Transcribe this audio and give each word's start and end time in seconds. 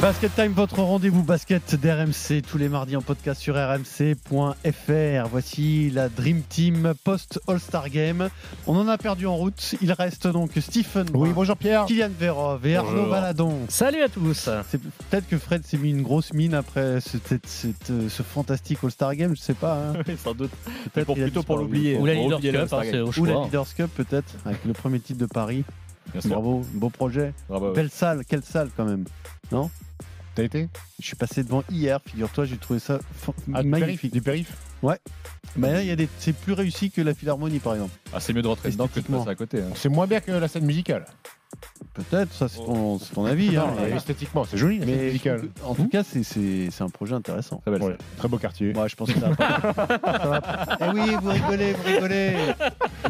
Basket 0.00 0.32
Time, 0.36 0.52
votre 0.52 0.78
rendez-vous 0.80 1.24
basket 1.24 1.74
d'RMC 1.74 2.40
tous 2.48 2.56
les 2.56 2.68
mardis 2.68 2.94
en 2.94 3.02
podcast 3.02 3.40
sur 3.40 3.56
rmc.fr. 3.56 5.28
Voici 5.28 5.90
la 5.90 6.08
Dream 6.08 6.42
Team 6.42 6.92
post 7.02 7.40
All-Star 7.48 7.88
Game. 7.90 8.28
On 8.68 8.76
en 8.76 8.86
a 8.86 8.96
perdu 8.96 9.26
en 9.26 9.34
route. 9.34 9.74
Il 9.82 9.90
reste 9.90 10.28
donc 10.28 10.52
Stephen. 10.60 11.08
Oui, 11.14 11.30
bonjour 11.34 11.56
Pierre. 11.56 11.86
Kylian 11.86 12.10
Verov 12.16 12.64
et 12.64 12.76
Arnaud 12.76 13.06
Valadon. 13.06 13.58
Salut 13.68 14.02
à 14.02 14.08
tous. 14.08 14.48
C'est 14.68 14.80
peut-être 14.80 15.26
que 15.28 15.36
Fred 15.36 15.66
s'est 15.66 15.78
mis 15.78 15.90
une 15.90 16.02
grosse 16.02 16.32
mine 16.32 16.54
après 16.54 17.00
ce, 17.00 17.18
cette- 17.24 17.46
cette- 17.48 17.90
euh, 17.90 18.08
ce 18.08 18.22
fantastique 18.22 18.78
All-Star 18.84 19.16
Game, 19.16 19.34
je 19.34 19.40
sais 19.40 19.54
pas. 19.54 19.74
hein. 19.78 19.94
Oui, 20.06 20.16
sans 20.16 20.32
doute. 20.32 20.52
Peut-être 20.92 21.06
Pour 21.06 21.16
plutôt 21.16 21.42
pour 21.42 21.58
l'oublier. 21.58 21.96
Ou 21.98 22.06
la 22.06 22.14
Leaders 22.14 22.40
Cup, 22.68 22.72
hein, 22.72 23.04
Ou 23.18 23.24
la. 23.24 23.42
Leaders 23.44 23.74
Cup 23.74 23.90
peut-être, 23.96 24.32
avec 24.46 24.64
le 24.64 24.74
premier 24.74 25.00
titre 25.00 25.18
de 25.18 25.26
Paris. 25.26 25.64
Bravo, 26.24 26.62
beau 26.72 26.88
projet. 26.88 27.34
Bravo, 27.48 27.66
ouais. 27.70 27.74
Belle 27.74 27.90
salle, 27.90 28.22
quelle 28.26 28.44
salle 28.44 28.70
quand 28.76 28.84
même. 28.86 29.04
T'as 30.38 30.44
été 30.44 30.68
Je 31.00 31.04
suis 31.04 31.16
passé 31.16 31.42
devant 31.42 31.64
hier, 31.68 31.98
figure-toi, 32.06 32.44
j'ai 32.44 32.58
trouvé 32.58 32.78
ça 32.78 33.00
Ah, 33.52 33.60
du 33.64 33.68
magnifique. 33.68 34.12
périph', 34.12 34.12
Du 34.12 34.22
périph 34.22 34.56
Mais 35.56 35.72
là, 35.72 35.82
il 35.82 35.88
y 35.88 35.90
a 35.90 35.96
des... 35.96 36.08
c'est 36.20 36.32
plus 36.32 36.52
réussi 36.52 36.92
que 36.92 37.00
la 37.00 37.12
Philharmonie 37.12 37.58
par 37.58 37.74
exemple. 37.74 37.90
Ah, 38.12 38.20
c'est 38.20 38.32
mieux 38.32 38.42
de 38.42 38.46
rentrer 38.46 38.70
dedans 38.70 38.86
que 38.86 39.00
de 39.00 39.04
passer 39.04 39.28
à 39.30 39.34
côté. 39.34 39.58
hein. 39.62 39.70
C'est 39.74 39.88
moins 39.88 40.06
bien 40.06 40.20
que 40.20 40.30
la 40.30 40.46
scène 40.46 40.64
musicale. 40.64 41.06
Peut-être, 41.94 42.32
ça 42.32 42.46
c'est 42.48 42.58
ton, 42.58 42.98
c'est 43.00 43.12
ton 43.14 43.24
avis. 43.24 43.56
hein, 43.56 43.66
mais 43.80 43.90
esthétiquement, 43.96 44.44
c'est 44.44 44.56
joli 44.56 44.78
mais 44.78 45.06
musicale. 45.06 45.42
en 45.64 45.74
tout 45.74 45.88
cas, 45.88 46.04
c'est- 46.04 46.22
c'est 46.22 46.68
c'est 46.70 46.84
un 46.84 46.88
projet 46.90 47.14
intéressant. 47.14 47.56
Très 47.58 47.72
belle 47.72 47.82
Ouais. 47.82 47.96
Très 48.18 48.28
beau 48.28 48.38
quartier. 48.38 48.72
Moi, 48.72 48.86
je 48.86 48.94
pense 48.94 49.12
que 49.12 49.18
ça 49.18 49.30
va 49.30 49.34
pas. 49.36 49.60
ça 49.74 50.28
va 50.28 50.40
pas. 50.40 50.76
Eh 50.80 50.88
oui, 50.94 51.16
vous 51.20 51.30
rigolez, 51.30 51.72
vous 51.72 51.82
rigolez. 51.88 52.36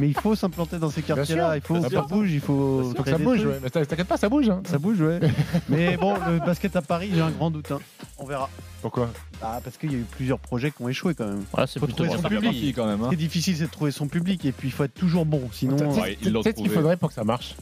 Mais 0.01 0.09
il 0.09 0.15
faut 0.19 0.35
s'implanter 0.35 0.79
dans 0.79 0.89
ces 0.89 1.03
quartiers-là. 1.03 1.57
Il 1.57 1.61
faut 1.63 1.75
que 1.75 1.81
sûr. 1.91 1.91
ça 1.91 2.03
bouge, 2.03 2.31
il 2.33 2.41
faut. 2.41 2.83
Faut 2.85 2.95
que 2.95 3.03
créer 3.03 3.13
ça 3.13 3.19
des 3.19 3.25
bouge, 3.25 3.39
trucs. 3.41 3.51
ouais. 3.51 3.59
Mais 3.63 3.69
t'inquiète 3.71 4.07
pas, 4.09 4.17
ça 4.17 4.29
bouge. 4.31 4.49
hein. 4.49 4.63
Ça 4.65 4.79
bouge, 4.79 5.01
ouais. 5.03 5.21
Mais 5.69 5.97
bon, 5.99 6.15
le 6.27 6.39
basket 6.39 6.75
à 6.77 6.81
Paris, 6.83 7.11
j'ai 7.13 7.21
un 7.21 7.31
grand 7.31 7.51
doute. 7.51 7.71
hein. 7.73 7.81
On 8.17 8.25
verra. 8.25 8.49
Pourquoi 8.81 9.11
Ah, 9.43 9.61
parce 9.63 9.77
qu'il 9.77 9.93
y 9.93 9.97
a 9.97 9.99
eu 9.99 10.07
plusieurs 10.13 10.39
projets 10.39 10.71
qui 10.71 10.81
ont 10.83 10.89
échoué 10.89 11.13
quand 11.15 11.27
même. 11.27 11.45
Voilà, 11.53 11.67
c'est 11.67 11.81
Faut 11.81 11.87
plutôt 11.87 12.05
trouver 12.07 12.23
son 12.23 12.29
public. 12.29 12.75
quand 12.77 12.87
même. 12.87 13.01
Ce 13.01 13.05
hein. 13.05 13.09
qui 13.09 13.15
est 13.15 13.19
difficile, 13.19 13.57
c'est 13.57 13.67
de 13.67 13.71
trouver 13.71 13.91
son 13.91 14.07
public. 14.07 14.45
Et 14.47 14.53
puis, 14.53 14.69
il 14.69 14.71
faut 14.71 14.85
être 14.85 14.95
toujours 14.95 15.27
bon. 15.27 15.43
Sinon, 15.53 15.77
Ouais, 16.01 16.17
ils 16.23 16.33
l'ont 16.33 16.43
ce 16.43 16.49
qu'il 16.51 16.55
trouvé. 16.65 16.71
faudrait 16.75 16.97
pour 16.97 17.09
que 17.11 17.15
ça 17.17 17.25
marche 17.25 17.55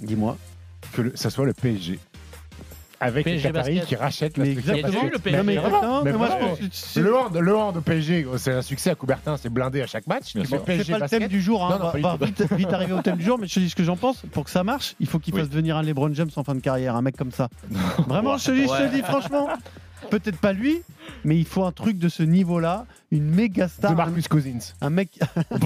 dis-moi. 0.00 0.36
Que 0.92 1.02
le- 1.02 1.16
ça 1.16 1.30
soit 1.30 1.44
le 1.46 1.52
PSG. 1.52 1.98
Avec 2.98 3.26
les 3.26 3.32
PSG 3.32 3.48
Qataris 3.48 3.74
basket. 3.74 3.88
qui 3.88 3.96
rachètent 3.96 4.38
la 4.38 4.44
Mais 4.44 4.50
structure 4.52 4.74
exactement. 4.74 5.10
le 5.12 5.18
PSG. 5.18 5.36
Non, 5.38 5.44
mais 5.44 5.52
Mais 5.52 5.58
exactement. 5.66 6.02
mais 6.02 6.12
mais 6.12 6.16
moi, 6.18 6.26
vraiment. 6.28 6.44
je 6.54 6.60
pense 6.60 6.68
que 6.70 6.74
c'est- 6.76 7.00
Le 7.00 7.14
hand, 7.16 7.36
le 7.36 7.56
hand 7.56 7.76
au 7.76 7.80
PSG, 7.82 8.22
gros, 8.22 8.38
c'est 8.38 8.52
un 8.52 8.62
succès 8.62 8.88
à 8.90 8.94
Coubertin, 8.94 9.36
c'est 9.36 9.50
blindé 9.50 9.82
à 9.82 9.86
chaque 9.86 10.06
match. 10.06 10.32
C'est 10.32 10.48
pas 10.48 10.98
le 11.00 11.08
thème 11.08 11.28
du 11.28 11.42
jour, 11.42 11.62
hein. 11.62 11.76
Non, 11.78 11.84
non, 11.86 11.92
on 11.94 12.00
va, 12.00 12.16
va 12.16 12.26
vite, 12.26 12.42
vite 12.54 12.72
arriver 12.72 12.94
au 12.94 13.02
thème 13.02 13.16
du 13.18 13.24
jour, 13.24 13.38
mais 13.38 13.46
je 13.48 13.54
te 13.54 13.60
dis 13.60 13.68
ce 13.68 13.76
que 13.76 13.84
j'en 13.84 13.96
pense. 13.96 14.22
Pour 14.32 14.44
que 14.44 14.50
ça 14.50 14.64
marche, 14.64 14.94
il 14.98 15.06
faut 15.06 15.18
qu'il 15.18 15.34
Oui. 15.34 15.40
fasse 15.40 15.50
venir 15.50 15.76
un 15.76 15.82
LeBron 15.82 16.12
James 16.14 16.30
en 16.36 16.42
fin 16.44 16.54
de 16.54 16.60
carrière, 16.60 16.96
un 16.96 17.02
mec 17.02 17.16
comme 17.18 17.32
ça. 17.32 17.48
Vraiment, 18.08 18.38
je 18.38 18.46
te 18.46 18.50
dis, 18.52 18.62
je 18.62 18.66
te 18.68 18.72
Ouais. 18.72 18.88
dis 18.88 19.02
franchement, 19.02 19.48
peut-être 20.10 20.38
pas 20.38 20.54
lui, 20.54 20.80
mais 21.24 21.36
il 21.38 21.44
faut 21.44 21.64
un 21.64 21.72
truc 21.72 21.98
de 21.98 22.08
ce 22.08 22.22
niveau-là, 22.22 22.86
une 23.10 23.24
méga 23.24 23.68
star, 23.68 23.94
de 23.94 24.00
un, 24.00 24.04
Marcus 24.06 24.28
Cousins. 24.28 24.58
un 24.80 24.90
mec. 24.90 25.18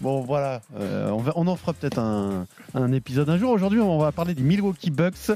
bon, 0.00 0.20
voilà, 0.22 0.60
euh, 0.78 1.10
on, 1.10 1.18
va- 1.18 1.32
on 1.36 1.46
en 1.46 1.56
fera 1.56 1.72
peut-être 1.72 1.98
un, 1.98 2.46
un 2.74 2.92
épisode 2.92 3.28
un 3.30 3.38
jour. 3.38 3.50
Aujourd'hui, 3.50 3.80
on 3.80 3.98
va 3.98 4.12
parler 4.12 4.34
des 4.34 4.42
Milwaukee 4.42 4.90
Bucks. 4.90 5.32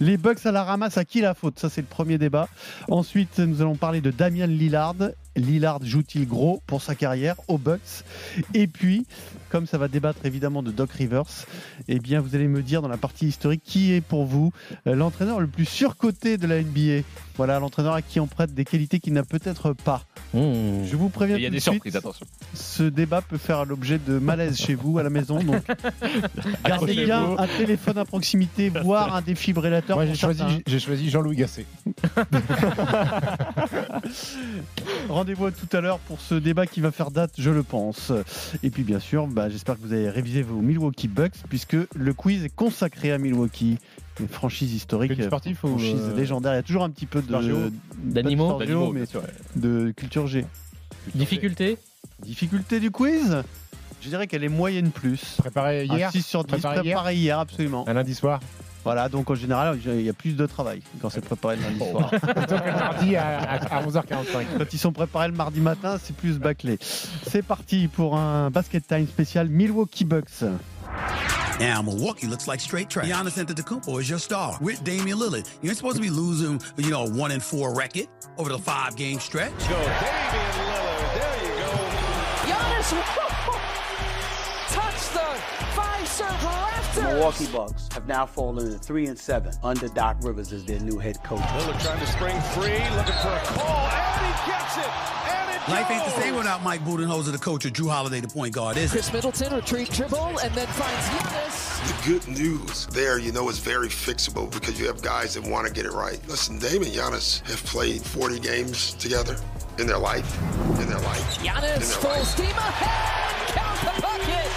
Les 0.00 0.16
Bucks 0.16 0.44
à 0.46 0.52
la 0.52 0.64
ramasse, 0.64 0.98
à 0.98 1.04
qui 1.04 1.20
la 1.20 1.34
faute? 1.34 1.58
Ça, 1.58 1.68
c'est 1.70 1.80
le 1.80 1.86
premier 1.86 2.18
débat. 2.18 2.48
Ensuite, 2.90 3.38
nous 3.38 3.60
allons 3.60 3.76
parler 3.76 4.00
de 4.00 4.10
Damian 4.10 4.46
Lillard. 4.46 4.94
Lillard 5.36 5.80
joue-t-il 5.84 6.26
gros 6.26 6.62
pour 6.66 6.80
sa 6.82 6.94
carrière 6.94 7.36
aux 7.48 7.58
Bucks? 7.58 8.04
Et 8.54 8.66
puis, 8.66 9.06
comme 9.50 9.66
ça 9.66 9.76
va 9.76 9.88
débattre 9.88 10.24
évidemment 10.24 10.62
de 10.62 10.70
Doc 10.70 10.92
Rivers, 10.92 11.24
eh 11.88 11.98
bien, 11.98 12.20
vous 12.20 12.34
allez 12.34 12.48
me 12.48 12.62
dire 12.62 12.80
dans 12.80 12.88
la 12.88 12.96
partie 12.96 13.26
historique 13.26 13.62
qui 13.64 13.92
est 13.92 14.00
pour 14.00 14.24
vous 14.24 14.52
euh, 14.86 14.94
l'entraîneur 14.94 15.40
le 15.40 15.46
plus 15.46 15.66
surcoté 15.66 16.38
de 16.38 16.46
la 16.46 16.55
NBA. 16.60 17.02
Voilà, 17.36 17.58
l'entraîneur 17.58 17.92
à 17.92 18.00
qui 18.02 18.18
on 18.18 18.26
prête 18.26 18.54
des 18.54 18.64
qualités 18.64 18.98
qu'il 18.98 19.12
n'a 19.12 19.22
peut-être 19.22 19.74
pas. 19.74 20.02
Mmh. 20.32 20.84
Je 20.86 20.96
vous 20.96 21.10
préviens 21.10 21.36
Il 21.36 21.42
y 21.42 21.46
a 21.46 21.48
tout 21.48 21.52
des 21.52 21.58
de 21.58 21.62
suite, 21.62 21.72
surprises, 21.74 21.96
attention. 21.96 22.26
ce 22.54 22.82
débat 22.82 23.20
peut 23.20 23.36
faire 23.38 23.64
l'objet 23.66 23.98
de 23.98 24.18
malaise 24.18 24.58
chez 24.58 24.74
vous 24.74 24.98
à 24.98 25.02
la 25.02 25.10
maison. 25.10 25.38
Donc, 25.42 25.62
gardez 26.64 26.94
bien 26.94 27.36
un 27.38 27.46
téléphone 27.46 27.98
à 27.98 28.04
proximité, 28.06 28.68
voire 28.82 29.14
un 29.14 29.20
défibrillateur. 29.22 29.96
Moi, 29.98 30.06
j'ai 30.06 30.14
choisi, 30.14 30.38
certains. 30.38 30.58
j'ai 30.66 30.80
choisi 30.80 31.10
Jean-Louis 31.10 31.36
Gasset. 31.36 31.66
Rendez-vous 35.08 35.46
à 35.46 35.50
tout 35.52 35.76
à 35.76 35.80
l'heure 35.80 35.98
pour 36.00 36.20
ce 36.20 36.34
débat 36.34 36.66
qui 36.66 36.80
va 36.80 36.90
faire 36.90 37.10
date, 37.10 37.32
je 37.38 37.50
le 37.50 37.62
pense. 37.62 38.12
Et 38.62 38.70
puis, 38.70 38.82
bien 38.82 39.00
sûr, 39.00 39.26
bah, 39.26 39.48
j'espère 39.48 39.76
que 39.76 39.82
vous 39.82 39.92
avez 39.92 40.10
révisé 40.10 40.42
vos 40.42 40.60
Milwaukee 40.60 41.08
Bucks, 41.08 41.34
puisque 41.48 41.76
le 41.94 42.14
quiz 42.14 42.44
est 42.44 42.54
consacré 42.54 43.12
à 43.12 43.18
Milwaukee. 43.18 43.78
Une 44.20 44.28
franchise 44.28 44.72
historique, 44.72 45.12
ou, 45.18 45.54
franchise 45.54 46.00
euh, 46.00 46.16
légendaire. 46.16 46.52
Il 46.52 46.56
y 46.56 46.58
a 46.58 46.62
toujours 46.62 46.84
un 46.84 46.90
petit 46.90 47.06
peu 47.06 47.20
de 47.22 47.70
D'animaux 48.04 48.58
mais 48.92 49.04
de 49.56 49.90
culture 49.92 50.26
G. 50.26 50.44
Difficulté 51.14 51.78
Difficulté 52.22 52.80
du 52.80 52.90
quiz 52.90 53.42
Je 54.00 54.08
dirais 54.08 54.26
qu'elle 54.26 54.44
est 54.44 54.48
moyenne 54.48 54.90
plus. 54.90 55.36
Préparé 55.38 55.84
hier, 55.84 56.08
Un 56.08 56.10
6 56.10 56.22
sur 56.22 56.44
10, 56.44 56.60
Préparé 56.62 57.14
hier 57.14 57.38
absolument. 57.38 57.84
un 57.88 57.92
lundi 57.92 58.14
soir. 58.14 58.40
Voilà, 58.84 59.08
donc 59.08 59.28
en 59.30 59.34
général, 59.34 59.80
il 59.84 60.00
y 60.02 60.08
a 60.08 60.12
plus 60.12 60.36
de 60.36 60.46
travail 60.46 60.80
quand 61.02 61.10
c'est 61.10 61.20
préparé 61.20 61.56
le 61.56 61.62
lundi 61.62 61.80
Oh. 61.80 61.90
soir. 61.90 62.10
Que 62.20 62.54
le 62.54 62.78
mardi 62.78 63.16
à 63.16 63.58
11h45. 63.84 64.46
Quand 64.58 64.72
ils 64.72 64.78
sont 64.78 64.92
préparés 64.92 65.26
le 65.26 65.34
mardi 65.34 65.60
matin, 65.60 65.98
c'est 66.00 66.14
plus 66.14 66.38
bâclé. 66.38 66.78
C'est 66.80 67.42
parti 67.42 67.88
pour 67.88 68.16
un 68.16 68.48
basket 68.50 68.86
time 68.86 69.06
spécial 69.08 69.48
Milwaukee 69.48 70.04
Bucks. 70.04 70.44
Now, 71.58 71.80
Milwaukee 71.80 72.26
looks 72.26 72.46
like 72.46 72.60
straight 72.60 72.90
trash. 72.90 73.08
Giannis 73.08 73.42
Antetokounmpo 73.42 73.98
is 74.00 74.10
your 74.10 74.18
star 74.18 74.58
with 74.60 74.84
Damian 74.84 75.18
Lillard. 75.18 75.48
You 75.62 75.70
ain't 75.70 75.76
supposed 75.78 75.96
to 75.96 76.02
be 76.02 76.10
losing, 76.10 76.60
you 76.76 76.90
know, 76.90 77.04
a 77.04 77.10
one 77.10 77.30
and 77.30 77.42
four 77.42 77.74
record 77.74 78.08
over 78.36 78.50
the 78.50 78.58
five 78.58 78.94
game 78.96 79.18
stretch. 79.18 79.58
Go, 79.60 79.68
Damian 79.68 80.52
Lillard. 80.52 81.14
There 81.14 81.42
you 81.42 81.54
go. 81.56 81.72
Giannis 82.52 82.90
touched 84.68 85.12
the 85.14 85.42
five 85.74 86.08
serve 86.08 86.44
rafter. 86.44 87.02
Milwaukee 87.02 87.46
Bucks 87.46 87.88
have 87.92 88.06
now 88.06 88.26
fallen 88.26 88.70
to 88.70 88.78
three 88.78 89.06
and 89.06 89.18
seven 89.18 89.52
under 89.62 89.88
Doc 89.88 90.18
Rivers 90.20 90.52
as 90.52 90.64
their 90.64 90.80
new 90.80 90.98
head 90.98 91.22
coach. 91.24 91.40
Lillard 91.40 91.82
trying 91.82 92.00
to 92.00 92.06
spring 92.06 92.38
free, 92.52 92.78
looking 92.96 93.14
for 93.22 93.32
a 93.32 93.40
call, 93.44 93.88
and 93.88 94.26
he 94.26 94.50
gets 94.50 94.76
it. 94.76 95.25
And 95.66 95.74
it 95.74 95.80
Life 95.80 95.90
ain't 95.90 96.04
the 96.04 96.20
same 96.20 96.36
without 96.36 96.62
Mike 96.62 96.82
Budenholzer, 96.82 97.32
the 97.32 97.38
coach, 97.38 97.66
or 97.66 97.70
Drew 97.70 97.88
Holiday, 97.88 98.20
the 98.20 98.28
point 98.28 98.54
guard, 98.54 98.76
is 98.76 98.92
it? 98.92 98.96
Chris 98.96 99.12
Middleton 99.12 99.52
retreat 99.52 99.90
dribble 99.90 100.38
and 100.38 100.54
then 100.54 100.66
finds 100.68 101.08
Giannis. 101.08 102.02
The 102.04 102.08
good 102.08 102.28
news 102.38 102.86
there, 102.86 103.18
you 103.18 103.32
know, 103.32 103.48
is 103.48 103.58
very 103.58 103.88
fixable 103.88 104.48
because 104.52 104.78
you 104.78 104.86
have 104.86 105.02
guys 105.02 105.34
that 105.34 105.42
want 105.44 105.66
to 105.66 105.72
get 105.72 105.84
it 105.84 105.92
right. 105.92 106.20
Listen, 106.28 106.58
Dame 106.60 106.82
and 106.82 106.92
Giannis 106.92 107.44
have 107.48 107.62
played 107.64 108.02
40 108.02 108.38
games 108.38 108.94
together 108.94 109.36
in 109.78 109.86
their 109.88 109.98
life, 109.98 110.40
in 110.80 110.88
their 110.88 111.00
life, 111.00 111.38
in 111.40 111.46
Giannis 111.46 111.62
their 111.62 111.80
full 111.80 112.10
life. 112.10 112.26
steam 112.26 112.46
ahead. 112.46 113.48
Count 113.56 113.96
the 113.96 114.02
bucket 114.02 114.50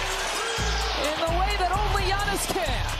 in 1.10 1.16
the 1.26 1.38
way 1.40 1.56
that 1.58 1.72
only 1.72 2.04
Giannis 2.04 2.46
can. 2.54 2.99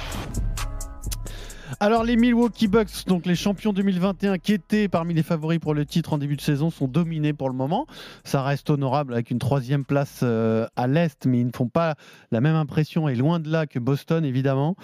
Alors 1.82 2.05
les 2.05 2.17
Milwaukee 2.17 2.69
Bucks, 2.69 3.06
donc 3.06 3.25
les 3.25 3.35
champions 3.35 3.73
2021 3.73 4.37
qui 4.37 4.53
étaient 4.53 4.87
parmi 4.87 5.15
les 5.15 5.23
favoris 5.23 5.59
pour 5.59 5.73
le 5.73 5.87
titre 5.87 6.12
en 6.12 6.19
début 6.19 6.37
de 6.37 6.43
saison, 6.43 6.69
sont 6.69 6.87
dominés 6.87 7.32
pour 7.32 7.49
le 7.49 7.55
moment. 7.55 7.87
Ça 8.23 8.43
reste 8.43 8.69
honorable 8.69 9.15
avec 9.15 9.31
une 9.31 9.38
troisième 9.38 9.87
place 9.87 10.21
euh, 10.23 10.67
à 10.77 10.87
l'Est, 10.87 11.25
mais 11.25 11.41
ils 11.41 11.47
ne 11.47 11.53
font 11.56 11.69
pas 11.69 11.94
la 12.32 12.43
même 12.43 12.55
impression 12.55 13.09
et 13.09 13.15
loin 13.15 13.41
de 13.41 13.50
là 13.50 13.67
que 13.67 13.79
Boston 13.79 14.27
évidemment. 14.27 14.77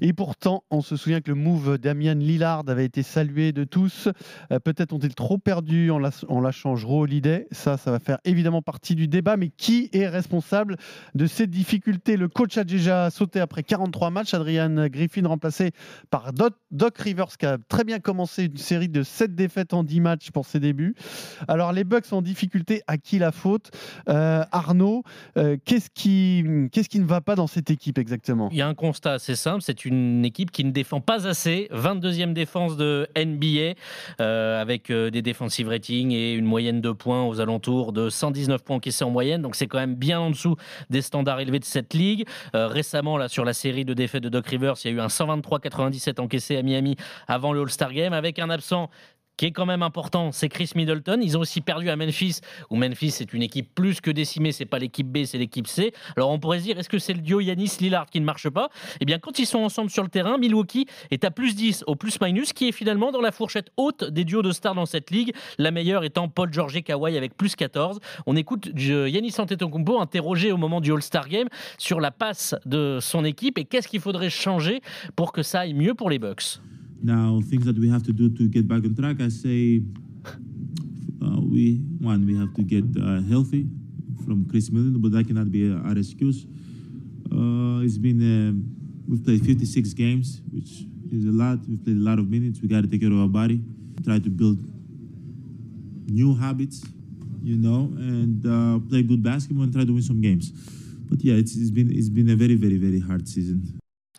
Et 0.00 0.14
pourtant, 0.14 0.64
on 0.70 0.80
se 0.80 0.96
souvient 0.96 1.20
que 1.20 1.30
le 1.30 1.34
move 1.34 1.76
Damian 1.76 2.14
Lillard 2.14 2.62
avait 2.66 2.86
été 2.86 3.02
salué 3.02 3.52
de 3.52 3.64
tous. 3.64 4.08
Euh, 4.50 4.58
Peut-être 4.58 4.94
ont-ils 4.94 5.14
trop 5.14 5.36
perdu 5.36 5.90
en, 5.90 5.98
lâch- 5.98 6.24
en 6.30 6.40
lâchant 6.40 6.72
Holiday. 6.82 7.46
Ça, 7.52 7.76
ça 7.76 7.90
va 7.90 7.98
faire 7.98 8.20
évidemment 8.24 8.62
partie 8.62 8.94
du 8.94 9.06
débat. 9.06 9.36
Mais 9.36 9.50
qui 9.50 9.90
est 9.92 10.08
responsable 10.08 10.78
de 11.14 11.26
ces 11.26 11.46
difficultés? 11.46 12.16
Le 12.16 12.28
coach 12.28 12.56
a 12.56 12.64
déjà 12.64 13.10
sauté 13.10 13.38
après 13.38 13.62
43 13.62 14.08
matchs. 14.08 14.32
Adrian 14.32 14.86
Griffin 14.88 15.28
remplacé 15.28 15.72
par 16.08 16.32
Doc, 16.38 16.54
Doc 16.70 16.96
Rivers 16.98 17.36
qui 17.36 17.46
a 17.46 17.58
très 17.68 17.82
bien 17.82 17.98
commencé 17.98 18.44
une 18.44 18.58
série 18.58 18.88
de 18.88 19.02
7 19.02 19.34
défaites 19.34 19.74
en 19.74 19.82
10 19.82 20.00
matchs 20.00 20.30
pour 20.30 20.46
ses 20.46 20.60
débuts. 20.60 20.94
Alors 21.48 21.72
les 21.72 21.82
Bucks 21.82 22.12
en 22.12 22.22
difficulté, 22.22 22.80
à 22.86 22.96
qui 22.96 23.18
la 23.18 23.32
faute? 23.32 23.72
Euh, 24.08 24.44
Arnaud, 24.52 25.02
euh, 25.36 25.56
qu'est-ce 25.64 25.90
qui, 25.92 26.44
qu'est-ce 26.70 26.88
qui 26.88 27.00
ne 27.00 27.06
va 27.06 27.20
pas 27.20 27.34
dans 27.34 27.48
cette 27.48 27.72
équipe 27.72 27.98
exactement? 27.98 28.50
Il 28.52 28.56
y 28.56 28.62
a 28.62 28.68
un 28.68 28.74
constat 28.74 29.14
assez 29.14 29.34
simple, 29.34 29.62
c'est 29.62 29.84
une 29.84 30.24
équipe 30.24 30.52
qui 30.52 30.62
ne 30.62 30.70
défend 30.70 31.00
pas 31.00 31.26
assez. 31.26 31.68
22e 31.72 32.34
défense 32.34 32.76
de 32.76 33.08
NBA 33.16 33.74
euh, 34.20 34.62
avec 34.62 34.92
des 34.92 35.22
defensive 35.22 35.66
ratings 35.66 36.12
et 36.12 36.34
une 36.34 36.44
moyenne 36.44 36.80
de 36.80 36.92
points 36.92 37.26
aux 37.26 37.40
alentours 37.40 37.92
de 37.92 38.10
119 38.10 38.62
points 38.62 38.76
encaissés 38.76 39.02
en 39.02 39.10
moyenne. 39.10 39.42
Donc 39.42 39.56
c'est 39.56 39.66
quand 39.66 39.78
même 39.78 39.96
bien 39.96 40.20
en 40.20 40.30
dessous 40.30 40.54
des 40.88 41.02
standards 41.02 41.40
élevés 41.40 41.58
de 41.58 41.64
cette 41.64 41.94
ligue. 41.94 42.28
Récemment, 42.54 43.16
là, 43.16 43.26
sur 43.26 43.44
la 43.44 43.54
série 43.54 43.84
de 43.84 43.92
défaites 43.92 44.22
de 44.22 44.28
Doc 44.28 44.46
Rivers, 44.46 44.74
il 44.84 44.92
y 44.92 44.94
a 44.94 44.96
eu 44.96 45.00
un 45.00 45.08
123-97 45.08 46.20
encaissé 46.28 46.56
à 46.56 46.62
Miami 46.62 46.96
avant 47.26 47.52
le 47.52 47.62
All-Star 47.62 47.92
Game 47.92 48.12
avec 48.12 48.38
un 48.38 48.50
absent 48.50 48.90
qui 49.38 49.46
est 49.46 49.52
quand 49.52 49.64
même 49.64 49.82
important, 49.82 50.32
c'est 50.32 50.50
Chris 50.50 50.72
Middleton. 50.74 51.20
Ils 51.22 51.38
ont 51.38 51.40
aussi 51.40 51.62
perdu 51.62 51.88
à 51.88 51.96
Memphis, 51.96 52.40
où 52.68 52.76
Memphis 52.76 53.12
c'est 53.12 53.32
une 53.32 53.42
équipe 53.42 53.74
plus 53.74 54.02
que 54.02 54.10
décimée, 54.10 54.52
c'est 54.52 54.66
pas 54.66 54.78
l'équipe 54.78 55.06
B, 55.06 55.24
c'est 55.24 55.38
l'équipe 55.38 55.66
C. 55.66 55.94
Alors 56.16 56.30
on 56.30 56.40
pourrait 56.40 56.58
se 56.58 56.64
dire, 56.64 56.78
est-ce 56.78 56.88
que 56.88 56.98
c'est 56.98 57.14
le 57.14 57.20
duo 57.20 57.40
Yanis-Lillard 57.40 58.06
qui 58.06 58.20
ne 58.20 58.26
marche 58.26 58.50
pas? 58.50 58.68
Eh 59.00 59.04
bien, 59.04 59.18
quand 59.18 59.38
ils 59.38 59.46
sont 59.46 59.60
ensemble 59.60 59.90
sur 59.90 60.02
le 60.02 60.08
terrain, 60.08 60.38
Milwaukee 60.38 60.86
est 61.12 61.24
à 61.24 61.30
plus 61.30 61.54
10 61.54 61.84
au 61.86 61.94
plus-minus, 61.94 62.52
qui 62.52 62.68
est 62.68 62.72
finalement 62.72 63.12
dans 63.12 63.20
la 63.20 63.30
fourchette 63.30 63.70
haute 63.76 64.02
des 64.02 64.24
duos 64.24 64.42
de 64.42 64.50
stars 64.50 64.74
dans 64.74 64.86
cette 64.86 65.12
ligue, 65.12 65.32
la 65.56 65.70
meilleure 65.70 66.02
étant 66.02 66.28
Paul 66.28 66.52
George 66.52 66.76
et 66.76 66.82
Kawhi 66.82 67.16
avec 67.16 67.36
plus 67.36 67.54
14. 67.54 68.00
On 68.26 68.34
écoute 68.34 68.68
Yanis 68.76 69.34
Antetokounmpo 69.38 70.00
interrogé 70.00 70.50
au 70.50 70.56
moment 70.56 70.80
du 70.80 70.92
All-Star 70.92 71.28
Game 71.28 71.48
sur 71.78 72.00
la 72.00 72.10
passe 72.10 72.56
de 72.66 72.98
son 73.00 73.24
équipe 73.24 73.56
et 73.56 73.64
qu'est-ce 73.64 73.86
qu'il 73.86 74.00
faudrait 74.00 74.30
changer 74.30 74.80
pour 75.14 75.30
que 75.30 75.44
ça 75.44 75.60
aille 75.60 75.74
mieux 75.74 75.94
pour 75.94 76.10
les 76.10 76.18
Bucks? 76.18 76.58
Now, 77.02 77.40
things 77.44 77.64
that 77.66 77.78
we 77.78 77.88
have 77.88 78.02
to 78.04 78.12
do 78.12 78.28
to 78.36 78.48
get 78.48 78.66
back 78.66 78.84
on 78.84 78.94
track, 78.94 79.20
I 79.20 79.28
say, 79.28 79.82
uh, 81.22 81.40
we 81.40 81.76
one 82.00 82.26
we 82.26 82.36
have 82.36 82.54
to 82.54 82.62
get 82.62 82.84
uh, 83.00 83.22
healthy 83.22 83.66
from 84.24 84.48
Chris 84.50 84.70
Middleton, 84.70 85.00
but 85.00 85.12
that 85.12 85.26
cannot 85.26 85.50
be 85.50 85.72
our 85.72 85.96
excuse. 85.96 86.44
Uh, 87.30 87.84
it's 87.84 87.98
been 87.98 88.20
um, 88.20 88.64
we've 89.08 89.24
played 89.24 89.44
56 89.44 89.92
games, 89.94 90.40
which 90.52 90.84
is 91.12 91.24
a 91.24 91.32
lot. 91.32 91.58
We've 91.68 91.82
played 91.82 91.96
a 91.96 92.00
lot 92.00 92.18
of 92.18 92.28
minutes. 92.28 92.60
We 92.60 92.68
got 92.68 92.82
to 92.82 92.88
take 92.88 93.00
care 93.00 93.12
of 93.12 93.18
our 93.18 93.28
body, 93.28 93.60
try 94.04 94.18
to 94.18 94.30
build 94.30 94.58
new 96.10 96.34
habits, 96.34 96.84
you 97.42 97.56
know, 97.56 97.92
and 97.96 98.44
uh, 98.44 98.78
play 98.88 99.02
good 99.02 99.22
basketball 99.22 99.64
and 99.64 99.72
try 99.72 99.84
to 99.84 99.92
win 99.92 100.02
some 100.02 100.20
games. 100.20 100.50
But 101.08 101.24
yeah, 101.24 101.34
it's, 101.34 101.56
it's 101.56 101.70
been 101.70 101.90
it's 101.90 102.08
been 102.08 102.28
a 102.30 102.36
very 102.36 102.56
very 102.56 102.76
very 102.76 103.00
hard 103.00 103.28
season. 103.28 103.77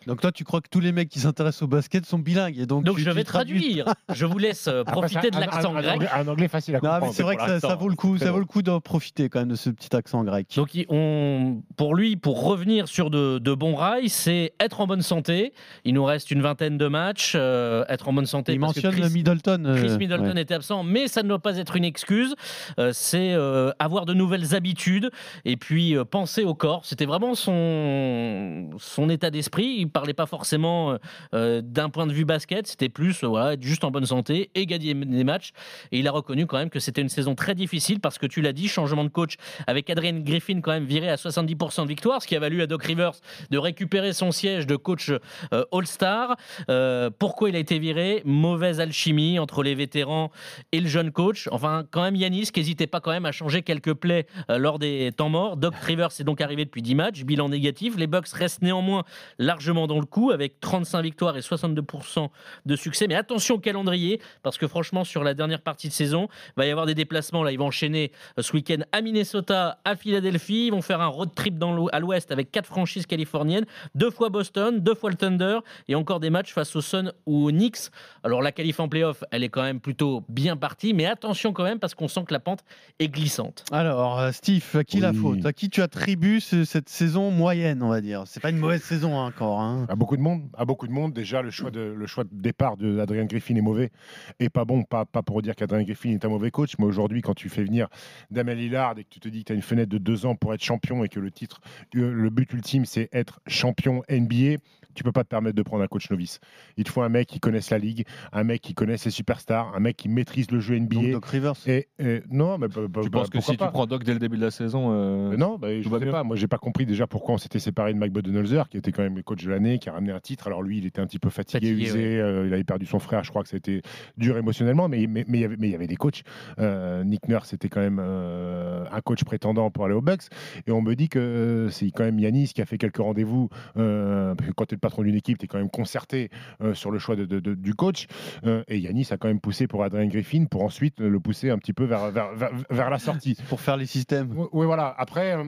Donc 0.09 0.21
toi, 0.21 0.31
tu 0.31 0.43
crois 0.43 0.59
que 0.61 0.67
tous 0.69 0.79
les 0.79 0.91
mecs 0.91 1.07
qui 1.09 1.19
s'intéressent 1.19 1.61
au 1.63 1.67
basket 1.67 2.05
sont 2.05 2.19
bilingues 2.19 2.57
et 2.59 2.65
donc, 2.65 2.83
Donc 2.83 2.97
tu- 2.97 3.03
je 3.03 3.09
vais 3.11 3.23
traduire. 3.23 3.85
Je 4.13 4.25
vous 4.25 4.37
laisse 4.37 4.67
euh, 4.67 4.81
Après, 4.81 4.93
profiter 4.93 5.19
c'est 5.23 5.31
de 5.31 5.39
l'accent 5.39 5.71
grec. 5.73 5.87
anglais- 5.95 6.09
Un 6.13 6.27
anglais 6.27 6.47
facile 6.47 6.75
à 6.75 6.79
comprendre. 6.79 7.13
c'est 7.13 7.23
vrai 7.23 7.35
que 7.37 7.45
ça, 7.45 7.59
ça 7.59 7.75
vaut 7.75 7.87
le 7.89 7.95
coup, 7.95 8.17
ça 8.17 8.31
vaut 8.31 8.39
le 8.39 8.45
coup 8.45 8.61
d'en 8.61 8.81
profiter 8.81 9.29
quand 9.29 9.39
même 9.39 9.49
de 9.49 9.55
ce 9.55 9.69
petit 9.69 9.95
accent 9.95 10.23
grec. 10.23 10.47
Donc, 10.55 10.69
on, 10.89 11.61
pour 11.77 11.95
lui, 11.95 12.15
pour 12.15 12.43
revenir 12.43 12.87
sur 12.87 13.09
de, 13.09 13.37
de 13.37 13.53
bons 13.53 13.75
rails, 13.75 14.09
c'est 14.09 14.53
être 14.59 14.81
en 14.81 14.87
bonne 14.87 15.01
santé. 15.01 15.53
Il 15.85 15.93
nous 15.93 16.03
reste 16.05 16.31
une 16.31 16.41
vingtaine 16.41 16.77
de 16.77 16.87
matchs. 16.87 17.33
euh, 17.35 17.85
être 17.87 18.07
en 18.09 18.13
bonne 18.13 18.25
santé. 18.25 18.53
Il 18.53 18.59
parce 18.59 18.73
que 18.73 18.79
mentionne 18.87 19.01
Chris- 19.03 19.13
Middleton. 19.13 19.63
euh, 19.65 19.75
Chris 19.77 19.97
Middleton 19.97 20.33
ouais. 20.35 20.41
était 20.41 20.55
absent, 20.55 20.83
mais 20.83 21.07
ça 21.07 21.21
ne 21.23 21.27
doit 21.29 21.39
pas 21.39 21.57
être 21.57 21.75
une 21.75 21.85
excuse. 21.85 22.35
Euh, 22.79 22.91
c'est 22.93 23.33
euh, 23.33 23.71
avoir 23.79 24.05
de 24.05 24.13
nouvelles 24.13 24.55
habitudes 24.55 25.11
et 25.45 25.55
puis 25.57 25.95
euh, 25.95 26.03
penser 26.05 26.43
au 26.43 26.55
corps. 26.55 26.85
C'était 26.85 27.05
vraiment 27.05 27.35
son, 27.35 28.69
son 28.79 29.09
état 29.09 29.29
d'esprit. 29.29 29.75
Il 29.79 29.89
parlait 29.99 30.13
pas 30.13 30.27
forcément 30.27 30.97
euh, 31.33 31.61
d'un 31.61 31.89
point 31.89 32.07
de 32.07 32.13
vue 32.13 32.23
basket. 32.23 32.67
C'était 32.67 32.87
plus 32.87 33.21
euh, 33.21 33.27
voilà, 33.27 33.53
être 33.53 33.63
juste 33.63 33.83
en 33.83 33.91
bonne 33.91 34.05
santé 34.05 34.49
et 34.55 34.65
gagner 34.65 34.93
des 34.93 35.23
matchs. 35.25 35.51
Et 35.91 35.99
il 35.99 36.07
a 36.07 36.11
reconnu 36.11 36.45
quand 36.45 36.57
même 36.57 36.69
que 36.69 36.79
c'était 36.79 37.01
une 37.01 37.09
saison 37.09 37.35
très 37.35 37.53
difficile 37.53 37.99
parce 37.99 38.17
que 38.17 38.25
tu 38.25 38.41
l'as 38.41 38.53
dit, 38.53 38.69
changement 38.69 39.03
de 39.03 39.09
coach 39.09 39.35
avec 39.67 39.89
Adrian 39.89 40.19
Griffin 40.19 40.61
quand 40.61 40.71
même 40.71 40.85
viré 40.85 41.09
à 41.09 41.15
70% 41.15 41.83
de 41.83 41.87
victoire, 41.87 42.21
ce 42.21 42.27
qui 42.27 42.35
a 42.37 42.39
valu 42.39 42.61
à 42.61 42.67
Doc 42.67 42.83
Rivers 42.83 43.11
de 43.49 43.57
récupérer 43.57 44.13
son 44.13 44.31
siège 44.31 44.67
de 44.67 44.77
coach 44.77 45.11
euh, 45.53 45.65
All-Star. 45.71 46.37
Euh, 46.69 47.09
pourquoi 47.17 47.49
il 47.49 47.55
a 47.55 47.59
été 47.59 47.79
viré? 47.79 48.21
Mauvaise 48.25 48.79
alchimie 48.79 49.37
entre 49.37 49.63
les 49.63 49.75
vétérans 49.75 50.31
et 50.71 50.79
le 50.79 50.87
jeune 50.87 51.11
coach. 51.11 51.49
Enfin, 51.51 51.83
quand 51.91 52.03
même 52.03 52.15
Yanis 52.15 52.51
qui 52.53 52.59
n'hésitait 52.59 52.87
pas 52.87 53.01
quand 53.01 53.11
même 53.11 53.25
à 53.25 53.31
changer 53.31 53.61
quelques 53.61 53.93
plays 53.93 54.25
euh, 54.49 54.57
lors 54.57 54.79
des 54.79 55.11
temps 55.11 55.29
morts. 55.29 55.57
Doc 55.57 55.75
Rivers 55.75 56.11
est 56.19 56.23
donc 56.23 56.41
arrivé 56.41 56.65
depuis 56.65 56.81
10 56.81 56.95
matchs, 56.95 57.23
bilan 57.23 57.49
négatif. 57.49 57.97
Les 57.97 58.07
Bucks 58.07 58.29
restent 58.29 58.61
néanmoins 58.61 59.03
largement 59.37 59.78
dans 59.87 59.99
le 59.99 60.05
coup 60.05 60.31
avec 60.31 60.59
35 60.59 61.01
victoires 61.01 61.37
et 61.37 61.41
62% 61.41 62.29
de 62.65 62.75
succès. 62.75 63.07
Mais 63.07 63.15
attention 63.15 63.55
au 63.55 63.59
calendrier 63.59 64.19
parce 64.43 64.57
que 64.57 64.67
franchement 64.67 65.03
sur 65.03 65.23
la 65.23 65.33
dernière 65.33 65.61
partie 65.61 65.87
de 65.87 65.93
saison, 65.93 66.27
il 66.49 66.53
va 66.57 66.65
y 66.65 66.71
avoir 66.71 66.85
des 66.85 66.95
déplacements. 66.95 67.43
Là, 67.43 67.51
ils 67.51 67.59
vont 67.59 67.67
enchaîner 67.67 68.11
euh, 68.37 68.41
ce 68.41 68.53
week-end 68.53 68.79
à 68.91 69.01
Minnesota, 69.01 69.79
à 69.85 69.95
Philadelphie. 69.95 70.67
Ils 70.67 70.71
vont 70.71 70.81
faire 70.81 71.01
un 71.01 71.07
road 71.07 71.29
trip 71.35 71.57
dans 71.57 71.87
à 71.87 71.99
l'ouest 71.99 72.31
avec 72.31 72.51
quatre 72.51 72.65
franchises 72.67 73.05
californiennes, 73.05 73.65
deux 73.95 74.09
fois 74.11 74.29
Boston, 74.29 74.79
deux 74.79 74.95
fois 74.95 75.09
le 75.09 75.15
Thunder 75.15 75.59
et 75.87 75.95
encore 75.95 76.19
des 76.19 76.29
matchs 76.29 76.53
face 76.53 76.75
aux 76.75 76.81
Suns 76.81 77.11
ou 77.25 77.45
aux 77.47 77.51
Knicks. 77.51 77.89
Alors 78.23 78.41
la 78.41 78.51
qualif 78.51 78.79
en 78.79 78.87
playoff, 78.89 79.23
elle 79.31 79.43
est 79.43 79.49
quand 79.49 79.63
même 79.63 79.79
plutôt 79.79 80.23
bien 80.29 80.57
partie, 80.57 80.93
mais 80.93 81.05
attention 81.05 81.53
quand 81.53 81.63
même 81.63 81.79
parce 81.79 81.95
qu'on 81.95 82.07
sent 82.07 82.23
que 82.27 82.33
la 82.33 82.39
pente 82.39 82.59
est 82.99 83.07
glissante. 83.07 83.63
Alors, 83.71 84.19
euh, 84.19 84.31
Steve, 84.31 84.65
à 84.75 84.83
qui 84.83 84.99
la 84.99 85.13
faute? 85.13 85.45
À 85.45 85.53
qui 85.53 85.69
tu 85.69 85.81
attribues 85.81 86.39
ce- 86.41 86.65
cette 86.65 86.89
saison 86.89 87.31
moyenne, 87.31 87.81
on 87.83 87.89
va 87.89 88.01
dire? 88.01 88.23
C'est 88.25 88.39
pas 88.39 88.49
une 88.49 88.57
mauvaise 88.57 88.81
saison 88.83 89.17
hein, 89.19 89.27
encore. 89.27 89.59
hein. 89.61 89.68
À 89.89 89.95
beaucoup 89.95 90.17
de 90.17 90.21
monde, 90.21 90.49
à 90.57 90.65
beaucoup 90.65 90.87
de 90.87 90.91
monde. 90.91 91.13
Déjà, 91.13 91.41
le 91.41 91.51
choix 91.51 91.71
de, 91.71 91.79
le 91.79 92.07
choix 92.07 92.23
de 92.23 92.29
départ 92.31 92.77
d'Adrien 92.77 93.25
Griffin 93.25 93.55
est 93.55 93.61
mauvais 93.61 93.91
et 94.39 94.49
pas 94.49 94.65
bon. 94.65 94.83
Pas, 94.83 95.05
pas 95.05 95.21
pour 95.21 95.41
dire 95.41 95.55
qu'Adrien 95.55 95.83
Griffin 95.83 96.09
est 96.11 96.25
un 96.25 96.29
mauvais 96.29 96.51
coach, 96.51 96.75
mais 96.79 96.85
aujourd'hui, 96.85 97.21
quand 97.21 97.33
tu 97.33 97.49
fais 97.49 97.63
venir 97.63 97.87
Damien 98.31 98.53
Lillard 98.53 98.97
et 98.97 99.03
que 99.03 99.09
tu 99.09 99.19
te 99.19 99.29
dis 99.29 99.39
que 99.39 99.47
tu 99.47 99.53
as 99.53 99.55
une 99.55 99.61
fenêtre 99.61 99.89
de 99.89 99.97
deux 99.97 100.25
ans 100.25 100.35
pour 100.35 100.53
être 100.53 100.63
champion 100.63 101.03
et 101.03 101.09
que 101.09 101.19
le 101.19 101.31
titre, 101.31 101.61
euh, 101.95 102.11
le 102.11 102.29
but 102.29 102.51
ultime, 102.53 102.85
c'est 102.85 103.09
être 103.13 103.39
champion 103.47 104.03
NBA, 104.09 104.57
tu 104.95 105.03
peux 105.03 105.11
pas 105.11 105.23
te 105.23 105.29
permettre 105.29 105.55
de 105.55 105.61
prendre 105.63 105.83
un 105.83 105.87
coach 105.87 106.09
novice. 106.09 106.39
Il 106.77 106.83
te 106.83 106.89
faut 106.91 107.01
un 107.01 107.09
mec 107.09 107.27
qui 107.27 107.39
connaisse 107.39 107.69
la 107.69 107.77
ligue, 107.77 108.05
un 108.33 108.43
mec 108.43 108.61
qui 108.61 108.73
connaisse 108.73 109.01
ses 109.03 109.11
superstars, 109.11 109.73
un 109.75 109.79
mec 109.79 109.95
qui 109.97 110.09
maîtrise 110.09 110.49
le 110.51 110.59
jeu 110.59 110.75
NBA. 110.79 110.95
Donc, 110.95 111.11
Doc 111.11 111.25
Rivers. 111.25 111.53
Et, 111.67 111.87
et- 111.99 112.21
non, 112.31 112.57
mais 112.57 112.67
bah, 112.67 112.81
bah, 112.89 113.01
Tu 113.03 113.09
bah, 113.09 113.19
penses 113.19 113.29
que 113.29 113.39
si 113.39 113.55
pas 113.57 113.67
tu 113.67 113.71
prends 113.71 113.85
Doc 113.87 114.03
dès 114.03 114.13
le 114.13 114.19
début 114.19 114.37
de 114.37 114.41
la 114.41 114.51
saison, 114.51 114.89
euh, 114.91 115.37
Non, 115.37 115.57
bah, 115.57 115.81
je 115.81 115.87
va 115.87 115.99
sais 115.99 116.05
mieux. 116.05 116.11
pas. 116.11 116.23
Moi, 116.23 116.35
j'ai 116.35 116.47
pas 116.47 116.57
compris 116.57 116.85
déjà 116.85 117.07
pourquoi 117.07 117.35
on 117.35 117.37
s'était 117.37 117.59
séparé 117.59 117.93
de 117.93 117.99
Mike 117.99 118.13
Budenholzer, 118.13 118.67
qui 118.69 118.77
était 118.77 118.91
quand 118.91 119.03
même 119.03 119.15
le 119.15 119.23
coach 119.23 119.43
de 119.43 119.49
l'année, 119.49 119.79
qui 119.79 119.89
a 119.89 119.93
ramené 119.93 120.11
un 120.11 120.19
titre. 120.19 120.47
Alors 120.47 120.61
lui, 120.63 120.79
il 120.79 120.85
était 120.85 120.99
un 121.01 121.05
petit 121.07 121.19
peu 121.19 121.29
fatigué, 121.29 121.67
Fatigué, 121.69 121.89
usé. 121.89 122.19
euh, 122.19 122.47
il 122.47 122.53
avait 122.53 122.63
perdu 122.63 122.85
son 122.85 122.99
frère. 122.99 123.23
Je 123.23 123.29
crois 123.29 123.43
que 123.43 123.49
c'était 123.49 123.81
dur 124.17 124.37
émotionnellement, 124.37 124.89
mais 124.89 125.05
mais 125.07 125.23
mais 125.27 125.37
il 125.37 125.41
y 125.41 125.45
avait 125.45 125.57
mais 125.57 125.67
il 125.67 125.71
y 125.71 125.75
avait 125.75 125.87
des 125.87 125.95
coachs. 125.97 126.23
Euh, 126.59 127.03
Nick 127.03 127.27
Nurse, 127.27 127.49
c'était 127.49 127.69
quand 127.69 127.79
même 127.81 127.99
euh, 128.01 128.85
un 128.91 129.01
coach 129.01 129.23
prétendant 129.23 129.69
pour 129.71 129.85
aller 129.85 129.93
aux 129.93 130.01
Bucks. 130.01 130.23
Et 130.67 130.71
on 130.71 130.81
me 130.81 130.95
dit 130.95 131.09
que 131.09 131.67
c'est 131.71 131.91
quand 131.91 132.03
même 132.03 132.19
Yanis 132.19 132.47
qui 132.53 132.61
a 132.61 132.65
fait 132.65 132.77
quelques 132.77 132.97
rendez-vous. 132.97 133.49
euh, 133.77 134.35
parce 134.35 134.49
que 134.49 134.53
quand 134.55 134.65
tu 134.65 134.75
es 134.75 134.77
le 134.79 134.87
patron 134.87 135.03
d'une 135.03 135.15
équipe, 135.15 135.37
tu 135.37 135.45
es 135.45 135.47
quand 135.47 135.57
même 135.57 135.69
concerté 135.69 136.29
euh, 136.61 136.73
sur 136.73 136.89
le 136.89 136.99
choix 136.99 137.15
de- 137.17 137.25
de- 137.25 137.39
de- 137.41 137.53
du 137.53 137.73
coach. 137.73 138.07
Euh, 138.45 138.63
et 138.69 138.77
Yanis 138.79 139.07
a 139.11 139.17
quand 139.17 139.27
même 139.27 139.41
poussé 139.41 139.67
pour 139.67 139.83
Adrien 139.83 140.07
Griffin 140.07 140.45
pour 140.45 140.63
ensuite 140.63 140.99
le 140.99 141.19
pousser 141.19 141.49
un 141.49 141.57
petit 141.57 141.73
peu 141.73 141.83
vers, 141.83 142.11
vers, 142.11 142.33
vers, 142.33 142.51
vers 142.69 142.89
la 142.89 142.97
sortie. 142.99 143.35
Pour 143.49 143.59
faire 143.59 143.77
les 143.77 143.85
systèmes. 143.85 144.33
Oui, 144.53 144.65
voilà. 144.65 144.93
Après, 144.97 145.35
euh, 145.35 145.43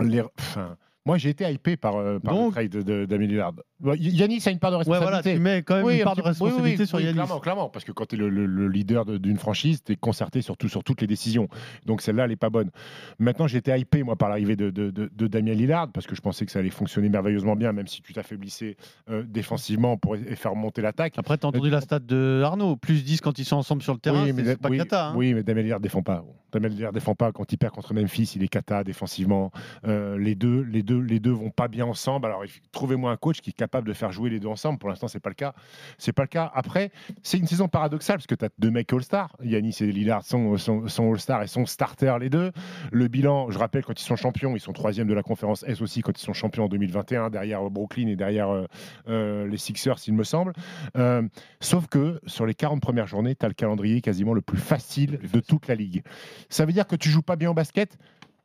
les... 0.00 0.22
enfin, 0.38 0.76
moi, 1.04 1.18
j'ai 1.18 1.28
été 1.30 1.44
hypé 1.52 1.76
par, 1.76 2.00
le 2.02 2.18
trade 2.50 2.70
de, 2.70 2.82
de, 2.82 3.04
d'Amélie 3.04 3.32
Lillard. 3.32 3.52
Ouais, 3.82 3.96
Yanis 3.98 4.42
a 4.46 4.50
une 4.50 4.58
part 4.58 4.70
de 4.70 4.76
Ouais, 4.76 4.78
responsabilité. 4.80 5.20
voilà, 5.22 5.36
tu 5.36 5.40
mets 5.40 5.62
quand 5.62 5.76
même 5.76 5.84
Oui, 5.84 5.94
une 5.96 6.00
un 6.02 6.04
part 6.04 6.16
de 6.16 6.22
peu. 6.22 6.28
Oui, 6.28 6.34
oui, 6.40 6.44
responsabilité 6.44 6.86
sur 6.86 7.00
Yanis. 7.00 7.12
Clairement, 7.14 7.40
clairement, 7.40 7.68
parce 7.68 7.84
que 7.84 7.92
quand 7.92 8.06
tu 8.06 8.16
es 8.16 8.18
le, 8.18 8.28
le- 8.28 8.46
le 8.46 8.68
leader 8.68 9.04
de- 9.04 9.18
d'une 9.18 9.38
franchise, 9.38 9.82
tu 9.84 9.92
es 9.92 9.96
concerté 9.96 10.42
surtout 10.42 10.68
sur 10.68 10.84
toutes 10.84 11.00
les 11.00 11.06
décisions. 11.06 11.48
Donc 11.86 12.02
celle-là, 12.02 12.24
elle 12.24 12.30
n'est 12.30 12.36
pas 12.36 12.50
bonne. 12.50 12.70
Maintenant, 13.18 13.46
j'étais 13.46 13.78
hypé, 13.80 14.02
moi, 14.02 14.16
par 14.16 14.28
l'arrivée 14.28 14.56
de, 14.56 14.70
de, 14.70 14.90
de- 14.90 15.10
de 15.14 15.26
Damien 15.26 15.54
Lillard, 15.54 15.88
parce 15.92 16.06
que 16.06 16.14
je 16.14 16.20
pensais 16.20 16.44
que 16.46 16.52
ça 16.52 16.58
allait 16.58 16.70
fonctionner 16.70 17.08
merveilleusement 17.08 17.56
bien, 17.56 17.72
même 17.72 17.86
si 17.86 18.02
tu 18.02 18.12
t'affaiblissais 18.12 18.76
euh, 19.10 19.22
défensivement 19.26 19.96
pour 19.96 20.14
e- 20.16 20.18
faire 20.36 20.54
monter 20.54 20.82
l'attaque. 20.82 21.14
Après, 21.16 21.38
tu 21.38 21.46
as 21.46 21.48
entendu 21.48 21.70
la 21.70 21.80
stat 21.80 22.00
de 22.00 22.42
Arnaud, 22.44 22.76
plus 22.76 23.02
10 23.04 23.20
quand 23.20 23.38
ils 23.38 23.44
sont 23.44 23.56
ensemble 23.56 23.82
sur 23.82 23.94
le 23.94 23.98
terrain, 24.00 24.20
Oui, 24.22 24.26
c'est- 24.28 24.32
mais, 24.34 24.44
c'est 24.44 24.56
pas 24.60 24.70
cata. 24.70 25.08
hein. 25.08 25.12
oui, 25.16 25.32
mais 25.34 25.42
Damien 25.42 25.62
Lillard 25.62 25.80
défend 25.80 26.02
pas. 26.02 26.24
Damien 26.52 26.68
Lillard 26.68 26.92
défend 26.92 27.14
pas. 27.14 27.30
Quand 27.32 27.50
il 27.52 27.56
perd 27.56 27.72
contre 27.72 27.94
Memphis, 27.94 28.32
il 28.36 28.42
est 28.42 28.48
cata 28.48 28.82
défensivement. 28.84 29.52
Euh, 29.86 30.18
les 30.18 30.34
deux, 30.34 30.62
les 30.62 30.82
deux, 30.82 30.98
les 31.00 31.20
deux 31.20 31.30
vont 31.30 31.50
pas 31.50 31.68
bien 31.68 31.86
ensemble. 31.86 32.26
Alors, 32.26 32.42
trouvez-moi 32.72 33.12
un 33.12 33.16
coach 33.16 33.40
qui 33.40 33.50
est 33.50 33.52
capable 33.52 33.69
de 33.80 33.92
faire 33.92 34.12
jouer 34.12 34.30
les 34.30 34.40
deux 34.40 34.48
ensemble. 34.48 34.78
Pour 34.78 34.88
l'instant, 34.88 35.08
c'est 35.08 35.20
pas 35.20 35.30
le 35.30 35.34
cas. 35.34 35.54
C'est 35.98 36.12
pas 36.12 36.22
le 36.22 36.28
cas. 36.28 36.50
Après, 36.54 36.90
c'est 37.22 37.38
une 37.38 37.46
saison 37.46 37.68
paradoxale 37.68 38.16
parce 38.16 38.26
que 38.26 38.34
tu 38.34 38.44
as 38.44 38.50
deux 38.58 38.70
mecs 38.70 38.92
All-Star. 38.92 39.36
Yanis 39.42 39.76
et 39.80 39.92
Lillard 39.92 40.24
sont, 40.24 40.56
sont, 40.56 40.88
sont 40.88 41.12
All-Star 41.12 41.42
et 41.42 41.46
sont 41.46 41.66
starters 41.66 42.18
les 42.18 42.30
deux. 42.30 42.52
Le 42.90 43.08
bilan, 43.08 43.50
je 43.50 43.58
rappelle, 43.58 43.84
quand 43.84 44.00
ils 44.00 44.04
sont 44.04 44.16
champions, 44.16 44.56
ils 44.56 44.60
sont 44.60 44.72
troisième 44.72 45.06
de 45.06 45.14
la 45.14 45.22
conférence 45.22 45.64
S 45.66 45.80
aussi 45.80 46.02
quand 46.02 46.18
ils 46.20 46.24
sont 46.24 46.32
champions 46.32 46.64
en 46.64 46.68
2021 46.68 47.30
derrière 47.30 47.68
Brooklyn 47.70 48.08
et 48.08 48.16
derrière 48.16 48.50
euh, 48.50 48.66
euh, 49.08 49.46
les 49.46 49.56
Sixers, 49.56 49.98
il 50.06 50.14
me 50.14 50.24
semble. 50.24 50.52
Euh, 50.96 51.22
sauf 51.60 51.86
que 51.86 52.20
sur 52.26 52.46
les 52.46 52.54
40 52.54 52.80
premières 52.80 53.06
journées, 53.06 53.34
tu 53.34 53.44
as 53.44 53.48
le 53.48 53.54
calendrier 53.54 54.00
quasiment 54.00 54.34
le 54.34 54.40
plus 54.40 54.58
facile 54.58 55.18
de 55.32 55.40
toute 55.40 55.68
la 55.68 55.74
ligue. 55.74 56.02
Ça 56.48 56.64
veut 56.64 56.72
dire 56.72 56.86
que 56.86 56.96
tu 56.96 57.10
joues 57.10 57.22
pas 57.22 57.36
bien 57.36 57.50
au 57.50 57.54
basket, 57.54 57.98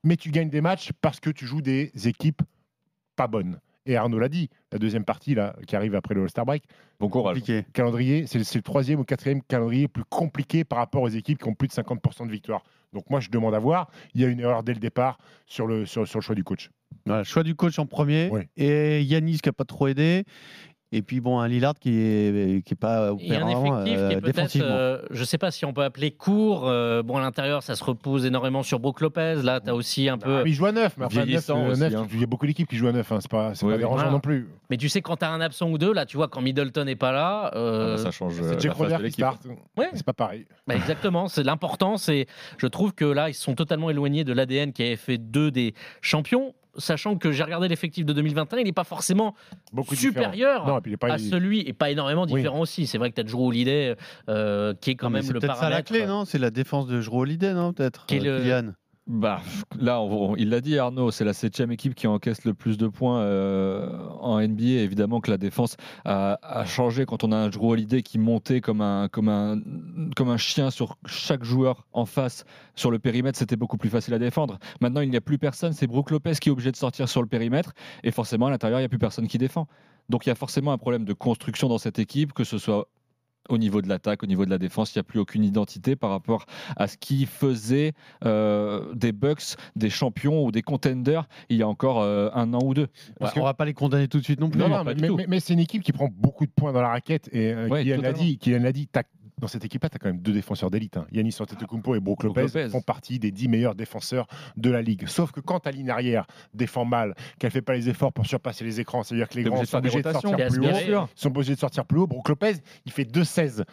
mais 0.04 0.18
tu 0.18 0.32
gagnes 0.32 0.50
des 0.50 0.62
matchs 0.62 0.92
parce 1.02 1.20
que 1.20 1.30
tu 1.30 1.46
joues 1.46 1.62
des 1.62 1.92
équipes 2.06 2.42
pas 3.16 3.28
bonnes. 3.28 3.60
Et 3.86 3.96
Arnaud 3.98 4.20
l'a 4.20 4.30
dit, 4.30 4.50
la 4.72 4.80
deuxième 4.80 5.06
partie 5.06 5.36
là, 5.36 5.56
qui 5.68 5.76
arrive 5.76 5.96
après 5.96 6.16
le 6.16 6.24
All-Star 6.24 6.46
Break. 6.46 6.64
Bon 7.00 7.10
courage. 7.10 7.36
Compliqué. 7.36 7.66
Calendrier, 7.74 8.26
c'est 8.26 8.40
le, 8.40 8.62
troisième 8.62 9.00
ou 9.00 9.04
quatrième 9.04 9.42
calendrier 9.44 9.88
plus 9.88 10.06
compliqué 10.06 10.64
par 10.64 10.80
rapport 10.80 11.04
aux 11.04 11.10
équipes 11.10 11.42
qui 11.42 11.48
ont 11.48 11.54
plus 11.54 11.68
de 11.68 11.74
50% 11.74 12.26
de 12.26 12.32
victoire. 12.32 12.64
Donc 12.94 13.10
moi, 13.10 13.20
je 13.20 13.30
demande 13.30 13.54
à 13.54 13.60
voir. 13.60 13.90
Il 14.14 14.22
y 14.22 14.26
a 14.26 14.28
une 14.28 14.40
erreur 14.40 14.64
dès 14.64 14.74
le 14.74 14.80
départ 14.80 15.18
sur 15.46 15.68
le, 15.68 15.86
sur, 15.86 16.08
sur 16.08 16.20
le 16.20 16.24
choix 16.24 16.36
du 16.36 16.44
coach. 16.44 16.72
Voilà, 17.06 17.24
choix 17.24 17.44
du 17.44 17.56
coach 17.56 17.78
en 17.78 17.86
premier. 17.86 18.32
Et 18.58 19.04
Yanis 19.04 19.40
qui 19.40 19.50
n'a 19.50 19.54
pas 19.54 19.66
trop 19.66 19.88
aidé. 19.88 20.24
Et 20.92 21.02
puis 21.02 21.20
bon, 21.20 21.40
un 21.40 21.48
Lillard 21.48 21.74
qui 21.80 21.90
est, 21.98 22.64
qui 22.66 22.74
est 22.74 22.78
pas 22.80 23.08
a 23.08 23.10
un 23.10 23.12
opérant 23.12 23.82
effectif 23.84 23.98
euh, 24.00 24.08
qui 24.10 24.14
est 24.16 24.22
peut-être, 24.22 24.36
défensivement. 24.36 24.68
euh, 24.70 25.02
je 25.10 25.20
ne 25.20 25.26
sais 25.26 25.38
pas 25.40 25.52
si 25.52 25.66
on 25.66 25.74
peut 25.74 25.84
appeler 25.84 26.12
court. 26.12 26.68
euh, 26.70 27.02
bon, 27.04 27.18
à 27.18 27.22
l'intérieur, 27.22 27.64
ça 27.64 27.76
se 27.76 27.84
repose 27.84 28.26
énormément 28.26 28.62
sur 28.64 28.80
Brook 28.80 29.02
Lopez. 29.02 29.42
Là, 29.44 29.60
tu 29.60 29.70
as 29.70 29.76
aussi 29.76 30.08
un 30.08 30.18
peu. 30.18 30.38
Ah, 30.38 30.42
mais 30.44 30.52
il 30.52 30.54
joue 30.54 30.68
à 30.68 30.72
9, 30.72 30.96
mais 30.98 31.06
enfin, 31.06 31.16
neuf, 31.18 31.26
Vieillissant 31.26 31.66
euh, 31.66 31.72
aussi, 31.72 31.82
neuf, 31.82 31.96
hein. 31.96 32.08
il 32.14 32.20
y 32.22 32.24
a 32.24 32.28
beaucoup 32.28 32.46
d'équipes 32.46 32.70
qui 32.70 32.78
jouent 32.78 32.88
à 32.88 32.92
9, 32.94 33.14
c'est 33.20 33.30
pas, 33.30 33.56
c'est 33.56 33.66
Oui, 33.66 33.72
pas 33.72 33.76
oui. 33.76 33.80
dérangeant 33.80 33.96
Voilà. 33.98 34.12
non 34.12 34.20
plus. 34.20 34.48
Mais 34.70 34.78
tu 34.78 34.88
sais, 34.88 35.02
quand 35.02 35.18
tu 35.18 35.26
as 35.26 35.32
un 35.32 35.42
absent 35.42 35.70
ou 35.70 35.78
deux, 35.78 35.92
là, 35.92 36.06
tu 36.06 36.18
vois, 36.18 36.28
quand 36.28 36.42
Middleton 36.42 36.86
n'est 36.86 36.96
pas 36.96 37.12
là. 37.12 37.52
euh, 37.56 37.96
Ah, 37.98 38.02
ça 38.04 38.12
change 38.12 38.40
euh, 38.40 38.44
C'est 38.50 38.54
la 38.54 38.60
Jake 38.60 38.72
face 38.74 38.78
Roder 38.80 38.92
de 38.94 38.98
qui 38.98 39.04
l'équipe. 39.04 39.16
start, 39.26 39.42
Ouais. 39.78 39.90
c'est 39.96 40.06
pas 40.06 40.14
pareil. 40.14 40.46
Bah, 40.68 40.76
exactement, 40.76 41.28
c'est 41.28 41.44
l'important. 41.44 41.98
C'est, 41.98 42.28
je 42.58 42.68
trouve 42.68 42.94
que 42.94 43.06
là, 43.06 43.30
ils 43.30 43.34
se 43.34 43.42
sont 43.42 43.56
totalement 43.56 43.90
éloignés 43.90 44.24
de 44.24 44.34
l'ADN 44.34 44.72
qui 44.72 44.84
avait 44.84 44.96
fait 44.96 45.18
deux 45.18 45.50
des 45.52 45.74
champions. 46.02 46.54
Sachant 46.78 47.16
que 47.18 47.32
j'ai 47.32 47.44
regardé 47.44 47.68
l'effectif 47.68 48.06
de 48.06 48.14
2021, 48.14 48.60
il 48.60 48.66
n'est 48.66 48.72
pas 48.74 48.84
forcément 48.84 49.36
Beaucoup 49.72 49.96
supérieur 49.96 50.32
différent. 50.62 50.68
Non, 50.68 50.78
et 50.78 50.82
puis 50.82 50.92
il 50.92 50.94
est 50.96 50.98
pas- 50.98 51.14
à 51.14 51.18
celui, 51.18 51.62
et 51.62 51.74
pas 51.74 51.90
énormément 51.92 52.26
différent 52.26 52.60
aussi. 52.60 52.86
C'est 52.88 52.98
vrai 52.98 53.10
que 53.10 53.16
tu 53.16 53.22
as 53.22 53.24
Drew 53.24 53.48
Holiday, 53.48 53.96
euh, 54.30 54.74
qui 54.82 54.92
est 54.92 54.96
quand 54.96 55.08
Non, 55.08 55.12
mais 55.12 55.20
même 55.20 55.28
c'est 55.28 55.34
le 55.34 55.40
peut-être 55.40 55.56
ça 55.56 55.64
la 55.64 55.70
paramètre. 55.70 55.92
clé, 55.92 56.06
non? 56.06 56.26
C'est 56.26 56.38
la 56.40 56.50
défense 56.52 56.88
de 56.88 57.00
Jrue 57.02 57.18
Holiday, 57.22 57.54
non? 57.54 57.74
Peut-être. 57.74 58.06
Qui 58.08 58.16
est 58.18 58.28
euh, 58.28 58.38
le- 58.38 58.44
Kylian. 58.44 58.74
Bah, 59.08 59.40
là, 59.80 60.04
il 60.36 60.50
l'a 60.50 60.62
dit 60.62 60.80
Arnaud, 60.80 61.12
c'est 61.12 61.26
la 61.26 61.34
septième 61.34 61.72
équipe 61.72 61.94
qui 61.94 62.08
encaisse 62.08 62.44
le 62.44 62.56
plus 62.56 62.76
de 62.76 62.88
points 62.88 63.22
euh, 63.22 63.88
en 64.20 64.42
NBA. 64.42 64.82
Évidemment 64.82 65.22
que 65.22 65.30
la 65.30 65.38
défense 65.38 65.78
a, 66.06 66.40
a 66.42 66.66
changé 66.66 67.06
quand 67.06 67.24
on 67.24 67.32
a 67.32 67.36
un 67.36 67.50
Drew 67.50 67.70
Holiday 67.70 68.02
qui 68.02 68.18
montait 68.18 68.62
comme 68.62 68.82
un, 68.82 69.08
comme, 69.08 69.30
un, 69.30 69.62
comme 70.16 70.30
un 70.30 70.38
chien 70.38 70.72
sur 70.72 70.98
chaque 71.06 71.44
joueur 71.44 71.86
en 71.94 72.08
face 72.08 72.46
sur 72.74 72.90
le 72.90 72.98
périmètre. 72.98 73.38
C'était 73.38 73.56
beaucoup 73.56 73.78
plus 73.78 73.90
facile 73.90 74.16
à 74.16 74.20
défendre. 74.20 74.58
Maintenant, 74.82 75.02
il 75.02 75.12
n'y 75.12 75.18
a 75.18 75.22
plus 75.22 75.38
personne. 75.38 75.74
C'est 75.74 75.86
Brook 75.86 76.10
Lopez 76.10 76.34
qui 76.42 76.50
est 76.50 76.52
obligé 76.52 76.72
de 76.72 76.78
sortir 76.78 77.08
sur 77.08 77.22
le 77.22 77.28
périmètre. 77.28 77.74
Et 78.04 78.10
forcément, 78.10 78.48
à 78.48 78.50
l'intérieur, 78.50 78.80
il 78.80 78.82
n'y 78.84 78.88
a 78.88 78.90
plus 78.90 78.98
personne 78.98 79.28
qui 79.28 79.38
défend. 79.38 79.68
Donc, 80.10 80.26
il 80.26 80.30
y 80.30 80.32
a 80.32 80.36
forcément 80.36 80.72
un 80.72 80.80
problème 80.80 81.06
de 81.06 81.14
construction 81.14 81.68
dans 81.68 81.78
cette 81.78 82.00
équipe, 82.00 82.34
que 82.34 82.44
ce 82.44 82.58
soit 82.58 82.88
au 83.50 83.58
niveau 83.58 83.82
de 83.82 83.88
l'attaque, 83.90 84.24
au 84.24 84.26
niveau 84.26 84.46
de 84.46 84.50
la 84.50 84.58
défense, 84.58 84.94
il 84.94 84.98
n'y 84.98 85.02
a 85.02 85.04
plus 85.04 85.20
aucune 85.20 85.44
identité 85.44 85.96
par 85.96 86.10
rapport 86.10 86.46
à 86.78 86.88
ce 86.88 86.98
qui 86.98 87.26
faisait 87.26 87.94
euh, 88.24 88.94
des 88.94 89.12
Bucks, 89.12 89.56
des 89.76 89.90
champions 89.90 90.44
ou 90.46 90.52
des 90.52 90.62
contenders 90.62 91.28
il 91.50 91.58
y 91.58 91.62
a 91.64 91.68
encore 91.68 92.02
euh, 92.02 92.30
un 92.34 92.54
an 92.54 92.60
ou 92.64 92.74
deux. 92.74 92.88
Ouais, 93.22 93.30
on 93.36 93.44
va 93.44 93.54
pas 93.54 93.66
les 93.66 93.74
condamner 93.74 94.08
tout 94.08 94.20
de 94.20 94.24
suite 94.24 94.40
non 94.40 94.50
plus. 94.50 94.60
Non, 94.60 94.70
non, 94.70 94.84
mais, 94.84 94.96
du 94.96 95.02
mais- 95.02 95.08
tout. 95.08 95.16
mais- 95.16 95.26
mais 95.28 95.40
c'est 95.40 95.54
une 95.54 95.60
équipe 95.60 95.84
qui 95.84 95.92
prend 95.92 96.10
beaucoup 96.12 96.46
de 96.46 96.52
points 96.52 96.74
dans 96.74 96.82
la 96.82 96.90
raquette. 96.90 97.30
Et 97.32 97.52
euh, 97.54 97.68
Ouais, 97.68 97.84
Kylian 97.84 98.02
l'a 98.02 98.14
dit, 98.14 98.38
Kylian 98.38 98.60
l'a 98.64 98.72
dit 98.72 98.88
t'as- 98.88 99.04
dans 99.38 99.48
cette 99.48 99.66
équipe-là, 99.66 99.90
tu 99.90 99.96
as 99.96 100.00
quand 100.00 100.08
même 100.08 100.22
deux 100.22 100.32
défenseurs 100.34 100.72
d'élite. 100.72 100.98
Hein. 100.98 101.06
Yanis 101.12 101.36
Antetokounmpo 101.40 101.96
et 101.96 102.00
Brook 102.00 102.24
Lopez, 102.24 102.42
Lopez. 102.44 102.70
font 102.70 102.82
partie 102.82 103.20
des 103.20 103.32
dix 103.32 103.48
meilleurs 103.48 103.76
défenseurs 103.76 104.28
de 104.56 104.70
la 104.70 104.82
ligue. 104.82 105.08
Sauf 105.08 105.32
que 105.32 105.40
quand 105.42 105.62
ta 105.62 105.72
ligne 105.72 105.90
arrière 105.90 106.26
défend 106.54 106.86
mal, 106.86 107.16
qu'elle 107.40 107.52
fait 107.52 107.62
pas 107.62 107.74
les 107.74 107.90
efforts 107.90 108.14
pour 108.14 108.26
surpasser 108.26 108.64
les 108.64 108.80
écrans, 108.80 109.04
c'est-à-dire 109.04 109.28
que 109.28 109.36
les 109.36 109.44
grands 109.44 109.64
sont 109.66 109.78
obligés 109.78 110.02
de 110.02 110.12
sortir 110.12 110.38
plus 110.48 110.96
haut, 110.96 111.08
sont 111.16 111.28
obligés 111.30 111.56
de 111.56 111.60
sortir 111.60 111.86
plus 111.86 112.00
haut. 112.00 112.08
Brook 112.08 112.30
Lopez, 112.30 112.54
il 112.86 112.92
fait 112.92 113.04
2-16. 113.04 113.64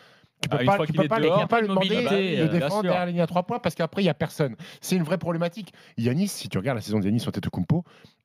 Tu 0.42 0.48
peux 0.48 0.56
Ah, 0.60 0.64
pas, 0.64 0.86
tu 0.86 0.92
peux 0.92 1.06
pas, 1.06 1.20
dehors, 1.20 1.38
lui 1.60 1.68
demander 1.68 1.94
mobilité, 1.94 2.36
de 2.38 2.42
euh, 2.42 2.48
défendre 2.48 2.82
derrière 2.82 3.06
la 3.06 3.12
ligne 3.12 3.20
à 3.20 3.28
3 3.28 3.44
points 3.44 3.60
parce 3.60 3.76
qu'après, 3.76 4.02
il 4.02 4.06
n'y 4.06 4.10
a 4.10 4.14
personne. 4.14 4.56
C'est 4.80 4.96
une 4.96 5.04
vraie 5.04 5.18
problématique. 5.18 5.72
Yanis, 5.96 6.26
si 6.26 6.48
tu 6.48 6.58
regardes 6.58 6.78
la 6.78 6.82
saison 6.82 6.98
de 6.98 7.04
Yanis 7.04 7.22
Antetokounmpo, 7.28 7.84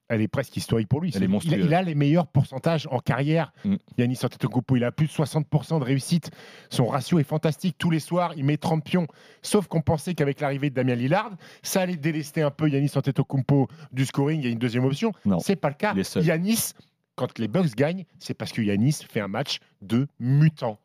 elle 0.10 0.22
est 0.22 0.28
presque 0.28 0.56
historique 0.56 0.88
pour 0.88 1.02
lui. 1.02 1.12
Elle 1.16 1.24
est 1.24 1.26
il, 1.26 1.30
a, 1.30 1.32
monstrueuse. 1.32 1.66
il 1.66 1.74
a 1.74 1.82
les 1.82 1.96
meilleurs 1.96 2.28
pourcentages 2.28 2.88
en 2.92 3.00
carrière. 3.00 3.52
Mm. 3.66 3.76
Yanis 3.98 4.20
Antetokounmpo, 4.24 4.76
il 4.76 4.84
a 4.84 4.92
plus 4.92 5.08
de 5.08 5.12
60% 5.12 5.80
de 5.80 5.84
réussite. 5.84 6.32
Son 6.70 6.88
ratio 6.88 7.20
est 7.20 7.24
fantastique. 7.24 7.76
Tous 7.78 7.90
les 7.90 8.00
soirs, 8.00 8.34
il 8.38 8.46
met 8.46 8.58
30 8.58 8.84
pions. 8.84 9.08
Sauf 9.42 9.68
qu'on 9.68 9.82
pensait 9.82 10.14
qu'avec 10.14 10.40
l'arrivée 10.40 10.70
de 10.70 10.76
Damien 10.76 10.96
Lillard, 10.96 11.32
ça 11.62 11.82
allait 11.82 11.98
délester 11.98 12.42
un 12.42 12.52
peu 12.52 12.70
Yanis 12.70 12.92
Antetokounmpo 12.96 13.68
du 13.92 14.06
scoring. 14.06 14.40
Il 14.42 14.46
y 14.46 14.50
a 14.50 14.52
une 14.52 14.60
deuxième 14.60 14.86
option. 14.86 15.12
Non. 15.26 15.40
C'est 15.40 15.56
pas 15.56 15.70
le 15.70 15.76
cas. 15.76 15.94
Yanis, 16.16 16.72
quand 17.16 17.40
les 17.40 17.48
Bucks 17.48 17.76
gagnent, 17.76 18.06
c'est 18.20 18.34
parce 18.34 18.52
que 18.52 18.62
Yanis 18.62 19.00
fait 19.10 19.22
un 19.22 19.28
match 19.28 19.60
de 19.82 20.08
mutant. 20.20 20.80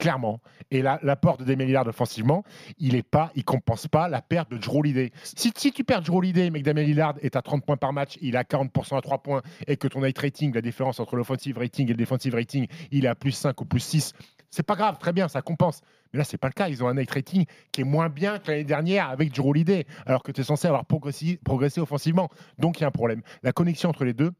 Clairement. 0.00 0.40
Et 0.70 0.80
là, 0.82 0.98
l'apport 1.02 1.36
de 1.36 1.44
Damien 1.44 1.66
Lillard 1.66 1.86
offensivement, 1.86 2.42
il 2.78 2.94
est 2.94 3.02
pas, 3.02 3.30
il 3.34 3.44
compense 3.44 3.86
pas 3.86 4.08
la 4.08 4.22
perte 4.22 4.50
de 4.50 4.56
Drew 4.56 4.78
Holiday. 4.78 5.12
Si, 5.22 5.52
tu 5.52 5.84
perds 5.84 6.02
Drew 6.02 6.16
Holiday, 6.16 6.50
mais 6.50 6.60
que 6.60 6.64
Damien 6.64 6.82
Lillard 6.82 7.14
est 7.20 7.36
à 7.36 7.42
30 7.42 7.64
points 7.64 7.76
par 7.76 7.92
match, 7.92 8.16
il 8.22 8.36
a 8.36 8.42
40% 8.42 8.96
à 8.96 9.02
3 9.02 9.18
points, 9.18 9.42
et 9.66 9.76
que 9.76 9.88
ton 9.88 10.00
night 10.00 10.18
rating, 10.18 10.54
la 10.54 10.62
différence 10.62 11.00
entre 11.00 11.16
l'offensive 11.16 11.58
rating 11.58 11.86
et 11.86 11.90
le 11.90 11.98
defensive 11.98 12.34
rating, 12.34 12.66
il 12.90 13.04
est 13.04 13.08
à 13.08 13.14
plus 13.14 13.32
5 13.32 13.60
ou 13.60 13.66
plus 13.66 13.80
6, 13.80 14.14
c'est 14.50 14.64
pas 14.64 14.74
grave, 14.74 14.98
très 14.98 15.12
bien, 15.12 15.28
ça 15.28 15.42
compense. 15.42 15.80
Mais 16.12 16.18
là, 16.18 16.24
c'est 16.24 16.38
pas 16.38 16.48
le 16.48 16.52
cas. 16.52 16.68
Ils 16.68 16.82
ont 16.82 16.88
un 16.88 16.94
night 16.94 17.10
rating 17.10 17.44
qui 17.70 17.82
est 17.82 17.84
moins 17.84 18.08
bien 18.08 18.38
que 18.38 18.50
l'année 18.50 18.64
dernière 18.64 19.08
avec 19.08 19.32
Drew 19.32 19.50
Holiday, 19.50 19.86
alors 20.06 20.22
que 20.22 20.32
tu 20.32 20.40
es 20.40 20.44
censé 20.44 20.66
avoir 20.66 20.84
progressé 20.86 21.80
offensivement. 21.80 22.28
Donc 22.58 22.78
il 22.78 22.82
y 22.82 22.84
a 22.84 22.88
un 22.88 22.92
problème. 22.92 23.22
La 23.42 23.52
connexion 23.52 23.90
entre 23.90 24.04
les 24.04 24.12
deux, 24.14 24.32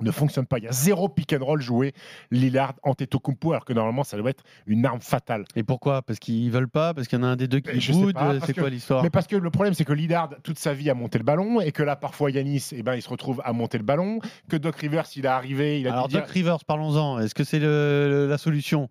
ne 0.00 0.10
fonctionne 0.10 0.46
pas. 0.46 0.58
Il 0.58 0.64
y 0.64 0.68
a 0.68 0.72
zéro 0.72 1.08
pick 1.08 1.32
and 1.32 1.44
roll 1.44 1.60
joué 1.60 1.92
Lillard 2.30 2.74
Antetokounmpo 2.82 3.52
alors 3.52 3.64
que 3.64 3.72
normalement 3.72 4.04
ça 4.04 4.16
doit 4.16 4.30
être 4.30 4.44
une 4.66 4.84
arme 4.86 5.00
fatale. 5.00 5.44
Et 5.56 5.62
pourquoi? 5.62 6.02
Parce 6.02 6.18
qu'ils 6.18 6.50
veulent 6.50 6.68
pas? 6.68 6.94
Parce 6.94 7.08
qu'il 7.08 7.18
y 7.18 7.22
en 7.22 7.24
a 7.24 7.28
un 7.28 7.36
des 7.36 7.48
deux 7.48 7.60
qui 7.60 7.92
boude? 7.92 8.14
pas, 8.14 8.34
parce 8.34 8.46
C'est 8.46 8.54
quoi 8.54 8.70
l'histoire? 8.70 9.02
Mais 9.02 9.10
parce 9.10 9.26
que 9.26 9.36
le 9.36 9.50
problème 9.50 9.74
c'est 9.74 9.84
que 9.84 9.92
Lillard 9.92 10.30
toute 10.42 10.58
sa 10.58 10.74
vie 10.74 10.90
a 10.90 10.94
monté 10.94 11.18
le 11.18 11.24
ballon 11.24 11.60
et 11.60 11.72
que 11.72 11.82
là 11.82 11.96
parfois 11.96 12.30
Yanis 12.30 12.70
eh 12.72 12.82
ben 12.82 12.94
il 12.94 13.02
se 13.02 13.08
retrouve 13.08 13.40
à 13.44 13.52
monter 13.52 13.78
le 13.78 13.84
ballon, 13.84 14.20
que 14.48 14.56
Doc 14.56 14.76
Rivers 14.76 15.06
il 15.16 15.24
est 15.24 15.28
arrivé, 15.28 15.80
il 15.80 15.88
a 15.88 15.92
Alors 15.92 16.08
dire 16.08 16.20
Doc 16.20 16.30
Rivers, 16.30 16.64
parlons-en. 16.64 17.18
Est-ce 17.20 17.34
que 17.34 17.44
c'est 17.44 17.58
le- 17.58 18.26
la 18.28 18.38
solution? 18.38 18.88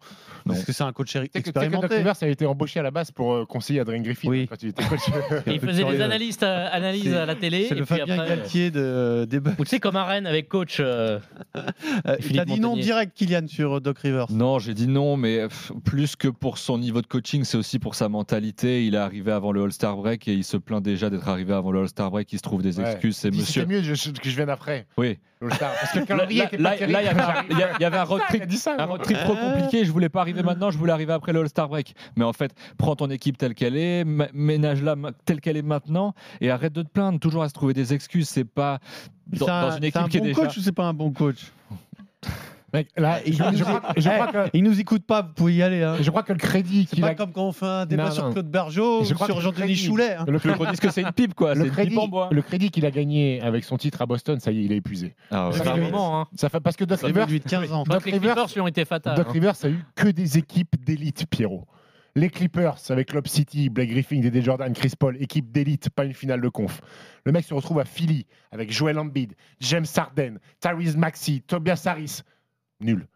Est-ce 0.50 0.66
que 0.66 0.72
c'est 0.72 0.84
un 0.84 0.94
coach 0.94 1.14
sais 1.14 1.20
que- 1.20 1.26
Doc 1.26 1.36
expérimenté 1.36 1.98
Rivers 1.98 2.16
a 2.22 2.28
été 2.28 2.46
embauché 2.46 2.80
à 2.80 2.84
la 2.84 2.92
base 2.92 3.12
pour 3.12 3.34
euh, 3.34 3.46
conseiller 3.46 3.80
Adrien 3.80 4.02
Griffin 4.02 4.30
Oui. 4.30 4.48
quand 4.48 4.62
il 4.62 4.70
était 4.70 4.84
coach. 4.84 5.00
Il 5.48 5.60
faisait 5.60 5.84
des 5.84 6.02
euh, 6.02 6.06
analyses 6.74 7.14
à 7.14 7.26
la 7.26 7.36
télé. 7.36 7.66
C'est 7.68 7.76
et 7.76 7.80
le 7.80 7.86
Fabien 7.86 8.20
après, 8.20 8.30
Galtier 8.30 8.72
de, 8.72 9.26
Bucks. 9.40 9.60
Ou 9.60 9.64
tu 9.64 9.70
sais, 9.70 9.80
comme 9.80 9.96
à 9.96 10.06
Rennes 10.06 10.28
avec 10.28 10.48
coach. 10.50 10.80
Euh, 10.98 11.20
Euh, 12.06 12.16
a 12.40 12.46
dit 12.46 12.60
non 12.60 12.76
direct, 12.76 13.16
Kylian, 13.16 13.48
sur 13.48 13.80
Doc 13.82 14.00
Rivers. 14.00 14.32
Non, 14.32 14.60
j'ai 14.60 14.74
dit 14.74 14.88
non, 14.88 15.16
mais 15.18 15.48
plus 15.84 16.16
que 16.16 16.28
pour 16.28 16.58
son 16.58 16.78
niveau 16.78 17.02
de 17.02 17.08
coaching, 17.08 17.44
c'est 17.44 17.58
aussi 17.58 17.80
pour 17.80 17.96
sa 17.96 18.10
mentalité. 18.10 18.86
Il 18.86 18.96
est 18.96 19.00
arrivé 19.00 19.32
avant 19.32 19.52
le 19.52 19.64
All-Star 19.64 19.96
Break 19.98 20.28
et 20.28 20.34
il 20.34 20.44
se 20.44 20.58
plaint 20.58 20.82
déjà 20.84 21.10
d'être 21.10 21.28
arrivé 21.28 21.54
avant 21.54 21.72
le 21.72 21.82
All-Star 21.82 22.12
Break. 22.12 22.32
Il 22.34 22.38
se 22.38 22.44
trouve 22.44 22.62
des 22.62 22.80
Ouais. 22.80 22.92
excuses. 22.92 23.16
C'est 23.18 23.30
monsieur. 23.32 23.62
C'était 23.62 23.66
mieux 23.66 23.82
je- 23.82 24.12
que 24.12 24.30
je 24.30 24.36
vienne 24.36 24.50
après. 24.50 24.86
Oui. 24.98 25.18
Parce 25.40 25.92
que 25.92 25.96
le 25.98 26.00
Là, 26.02 26.06
calendrier 26.08 26.40
là- 26.42 26.46
était 26.48 26.58
là- 26.58 26.70
pas 26.72 26.78
terrible. 26.78 26.94
là, 26.94 27.02
il 27.02 27.06
y 27.06 27.10
avait 27.10 27.22
un- 27.22 27.78
y 27.78 27.82
y 27.82 27.86
avait 27.86 27.98
un 27.98 28.04
road 28.04 28.22
trip 28.28 28.46
dit 28.48 28.58
ça, 28.58 28.74
un 28.74 28.78
non 28.86 28.92
road 28.94 29.02
trip 29.04 29.18
trop 29.20 29.36
compliqué, 29.36 29.86
je 29.86 29.92
voulais 29.92 30.10
pas 30.10 30.22
arriver 30.22 30.42
maintenant, 30.42 30.72
je 30.72 30.78
voulais 30.78 30.94
arriver 30.94 31.14
après 31.14 31.32
le 31.34 31.42
All-Star 31.42 31.70
Break. 31.70 31.94
Mais 32.16 32.24
en 32.26 32.34
fait, 32.34 32.54
prends 32.78 32.96
ton 32.96 33.10
équipe 33.10 33.38
telle 33.38 33.54
qu'elle 33.54 33.78
est, 33.78 34.04
ménage-la 34.34 34.96
telle 35.26 35.40
qu'elle 35.42 35.58
est 35.58 35.62
maintenant 35.62 36.14
et 36.42 36.50
arrête 36.50 36.74
de 36.74 36.82
te 36.82 36.90
plaindre, 36.90 37.20
toujours 37.20 37.44
à 37.44 37.50
se 37.50 37.54
trouver 37.54 37.74
des 37.74 37.94
excuses. 37.94 38.30
C'est 38.30 38.46
pas 38.46 38.80
dans, 39.28 39.46
C'est 39.46 39.52
un, 39.52 39.62
dans 39.62 39.72
une 39.76 39.82
c'est 39.82 39.88
équipe 39.90 40.02
un 40.02 40.08
qui 40.08 40.18
est 40.18 40.22
bon 40.22 40.26
déjà. 40.28 40.42
coach 40.42 40.58
ou 40.58 40.62
c'est 40.62 40.72
pas 40.72 40.86
un 40.86 40.94
bon 40.94 41.12
coach? 41.12 41.52
Mec, 42.74 42.90
là, 42.98 43.20
je, 43.26 43.32
je 43.32 43.64
crois, 43.64 43.82
je 43.96 44.10
crois 44.10 44.28
que 44.28 44.50
Il 44.54 44.62
nous 44.64 44.78
écoute 44.80 45.06
pas, 45.06 45.22
vous 45.22 45.34
pouvez 45.34 45.56
y 45.56 45.64
aller. 45.64 45.84
Hein. 45.84 45.96
je 46.02 46.10
crois 46.10 46.24
que 46.24 46.34
le 46.34 46.38
crédit 46.38 46.86
C'est 46.90 46.96
qu'il 46.98 47.02
pas 47.02 47.12
a 47.12 47.16
comme 47.16 47.32
quand 47.32 47.46
on 47.48 47.54
fait 47.54 47.66
un 47.66 47.86
débat 47.86 48.06
Non, 48.06 48.12
sur 48.12 48.26
non. 48.26 48.34
Claude 48.34 48.50
Bergeau 48.52 49.02
ou 49.02 49.06
Je 49.06 49.14
crois 49.14 49.28
sur 49.28 49.36
que 49.36 49.40
le 49.40 49.44
Jean-Denis 49.46 49.62
crédit- 49.74 49.86
Choulet. 49.86 50.16
hein. 50.16 50.26
le 50.28 50.38
Tu 50.40 50.48
veux 50.50 50.54
qu'on 50.56 50.70
dise 50.70 50.80
que 50.82 50.92
c'est 50.92 51.02
une 51.02 51.14
pipe, 51.14 51.34
quoi. 51.34 51.54
le 51.54 51.62
C'est 51.62 51.68
une 51.68 51.70
pipe 51.74 51.76
crédit, 51.86 51.98
en 51.98 52.08
bois. 52.10 52.28
le 52.32 52.42
crédit 52.42 52.70
qu'il 52.70 52.86
a 52.86 52.92
gagné 52.92 53.42
avec 53.42 53.64
son 53.64 53.78
titre 53.78 54.02
à 54.02 54.06
Boston, 54.06 54.40
ça 54.42 54.52
y 54.52 54.60
est, 54.60 54.64
il 54.66 54.72
est 54.74 54.78
épuisé. 54.78 55.16
Ah 55.32 55.48
ouais. 55.48 55.54
Ça 55.58 55.64
fait 55.64 55.70
un 55.70 55.78
moment. 55.78 56.20
Hein. 56.22 56.28
Ça 56.36 56.50
fait 56.50 56.60
parce 56.60 56.76
que 56.76 56.84
Doc 56.84 57.00
Rivers, 57.02 57.28
18-15 57.28 57.72
ans. 57.72 57.84
Doc 57.88 58.02
que 58.04 58.10
les 58.10 58.18
Rivers- 58.18 58.36
Clippers 58.36 58.54
lui 58.56 58.62
ont 58.62 58.68
été 58.68 58.84
fatales. 58.84 59.16
Doc 59.16 59.28
hein. 59.30 59.32
Rivers 59.32 59.56
a 59.64 59.70
eu 59.70 59.86
que 59.96 60.10
des 60.10 60.38
équipes 60.38 60.76
d'élite, 60.84 61.26
Pierrot. 61.30 61.66
Les 62.18 62.30
Clippers 62.30 62.76
avec 62.90 63.10
Club 63.10 63.28
City, 63.28 63.70
Blake 63.70 63.92
Griffin, 63.92 64.20
Dédé 64.20 64.42
Jordan, 64.42 64.74
Chris 64.74 64.92
Paul, 65.00 65.16
équipe 65.22 65.52
d'élite, 65.52 65.90
pas 65.92 66.04
une 66.04 66.16
finale 66.16 66.42
de 66.42 66.50
conf. 66.50 66.82
Le 67.26 67.32
mec 67.32 67.46
se 67.46 67.54
retrouve 67.54 67.80
à 67.80 67.86
Philly 67.86 68.26
avec 68.52 68.72
Joel 68.74 68.98
Embiid, 68.98 69.34
James 69.62 69.86
Harden, 69.96 70.40
Tyrese 70.60 70.98
Maxey, 70.98 71.44
Tobias 71.48 71.84
Harris. 71.86 72.22
Nul. 72.80 73.08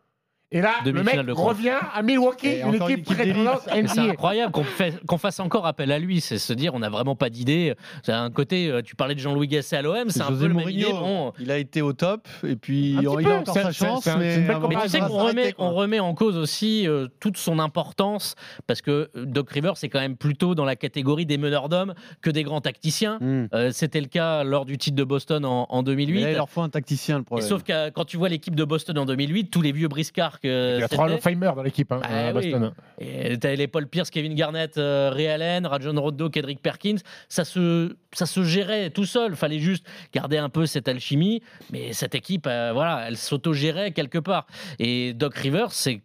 Et 0.53 0.59
là, 0.59 0.73
le 0.83 0.91
mec 1.03 1.15
de 1.25 1.31
revient 1.31 1.77
à 1.93 2.01
Milwaukee, 2.01 2.47
Et 2.47 2.61
une 2.61 2.75
équipe 2.75 3.05
prétendante 3.05 3.61
C'est 3.87 3.99
incroyable 3.99 4.51
qu'on 4.51 4.63
fait- 4.65 4.99
qu'on 5.05 5.17
fasse 5.17 5.39
encore 5.39 5.65
appel 5.65 5.91
à 5.91 5.99
lui. 5.99 6.19
C'est 6.19 6.37
se 6.37 6.51
dire, 6.51 6.73
on 6.73 6.79
n'a 6.79 6.89
vraiment 6.89 7.15
pas 7.15 7.29
d'idée. 7.29 7.73
C'est 8.03 8.11
un 8.11 8.29
côté, 8.29 8.69
euh, 8.69 8.81
tu 8.81 8.95
parlais 8.95 9.15
de 9.15 9.19
Jean-Louis 9.21 9.47
Gasset 9.47 9.77
à 9.77 9.81
l'OM, 9.81 10.09
c'est 10.09 10.21
un 10.21 10.27
José 10.27 10.41
peu 10.41 10.47
le 10.47 10.53
même 10.55 10.63
Mourinho. 10.63 10.89
idée. 10.89 10.97
Bon, 10.99 11.33
Il 11.39 11.51
a 11.51 11.57
été 11.57 11.81
au 11.81 11.93
top 11.93 12.27
et 12.45 12.55
puis 12.57 12.95
Un 12.97 13.01
il 13.01 13.07
petit 13.07 13.17
a 13.25 13.29
peu. 13.29 13.33
encore 13.35 13.53
C'est- 13.53 13.63
sa 13.63 13.71
chance. 13.71 14.05
mais 14.19 14.45
tu 14.83 14.89
sais 14.89 14.99
qu'on 14.99 15.07
remet, 15.25 15.53
on 15.57 15.71
remet 15.73 15.99
en 16.01 16.13
cause 16.13 16.35
aussi 16.37 16.85
euh, 16.87 17.07
toute 17.21 17.37
son 17.37 17.57
importance 17.59 18.35
parce 18.67 18.81
que 18.81 19.09
euh, 19.15 19.25
Doc 19.25 19.49
Rivers 19.51 19.77
c'est 19.77 19.87
quand 19.87 20.01
même 20.01 20.17
plutôt 20.17 20.53
dans 20.53 20.65
la 20.65 20.75
catégorie 20.75 21.25
des 21.25 21.37
meneurs 21.37 21.69
d'hommes 21.69 21.93
que 22.21 22.29
des 22.29 22.43
grands 22.43 22.61
tacticiens. 22.61 23.19
Hmm. 23.21 23.47
Euh, 23.53 23.71
C'était 23.71 24.01
le 24.01 24.07
cas 24.07 24.43
lors 24.43 24.65
du 24.65 24.77
titre 24.77 24.97
de 24.97 25.03
Boston 25.05 25.45
en, 25.45 25.65
en 25.69 25.77
Mais 25.77 25.83
2008. 25.85 26.21
là, 26.23 26.31
il 26.31 26.35
leur 26.35 26.49
faut 26.49 26.61
un 26.61 26.69
tacticien, 26.69 27.15
le 27.17 27.21
Et 27.21 27.25
problème. 27.25 27.47
sauf 27.47 27.63
que 27.63 27.89
quand 27.91 28.03
tu 28.03 28.17
vois 28.17 28.27
l'équipe 28.27 28.55
de 28.55 28.63
Boston 28.65 28.97
en 28.97 29.05
2008, 29.05 29.49
tous 29.49 29.61
les 29.61 29.71
vieux 29.71 29.87
briscards 29.87 30.39
que. 30.41 30.77
Il 30.77 30.81
y 30.81 30.83
a 30.83 30.87
trois 30.87 31.09
Famers 31.17 31.55
dans 31.55 31.63
l'équipe 31.63 31.91
hein, 31.91 32.01
Ah 32.03 32.27
à 32.27 32.33
oui. 32.33 32.51
Boston. 32.51 32.73
Et 32.99 33.37
t'avais 33.37 33.55
les 33.55 33.67
Paul 33.67 33.87
Pierce, 33.87 34.09
Kevin 34.09 34.35
Garnett, 34.35 34.77
euh, 34.77 35.09
Ray 35.11 35.27
Allen, 35.27 35.65
Rajon 35.65 35.99
Rondo, 35.99 36.29
Kedrick 36.29 36.61
Perkins. 36.61 36.97
Ça 37.29 37.45
se, 37.45 37.95
ça 38.13 38.25
se 38.25 38.43
gérait 38.43 38.89
tout 38.89 39.05
seul. 39.05 39.35
Fallait 39.35 39.59
juste 39.59 39.85
garder 40.13 40.37
un 40.37 40.49
peu 40.49 40.65
cette 40.65 40.87
alchimie. 40.87 41.41
Mais 41.71 41.93
cette 41.93 42.15
équipe, 42.15 42.47
euh, 42.47 42.71
voilà, 42.73 43.05
elle 43.07 43.17
s'auto-gérait 43.17 43.91
quelque 43.91 44.19
part. 44.19 44.47
Et 44.79 45.13
Doc 45.13 45.35
Rivers, 45.35 45.71
c'est. 45.71 46.01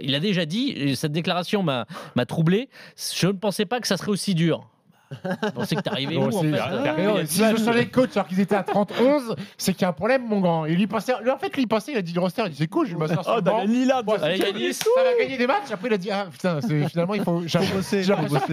Il 0.00 0.14
a 0.14 0.20
déjà 0.20 0.46
dit, 0.46 0.70
et 0.70 0.94
cette 0.94 1.12
déclaration 1.12 1.62
m'a 1.62 1.86
troublé, 2.26 2.70
je 3.14 3.26
ne 3.26 3.32
pensais 3.32 3.66
pas 3.66 3.78
que 3.80 3.86
ça 3.86 3.98
serait 3.98 4.10
aussi 4.10 4.34
dur. 4.34 4.71
Je 5.44 5.50
pensais 5.50 5.76
que 5.76 5.80
t'arrivais 5.80 6.16
où, 6.16 6.24
en 6.24 6.30
fait 6.42 7.26
Si 7.26 7.38
ce 7.38 7.56
sont 7.56 7.72
les 7.72 7.86
coachs 7.88 8.10
alors 8.16 8.26
qu'ils 8.28 8.40
étaient 8.40 8.54
à 8.56 8.62
30-11, 8.62 9.36
c'est 9.56 9.72
qu'il 9.72 9.82
y 9.82 9.84
a 9.84 9.88
un 9.88 9.92
problème, 9.92 10.22
mon 10.28 10.40
grand. 10.40 10.64
Et 10.66 10.74
lui, 10.74 10.86
pensait, 10.86 11.12
lui, 11.22 11.30
en 11.30 11.38
fait, 11.38 11.54
lui, 11.54 11.62
il 11.62 11.68
pensait, 11.68 11.92
il 11.92 11.98
a 11.98 12.02
dit 12.02 12.12
le 12.12 12.20
roster, 12.20 12.42
il 12.46 12.50
dit 12.50 12.56
c'est 12.58 12.66
cool, 12.68 12.86
je 12.86 12.92
vais 12.94 12.98
m'asseoir 12.98 13.24
sur 13.24 13.32
Oh, 13.32 13.36
le 13.36 13.42
banc. 13.42 13.60
C'est- 14.18 14.38
Yanis. 14.38 14.74
ça 14.74 14.84
va 14.96 15.18
gagner 15.18 15.36
des 15.38 15.46
matchs. 15.46 15.70
Après, 15.72 15.88
il 15.88 15.94
a 15.94 15.98
dit 15.98 16.10
ah 16.10 16.26
putain, 16.30 16.60
finalement, 16.88 17.14
il 17.14 17.22
faut. 17.22 17.40
Bosser. 17.74 18.02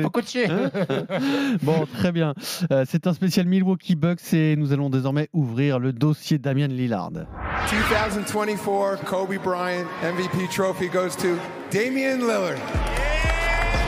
faut 0.03 0.09
coacher. 0.09 0.47
Bon, 1.63 1.85
très 1.97 2.11
bien. 2.11 2.33
Euh, 2.71 2.85
c'est 2.87 3.07
un 3.07 3.13
spécial 3.13 3.45
Milwaukee 3.45 3.95
Bucks 3.95 4.33
et 4.33 4.55
nous 4.55 4.71
allons 4.73 4.89
désormais 4.89 5.29
ouvrir 5.33 5.79
le 5.79 5.93
dossier 5.93 6.37
Damien 6.37 6.67
Lillard. 6.67 7.11
2024 7.11 9.03
Kobe 9.05 9.35
Bryant 9.43 9.85
MVP 10.03 10.47
trophy 10.53 10.87
goes 10.89 11.15
to 11.15 11.37
Damian 11.71 12.17
Lillard. 12.19 12.57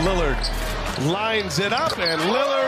Lillard 0.04 0.52
lines 1.12 1.60
it 1.60 1.72
up, 1.74 1.98
and 2.00 2.20
Lillard 2.22 2.61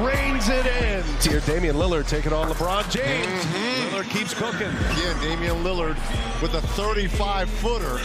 reins 0.00 0.48
it 0.48 0.66
in. 0.66 1.04
Here, 1.20 1.40
Damian 1.40 1.76
Lillard 1.76 2.08
taking 2.08 2.32
on 2.32 2.48
LeBron 2.48 2.90
James. 2.90 3.26
Mm-hmm. 3.26 3.94
Lillard 3.96 4.10
keeps 4.10 4.34
cooking. 4.34 4.68
Again, 4.68 5.20
Damian 5.20 5.62
Lillard 5.62 5.96
with 6.40 6.54
a 6.54 6.62
35 6.62 7.50
footer. 7.50 8.00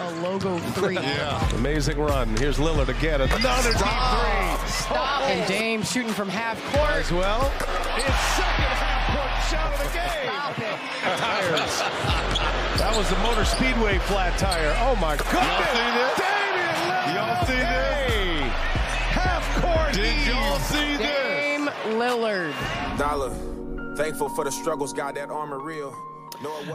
A 0.00 0.10
logo 0.22 0.58
three. 0.72 0.94
Yeah. 1.00 1.54
Amazing 1.56 1.98
run. 1.98 2.34
Here's 2.38 2.58
Lillard 2.58 2.88
again. 2.88 3.20
Another 3.20 3.72
deep 3.72 3.80
three. 3.80 4.68
Stop. 4.68 5.20
Oh. 5.20 5.26
And 5.28 5.46
Dame 5.46 5.82
shooting 5.82 6.12
from 6.12 6.28
half 6.28 6.58
court. 6.72 6.90
As 6.90 7.12
well. 7.12 7.50
His 7.96 8.14
second 8.36 8.72
half-court 8.80 9.32
shot 9.50 9.72
of 9.72 9.78
the 9.78 9.90
game. 9.92 10.30
Tires. 11.18 11.80
That 12.80 12.94
was 12.96 13.08
the 13.10 13.18
Motor 13.18 13.44
Speedway 13.44 13.98
flat 13.98 14.38
tire. 14.38 14.74
Oh 14.78 14.96
my 14.96 15.16
goodness. 15.16 15.36
see 15.68 15.90
this? 15.92 16.16
Damian 16.16 16.74
Lillard. 16.88 17.14
Y'all 17.14 17.46
see 17.46 17.52
this? 17.56 18.19
Did 19.92 20.26
y'all 20.28 20.58
see 20.60 20.96
this? 20.98 21.06
Dame 21.06 21.70
Lillard. 21.98 22.52
Dollar, 22.98 23.30
thankful 23.96 24.28
for 24.28 24.44
the 24.44 24.50
struggles, 24.50 24.92
God, 24.92 25.14
that 25.16 25.30
armor 25.30 25.58
real. 25.64 25.90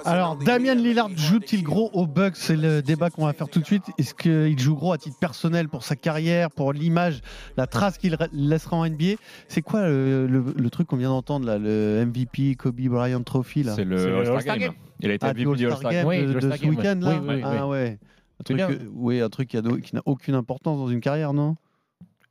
Alors, 0.05 0.35
Damien 0.35 0.75
Lillard 0.75 1.09
joue-t-il 1.15 1.63
gros 1.63 1.89
aux 1.93 2.05
Bucks? 2.05 2.35
C'est 2.35 2.55
le 2.55 2.83
débat 2.83 3.09
qu'on 3.09 3.25
va 3.25 3.33
faire 3.33 3.49
tout 3.49 3.59
de 3.59 3.65
suite. 3.65 3.81
Est-ce 3.97 4.13
qu'il 4.13 4.59
joue 4.59 4.75
gros 4.75 4.93
à 4.93 4.99
titre 4.99 5.17
personnel 5.19 5.69
pour 5.69 5.83
sa 5.83 5.95
carrière, 5.95 6.51
pour 6.51 6.71
l'image, 6.71 7.21
la 7.57 7.65
trace 7.65 7.97
qu'il 7.97 8.13
ra- 8.13 8.27
laissera 8.31 8.77
en 8.77 8.85
NBA 8.87 9.15
C'est 9.47 9.63
quoi 9.63 9.87
le, 9.87 10.27
le- 10.27 10.53
le 10.55 10.69
truc 10.69 10.85
qu'on 10.87 10.97
vient 10.97 11.09
d'entendre 11.09 11.47
là, 11.47 11.57
le 11.57 12.05
MVP 12.05 12.53
Kobe 12.55 12.79
Bryant 12.79 13.23
Trophy 13.23 13.63
là? 13.63 13.73
C'est 13.75 13.85
le 13.85 14.29
All-Star 14.29 14.57
Game. 14.59 14.73
Il 14.99 15.09
a 15.09 15.13
été 15.15 15.25
Ah, 15.25 15.33
MVP 15.33 15.55
du 15.55 15.65
All-Star 15.65 15.91
Game 15.91 16.07
de, 16.09 16.33
de 16.39 16.51
ce 16.51 16.65
week-end 16.67 16.99
là? 17.01 17.19
Oui, 17.19 17.27
oui, 17.35 17.41
Ah 17.43 17.65
oui. 17.65 17.71
ouais. 17.71 17.97
Un 18.39 18.43
truc, 18.43 18.59
euh, 18.59 18.77
oui, 18.93 19.21
un 19.21 19.29
truc 19.29 19.47
qui 19.49 19.57
a 19.57 19.61
do- 19.63 19.77
qui 19.77 19.95
n'a 19.95 20.01
aucune 20.05 20.35
importance 20.35 20.77
dans 20.77 20.89
une 20.89 20.99
carrière, 21.01 21.33
non? 21.33 21.55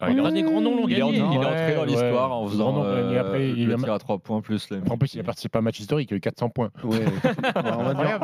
Ah, 0.06 0.10
il 0.12 0.20
a- 0.20 0.30
des 0.30 0.42
grands 0.42 0.60
noms 0.60 0.76
l'ont 0.76 0.88
Il 0.88 0.98
est, 0.98 1.02
entré, 1.02 1.18
gagné. 1.18 1.30
il 1.34 1.40
est 1.42 1.46
entré 1.46 1.74
dans 1.76 1.84
l'histoire 1.84 2.30
ouais. 2.30 2.36
en 2.36 2.46
faisant 2.48 2.82
euh, 2.84 3.20
après, 3.20 3.48
il 3.50 3.66
le 3.66 3.74
a- 3.74 3.78
tir 3.78 3.92
à 3.92 3.98
3 3.98 4.18
points 4.18 4.40
plus 4.40 4.68
En 4.90 4.96
plus, 4.98 5.14
il 5.14 5.20
a 5.20 5.22
participé 5.24 5.56
à 5.56 5.60
un 5.60 5.62
match 5.62 5.80
historique, 5.80 6.10
il 6.10 6.14
a 6.14 6.16
eu 6.16 6.20
400 6.20 6.48
points. 6.50 6.70
Ouais. 6.84 7.04
on, 7.56 7.82
va 7.82 7.94
dire- 7.94 8.20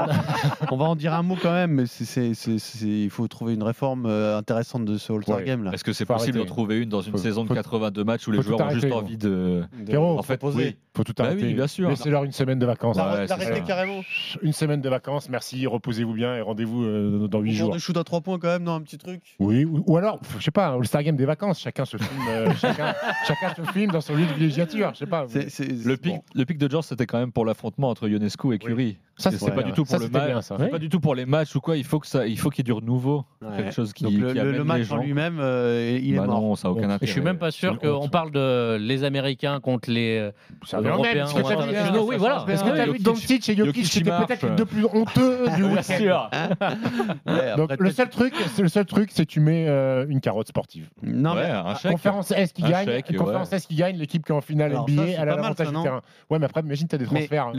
on 0.71 0.77
va 0.77 0.85
en 0.87 0.97
dire 0.97 1.15
un 1.15 1.23
mot 1.23 1.37
quand 1.41 1.53
même, 1.53 1.73
mais 1.73 1.87
c'est- 1.87 2.05
c'est- 2.05 2.35
c'est- 2.35 2.59
c'est- 2.59 2.87
il 2.87 3.11
faut 3.11 3.27
trouver 3.29 3.55
une 3.55 3.63
réforme 3.63 4.07
euh, 4.07 4.39
intéressante 4.39 4.85
de 4.85 4.97
ce 4.99 5.13
All-Star 5.13 5.39
Ouais. 5.39 5.45
Game 5.45 5.65
là. 5.65 5.73
Est-ce 5.73 5.85
que 5.85 5.93
c'est 5.93 6.05
Faut 6.07 6.15
possible 6.15 6.39
d'en 6.39 6.45
trouver 6.47 6.79
une 6.79 6.89
dans 6.89 7.01
une 7.01 7.13
Faut- 7.13 7.19
saison 7.19 7.43
de 7.45 7.49
faut- 7.49 7.55
82 7.55 8.05
matchs 8.05 8.27
où 8.29 8.33
les 8.33 8.43
joueurs 8.43 8.61
ont 8.61 8.71
juste 8.71 8.93
envie 8.93 9.17
de. 9.17 9.63
Pierrot, 9.87 10.19
En 10.19 10.23
fait, 10.23 10.41
oui. 10.43 10.77
faut 10.97 11.05
tout 11.05 11.13
Bah 11.17 11.25
arrêter. 11.25 11.45
oui, 11.47 11.55
bien 11.55 11.67
sûr. 11.67 11.89
Laissez-leur 11.89 12.25
une 12.25 12.33
semaine 12.33 12.59
de 12.59 12.67
vacances. 12.67 12.97
Ça. 12.97 13.27
carrément. 13.67 14.01
Une 14.43 14.53
semaine 14.53 14.81
de 14.81 14.89
vacances, 14.89 15.29
merci, 15.29 15.67
reposez-vous 15.67 16.15
bien 16.15 16.37
et 16.37 16.41
rendez-vous 16.41 16.83
euh, 16.85 17.29
dans 17.29 17.41
8 17.41 17.51
Au 17.51 17.53
cours 17.53 17.65
jours. 17.67 17.75
de 17.75 17.79
shoot 17.79 17.97
à 17.97 18.05
3 18.05 18.21
points 18.21 18.39
quand 18.39 18.49
même, 18.49 18.63
non, 18.63 18.75
un 18.75 18.81
petit 18.81 18.99
truc 18.99 19.21
Oui, 19.39 19.65
ou, 19.65 19.83
ou 19.87 19.97
alors, 19.97 20.19
je 20.39 20.45
sais 20.45 20.51
pas, 20.51 20.69
All-Star 20.69 21.03
Game 21.03 21.17
des 21.17 21.25
vacances, 21.25 21.61
chacun 21.71 21.85
se 21.85 21.97
filme, 21.97 22.23
euh, 22.29 22.53
chacun, 22.61 22.95
chacun 23.27 23.55
se 23.55 23.63
filme 23.73 23.91
dans 23.93 24.01
son 24.01 24.15
lieu 24.17 24.27
de 24.27 24.33
villégiature, 24.33 24.91
je 24.95 24.99
sais 25.01 25.07
pas. 25.07 25.27
C'est- 25.29 25.49
c'est- 25.51 25.85
Le 25.87 25.97
pic, 25.97 26.15
bon. 26.15 26.23
le 26.35 26.45
pic 26.45 26.59
de 26.59 26.69
George, 26.69 26.87
c'était 26.87 27.07
quand 27.07 27.19
même 27.19 27.31
pour 27.33 27.45
l'affrontement 27.45 27.91
entre 27.91 28.09
Ionescu 28.09 28.55
et 28.55 28.59
Curry. 28.59 28.99
Ça, 29.21 29.31
c'est 29.31 29.55
pas 29.55 29.63
du 29.63 29.73
tout 29.73 29.85
ça, 29.85 29.97
pour 29.99 30.07
le 30.07 30.11
match. 30.13 30.27
bien, 30.27 30.41
ça. 30.43 30.57
C'est 30.57 30.65
Ouais. 30.65 30.69
pas 30.71 30.79
du 30.79 30.89
tout 30.89 31.01
pour 31.01 31.15
les 31.15 31.27
matchs 31.27 31.55
ou 31.57 31.61
quoi. 31.61 31.77
Il 31.77 31.85
faut 31.85 31.99
que 32.01 32.07
ça, 32.07 32.27
il 32.27 32.39
faut 32.39 32.51
qu'il 32.51 32.59
y 32.61 32.63
ait 32.63 32.73
du 32.73 32.73
renouveau, 32.73 33.25
Ouais. 33.43 33.57
quelque 33.57 33.73
chose 33.75 33.93
qui, 33.93 34.05
Donc 34.05 34.13
le, 34.15 34.33
qui 34.33 34.39
le- 34.41 34.65
match 34.65 34.91
en 34.91 34.97
lui-même, 34.99 35.39
euh, 35.41 35.99
il 36.03 36.15
est 36.15 36.19
Bah 36.19 36.27
mort. 36.27 36.41
non, 36.41 36.55
ça 36.57 36.69
a 36.69 36.71
aucun 36.71 36.91
intérêt. 36.91 37.07
je 37.07 37.13
suis 37.13 37.21
même 37.21 37.39
pas 37.39 37.51
sûr 37.51 37.79
qu'on 37.79 38.09
parle 38.09 38.31
de 38.33 38.77
les 38.81 39.05
Américains 39.05 39.61
contre 39.61 39.91
les 39.91 40.19
euh, 40.19 40.81
Européens 40.81 41.27
Oui, 42.03 42.17
voilà. 42.19 42.45
Est-ce 42.49 42.65
que 42.65 42.71
t'as 42.77 42.87
vu 42.87 42.99
Doncic 42.99 43.49
et 43.49 43.57
Jokic, 43.57 43.87
c'était 43.87 44.11
peut-être 44.11 44.49
les 44.49 44.57
deux 44.57 44.65
plus 44.67 44.85
honteux 44.87 45.47
du 45.57 45.63
Bien 45.71 45.73
week-end. 45.77 47.57
Donc 47.57 47.71
le 47.79 47.91
seul 47.91 48.09
truc, 48.09 48.35
c'est 48.55 48.63
le 48.63 48.69
seul 48.69 48.87
truc, 48.87 49.11
c'est 49.13 49.25
que 49.27 49.31
tu 49.31 49.41
mets 49.41 49.67
euh, 49.69 50.07
une 50.09 50.21
carotte 50.21 50.49
sportive. 50.49 50.89
Non, 51.03 51.35
Ouais, 51.35 51.43
mais 51.45 51.51
un 51.51 51.75
chèque. 51.77 51.93
Conférence 51.93 52.31
Est 52.33 52.53
qui 52.53 52.63
gagne, 52.63 53.03
conférence. 53.17 53.53
Est 53.53 53.67
qui 53.67 53.75
gagne, 53.75 53.97
l'équipe 53.97 54.25
qui 54.25 54.33
est 54.33 54.35
en 54.35 54.41
finale 54.41 54.73
NBA, 54.73 55.03
elle 55.09 55.17
a 55.21 55.25
l'avantage 55.25 55.69
du 55.69 55.83
terrain. 55.83 56.01
Ouais, 56.31 56.39
mais 56.39 56.47
après, 56.47 56.61
imagine, 56.63 56.89
t'as 56.89 56.99
des 56.99 57.05
transferts. 57.07 57.53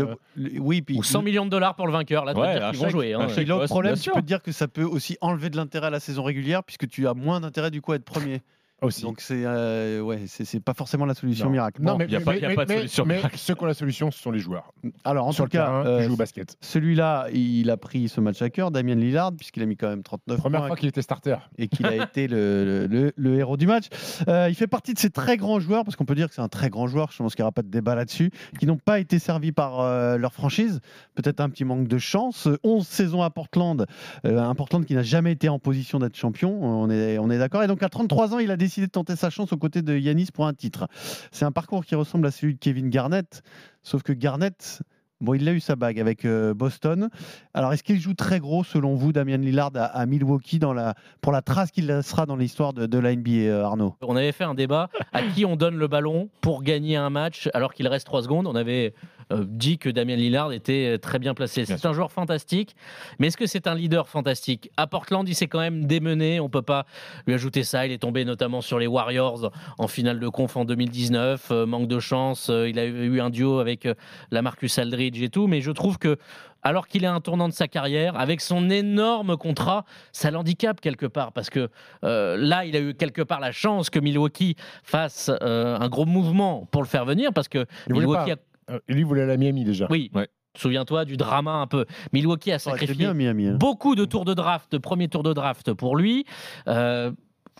oui, 0.59 0.81
puis 0.81 0.97
ou 0.97 1.03
100 1.03 1.21
millions 1.21 1.45
de 1.45 1.50
dollars 1.51 1.75
pour 1.75 1.85
le 1.85 1.93
vainqueur. 1.93 2.25
Là, 2.25 2.33
tu 2.33 2.39
Ouais, 2.39 2.53
dire 2.59 2.71
qu'ils 2.71 2.79
vont 2.79 2.89
jouer. 2.89 3.13
hein. 3.13 3.27
chèque. 3.29 3.47
l'autre 3.47 3.61
Ouais, 3.61 3.67
problème, 3.67 3.95
tu 3.95 4.09
peux 4.09 4.21
te 4.21 4.25
dire 4.25 4.41
que 4.41 4.51
ça 4.51 4.67
peut 4.67 4.83
aussi 4.83 5.17
enlever 5.21 5.49
de 5.51 5.57
l'intérêt 5.57 5.87
à 5.87 5.89
la 5.91 5.99
saison 5.99 6.23
régulière, 6.23 6.63
puisque 6.63 6.87
tu 6.87 7.07
as 7.07 7.13
moins 7.13 7.39
d'intérêt 7.39 7.69
du 7.69 7.81
coup 7.81 7.91
à 7.91 7.97
être 7.97 8.03
premier. 8.05 8.41
Aussi. 8.81 9.03
Donc 9.03 9.21
c'est 9.21 9.43
euh, 9.45 10.01
ouais, 10.01 10.21
c'est 10.27 10.45
c'est 10.45 10.59
pas 10.59 10.73
forcément 10.73 11.05
la 11.05 11.13
solution 11.13 11.45
Non. 11.45 11.51
miracle. 11.51 11.81
Non, 11.81 11.93
Bon, 11.93 11.97
mais, 11.99 12.07
y 12.07 12.15
a 12.15 12.19
mais- 12.19 12.25
pas- 12.25 12.35
y 12.37 12.45
a 12.45 12.47
mais- 12.49 12.55
pas 12.55 12.65
de 12.65 12.69
mais- 12.71 12.77
solution 12.77 13.05
mais 13.05 13.15
miracle. 13.17 13.37
ceux 13.37 13.53
qui 13.55 13.63
ont 13.63 13.67
la 13.67 13.73
solution, 13.73 14.11
ce 14.11 14.19
sont 14.19 14.31
les 14.31 14.39
joueurs. 14.39 14.73
alors 15.03 15.27
en 15.27 15.31
Sur 15.31 15.43
tout 15.45 15.49
le 15.53 15.59
cas, 15.59 15.65
terrain, 15.65 15.85
euh, 15.85 16.01
jouent 16.07 16.13
au 16.13 16.17
basket. 16.17 16.57
celui-là, 16.61 17.27
il 17.33 17.69
a 17.69 17.77
pris 17.77 18.09
ce 18.09 18.19
match 18.21 18.41
à 18.41 18.49
cœur, 18.49 18.71
Damien 18.71 18.95
Lillard, 18.95 19.31
puisqu'il 19.33 19.61
a 19.63 19.65
mis 19.65 19.77
quand 19.77 19.87
même 19.89 20.03
39 20.03 20.37
Première 20.39 20.61
points 20.61 20.67
fois 20.69 20.75
qu'il 20.77 20.89
était 20.89 21.01
starter. 21.01 21.35
et 21.57 21.67
qu'il 21.67 21.85
a 21.85 21.95
été 22.11 22.27
le, 22.27 22.87
le- 22.89 23.13
le 23.15 23.35
héros 23.37 23.57
du 23.57 23.67
match. 23.67 23.85
Euh, 24.27 24.47
il 24.49 24.55
fait 24.55 24.67
partie 24.67 24.93
de 24.93 24.99
ces 24.99 25.09
très 25.09 25.37
grands 25.37 25.59
joueurs, 25.59 25.83
parce 25.83 25.95
qu'on 25.95 26.05
peut 26.05 26.15
dire 26.15 26.27
que 26.29 26.33
c'est 26.33 26.41
un 26.41 26.49
très 26.49 26.69
grand 26.69 26.87
joueur, 26.87 27.11
je 27.11 27.17
pense 27.17 27.35
qu'il 27.35 27.43
n'y 27.43 27.45
aura 27.45 27.51
pas 27.51 27.61
de 27.63 27.69
débat 27.69 27.95
là-dessus, 27.95 28.31
qui 28.59 28.65
n'ont 28.65 28.77
pas 28.77 28.99
été 28.99 29.19
servis 29.19 29.51
par 29.51 29.79
euh, 29.81 30.17
leur 30.17 30.33
franchise. 30.33 30.79
Peut-être 31.15 31.39
un 31.39 31.49
petit 31.49 31.65
manque 31.65 31.87
de 31.87 31.97
chance. 31.99 32.47
11 32.63 32.87
saisons 32.87 33.21
à 33.21 33.29
Portland, 33.29 33.85
euh, 34.25 34.39
un 34.39 34.55
Portland 34.55 34.83
qui 34.85 34.95
n'a 34.95 35.03
jamais 35.03 35.31
été 35.33 35.49
en 35.49 35.59
position 35.59 35.99
d'être 35.99 36.15
champion, 36.15 36.57
on 36.63 36.89
est, 36.89 37.19
on 37.19 37.29
est 37.29 37.37
d'accord. 37.37 37.61
Et 37.63 37.67
donc 37.67 37.83
à 37.83 37.89
33 37.89 38.33
ans, 38.33 38.39
il 38.39 38.49
a 38.49 38.57
décidé 38.57 38.70
de 38.79 38.85
tenter 38.85 39.17
sa 39.17 39.29
chance 39.29 39.51
aux 39.51 39.57
côtés 39.57 39.81
de 39.81 39.97
Yanis 39.97 40.29
pour 40.33 40.47
un 40.47 40.53
titre. 40.53 40.87
C'est 41.31 41.43
un 41.43 41.51
parcours 41.51 41.83
qui 41.83 41.95
ressemble 41.95 42.25
à 42.27 42.31
celui 42.31 42.53
de 42.53 42.59
Kevin 42.59 42.89
Garnett, 42.89 43.43
sauf 43.83 44.03
que 44.03 44.13
Garnett... 44.13 44.81
Bon, 45.21 45.35
il 45.35 45.47
a 45.47 45.51
eu 45.51 45.59
sa 45.59 45.75
bague 45.75 45.99
avec 45.99 46.25
euh, 46.25 46.55
Boston. 46.55 47.09
Alors, 47.53 47.71
est-ce 47.73 47.83
qu'il 47.83 47.99
joue 47.99 48.15
très 48.15 48.39
gros, 48.39 48.63
selon 48.63 48.95
vous, 48.95 49.13
Damien 49.13 49.37
Lillard, 49.37 49.69
à, 49.75 49.85
à 49.85 50.05
Milwaukee 50.07 50.57
dans 50.57 50.73
la, 50.73 50.95
pour 51.21 51.31
la 51.31 51.43
trace 51.43 51.69
qu'il 51.69 51.85
laissera 51.85 52.25
dans 52.25 52.35
l'histoire 52.35 52.73
de, 52.73 52.87
de 52.87 52.97
la 52.97 53.15
NBA, 53.15 53.29
euh, 53.31 53.63
Arnaud? 53.63 53.95
On 54.01 54.15
avait 54.15 54.31
fait 54.31 54.45
un 54.45 54.55
débat 54.55 54.89
à 55.13 55.21
qui 55.21 55.45
on 55.45 55.55
donne 55.55 55.75
le 55.75 55.87
ballon 55.87 56.29
pour 56.41 56.63
gagner 56.63 56.97
un 56.97 57.11
match 57.11 57.49
alors 57.53 57.75
qu'il 57.75 57.87
reste 57.87 58.07
3 58.07 58.23
secondes. 58.23 58.47
On 58.47 58.55
avait 58.55 58.95
euh, 59.31 59.45
dit 59.47 59.77
que 59.77 59.89
Damien 59.89 60.15
Lillard 60.15 60.51
était 60.53 60.97
très 60.97 61.19
bien 61.19 61.35
placé. 61.35 61.65
C'est 61.65 61.85
un 61.85 61.93
joueur 61.93 62.11
fantastique, 62.11 62.75
mais 63.19 63.27
est-ce 63.27 63.37
que 63.37 63.45
c'est 63.45 63.67
un 63.67 63.75
leader 63.75 64.07
fantastique? 64.09 64.71
À 64.75 64.87
Portland, 64.87 65.27
il 65.29 65.35
s'est 65.35 65.47
quand 65.47 65.59
même 65.59 65.85
démené. 65.85 66.39
On 66.39 66.49
peut 66.49 66.63
pas 66.63 66.87
lui 67.27 67.35
ajouter 67.35 67.63
ça. 67.63 67.85
Il 67.85 67.91
est 67.91 67.99
tombé 67.99 68.25
notamment 68.25 68.61
sur 68.61 68.79
les 68.79 68.87
Warriors 68.87 69.51
en 69.77 69.87
finale 69.87 70.19
de 70.19 70.27
conf 70.27 70.57
en 70.57 70.65
2019. 70.65 71.49
Euh, 71.51 71.65
manque 71.67 71.87
de 71.87 71.99
chance. 71.99 72.49
Il 72.49 72.79
a 72.79 72.85
eu 72.85 73.21
un 73.21 73.29
duo 73.29 73.59
avec 73.59 73.87
la 74.31 74.41
Marcus 74.41 74.79
Aldridge 74.79 75.10
et 75.19 75.29
tout, 75.29 75.47
mais 75.47 75.61
je 75.61 75.71
trouve 75.71 75.97
que 75.97 76.17
alors 76.63 76.87
qu'il 76.87 77.03
est 77.03 77.07
à 77.07 77.13
un 77.13 77.21
tournant 77.21 77.49
de 77.49 77.53
sa 77.53 77.67
carrière, 77.67 78.15
avec 78.19 78.39
son 78.39 78.69
énorme 78.69 79.35
contrat, 79.35 79.83
ça 80.11 80.29
l'handicape 80.31 80.79
quelque 80.79 81.07
part, 81.07 81.31
parce 81.31 81.49
que 81.49 81.69
euh, 82.03 82.37
là, 82.37 82.65
il 82.65 82.75
a 82.75 82.79
eu 82.79 82.93
quelque 82.93 83.21
part 83.23 83.39
la 83.39 83.51
chance 83.51 83.89
que 83.89 83.99
Milwaukee 83.99 84.55
fasse 84.83 85.31
euh, 85.41 85.77
un 85.79 85.89
gros 85.89 86.05
mouvement 86.05 86.67
pour 86.71 86.83
le 86.83 86.87
faire 86.87 87.05
venir, 87.05 87.33
parce 87.33 87.47
que 87.47 87.65
Il 87.87 87.95
Milwaukee 87.95 88.31
a... 88.31 88.35
Euh, 88.69 88.79
lui, 88.87 88.99
il 88.99 89.05
voulait 89.05 89.25
la 89.25 89.37
Miami 89.37 89.63
déjà. 89.63 89.87
Oui, 89.89 90.11
souviens-toi 90.55 91.05
du 91.05 91.17
drama 91.17 91.51
un 91.53 91.67
peu. 91.67 91.85
Milwaukee 92.13 92.51
a 92.51 92.59
sacrifié 92.59 92.93
bien, 92.95 93.13
Miami. 93.13 93.47
hein. 93.47 93.57
beaucoup 93.59 93.95
de 93.95 94.05
tours 94.05 94.25
de 94.25 94.33
draft, 94.33 94.71
de 94.71 94.77
premier 94.77 95.07
tour 95.07 95.23
de 95.23 95.33
draft 95.33 95.73
pour 95.73 95.95
lui. 95.97 96.25
Euh, 96.67 97.11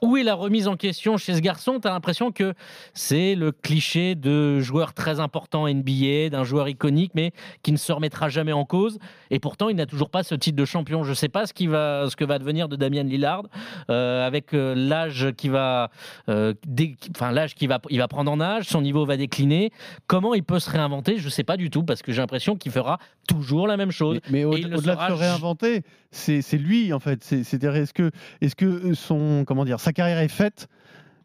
où 0.01 0.17
est 0.17 0.23
la 0.23 0.33
remise 0.33 0.67
en 0.67 0.75
question 0.75 1.17
chez 1.17 1.35
ce 1.35 1.41
garçon? 1.41 1.79
Tu 1.79 1.87
as 1.87 1.91
l'impression 1.91 2.31
que 2.31 2.53
c'est 2.93 3.35
le 3.35 3.51
cliché 3.51 4.15
de 4.15 4.59
joueur 4.59 4.93
très 4.93 5.19
important 5.19 5.67
NBA, 5.67 6.29
d'un 6.29 6.43
joueur 6.43 6.67
iconique, 6.69 7.11
mais 7.13 7.31
qui 7.61 7.71
ne 7.71 7.77
se 7.77 7.91
remettra 7.91 8.27
jamais 8.29 8.51
en 8.51 8.65
cause. 8.65 8.97
Et 9.29 9.39
pourtant, 9.39 9.69
il 9.69 9.75
n'a 9.75 9.85
toujours 9.85 10.09
pas 10.09 10.23
ce 10.23 10.33
titre 10.33 10.55
de 10.57 10.65
champion. 10.65 11.03
Je 11.03 11.09
ne 11.11 11.15
sais 11.15 11.29
pas 11.29 11.45
ce, 11.45 11.53
qui 11.53 11.67
va, 11.67 12.07
ce 12.09 12.15
que 12.15 12.25
va 12.25 12.39
devenir 12.39 12.67
de 12.67 12.75
Damien 12.75 13.03
Lillard, 13.03 13.43
euh, 13.89 14.25
avec 14.25 14.53
euh, 14.53 14.73
l'âge 14.75 15.33
qui 15.37 15.49
va, 15.49 15.91
euh, 16.29 16.53
dé- 16.65 16.95
enfin 17.15 17.31
l'âge 17.31 17.53
qui 17.53 17.67
va, 17.67 17.79
il 17.89 17.99
va 17.99 18.07
prendre 18.07 18.31
en 18.31 18.41
âge, 18.41 18.65
son 18.65 18.81
niveau 18.81 19.05
va 19.05 19.17
décliner. 19.17 19.71
Comment 20.07 20.33
il 20.33 20.43
peut 20.43 20.59
se 20.59 20.69
réinventer? 20.69 21.17
Je 21.19 21.25
ne 21.25 21.29
sais 21.29 21.43
pas 21.43 21.57
du 21.57 21.69
tout, 21.69 21.83
parce 21.83 22.01
que 22.01 22.11
j'ai 22.11 22.21
l'impression 22.21 22.55
qu'il 22.55 22.71
fera 22.71 22.97
toujours 23.27 23.67
la 23.67 23.77
même 23.77 23.91
chose. 23.91 24.19
Mais 24.31 24.45
au-delà 24.79 24.95
de 24.95 24.99
se 25.09 25.13
réinventer, 25.19 25.83
c'est 26.09 26.41
lui 26.57 26.91
en 26.91 26.99
fait. 26.99 27.23
C'est- 27.23 27.43
C'est-à-dire, 27.43 27.75
est-ce 27.75 27.93
que, 27.93 28.09
est-ce 28.41 28.55
que 28.55 28.93
son, 28.93 29.43
comment 29.45 29.63
dire, 29.65 29.79
sa 29.81 29.93
carrière 29.93 30.19
est 30.19 30.27
faite 30.27 30.67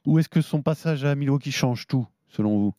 ou 0.07 0.19
est-ce 0.19 0.29
que 0.29 0.41
son 0.41 0.63
passage 0.63 1.05
à 1.05 1.15
Milwaukee 1.15 1.53
change 1.53 1.87
tout, 1.87 2.07
selon 2.29 2.59
vous? 2.59 2.75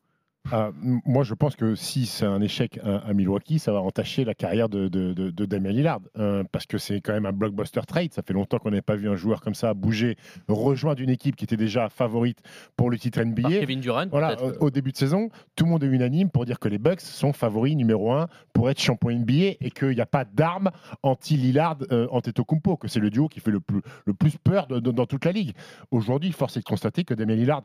Ah, 0.51 0.71
moi, 0.81 1.23
je 1.23 1.33
pense 1.33 1.55
que 1.55 1.75
si 1.75 2.05
c'est 2.05 2.25
un 2.25 2.41
échec 2.41 2.79
à, 2.83 2.97
à 2.99 3.13
Milwaukee, 3.13 3.59
ça 3.59 3.71
va 3.73 3.81
entacher 3.81 4.23
la 4.23 4.33
carrière 4.33 4.69
de, 4.69 4.87
de, 4.87 5.13
de- 5.13 5.29
de 5.29 5.45
Damien 5.45 5.71
Lillard. 5.71 5.99
Euh, 6.17 6.43
parce 6.51 6.65
que 6.65 6.77
c'est 6.77 7.01
quand 7.01 7.13
même 7.13 7.25
un 7.25 7.33
blockbuster 7.33 7.81
trade. 7.87 8.13
Ça 8.13 8.21
fait 8.21 8.33
longtemps 8.33 8.57
qu'on 8.57 8.69
n'avait 8.69 8.81
pas 8.81 8.95
vu 8.95 9.09
un 9.09 9.15
joueur 9.15 9.41
comme 9.41 9.55
ça 9.55 9.73
bouger, 9.73 10.15
rejoindre 10.47 11.01
une 11.01 11.09
équipe 11.09 11.35
qui 11.35 11.43
était 11.43 11.57
déjà 11.57 11.89
favorite 11.89 12.39
pour 12.75 12.89
le 12.89 12.97
titre 12.97 13.21
NBA. 13.21 13.41
Par 13.41 13.51
Kevin 13.51 13.79
Durant, 13.81 14.07
Voilà, 14.09 14.41
au, 14.41 14.65
au 14.67 14.69
début 14.69 14.91
de 14.91 14.97
saison, 14.97 15.29
tout 15.55 15.65
le 15.65 15.71
monde 15.71 15.83
est 15.83 15.87
unanime 15.87 16.29
pour 16.29 16.45
dire 16.45 16.59
que 16.59 16.69
les 16.69 16.77
Bucks 16.77 17.01
sont 17.01 17.33
favoris 17.33 17.75
numéro 17.75 18.11
un 18.13 18.27
pour 18.53 18.69
être 18.69 18.79
champion 18.79 19.11
NBA 19.11 19.55
et 19.59 19.71
qu'il 19.71 19.89
n'y 19.89 20.01
a 20.01 20.05
pas 20.05 20.23
d'arme 20.25 20.71
anti-Lillard, 21.03 21.77
euh, 21.91 22.07
Antetokounmpo, 22.11 22.77
que 22.77 22.87
c'est 22.87 22.99
le 22.99 23.09
duo 23.09 23.27
qui 23.27 23.39
fait 23.39 23.51
le 23.51 23.59
plus, 23.59 23.81
le 24.05 24.13
plus 24.13 24.37
peur 24.37 24.67
dans 24.67 25.05
toute 25.05 25.25
la 25.25 25.31
ligue. 25.31 25.53
Aujourd'hui, 25.91 26.31
force 26.31 26.57
est 26.57 26.61
de 26.61 26.65
constater 26.65 27.03
que 27.03 27.13
Damien 27.13 27.35
Lillard 27.35 27.63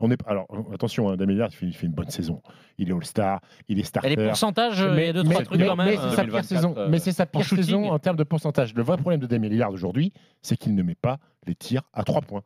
on 0.00 0.10
est, 0.10 0.18
alors 0.26 0.46
attention, 0.72 1.08
hein, 1.10 1.16
Damien 1.16 1.32
Lillard 1.32 1.48
il 1.52 1.56
fait, 1.56 1.66
il 1.66 1.74
fait 1.74 1.86
une 1.86 1.92
bonne 1.92 2.10
saison. 2.10 2.42
Il 2.78 2.88
est 2.90 2.92
All-Star, 2.92 3.40
il 3.68 3.78
est 3.78 3.84
starter. 3.84 4.12
Et 4.12 4.16
les 4.16 4.26
pourcentages, 4.26 4.80
euh, 4.82 4.94
il 4.98 5.04
y 5.06 5.08
a 5.08 5.12
deux, 5.12 5.22
trois 5.24 5.42
trucs 5.44 5.58
mais- 5.60 5.66
quand 5.66 5.76
même, 5.76 5.86
mais 5.86 5.98
euh, 5.98 6.10
c'est 6.10 6.16
sa 6.16 6.22
pire 6.22 6.32
2024, 6.32 6.44
saison. 6.46 6.74
euh, 6.76 6.88
Mais 6.88 6.98
c'est 6.98 7.12
sa 7.12 7.24
en 7.24 7.26
pire 7.26 7.42
shooting. 7.42 7.64
saison 7.64 7.90
en 7.90 7.98
termes 7.98 8.16
de 8.16 8.24
pourcentage. 8.24 8.74
Le 8.74 8.82
vrai 8.82 8.96
problème 8.96 9.20
de 9.20 9.26
Damien 9.26 9.48
Lillard 9.48 9.70
aujourd'hui, 9.70 10.12
c'est 10.42 10.56
qu'il 10.56 10.74
ne 10.74 10.82
met 10.82 10.94
pas 10.94 11.18
les 11.46 11.54
tirs 11.54 11.82
à 11.92 12.02
3 12.04 12.22
points. 12.22 12.42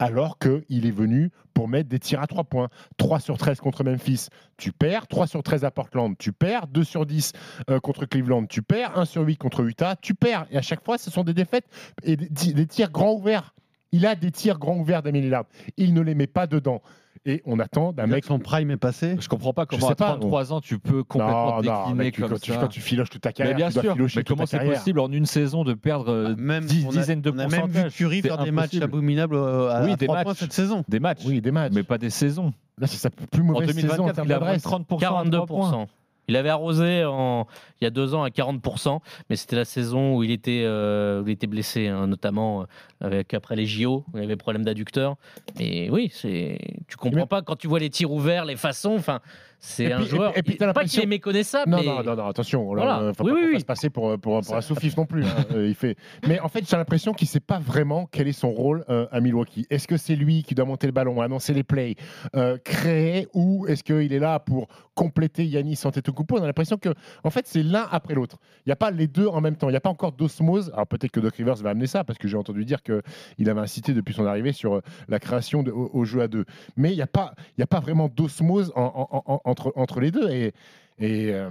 Alors 0.00 0.38
qu'il 0.38 0.86
est 0.86 0.92
venu 0.92 1.30
pour 1.54 1.66
mettre 1.66 1.88
des 1.88 1.98
tirs 1.98 2.20
à 2.22 2.28
3 2.28 2.44
points. 2.44 2.68
3 2.98 3.18
sur 3.18 3.36
13 3.36 3.58
contre 3.58 3.82
Memphis, 3.82 4.28
tu 4.56 4.70
perds. 4.70 5.08
3 5.08 5.26
sur 5.26 5.42
13 5.42 5.64
à 5.64 5.72
Portland, 5.72 6.14
tu 6.16 6.30
perds. 6.32 6.68
2 6.68 6.84
sur 6.84 7.04
10 7.04 7.32
euh, 7.68 7.80
contre 7.80 8.06
Cleveland, 8.06 8.46
tu 8.46 8.62
perds. 8.62 8.96
1 8.96 9.04
sur 9.06 9.22
8 9.22 9.36
contre 9.38 9.64
Utah, 9.64 9.96
tu 10.00 10.14
perds. 10.14 10.46
Et 10.52 10.56
à 10.56 10.62
chaque 10.62 10.84
fois, 10.84 10.98
ce 10.98 11.10
sont 11.10 11.24
des 11.24 11.34
défaites 11.34 11.64
et 12.04 12.16
des, 12.16 12.28
des 12.52 12.66
tirs 12.66 12.92
grands 12.92 13.12
ouverts. 13.14 13.54
Il 13.92 14.06
a 14.06 14.14
des 14.14 14.30
tirs 14.30 14.58
grands 14.58 14.76
ouverts, 14.78 15.02
Damien 15.02 15.20
Lillard. 15.20 15.44
Il 15.76 15.94
ne 15.94 16.00
les 16.00 16.14
met 16.14 16.26
pas 16.26 16.46
dedans. 16.46 16.82
Et 17.26 17.42
on 17.46 17.58
attend 17.58 17.92
d'un 17.92 18.06
mec. 18.06 18.24
Son 18.24 18.38
prime 18.38 18.70
est 18.70 18.76
passé. 18.76 19.16
Je 19.18 19.28
comprends 19.28 19.52
pas 19.52 19.66
comment 19.66 19.88
à 19.88 19.94
pas, 19.94 20.10
33 20.10 20.52
ans 20.52 20.60
tu 20.60 20.78
peux 20.78 21.02
complètement 21.02 21.56
Non, 21.60 21.62
non, 21.62 21.78
décliner 21.82 21.94
mec, 22.04 22.14
tu- 22.14 22.20
comme 22.22 22.30
quand 22.30 22.40
tu- 22.40 22.52
ça. 22.52 22.58
quand 22.58 22.68
tu 22.68 22.80
filoches 22.80 23.10
toute 23.10 23.22
ta 23.22 23.32
carrière, 23.32 23.54
mais 23.54 23.62
bien 23.62 23.68
tu 23.68 23.74
dois 23.74 23.82
sûr, 23.82 23.96
mais 24.16 24.24
comment 24.24 24.46
c'est 24.46 24.60
possible 24.64 25.00
en 25.00 25.10
une 25.10 25.26
saison 25.26 25.64
de 25.64 25.74
perdre 25.74 26.34
Même, 26.38 26.64
10 26.64 26.84
on 26.86 26.90
a- 26.90 26.92
dizaines 26.92 27.20
de 27.20 27.30
on 27.30 27.34
a 27.38 27.48
même 27.48 27.60
pourcentages 27.62 27.84
vu 27.92 27.96
Curry 28.04 28.20
C'est 28.22 28.28
faire 28.28 28.38
des 28.44 28.50
matchs 28.52 28.76
abominables 28.80 29.34
euh, 29.34 29.68
à, 29.70 29.84
Oui, 29.84 29.92
à 29.92 29.96
des 29.96 30.06
trois 30.06 30.16
matchs. 30.18 30.24
points 30.24 30.34
cette 30.34 30.52
saison. 30.52 30.84
Des 30.88 31.00
matchs. 31.00 31.22
Oui, 31.26 31.40
des 31.40 31.50
matchs. 31.50 31.72
Mais 31.74 31.82
pas 31.82 31.98
des 31.98 32.10
saisons. 32.10 32.52
Là, 32.78 32.86
c'est 32.86 32.96
sa 32.98 33.10
plus 33.10 33.42
En 33.42 33.44
mauvaise 33.46 33.74
saison 33.74 33.80
en 34.04 34.06
2024, 34.06 34.14
termes 34.14 34.28
il 34.28 34.32
a 34.32 34.38
moins 34.38 34.46
de 34.46 34.52
d'adresse. 34.52 34.62
30% 34.62 34.96
à 35.06 35.08
trois 35.08 35.24
42%. 35.24 35.46
points. 35.46 35.86
Il 36.30 36.36
avait 36.36 36.50
arrosé 36.50 37.06
en, 37.06 37.46
il 37.80 37.84
y 37.84 37.86
a 37.86 37.90
deux 37.90 38.14
ans 38.14 38.22
à 38.22 38.28
40%, 38.28 39.00
mais 39.30 39.36
c'était 39.36 39.56
la 39.56 39.64
saison 39.64 40.14
où 40.14 40.22
il 40.22 40.30
était, 40.30 40.62
euh, 40.66 41.22
où 41.22 41.26
il 41.26 41.32
était 41.32 41.46
blessé, 41.46 41.88
hein, 41.88 42.06
notamment 42.06 42.62
euh, 42.62 42.64
avec, 43.00 43.34
après 43.34 43.56
les 43.56 43.66
JO, 43.66 44.04
il 44.14 44.22
avait 44.22 44.36
problème 44.36 44.64
d'adducteur. 44.64 45.16
Mais 45.58 45.88
oui, 45.90 46.10
c'est, 46.12 46.58
tu 46.88 46.96
comprends 46.96 47.26
pas 47.26 47.42
quand 47.42 47.56
tu 47.56 47.68
vois 47.68 47.78
les 47.78 47.90
tirs 47.90 48.10
ouverts, 48.12 48.44
les 48.44 48.56
façons, 48.56 48.94
enfin, 48.96 49.20
c'est 49.60 49.84
Et 49.84 49.92
un 49.92 49.98
puis- 50.00 50.06
joueur. 50.08 50.38
et 50.38 50.42
puis, 50.44 50.56
t'as 50.56 50.72
pas 50.72 50.84
qu'il 50.84 51.02
est 51.02 51.06
méconnaissable, 51.06 51.70
Non, 51.72 51.78
mais 51.78 51.86
non, 51.86 52.02
non, 52.04 52.14
non, 52.14 52.26
attention. 52.28 52.74
Là, 52.74 52.82
Voilà. 52.84 53.00
euh, 53.00 53.12
faut 53.12 53.24
Oui, 53.24 53.32
pas 53.32 53.36
oui, 53.38 53.44
oui. 53.48 53.52
fasse 53.54 53.64
passer 53.64 53.90
pour, 53.90 54.16
pour, 54.20 54.40
pour 54.40 54.54
un 54.56 54.60
sous-fif 54.60 54.96
non 54.96 55.04
plus. 55.06 55.24
hein. 55.24 55.28
Euh, 55.52 55.66
il 55.68 55.74
fait... 55.74 55.96
Mais 56.28 56.38
en 56.40 56.48
fait, 56.48 56.68
j'ai 56.68 56.76
l'impression 56.76 57.12
qu'il 57.12 57.26
ne 57.26 57.30
sait 57.30 57.40
pas 57.40 57.58
vraiment 57.58 58.06
quel 58.10 58.28
est 58.28 58.32
son 58.32 58.50
rôle 58.52 58.84
euh, 58.88 59.06
à 59.10 59.20
Milwaukee. 59.20 59.66
Est-ce 59.70 59.88
que 59.88 59.96
c'est 59.96 60.14
lui 60.14 60.42
qui 60.44 60.54
doit 60.54 60.64
monter 60.66 60.86
le 60.86 60.92
ballon, 60.92 61.20
annoncer 61.20 61.54
les 61.54 61.64
plays, 61.64 61.96
euh, 62.36 62.56
créer, 62.62 63.26
ou 63.34 63.66
est-ce 63.66 63.82
qu'il 63.82 64.12
est 64.12 64.18
là 64.20 64.38
pour 64.38 64.68
compléter 64.94 65.44
Yanis 65.44 65.80
Antetokounmpo? 65.84 66.38
On 66.38 66.42
a 66.42 66.46
l'impression 66.46 66.76
que, 66.76 66.90
en 67.24 67.30
fait, 67.30 67.46
c'est 67.48 67.62
l'un 67.64 67.88
après 67.90 68.14
l'autre. 68.14 68.36
Il 68.64 68.68
n'y 68.68 68.72
a 68.72 68.76
pas 68.76 68.90
les 68.92 69.08
deux 69.08 69.26
en 69.26 69.40
même 69.40 69.56
temps. 69.56 69.68
Il 69.68 69.72
n'y 69.72 69.76
a 69.76 69.80
pas 69.80 69.90
encore 69.90 70.12
d'osmose. 70.12 70.70
Alors 70.74 70.86
peut-être 70.86 71.10
que 71.10 71.20
Doc 71.20 71.34
Rivers 71.34 71.56
va 71.56 71.70
amener 71.70 71.86
ça, 71.88 72.04
parce 72.04 72.18
que 72.18 72.28
j'ai 72.28 72.36
entendu 72.36 72.64
dire 72.64 72.82
qu'il 72.90 73.50
avait 73.50 73.60
incité 73.60 73.94
depuis 73.94 74.14
son 74.14 74.26
arrivée 74.26 74.52
sur 74.52 74.74
euh, 74.76 74.80
la 75.08 75.18
création 75.18 75.62
de- 75.62 75.70
au, 75.72 76.04
jeu 76.04 76.20
à 76.22 76.28
deux. 76.28 76.44
Mais 76.76 76.92
il 76.92 76.96
n'y 76.96 77.02
a, 77.02 77.06
pas- 77.06 77.34
a 77.60 77.66
pas 77.66 77.80
vraiment 77.80 78.08
d'osmose 78.08 78.72
en- 78.74 79.08
en- 79.10 79.22
en- 79.32 79.40
entre, 79.44 79.72
entre 79.76 80.00
les 80.00 80.10
deux. 80.10 80.28
Et, 80.30 80.52
et 80.98 81.32
euh, 81.34 81.50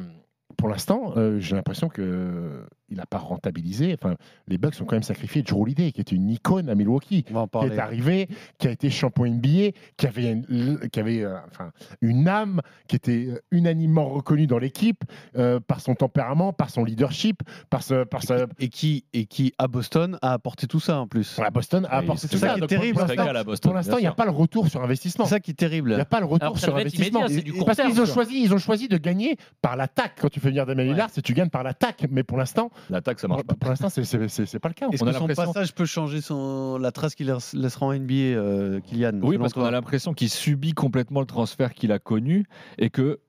pour 0.58 0.70
l'instant, 0.70 1.14
euh, 1.18 1.40
j'ai 1.40 1.56
l'impression 1.56 1.88
que 1.90 2.64
il 2.90 2.98
n'a 2.98 3.06
pas 3.06 3.18
rentabilisé. 3.18 3.96
Enfin, 4.00 4.16
les 4.48 4.58
Bucks 4.58 4.76
ont 4.82 4.86
quand 4.86 4.96
même 4.96 5.04
sacrifié 5.04 5.42
Drew 5.42 5.62
Holiday, 5.62 5.92
qui 5.92 6.02
était 6.02 6.16
une 6.16 6.30
icône 6.30 6.70
à 6.70 6.76
Milwaukee, 6.76 7.24
qui 7.24 7.34
est 7.66 7.80
arrivé, 7.80 8.28
qui 8.58 8.68
a 8.68 8.72
été 8.72 8.90
champion 8.90 9.26
NBA, 9.26 9.72
qui 9.98 10.08
avait, 10.08 10.32
une, 10.32 10.80
qui 10.92 11.00
avait 11.00 11.24
euh, 11.24 11.38
enfin, 11.52 11.72
une 12.02 12.28
âme, 12.28 12.62
qui 12.88 12.96
était 12.96 13.28
euh, 13.30 13.42
unanimement 13.52 14.10
reconnue 14.10 14.48
dans 14.48 14.60
l'équipe 14.60 15.04
euh, 15.38 15.60
par 15.60 15.82
son 15.82 15.96
tempérament, 15.96 16.54
par 16.54 16.70
son 16.70 16.84
leadership, 16.84 17.44
par, 17.70 17.84
ce, 17.84 18.04
par 18.04 18.24
sa... 18.24 18.46
Et 18.60 18.70
qui, 18.70 19.06
et 19.14 19.26
qui, 19.26 19.54
à 19.58 19.68
Boston, 19.68 20.18
a 20.22 20.34
apporté 20.34 20.68
tout 20.68 20.80
ça 20.80 21.00
en 21.00 21.08
plus. 21.08 21.40
À 21.40 21.50
Boston 21.50 21.86
a 21.90 21.98
apporté 21.98 22.22
c'est 22.22 22.28
tout 22.30 22.38
ça 22.38 22.48
ça. 22.48 22.54
qui 22.54 22.58
est 22.58 22.62
Donc, 22.62 22.70
terrible. 22.70 23.00
Pour 23.00 23.08
l'instant, 23.08 23.60
pour 23.62 23.74
l'instant, 23.74 23.98
il 23.98 24.02
n'y 24.02 24.08
a 24.08 24.14
pas 24.14 24.26
le 24.26 24.32
retour 24.32 24.68
sur 24.68 24.82
investissement. 24.82 25.26
C'est 25.26 25.32
ça 25.32 25.40
qui 25.40 25.52
est 25.52 25.56
terrible. 25.56 25.92
Il 25.92 25.96
n'y 25.96 26.02
a 26.02 26.06
pas 26.06 26.20
le 26.20 26.26
retour 26.26 26.48
Alors, 26.48 26.60
sur 26.60 26.76
investissement. 26.76 27.22
immédiat, 27.22 27.36
c'est 27.36 27.44
du 27.44 27.54
court 27.54 27.66
Parce 27.66 27.80
qu'ils 27.80 28.02
ont 28.02 28.06
choisi, 28.06 28.42
ils 28.42 28.54
ont 28.54 28.58
choisi 28.58 28.88
de 28.88 28.98
gagner 28.98 29.38
par 29.62 29.76
l'attaque. 29.76 30.18
Quand 30.22 30.30
tu 30.30 30.40
fais 30.40 30.50
venir 30.50 30.66
Damien 30.66 30.84
Lillard, 30.84 31.10
c'est 31.12 31.22
tu 31.22 31.34
gagnes 31.34 31.50
par 31.50 31.64
l'attaque. 31.64 32.06
Mais 32.10 32.24
pour 32.24 32.38
l'instant, 32.38 32.72
l'attaque 32.90 33.20
ça 33.20 33.28
marche 33.28 33.44
pas. 33.44 33.56
Pour 33.56 33.70
l'instant, 33.70 33.90
c'est- 33.90 34.60
pas 34.60 34.70
le 34.70 34.74
cas. 34.74 34.88
Est-ce 34.92 35.04
que 35.04 35.12
son 35.14 35.28
passage 35.28 35.74
peut 35.74 35.86
changer 35.86 36.22
son, 36.22 36.78
la 36.78 36.92
trace 36.92 37.16
qu'il 37.16 37.28
laisse- 37.28 37.54
laissera 37.54 37.86
en 37.88 37.94
NBA, 37.94 38.14
euh, 38.14 38.80
Kylian 38.82 39.20
Oui, 39.22 39.38
parce 39.38 39.54
qu'on 39.54 39.64
a 39.66 39.72
l'impression 39.72 40.14
qu'il 40.14 40.30
subit 40.30 40.74
complètement 40.74 41.20
le 41.22 41.26
transfert 41.28 41.74
qu'il 41.74 41.92
a 41.92 42.00
connu 42.00 42.46
et 42.78 42.90
que 42.90 43.20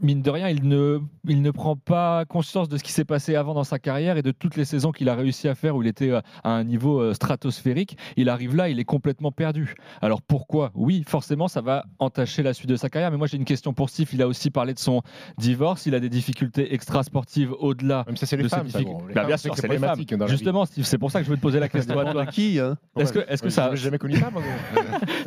mine 0.00 0.22
de 0.22 0.30
rien, 0.30 0.48
il 0.48 0.66
ne, 0.68 1.00
il 1.28 1.42
ne 1.42 1.50
prend 1.50 1.76
pas 1.76 2.24
conscience 2.24 2.68
de 2.68 2.76
ce 2.76 2.82
qui 2.82 2.92
s'est 2.92 3.04
passé 3.04 3.34
avant 3.34 3.54
dans 3.54 3.64
sa 3.64 3.78
carrière 3.78 4.16
et 4.16 4.22
de 4.22 4.30
toutes 4.30 4.56
les 4.56 4.64
saisons 4.64 4.92
qu'il 4.92 5.08
a 5.08 5.14
réussi 5.14 5.48
à 5.48 5.54
faire 5.54 5.76
où 5.76 5.82
il 5.82 5.88
était 5.88 6.10
euh, 6.10 6.20
à 6.44 6.50
un 6.50 6.64
niveau 6.64 7.00
euh, 7.00 7.14
stratosphérique. 7.14 7.96
Il 8.16 8.28
arrive 8.28 8.54
là, 8.56 8.68
il 8.68 8.78
est 8.80 8.84
complètement 8.84 9.32
perdu. 9.32 9.74
Alors 10.00 10.22
pourquoi? 10.22 10.70
Oui, 10.74 11.04
forcément, 11.06 11.48
ça 11.48 11.60
va 11.60 11.84
entacher 11.98 12.42
la 12.42 12.54
suite 12.54 12.68
de 12.70 12.76
sa 12.76 12.88
carrière. 12.88 13.10
Mais 13.10 13.16
moi, 13.16 13.26
j'ai 13.26 13.36
une 13.36 13.44
question 13.44 13.72
pour 13.72 13.90
Steve. 13.90 14.08
Il 14.12 14.22
a 14.22 14.28
aussi 14.28 14.50
parlé 14.50 14.74
de 14.74 14.78
son 14.78 15.02
divorce. 15.38 15.86
Il 15.86 15.94
a 15.94 16.00
des 16.00 16.08
difficultés 16.08 16.74
extra-sportives 16.74 17.52
au-delà 17.58 18.04
Même 18.06 18.16
ça, 18.16 18.26
c'est 18.26 18.36
les 18.36 18.44
de 18.44 18.48
femmes, 18.48 18.68
ça. 18.68 18.78
Les 18.78 18.84
Bah, 18.84 18.92
femmes, 19.14 19.26
bien 19.26 19.36
sûr, 19.36 19.54
que 19.54 19.60
c'est 19.60 19.68
les 19.68 19.78
femmes. 19.78 20.00
Justement, 20.28 20.64
Steve, 20.64 20.84
c'est 20.84 20.98
pour 20.98 21.10
ça 21.10 21.20
que 21.20 21.24
je 21.26 21.30
veux 21.30 21.36
te 21.36 21.42
poser 21.42 21.60
la 21.60 21.68
question 21.68 21.98
à 21.98 22.12
toi. 22.12 22.26
qui 22.26 22.58
hein 22.58 22.76
Est-ce 22.98 23.12
que, 23.12 23.20
est-ce 23.28 23.42
que 23.42 23.50
ça, 23.50 23.74
jamais 23.74 23.98
connu 23.98 24.16
ça, 24.16 24.30
moi. 24.32 24.42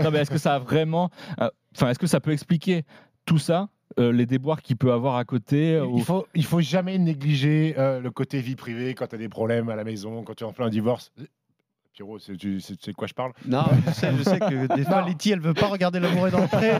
non, 0.03 0.11
mais 0.11 0.19
est-ce 0.19 0.31
que 0.31 0.37
ça 0.37 0.55
a 0.55 0.59
vraiment. 0.59 1.09
euh, 1.41 1.49
Enfin, 1.75 1.89
est-ce 1.89 1.99
que 1.99 2.07
ça 2.07 2.21
peut 2.21 2.31
expliquer 2.31 2.83
tout 3.25 3.37
ça, 3.37 3.67
euh, 3.99 4.11
les 4.11 4.25
déboires 4.25 4.61
qu'il 4.61 4.75
peut 4.77 4.91
avoir 4.91 5.15
à 5.15 5.25
côté 5.25 5.79
ou- 5.79 5.97
Il 5.97 6.03
faut, 6.03 6.25
il 6.35 6.43
faut 6.45 6.61
jamais 6.61 6.97
négliger 6.97 7.75
euh, 7.77 7.99
le 8.01 8.11
côté 8.11 8.39
vie 8.41 8.55
privée 8.55 8.93
quand 8.93 9.07
tu 9.07 9.15
as 9.15 9.17
des 9.17 9.29
problèmes 9.29 9.69
à 9.69 9.75
la 9.75 9.83
maison, 9.83 10.23
quand 10.23 10.33
tu 10.35 10.43
es 10.43 10.47
en 10.47 10.53
plein 10.53 10.69
divorce. 10.69 11.11
Pierrot, 11.95 12.19
c'est 12.19 12.35
tu 12.35 12.59
sais 12.59 12.73
de 12.73 12.91
quoi 12.91 13.07
je 13.07 13.13
parle? 13.13 13.31
Non, 13.47 13.63
je 13.87 13.91
sais, 13.93 14.11
je 14.17 14.23
sais 14.23 14.37
que 14.37 14.75
des 14.75 14.83
fois. 14.83 15.01
Letty, 15.07 15.31
elle 15.31 15.39
veut 15.39 15.53
pas 15.53 15.67
regarder 15.67 16.01
l'amour 16.01 16.27
est 16.27 16.31
dans 16.31 16.41
le 16.41 16.47
pré. 16.47 16.71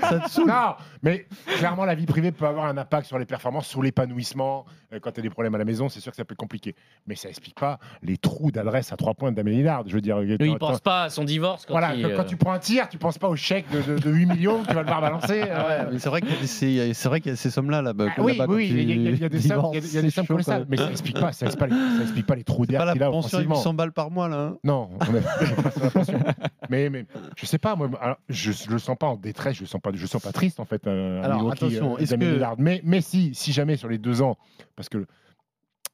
Ça 0.00 0.18
te 0.18 0.28
saoule. 0.28 0.48
Non, 0.48 0.74
mais 1.04 1.26
clairement, 1.58 1.84
la 1.84 1.94
vie 1.94 2.04
privée 2.06 2.32
peut 2.32 2.46
avoir 2.46 2.64
un 2.66 2.76
impact 2.76 3.06
sur 3.06 3.16
les 3.16 3.26
performances, 3.26 3.68
sur 3.68 3.80
l'épanouissement. 3.80 4.64
Euh, 4.92 4.98
Quand 5.00 5.12
tu 5.12 5.20
as 5.20 5.22
des 5.22 5.30
problèmes 5.30 5.54
à 5.54 5.58
la 5.58 5.64
maison, 5.64 5.88
c'est 5.88 6.00
sûr 6.00 6.10
que 6.10 6.16
ça 6.16 6.24
peut 6.24 6.32
être 6.32 6.38
compliqué. 6.38 6.74
Mais 7.06 7.14
ça 7.14 7.28
explique 7.28 7.54
pas 7.60 7.78
les 8.02 8.16
trous 8.18 8.50
d'adresse 8.50 8.92
à 8.92 8.96
trois 8.96 9.14
points 9.14 9.30
de 9.30 9.36
Damien 9.36 9.50
Lillard. 9.52 9.84
Je 9.86 9.94
veux 9.94 10.00
dire, 10.00 10.18
lui, 10.18 10.36
il 10.40 10.58
pense 10.58 10.80
pas 10.80 11.04
à 11.04 11.10
son 11.10 11.22
divorce 11.22 11.64
quand 11.64 11.74
Voilà, 11.74 11.94
il, 11.94 12.02
quand, 12.02 12.08
quand 12.16 12.22
euh, 12.22 12.24
tu 12.24 12.36
prends 12.36 12.52
un 12.52 12.58
tir, 12.58 12.88
tu 12.88 12.98
penses 12.98 13.18
pas 13.18 13.28
au 13.28 13.36
chèque 13.36 13.66
de, 13.70 13.82
de- 13.82 13.98
de 14.00 14.10
8 14.10 14.26
millions 14.26 14.62
que 14.62 14.68
tu 14.68 14.74
vas 14.74 14.82
le 14.82 14.88
voir 14.88 15.00
balancer. 15.00 15.42
Ouais, 15.42 15.48
euh, 15.48 15.84
mais 15.92 15.98
c'est 16.00 16.08
vrai 16.08 16.22
qu'il 16.22 16.30
y 16.32 16.36
a 16.36 16.40
des- 16.40 16.46
c'est 16.48 16.92
c'est 16.94 17.08
vrai 17.08 17.20
qu'il 17.20 17.30
y 17.30 17.34
a 17.34 17.36
ces 17.36 17.50
sommes-là. 17.50 17.84
Ah 17.86 17.92
oui, 18.18 18.40
oui, 18.48 18.68
il 18.68 18.76
y, 18.76 18.78
a- 18.80 18.94
il 18.94 19.02
y 19.02 19.08
a- 19.08 19.10
il 19.12 19.20
y 19.20 19.24
a 19.24 19.28
des 19.28 19.40
sommes, 19.40 19.66
il 19.74 19.76
y 19.76 19.78
a- 19.78 19.86
il 19.86 19.94
y 19.94 19.98
a 19.98 20.02
des 20.02 20.10
sommes 20.10 20.26
colossales, 20.26 20.66
mais 20.68 20.76
ça 20.76 20.90
explique 20.90 21.20
pas, 21.20 21.30
ça 21.32 21.46
explique 21.46 21.68
pas, 21.70 21.74
les- 21.76 21.96
ça 21.96 22.02
explique 22.02 22.26
pas 22.26 22.34
les 22.34 22.42
trous 22.44 22.64
C'est 22.64 22.70
d'air 22.72 22.80
pas 22.80 22.84
la 22.86 22.92
qu'il 22.94 23.02
a 23.04 23.10
pension 23.10 23.38
à 23.38 23.40
offensivement. 23.40 23.54
800 23.56 23.74
balles 23.74 23.92
par 23.92 24.10
mois 24.10 24.28
là. 24.28 24.36
hein 24.36 24.55
Non, 24.64 24.90
on 24.94 25.90
pension. 25.90 26.18
mais, 26.70 26.90
mais 26.90 27.06
je 27.36 27.46
sais 27.46 27.58
pas, 27.58 27.76
moi, 27.76 27.90
alors, 28.00 28.16
je, 28.28 28.52
je 28.52 28.70
le 28.70 28.78
sens 28.78 28.96
pas 28.98 29.06
en 29.06 29.16
détresse, 29.16 29.56
je 29.56 29.60
le 29.62 29.66
sens 29.66 29.80
pas, 29.80 29.90
je 29.94 30.00
le 30.00 30.06
sens 30.06 30.22
pas 30.22 30.32
triste 30.32 30.60
en 30.60 30.64
fait. 30.64 30.86
euh, 30.86 31.20
à 31.22 31.24
Alors, 31.26 31.38
Milwaukee, 31.38 31.64
attention, 31.64 31.94
euh, 31.94 31.98
est-ce 31.98 32.10
Damien 32.10 32.26
que- 32.26 32.34
Lillard. 32.34 32.54
Mais, 32.58 32.80
mais 32.84 33.00
si, 33.00 33.34
si 33.34 33.52
jamais 33.52 33.76
sur 33.76 33.88
les 33.88 33.98
deux 33.98 34.22
ans, 34.22 34.36
parce 34.76 34.88
que 34.88 35.06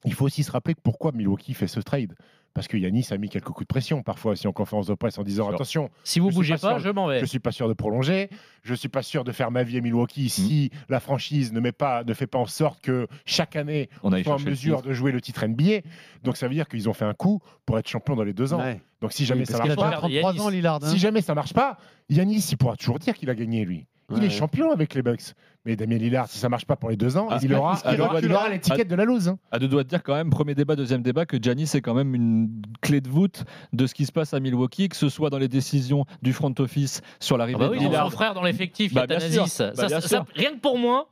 il 0.05 0.15
faut 0.15 0.25
aussi 0.27 0.43
se 0.43 0.51
rappeler 0.51 0.75
pourquoi 0.75 1.13
Milwaukee 1.13 1.55
fait 1.55 1.69
ce 1.69 1.81
trade. 1.81 2.15
Parce 2.55 2.69
que 2.69 2.77
Yanis 2.77 3.07
a 3.11 3.17
mis 3.19 3.29
quelques 3.29 3.47
coups 3.47 3.61
de 3.63 3.67
pression 3.67 4.03
parfois 4.03 4.33
aussi 4.33 4.47
en 4.47 4.53
conférence 4.53 4.87
de 4.87 4.95
presse 4.95 5.19
en 5.19 5.23
disant 5.23 5.49
attention. 5.51 5.91
Si 6.05 6.21
vous 6.21 6.31
bougez 6.31 6.55
pas, 6.55 6.59
sûr- 6.59 6.79
je 6.81 6.91
m'en 6.91 7.07
vais. 7.07 7.21
Je 7.21 7.25
suis 7.25 7.39
pas 7.39 7.51
sûr 7.53 7.69
de 7.69 7.73
prolonger. 7.75 8.29
Je 8.63 8.75
suis 8.75 8.89
pas 8.89 9.03
sûr 9.03 9.25
de 9.25 9.33
faire 9.33 9.51
ma 9.51 9.63
vie 9.63 9.79
à 9.79 9.81
Milwaukee 9.81 10.29
si 10.29 10.71
la 10.89 11.01
franchise 11.01 11.53
ne 11.53 11.61
met 11.61 11.73
pas, 11.73 12.05
ne 12.05 12.15
fait 12.15 12.27
pas 12.27 12.39
en 12.39 12.47
sorte 12.47 12.81
que 12.83 13.09
chaque 13.25 13.57
année 13.57 13.89
On 14.03 14.13
on 14.13 14.23
soit 14.23 14.35
en 14.35 14.39
mesure 14.39 14.83
de 14.83 14.93
jouer 14.93 15.13
le 15.13 15.21
titre 15.21 15.47
NBA. 15.47 15.81
Donc 16.23 16.37
ça 16.37 16.47
veut 16.49 16.55
dire 16.55 16.69
qu'ils 16.69 16.89
ont 16.89 16.93
fait 16.95 17.05
un 17.05 17.15
coup 17.15 17.41
pour 17.67 17.79
être 17.79 17.89
champion 17.89 18.15
dans 18.17 18.25
les 18.25 18.33
deux 18.35 18.53
ans. 18.55 18.61
Ouais. 18.61 18.81
Donc 19.01 19.13
si 19.13 19.25
jamais 19.25 19.41
Oui, 19.41 19.47
ça 19.47 19.59
marche 19.59 19.75
pas, 19.75 19.91
33 19.93 20.41
ans, 20.41 20.49
Lillard. 20.49 20.79
hein. 20.83 20.89
si 20.89 20.99
jamais 20.99 21.23
ça 21.23 21.35
marche 21.35 21.53
pas, 21.55 21.77
Yanis 22.09 22.47
il 22.53 22.57
pourra 22.57 22.77
toujours 22.77 22.99
dire 22.99 23.15
qu'il 23.15 23.31
a 23.31 23.35
gagné 23.35 23.65
lui. 23.65 23.87
Il 24.11 24.17
Ouais. 24.19 24.27
est 24.27 24.31
champion 24.31 24.73
avec 24.73 24.95
les 24.95 25.03
Bucks. 25.03 25.35
Mais 25.65 25.77
Damien 25.77 25.97
Lillard, 25.97 26.27
si 26.29 26.39
ça 26.39 26.49
marche 26.49 26.67
pas 26.67 26.75
pour 26.75 26.91
les 26.91 26.97
deux 26.97 27.17
ans, 27.17 27.29
Ah, 27.31 27.39
il 27.41 27.55
aura, 27.55 27.79
il 28.21 28.53
l'étiquette 28.53 28.89
de 28.89 28.97
la 28.97 29.05
loose. 29.05 29.29
hein. 29.29 29.39
À 29.53 29.61
deux 29.61 29.69
doigts 29.69 29.85
de 29.85 29.89
dire 29.89 30.03
quand 30.03 30.15
même, 30.15 30.29
premier 30.29 30.55
débat, 30.57 30.75
deuxième 30.75 31.03
débat, 31.03 31.25
que 31.25 31.37
Giannis 31.41 31.71
est 31.75 31.81
quand 31.81 31.95
même 31.95 32.15
une 32.17 32.51
clé 32.81 33.01
de 33.01 33.09
voûte 33.09 33.45
de 33.73 33.87
ce 33.87 33.95
qui 33.95 34.05
se 34.05 34.11
passe 34.13 34.35
à 34.35 34.41
Milwaukee, 34.41 34.89
que 34.89 34.97
ce 34.97 35.09
soit 35.09 35.31
dans 35.31 35.39
les 35.39 35.47
décisions 35.49 36.05
du 36.21 36.33
front 36.33 36.53
office 36.59 37.01
sur 37.21 37.39
l'arrivée 37.39 37.59
Ah 37.61 37.65
bah 37.67 37.71
oui, 37.71 37.79
de 37.79 37.85
Lillard. 37.85 38.07
son 38.07 38.11
frère 38.11 38.35
dans 38.35 38.43
l'effectif, 38.43 38.93
Bah. 38.93 39.07
Bah, 39.07 39.21
Ça, 39.21 40.01
ça- 40.01 40.27
rien 40.35 40.51
que 40.55 40.59
pour 40.61 40.79
moi, 40.79 41.09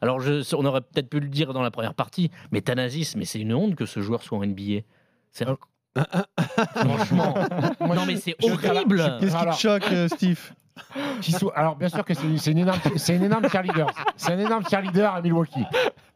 alors 0.00 0.18
je, 0.20 0.42
on 0.56 0.64
aurait 0.64 0.80
peut-être 0.80 1.08
pu 1.08 1.20
le 1.20 1.28
dire 1.28 1.52
dans 1.52 1.62
la 1.62 1.70
première 1.70 1.94
partie, 1.94 2.30
mais 2.50 2.60
Thanasis, 2.60 3.14
mais 3.16 3.24
c'est 3.24 3.38
une 3.40 3.54
honte 3.54 3.76
que 3.76 3.86
ce 3.86 4.00
joueur 4.00 4.22
soit 4.24 4.36
en 4.36 4.42
NBA. 4.44 4.80
C'est 5.30 5.46
un- 5.48 5.56
Franchement, 6.74 7.34
non 7.80 8.06
mais 8.06 8.16
c'est 8.16 8.34
horrible. 8.42 9.16
Qu'est-ce 9.20 9.36
qui 9.36 9.44
te 9.46 9.54
choque, 9.56 9.92
euh, 9.92 10.08
Steve? 10.08 10.52
Alors 11.54 11.76
bien 11.76 11.88
sûr 11.88 12.04
que 12.04 12.14
c'est 12.14 12.38
c'est 12.38 12.52
une 12.52 12.58
énorme, 12.58 12.80
c'est 12.96 13.16
une 13.16 13.24
énorme 13.24 13.48
cheerleader. 13.48 13.86
C'est 14.16 14.32
un 14.32 14.38
énorme 14.38 14.64
cheerleader 14.68 15.14
à 15.14 15.20
Milwaukee. 15.20 15.64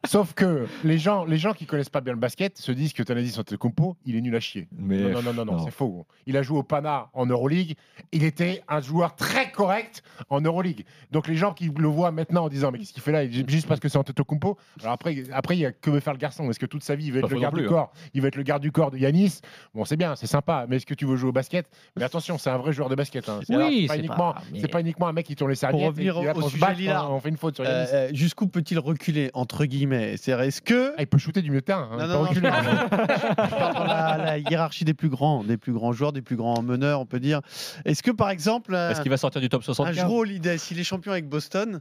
Sauf 0.07 0.35
que 0.35 0.67
les 0.85 0.99
gens, 0.99 1.25
les 1.25 1.39
gens 1.39 1.53
qui 1.53 1.67
connaissent 1.67 1.89
pas 1.91 2.01
bien 2.01 2.13
le 2.13 2.19
basket 2.19 2.59
se 2.59 2.73
disent 2.73 2.93
que 2.93 3.03
Thanasis 3.03 3.39
Antetokounmpo, 3.39 3.97
il 4.07 4.17
est 4.17 4.21
nul 4.21 4.35
à 4.37 4.41
chier. 4.41 4.69
Mais 4.79 4.99
non, 5.11 5.23
non, 5.23 5.33
non, 5.33 5.45
non, 5.45 5.65
c'est 5.65 5.71
faux. 5.71 6.07
Il 6.27 6.37
a 6.37 6.43
joué 6.43 6.59
au 6.59 6.63
Pana 6.63 7.09
en 7.13 7.27
Euroleague. 7.27 7.75
Il 8.13 8.25
était 8.25 8.63
un 8.69 8.81
joueur 8.81 9.15
très 9.17 9.51
correct 9.51 10.03
en 10.31 10.41
Euroleague. 10.41 10.85
Donc 11.13 11.29
les 11.29 11.37
gens 11.37 11.53
qui 11.53 11.71
le 11.77 11.89
voient 11.89 12.11
maintenant 12.11 12.45
en 12.45 12.49
disant 12.49 12.71
mais 12.71 12.79
qu'est-ce 12.79 12.93
qu'il 12.93 13.03
fait 13.03 13.13
là? 13.13 13.29
Juste 13.29 13.67
parce 13.67 13.81
que 13.81 13.89
c'est 13.89 13.99
Antetokounmpo? 13.99 14.57
Alors 14.81 14.93
après, 14.93 15.25
après 15.33 15.57
il 15.57 15.61
y 15.61 15.67
a 15.67 15.73
que 15.73 15.91
veut 15.91 16.01
faire 16.01 16.13
le 16.15 16.19
garçon. 16.19 16.49
Est-ce 16.51 16.59
que 16.59 16.67
toute 16.67 16.85
sa 16.85 16.95
vie 16.95 17.07
il 17.07 17.13
va 17.13 17.19
être 17.21 17.29
Pas 17.29 17.35
le 17.35 17.41
garde 17.41 17.55
du 17.55 17.63
plus, 17.63 17.69
corps 17.69 17.93
Il 18.15 18.23
va 18.23 18.29
être 18.29 18.37
le 18.37 18.43
garde 18.43 18.63
du 18.63 18.73
corps 18.73 18.91
de 18.91 18.99
Yanis? 18.99 19.41
Bon, 19.75 19.85
c'est 19.85 19.97
bien, 19.97 20.17
c'est 20.17 20.27
sympa. 20.27 20.67
Mais 20.69 20.77
est-ce 20.77 20.87
que 20.87 20.95
tu 20.95 21.07
veux 21.07 21.17
jouer 21.17 21.31
au 21.31 21.33
basket? 21.33 21.67
Mais 21.97 22.05
attention, 22.05 22.39
c'est 22.39 22.51
un 22.51 22.59
vrai 22.59 22.73
joueur 22.73 22.89
de 22.89 22.95
basket. 22.95 23.29
hein. 23.29 23.41
Oui, 23.49 23.55
alors, 23.57 23.69
c'est 23.71 23.87
pas 23.87 23.97
uniquement, 23.99 24.17
pas- 24.33 24.43
mais- 24.53 24.61
c'est 24.61 24.69
pas 24.69 24.81
uniquement 24.81 25.09
un 25.09 25.13
mec 25.13 25.27
qui 25.27 25.37
tourne 25.37 25.51
les 25.51 25.57
serviettes. 25.57 25.87
revenir 25.87 26.17
et 26.17 26.21
qui, 26.21 26.25
là, 26.27 26.31
au- 26.31 26.35
pour 26.35 26.45
au 26.45 26.49
se 26.51 26.55
sujet 26.59 26.75
Lillard. 26.75 27.13
on 27.13 27.21
fait 27.21 27.29
une 27.29 27.37
faute 27.37 27.55
sur 27.57 27.65
Yanis. 27.65 27.89
Euh, 27.93 27.95
euh, 27.95 28.11
Jusqu'où 28.13 28.47
peut-il 28.47 28.79
reculer, 28.79 29.31
entre 29.35 29.65
guillemets? 29.65 29.96
C'est-à-dire, 30.17 30.41
est-ce 30.45 30.61
que. 30.63 30.93
Ah, 30.97 31.03
il 31.03 31.07
peut 31.07 31.19
shooter 31.19 31.43
du 31.43 31.51
milieu 31.51 31.61
de 31.61 31.67
terrain. 31.67 31.89
hein, 31.93 31.97
Non, 31.99 32.07
non, 32.07 32.15
non, 32.15 32.29
reculer. 32.29 32.51
je 32.53 33.51
parle 33.57 33.75
dans 33.75 33.85
la, 33.85 34.17
la 34.19 34.39
hiérarchie 34.39 34.85
des 34.85 34.95
plus 34.95 35.09
grands, 35.09 35.45
des 35.45 35.57
plus 35.57 35.73
grands 35.73 35.93
joueurs, 35.93 36.13
des 36.13 36.23
plus 36.23 36.37
grands 36.37 36.63
meneurs, 36.63 37.01
on 37.01 37.07
peut 37.07 37.21
dire. 37.21 37.41
Est-ce 37.85 38.03
que, 38.03 38.11
par 38.11 38.31
exemple, 38.31 38.75
un, 38.75 38.91
Est-ce 38.91 39.01
qu'il 39.01 39.11
va 39.11 39.17
sortir 39.17 39.41
du 39.41 39.49
top 39.49 39.63
un 39.63 39.65
75 39.65 39.97
Jrue 40.09 40.19
Holiday, 40.19 40.59
s'il 40.59 40.79
est 40.79 40.85
champion 40.85 41.13
avec 41.13 41.29
Boston, 41.29 41.81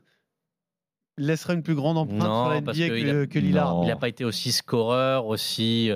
laisserait 1.17 1.54
une 1.54 1.63
plus 1.63 1.75
grande 1.75 1.97
empreinte 1.97 2.21
sur 2.21 2.49
la 2.49 2.62
Non, 2.62 2.71
NBA 2.71 2.73
que, 2.73 3.23
a, 3.23 3.28
que 3.28 3.39
Lillard? 3.39 3.73
Non. 3.75 3.84
il 3.84 3.88
n'a 3.88 3.95
pas 3.95 4.10
été 4.10 4.25
aussi 4.25 4.51
scoreur, 4.51 5.25
aussi, 5.28 5.91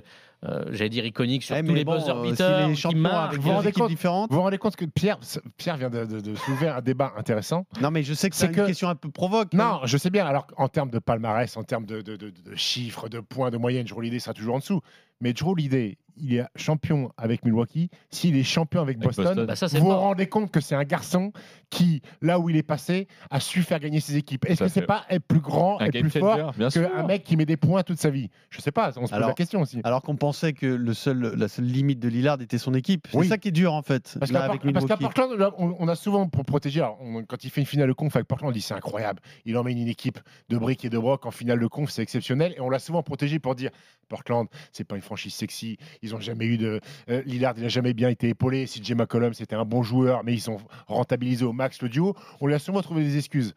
euh, 0.46 0.64
j'allais 0.72 0.90
dire 0.90 1.06
iconique 1.06 1.44
sur 1.44 1.56
Eh, 1.56 1.62
tous 1.62 1.68
mais 1.68 1.74
les 1.80 1.84
bon, 1.86 1.96
buzzer 1.98 2.12
euh, 2.16 2.22
beaters. 2.22 2.72
qui 2.90 2.96
marquent. 2.96 3.34
avec 3.34 3.42
Vous 3.42 3.52
vous 3.52 3.72
compte 3.72 3.90
différentes. 3.90 4.30
Vous 4.32 4.38
vous 4.38 4.42
rendez 4.44 4.58
compte 4.58 4.76
que 4.78 4.86
Pierre, 4.86 5.20
Pierre 5.58 5.76
vient 5.78 5.90
de, 5.90 6.06
de- 6.06 6.20
de 6.22 6.36
soulever 6.36 6.70
un 6.70 6.82
débat 6.82 7.12
intéressant. 7.18 7.66
Non, 7.82 7.92
mais 7.92 8.04
je 8.04 8.14
sais 8.14 8.30
que 8.30 8.36
c'est 8.36 8.46
une 8.48 8.54
que- 8.54 8.66
question 8.66 8.88
un 8.90 8.96
peu 8.96 9.10
provoque. 9.12 9.54
hein. 9.54 9.58
Non, 9.58 9.80
je 9.86 9.98
sais 9.98 10.10
bien. 10.10 10.26
Alors, 10.26 10.48
en 10.58 10.70
termes 10.70 10.90
de 10.92 11.00
palmarès, 11.00 11.58
en 11.58 11.64
termes 11.64 11.86
de, 11.86 12.02
de- 12.02 12.16
de- 12.16 12.30
de 12.30 12.56
chiffres, 12.56 13.10
de 13.10 13.20
points, 13.20 13.50
de 13.52 13.58
moyenne, 13.58 13.86
Drew 13.86 13.98
Holiday 14.00 14.20
sera 14.20 14.34
toujours 14.34 14.56
en 14.56 14.60
dessous. 14.60 14.82
Mais 15.22 15.34
Drew 15.34 15.50
Holiday, 15.52 15.98
il 16.22 16.36
est 16.36 16.44
champion 16.56 17.12
avec 17.18 17.44
Milwaukee. 17.46 17.90
S'il 18.10 18.36
est 18.38 18.44
champion 18.44 18.82
avec 18.82 18.98
Avec 18.98 19.08
Boston, 19.08 19.26
Boston. 19.26 19.46
Bah, 19.46 19.56
ça, 19.56 19.68
vous 19.68 19.78
vous 19.78 19.86
fort. 19.92 20.00
rendez 20.02 20.28
compte 20.28 20.52
que 20.52 20.60
c'est 20.60 20.76
un 20.76 20.84
garçon 20.84 21.32
qui, 21.70 22.02
là 22.22 22.40
où 22.40 22.50
il 22.50 22.56
est 22.56 22.64
passé, 22.64 23.08
a 23.30 23.40
su 23.40 23.62
faire 23.64 23.80
gagner 23.80 24.00
ses 24.00 24.16
équipes. 24.18 24.46
Est-ce 24.50 24.64
que 24.64 24.68
c'est 24.70 24.82
pas 24.86 25.06
être 25.10 25.24
plus 25.26 25.40
grand 25.40 25.80
Un 25.80 25.86
et 25.86 25.92
plus 26.02 26.10
fort 26.10 26.54
changer, 26.54 26.70
sûr. 26.72 26.92
qu'un 26.92 27.06
mec 27.06 27.24
qui 27.24 27.38
met 27.38 27.46
des 27.46 27.58
points 27.58 27.84
toute 27.84 28.00
sa 28.00 28.10
vie? 28.10 28.30
Je 28.50 28.62
sais 28.62 28.72
pas, 28.72 28.90
on 28.90 28.94
se 28.94 29.00
pose 29.02 29.14
Alors- 29.14 29.30
la 29.30 29.36
question 29.36 29.62
aussi. 29.62 29.82
Alors 29.84 30.02
qu'on 30.02 30.16
pensait 30.16 30.54
que 30.54 30.66
le 30.66 30.94
seul, 30.94 31.34
la 31.38 31.48
seule 31.48 31.66
limite 31.66 32.00
de 32.00 32.08
Lillard 32.10 32.42
était 32.42 32.58
son 32.58 32.74
équipe. 32.74 33.08
C'est 33.12 33.18
Oui. 33.18 33.28
ça 33.28 33.38
qui 33.38 33.50
est 33.50 33.52
dur 33.52 33.74
en 33.74 33.82
fait. 33.82 34.16
Parce 34.20 34.32
qu'à. 34.32 34.98
Portland, 34.98 35.32
là, 35.38 35.52
on, 35.58 35.76
on 35.80 35.88
a 35.88 35.96
souvent 35.96 36.28
pour 36.28 36.46
protéger, 36.46 36.80
alors, 36.82 36.98
on- 37.02 37.24
quand 37.24 37.44
il 37.44 37.50
fait 37.50 37.62
une 37.62 37.68
finale 37.68 37.88
de 37.88 37.94
conf 37.94 38.16
avec 38.16 38.28
Portland, 38.28 38.50
on 38.50 38.54
dit 38.54 38.62
c'est 38.62 38.74
incroyable. 38.74 39.22
Il 39.46 39.58
emmène 39.58 39.78
une 39.78 39.88
équipe 39.88 40.20
de 40.50 40.58
briques 40.58 40.86
et 40.86 40.90
de 40.90 40.98
broc 40.98 41.26
en 41.26 41.32
finale 41.32 41.60
de 41.60 41.68
conf, 41.68 41.90
c'est 41.92 42.02
exceptionnel. 42.02 42.54
Et 42.58 42.62
on 42.62 42.70
l'a 42.70 42.80
souvent 42.80 43.04
protégé 43.04 43.40
pour 43.40 43.56
dire 43.56 43.70
Portland, 44.08 44.48
c'est 44.72 44.84
pas 44.84 44.96
une 44.96 45.02
franchise 45.02 45.34
sexy. 45.34 45.78
Ils 46.02 46.09
ont 46.16 46.20
jamais 46.20 46.46
eu 46.46 46.58
de. 46.58 46.80
euh, 47.10 47.22
Lillard, 47.26 47.54
il 47.58 47.66
a 47.66 47.70
jamais 47.70 47.94
bien 47.94 48.10
été 48.10 48.30
épaulé. 48.30 48.66
CJ 48.66 48.94
McCollum, 48.94 49.34
c'était 49.34 49.56
un 49.56 49.66
bon 49.66 49.84
joueur, 49.84 50.24
mais 50.24 50.34
ils 50.34 50.50
ont 50.50 50.58
rentabilisé 50.88 51.46
au 51.46 51.54
max 51.54 51.82
le 51.82 51.90
duo. 51.90 52.16
On 52.42 52.48
lui 52.48 52.54
a 52.54 52.60
souvent 52.60 52.82
trouvé 52.82 53.04
des 53.04 53.18
excuses. 53.18 53.54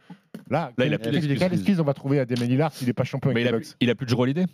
Là, 0.50 0.72
Là, 0.78 0.86
il 0.86 0.94
a 0.94 0.98
plus 0.98 1.10
d'excuses. 1.10 1.38
quelle 1.38 1.52
excuse 1.52 1.80
on 1.80 1.84
va 1.84 1.94
trouver 1.94 2.18
à 2.20 2.24
Damien 2.24 2.46
Lillard 2.46 2.72
s'il 2.72 2.86
n'est 2.86 2.92
pas 2.92 3.04
champion 3.04 3.32
Mais 3.34 3.40
avec 3.40 3.44
il 3.46 3.50
les 3.50 3.54
a, 3.54 3.58
Bucks 3.58 3.76
il 3.80 3.90
a 3.90 3.94
plus 3.94 4.06
de 4.06 4.10
Jrue 4.10 4.22
Holiday 4.22 4.46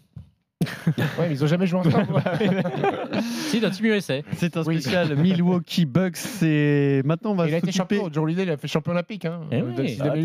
Ouais, 0.88 1.28
mais 1.28 1.30
ils 1.32 1.44
ont 1.44 1.46
jamais 1.46 1.66
joué 1.68 1.78
ensemble. 1.80 2.06
Si, 3.22 3.60
dans 3.60 3.70
Team 3.70 3.86
USA. 3.86 4.14
C'est 4.36 4.56
un 4.56 4.62
Oui. 4.64 4.80
spécial 4.80 5.16
Milwaukee 5.16 5.86
Bucks. 5.86 6.16
C'est 6.16 7.02
maintenant 7.04 7.30
on 7.32 7.34
va 7.34 7.48
il 7.48 7.54
a 7.54 7.58
été 7.58 7.72
champion. 7.72 8.08
Il 8.08 8.50
a 8.50 8.56
fait 8.56 8.68
champion 8.68 8.92
olympique. 8.92 9.24
Hein. 9.24 9.40
Eh 9.50 9.56
Euh, 9.60 9.62
oui. 9.78 9.96
il 9.98 10.24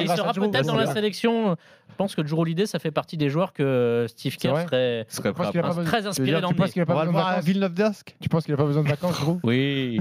Il 0.00 0.08
sera 0.08 0.32
peut-être 0.34 0.66
dans 0.66 0.76
la 0.76 0.86
Ouais. 0.88 0.92
sélection. 0.92 1.56
Je 1.92 1.96
pense 1.96 2.14
que 2.14 2.22
Drew 2.22 2.40
Holiday, 2.40 2.66
ça 2.66 2.78
fait 2.78 2.90
partie 2.90 3.16
des 3.16 3.28
joueurs 3.28 3.52
que 3.52 4.06
Steve 4.08 4.32
C'est 4.32 4.48
Kerr 4.48 4.62
serait 4.62 5.06
serait 5.08 5.32
pas 5.32 5.52
très 5.84 6.06
inspiré 6.06 6.40
Tu 6.48 6.54
penses 6.54 6.72
qu'il 6.72 6.82
a 6.82 6.84
On 6.84 6.86
pas 6.86 7.04
besoin 7.04 7.36
de 7.38 7.44
Villeneuve 7.44 7.74
d'Ascq? 7.74 8.16
Tu 8.20 8.28
penses 8.28 8.44
qu'il 8.44 8.54
a 8.54 8.56
pas 8.56 8.64
besoin 8.64 8.82
de 8.82 8.88
vacances, 8.88 9.20
gros 9.20 9.38
Oui. 9.44 10.00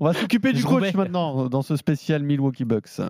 On 0.00 0.04
va 0.04 0.14
s'occuper 0.14 0.52
du 0.52 0.64
coach 0.64 0.94
maintenant 0.94 1.48
dans 1.48 1.62
ce 1.62 1.76
spécial 1.76 2.22
Milwaukee 2.22 2.64
Bucks. 2.64 3.00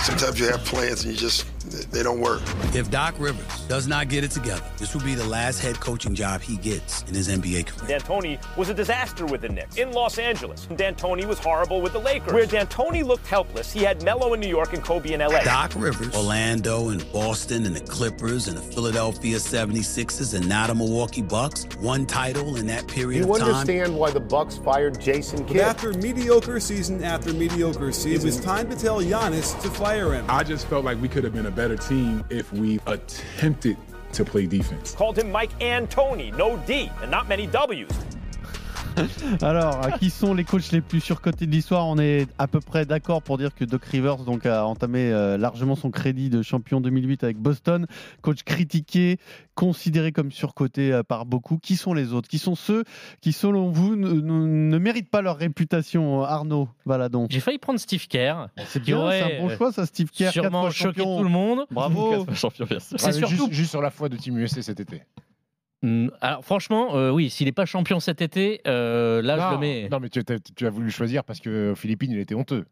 Sometimes 0.00 0.38
you 0.40 0.46
have 0.46 0.64
plans 0.64 1.04
and 1.04 1.12
you 1.12 1.16
just, 1.16 1.46
they 1.92 2.02
don't 2.02 2.18
work. 2.20 2.42
If 2.74 2.90
Doc 2.90 3.14
Rivers 3.20 3.64
does 3.68 3.86
not 3.86 4.08
get 4.08 4.24
it 4.24 4.32
together, 4.32 4.62
this 4.76 4.94
will 4.94 5.04
be 5.04 5.14
the 5.14 5.26
last 5.28 5.60
head 5.60 5.78
coaching 5.78 6.12
job 6.14 6.40
he 6.40 6.56
gets 6.56 7.02
in 7.08 7.14
his 7.14 7.28
NBA 7.28 7.66
career. 7.66 7.98
D'Antoni 7.98 8.38
was 8.56 8.68
a 8.68 8.74
disaster 8.74 9.24
with 9.24 9.42
the 9.42 9.48
Knicks 9.48 9.76
in 9.76 9.92
Los 9.92 10.18
Angeles. 10.18 10.66
D'Antoni 10.76 11.24
was 11.24 11.38
horrible 11.38 11.80
with 11.80 11.92
the 11.92 12.00
Lakers. 12.00 12.32
Where 12.32 12.46
D'Antoni 12.46 13.04
looked 13.04 13.28
helpless, 13.28 13.70
he 13.72 13.84
had 13.84 14.02
Melo 14.02 14.34
in 14.34 14.40
New 14.40 14.48
York 14.48 14.72
and 14.72 14.82
Kobe 14.82 15.12
in 15.12 15.20
LA. 15.20 15.44
Doc 15.44 15.72
Rivers, 15.76 16.12
Orlando 16.22 16.90
and 16.90 17.12
Boston 17.12 17.66
and 17.66 17.74
the 17.74 17.80
Clippers 17.80 18.46
and 18.46 18.56
the 18.56 18.62
Philadelphia 18.62 19.38
76ers 19.38 20.34
and 20.34 20.48
now 20.48 20.68
the 20.68 20.74
Milwaukee 20.74 21.20
Bucks, 21.20 21.64
one 21.80 22.06
title 22.06 22.54
in 22.56 22.66
that 22.68 22.86
period 22.86 23.24
You 23.24 23.32
of 23.32 23.40
time. 23.40 23.48
understand 23.50 23.96
why 23.96 24.12
the 24.12 24.20
Bucks 24.20 24.56
fired 24.56 25.00
Jason 25.00 25.40
But 25.40 25.48
Kidd? 25.48 25.60
after 25.62 25.92
mediocre 25.94 26.60
season 26.60 27.02
after 27.02 27.32
mediocre 27.32 27.90
season, 27.90 28.28
it 28.28 28.36
was 28.36 28.40
time 28.40 28.70
to 28.70 28.76
tell 28.76 29.00
Giannis 29.00 29.60
to 29.62 29.68
fire 29.70 30.12
him. 30.14 30.24
I 30.28 30.44
just 30.44 30.68
felt 30.68 30.84
like 30.84 31.00
we 31.02 31.08
could 31.08 31.24
have 31.24 31.34
been 31.34 31.46
a 31.46 31.50
better 31.50 31.76
team 31.76 32.24
if 32.30 32.52
we 32.52 32.78
attempted 32.86 33.76
to 34.12 34.24
play 34.24 34.46
defense. 34.46 34.94
Called 34.94 35.18
him 35.18 35.32
Mike 35.32 35.58
Antoni, 35.58 36.32
no 36.36 36.56
D, 36.68 36.88
and 37.02 37.10
not 37.10 37.26
many 37.28 37.48
W's. 37.48 37.90
Alors, 39.42 39.84
euh, 39.84 39.90
qui 39.98 40.10
sont 40.10 40.34
les 40.34 40.44
coachs 40.44 40.70
les 40.72 40.80
plus 40.80 41.00
surcotés 41.00 41.46
de 41.46 41.50
l'histoire? 41.50 41.86
On 41.86 41.98
est 41.98 42.26
à 42.38 42.46
peu 42.46 42.60
près 42.60 42.86
d'accord 42.86 43.22
pour 43.22 43.38
dire 43.38 43.54
que 43.54 43.64
Doc 43.64 43.84
Rivers 43.84 44.18
donc, 44.18 44.46
a 44.46 44.66
entamé 44.66 45.12
euh, 45.12 45.36
largement 45.36 45.76
son 45.76 45.90
crédit 45.90 46.30
de 46.30 46.42
champion 46.42 46.80
2008 46.80 47.24
avec 47.24 47.36
Boston. 47.38 47.86
Coach 48.20 48.42
critiqué, 48.42 49.18
considéré 49.54 50.12
comme 50.12 50.30
surcoté 50.30 50.92
euh, 50.92 51.02
par 51.02 51.26
beaucoup. 51.26 51.58
Qui 51.58 51.76
sont 51.76 51.94
les 51.94 52.12
autres? 52.12 52.28
Qui 52.28 52.38
sont 52.38 52.54
ceux 52.54 52.84
qui, 53.20 53.32
selon 53.32 53.70
vous, 53.70 53.96
ne, 53.96 54.78
méritent 54.78 55.10
pas 55.10 55.22
leur 55.22 55.36
réputation 55.36 56.22
Arnaud 56.22 56.68
Valadon? 56.86 57.26
J'ai 57.30 57.40
failli 57.40 57.58
prendre 57.58 57.80
Steve 57.80 58.06
Kerr. 58.08 58.48
C'est 58.66 58.80
qui 58.80 58.92
bien, 58.92 59.10
c'est 59.10 59.38
un 59.38 59.40
bon 59.40 59.48
choix 59.56 59.72
ça, 59.72 59.86
Steve 59.86 60.10
Kerr. 60.10 60.32
Sûrement 60.32 60.70
choqué 60.70 61.02
tout 61.02 61.22
le 61.22 61.30
monde. 61.30 61.66
Bravo. 61.70 62.26
champion, 62.34 62.66
bien 62.66 62.80
sûr. 62.80 62.98
C'est 62.98 63.06
mais 63.06 63.12
surtout 63.12 63.34
juste, 63.34 63.52
juste 63.52 63.70
sur 63.70 63.82
la 63.82 63.90
foi 63.90 64.08
de 64.08 64.16
Team 64.16 64.38
USA 64.38 64.62
cet 64.62 64.80
été. 64.80 65.02
Alors 66.20 66.44
franchement, 66.44 66.94
euh, 66.96 67.10
oui, 67.10 67.30
s'il 67.30 67.46
n'est 67.46 67.52
pas 67.52 67.66
champion 67.66 67.98
cet 67.98 68.22
été, 68.22 68.60
euh, 68.66 69.20
là 69.22 69.36
non, 69.36 69.48
je 69.48 69.54
le 69.54 69.58
mets. 69.58 69.88
non, 69.90 69.98
mais 70.00 70.08
tu, 70.08 70.66
as 70.66 70.70
voulu 70.70 70.90
choisir 70.90 71.24
parce 71.24 71.40
qu'aux 71.40 71.74
Philippines, 71.74 72.12
il 72.12 72.18
était 72.18 72.34
honteux. 72.34 72.64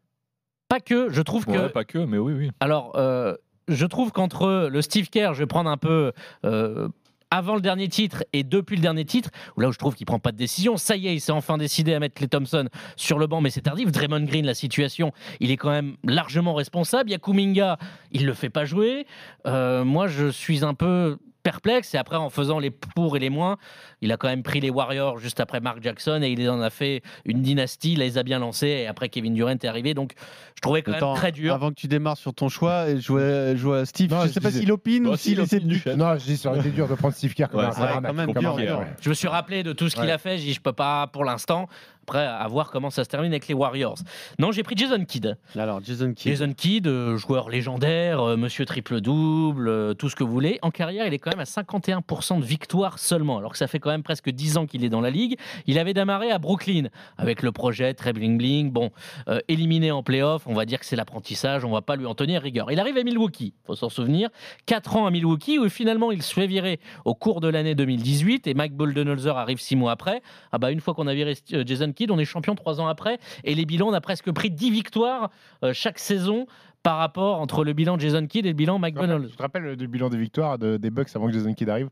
Pas 0.69 0.79
que, 0.79 1.09
je 1.09 1.21
trouve 1.21 1.45
que. 1.45 1.67
Pas 1.67 1.83
que, 1.83 1.97
mais 1.97 2.17
oui, 2.17 2.33
oui. 2.33 2.51
Alors, 2.61 2.93
euh, 2.95 3.35
je 3.67 3.85
trouve 3.85 4.11
qu'entre 4.11 4.69
le 4.71 4.81
Steve 4.81 5.09
Kerr, 5.09 5.33
je 5.33 5.39
vais 5.39 5.47
prendre 5.47 5.69
un 5.69 5.77
peu. 5.77 6.13
euh, 6.45 6.87
avant 7.31 7.55
le 7.55 7.61
dernier 7.61 7.87
titre 7.87 8.25
et 8.33 8.43
depuis 8.43 8.75
le 8.75 8.81
dernier 8.81 9.05
titre, 9.05 9.29
où 9.55 9.61
là 9.61 9.69
où 9.69 9.71
je 9.71 9.77
trouve 9.79 9.95
qu'il 9.95 10.05
prend 10.05 10.19
pas 10.19 10.33
de 10.33 10.37
décision, 10.37 10.75
ça 10.75 10.97
y 10.97 11.07
est, 11.07 11.15
il 11.15 11.21
s'est 11.21 11.31
enfin 11.31 11.57
décidé 11.57 11.93
à 11.93 11.99
mettre 11.99 12.15
Clay 12.15 12.27
Thompson 12.27 12.67
sur 12.97 13.17
le 13.17 13.25
banc, 13.25 13.39
mais 13.39 13.49
c'est 13.49 13.61
tardif. 13.61 13.89
Draymond 13.91 14.25
Green, 14.25 14.45
la 14.45 14.53
situation, 14.53 15.13
il 15.39 15.49
est 15.49 15.57
quand 15.57 15.71
même 15.71 15.95
largement 16.03 16.53
responsable. 16.53 17.09
Il 17.09 17.13
y 17.13 17.15
a 17.15 17.19
Kuminga, 17.19 17.77
il 18.11 18.25
le 18.25 18.33
fait 18.33 18.49
pas 18.49 18.65
jouer. 18.65 19.07
Euh, 19.47 19.85
moi, 19.85 20.07
je 20.07 20.29
suis 20.29 20.65
un 20.65 20.73
peu 20.73 21.17
perplexe. 21.41 21.93
Et 21.93 21.97
après, 21.97 22.15
en 22.15 22.29
faisant 22.29 22.59
les 22.59 22.71
pour 22.71 23.15
et 23.17 23.19
les 23.19 23.29
moins, 23.29 23.57
il 24.01 24.11
a 24.11 24.17
quand 24.17 24.27
même 24.27 24.43
pris 24.43 24.59
les 24.59 24.69
Warriors 24.69 25.17
juste 25.19 25.39
après 25.39 25.59
Mark 25.59 25.79
Jackson 25.81 26.21
et 26.23 26.29
il 26.31 26.49
en 26.49 26.61
a 26.61 26.69
fait 26.69 27.01
une 27.25 27.41
dynastie. 27.41 27.93
Il 27.93 27.99
les 27.99 28.17
a 28.17 28.23
bien 28.23 28.39
lancés. 28.39 28.67
Et 28.67 28.87
après, 28.87 29.09
Kevin 29.09 29.33
Durant 29.33 29.49
est 29.51 29.65
arrivé. 29.65 29.93
Donc, 29.93 30.13
je 30.55 30.61
trouvais 30.61 30.81
quand 30.81 30.93
Attends, 30.93 31.13
même 31.13 31.17
très 31.21 31.31
dur. 31.31 31.53
Avant 31.53 31.69
que 31.69 31.75
tu 31.75 31.87
démarres 31.87 32.17
sur 32.17 32.33
ton 32.33 32.49
choix, 32.49 32.85
je 32.95 33.07
vois, 33.07 33.55
je 33.55 33.61
vois 33.63 33.85
Steve. 33.85 34.11
Non, 34.11 34.21
je 34.23 34.27
je 34.27 34.33
sais 34.33 34.39
pas 34.41 34.51
s'il 34.51 34.71
opine 34.71 35.03
Bah, 35.03 35.09
ou 35.11 35.15
s'il 35.17 35.39
essaie 35.39 35.59
de. 35.59 35.93
Non, 35.95 36.17
je 36.17 36.23
dis 36.25 36.37
ça 36.37 36.49
aurait 36.49 36.59
été 36.59 36.69
dur 36.69 36.87
de 36.87 36.95
prendre 36.95 37.13
Steve 37.13 37.33
Kerr 37.33 37.49
comme 37.49 37.59
Ouais, 37.61 37.65
un 37.67 38.01
quand 38.01 38.13
même, 38.13 38.31
dur, 38.33 38.55
dur. 38.55 38.83
Je 39.01 39.09
me 39.09 39.13
suis 39.13 39.27
rappelé 39.27 39.63
de 39.63 39.73
tout 39.73 39.89
ce 39.89 39.95
qu'il 39.95 40.05
Ouais. 40.05 40.11
a 40.11 40.17
fait. 40.17 40.37
Je 40.37 40.59
peux 40.61 40.73
pas 40.73 41.07
pour 41.07 41.25
l'instant. 41.25 41.67
Après, 42.03 42.25
à 42.25 42.47
voir 42.47 42.71
comment 42.71 42.89
ça 42.89 43.03
se 43.03 43.09
termine 43.09 43.31
avec 43.31 43.47
les 43.47 43.53
Warriors. 43.53 43.99
Non, 44.39 44.51
j'ai 44.51 44.63
pris 44.63 44.75
Jason 44.75 45.05
Kidd. 45.05 45.37
Alors, 45.55 45.81
Jason 45.83 46.13
Kidd. 46.13 46.31
Jason 46.35 46.51
Kidd, 46.53 46.87
euh, 46.87 47.15
joueur 47.15 47.49
légendaire, 47.49 48.19
euh, 48.21 48.37
monsieur 48.37 48.65
triple-double, 48.65 49.67
euh, 49.69 49.93
tout 49.93 50.09
ce 50.09 50.15
que 50.15 50.23
vous 50.23 50.31
voulez. 50.31 50.57
En 50.63 50.71
carrière, 50.71 51.05
il 51.05 51.13
est 51.13 51.19
quand 51.19 51.30
même 51.31 51.39
à 51.39 51.43
51% 51.43 52.39
de 52.39 52.45
victoire 52.45 52.99
seulement, 52.99 53.37
alors 53.37 53.53
que 53.53 53.57
ça 53.57 53.67
fait 53.67 53.79
quand 53.79 53.89
même 53.89 54.03
presque 54.03 54.29
10 54.29 54.57
ans 54.57 54.65
qu'il 54.65 54.83
est 54.83 54.89
dans 54.89 55.01
la 55.01 55.09
ligue. 55.09 55.37
Il 55.65 55.79
avait 55.79 55.93
démarré 55.93 56.29
à 56.29 56.39
Brooklyn 56.39 56.89
avec 57.17 57.41
le 57.41 57.51
projet 57.51 57.93
très 57.93 58.11
bling-bling. 58.11 58.69
Bon, 58.69 58.91
euh, 59.29 59.39
éliminé 59.47 59.91
en 59.91 60.03
playoff, 60.03 60.45
on 60.45 60.53
va 60.53 60.65
dire 60.65 60.79
que 60.79 60.85
c'est 60.85 60.95
l'apprentissage, 60.95 61.63
on 61.63 61.71
va 61.71 61.81
pas 61.81 61.95
lui 61.95 62.05
en 62.05 62.15
tenir 62.15 62.41
rigueur. 62.41 62.71
Il 62.71 62.79
arrive 62.79 62.97
à 62.97 63.03
Milwaukee, 63.03 63.53
faut 63.65 63.75
s'en 63.75 63.89
souvenir. 63.89 64.29
4 64.65 64.97
ans 64.97 65.05
à 65.05 65.11
Milwaukee, 65.11 65.57
où 65.57 65.69
finalement 65.69 66.11
il 66.11 66.21
se 66.21 66.33
fait 66.33 66.47
virer 66.47 66.79
au 67.05 67.15
cours 67.15 67.39
de 67.39 67.47
l'année 67.47 67.75
2018, 67.75 68.47
et 68.47 68.53
Mike 68.53 68.75
Budenholzer 68.75 69.37
arrive 69.37 69.59
6 69.59 69.77
mois 69.77 69.93
après. 69.93 70.21
Ah 70.51 70.57
bah, 70.57 70.71
une 70.71 70.81
fois 70.81 70.93
qu'on 70.93 71.07
a 71.07 71.13
viré 71.13 71.35
euh, 71.53 71.63
Jason 71.65 71.91
Kidd, 71.93 72.11
on 72.11 72.19
est 72.19 72.25
champion 72.25 72.55
3 72.55 72.81
ans 72.81 72.87
après, 72.87 73.19
et 73.45 73.55
les 73.55 73.65
bilans, 73.65 73.87
on 73.87 73.93
a 73.93 74.01
presque 74.01 74.31
pris 74.31 74.51
10 74.51 74.71
victoires 74.71 75.29
euh, 75.63 75.71
chaque 75.73 75.99
saison 75.99 76.45
par 76.83 76.97
rapport 76.97 77.39
entre 77.39 77.63
le 77.63 77.73
bilan 77.73 77.95
de 77.97 78.01
Jason 78.01 78.25
Kidd 78.27 78.45
et 78.45 78.49
le 78.49 78.55
bilan 78.55 78.79
Mike 78.79 78.95
Budenholzer. 78.95 79.29
Tu 79.29 79.37
te 79.37 79.41
rappelles 79.41 79.63
le, 79.63 79.75
bilan 79.87 80.09
des 80.09 80.17
victoires 80.17 80.57
de- 80.57 80.77
des 80.77 80.89
Bucks 80.89 81.09
avant 81.15 81.27
que 81.27 81.33
Jason 81.33 81.53
Kidd 81.53 81.69
arrive 81.69 81.89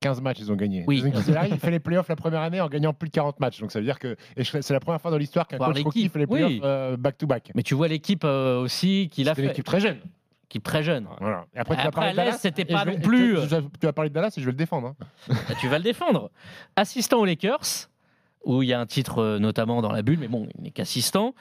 15 0.00 0.20
matchs, 0.20 0.38
ils 0.40 0.52
ont 0.52 0.56
gagné. 0.56 0.84
Oui. 0.86 0.96
Jason 0.98 1.10
Kidd, 1.12 1.24
il 1.28 1.36
arrive, 1.36 1.54
il 1.54 1.60
fait 1.60 1.70
les 1.70 1.80
playoffs 1.80 2.08
la 2.08 2.16
première 2.16 2.40
année 2.42 2.60
en 2.60 2.68
gagnant 2.68 2.92
plus 2.92 3.08
de 3.08 3.14
40 3.14 3.40
matchs. 3.40 3.60
Donc 3.60 3.70
ça 3.72 3.78
veut 3.78 3.84
dire 3.84 3.98
que 3.98 4.16
je- 4.36 4.60
c'est 4.60 4.72
la 4.74 4.80
première 4.80 5.00
fois 5.00 5.10
dans 5.10 5.16
l'histoire 5.18 5.46
qu'un 5.46 5.56
coach 5.58 5.68
rookie 5.82 5.98
l'équipe, 6.00 6.12
fait 6.12 6.18
les 6.18 6.26
playoffs 6.26 6.50
oui. 6.50 6.60
euh, 6.64 6.96
back-to-back. 6.96 7.52
Mais 7.54 7.62
tu 7.62 7.74
vois 7.74 7.88
l'équipe 7.88 8.24
euh, 8.24 8.60
aussi 8.60 9.08
qu'il 9.10 9.28
a 9.28 9.34
fait. 9.34 9.44
une 9.44 9.50
équipe 9.50 9.64
très 9.64 9.80
jeune. 9.80 9.98
Équipe 10.50 10.62
très 10.64 10.82
jeune. 10.82 11.06
Voilà. 11.20 11.46
Et 11.54 11.58
après, 11.58 11.74
tu 11.76 11.82
vas 11.82 11.88
Après, 11.88 12.10
de 12.12 12.16
Dallas, 12.16 12.38
c'était 12.38 12.62
et 12.62 12.64
pas 12.66 12.80
je 12.80 12.90
vais- 12.90 12.96
non 12.96 13.00
plus, 13.00 13.34
Tu, 13.34 13.54
euh, 13.54 13.60
tu- 13.62 13.78
tu 13.80 13.86
vas 13.86 13.92
parler 13.92 14.10
de 14.10 14.14
Dallas 14.14 14.34
et 14.36 14.40
je 14.40 14.44
vais 14.46 14.52
le 14.52 14.56
défendre. 14.58 14.88
hein. 14.88 15.06
Bah, 15.48 15.54
tu 15.60 15.68
vas 15.68 15.78
le 15.78 15.84
défendre. 15.84 16.30
Assistant 16.76 17.20
aux 17.20 17.24
Lakers, 17.24 17.88
où 18.44 18.62
il 18.62 18.68
y 18.68 18.72
a 18.74 18.78
un 18.80 18.86
titre 18.86 19.18
euh, 19.22 19.38
notamment 19.38 19.80
dans 19.80 19.90
la 19.90 20.02
bulle, 20.02 20.18
mais 20.20 20.28
bon, 20.28 20.46
il 20.58 20.64
n'est 20.64 20.70
qu'assistant. 20.70 21.34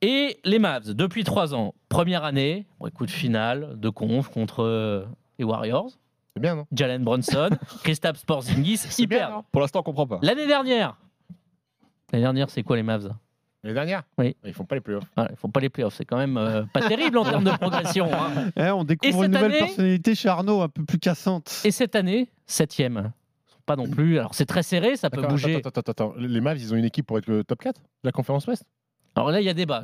Et 0.00 0.38
les 0.44 0.58
Mavs, 0.58 0.94
depuis 0.94 1.24
trois 1.24 1.54
ans, 1.54 1.74
première 1.88 2.24
année, 2.24 2.66
bon, 2.78 2.86
écoute, 2.86 3.10
finale 3.10 3.78
de 3.80 3.88
conf 3.88 4.28
contre 4.28 4.62
euh, 4.62 5.04
les 5.38 5.44
Warriors. 5.44 5.90
C'est 6.34 6.40
bien, 6.40 6.54
non? 6.54 6.66
Jalen 6.72 7.02
Brunson, 7.02 7.50
Kristaps 7.82 8.24
Porzingis, 8.24 8.80
hyper. 8.98 9.42
Pour 9.50 9.60
l'instant, 9.60 9.80
on 9.80 9.82
comprend 9.82 10.06
pas. 10.06 10.20
L'année 10.22 10.46
dernière, 10.46 10.96
l'année 12.12 12.22
dernière, 12.22 12.48
c'est 12.50 12.62
quoi 12.62 12.76
les 12.76 12.84
Mavs? 12.84 13.12
Les 13.64 13.74
dernières 13.74 14.04
Oui. 14.18 14.36
Ils 14.44 14.54
font 14.54 14.64
pas 14.64 14.76
les 14.76 14.80
playoffs. 14.80 15.02
Voilà, 15.16 15.32
Ils 15.32 15.36
font 15.36 15.50
pas 15.50 15.58
les 15.58 15.68
playoffs, 15.68 15.94
c'est 15.96 16.04
quand 16.04 16.16
même 16.16 16.36
euh, 16.36 16.62
pas 16.72 16.80
terrible 16.86 17.18
en 17.18 17.24
termes 17.24 17.42
de 17.42 17.50
progression. 17.50 18.08
hein. 18.14 18.50
Eh, 18.56 18.70
on 18.70 18.84
découvre 18.84 19.24
une 19.24 19.32
nouvelle 19.32 19.46
année- 19.50 19.58
personnalité 19.58 20.14
chez 20.14 20.28
Arnaud, 20.28 20.60
un 20.62 20.68
peu 20.68 20.84
plus 20.84 20.98
cassante. 21.00 21.62
Et 21.64 21.72
cette 21.72 21.96
année, 21.96 22.30
septième. 22.46 23.10
Pas 23.66 23.74
non 23.74 23.88
plus. 23.88 24.18
Alors 24.20 24.34
c'est 24.34 24.46
très 24.46 24.62
serré, 24.62 24.96
ça 24.96 25.10
peut 25.10 25.20
bouger. 25.22 25.56
Attends, 25.56 25.68
attends, 25.70 25.80
attends, 25.90 26.04
attends. 26.10 26.14
Les 26.18 26.40
Mavs, 26.40 26.58
ils 26.58 26.72
ont 26.72 26.76
une 26.76 26.84
équipe 26.84 27.04
pour 27.06 27.18
être 27.18 27.26
le 27.26 27.42
top 27.42 27.60
4 27.62 27.80
de 27.80 27.84
la 28.04 28.12
conférence 28.12 28.46
Ouest? 28.46 28.62
Alors 29.18 29.32
là, 29.32 29.40
il 29.40 29.44
y 29.44 29.48
a 29.48 29.54
débat. 29.54 29.82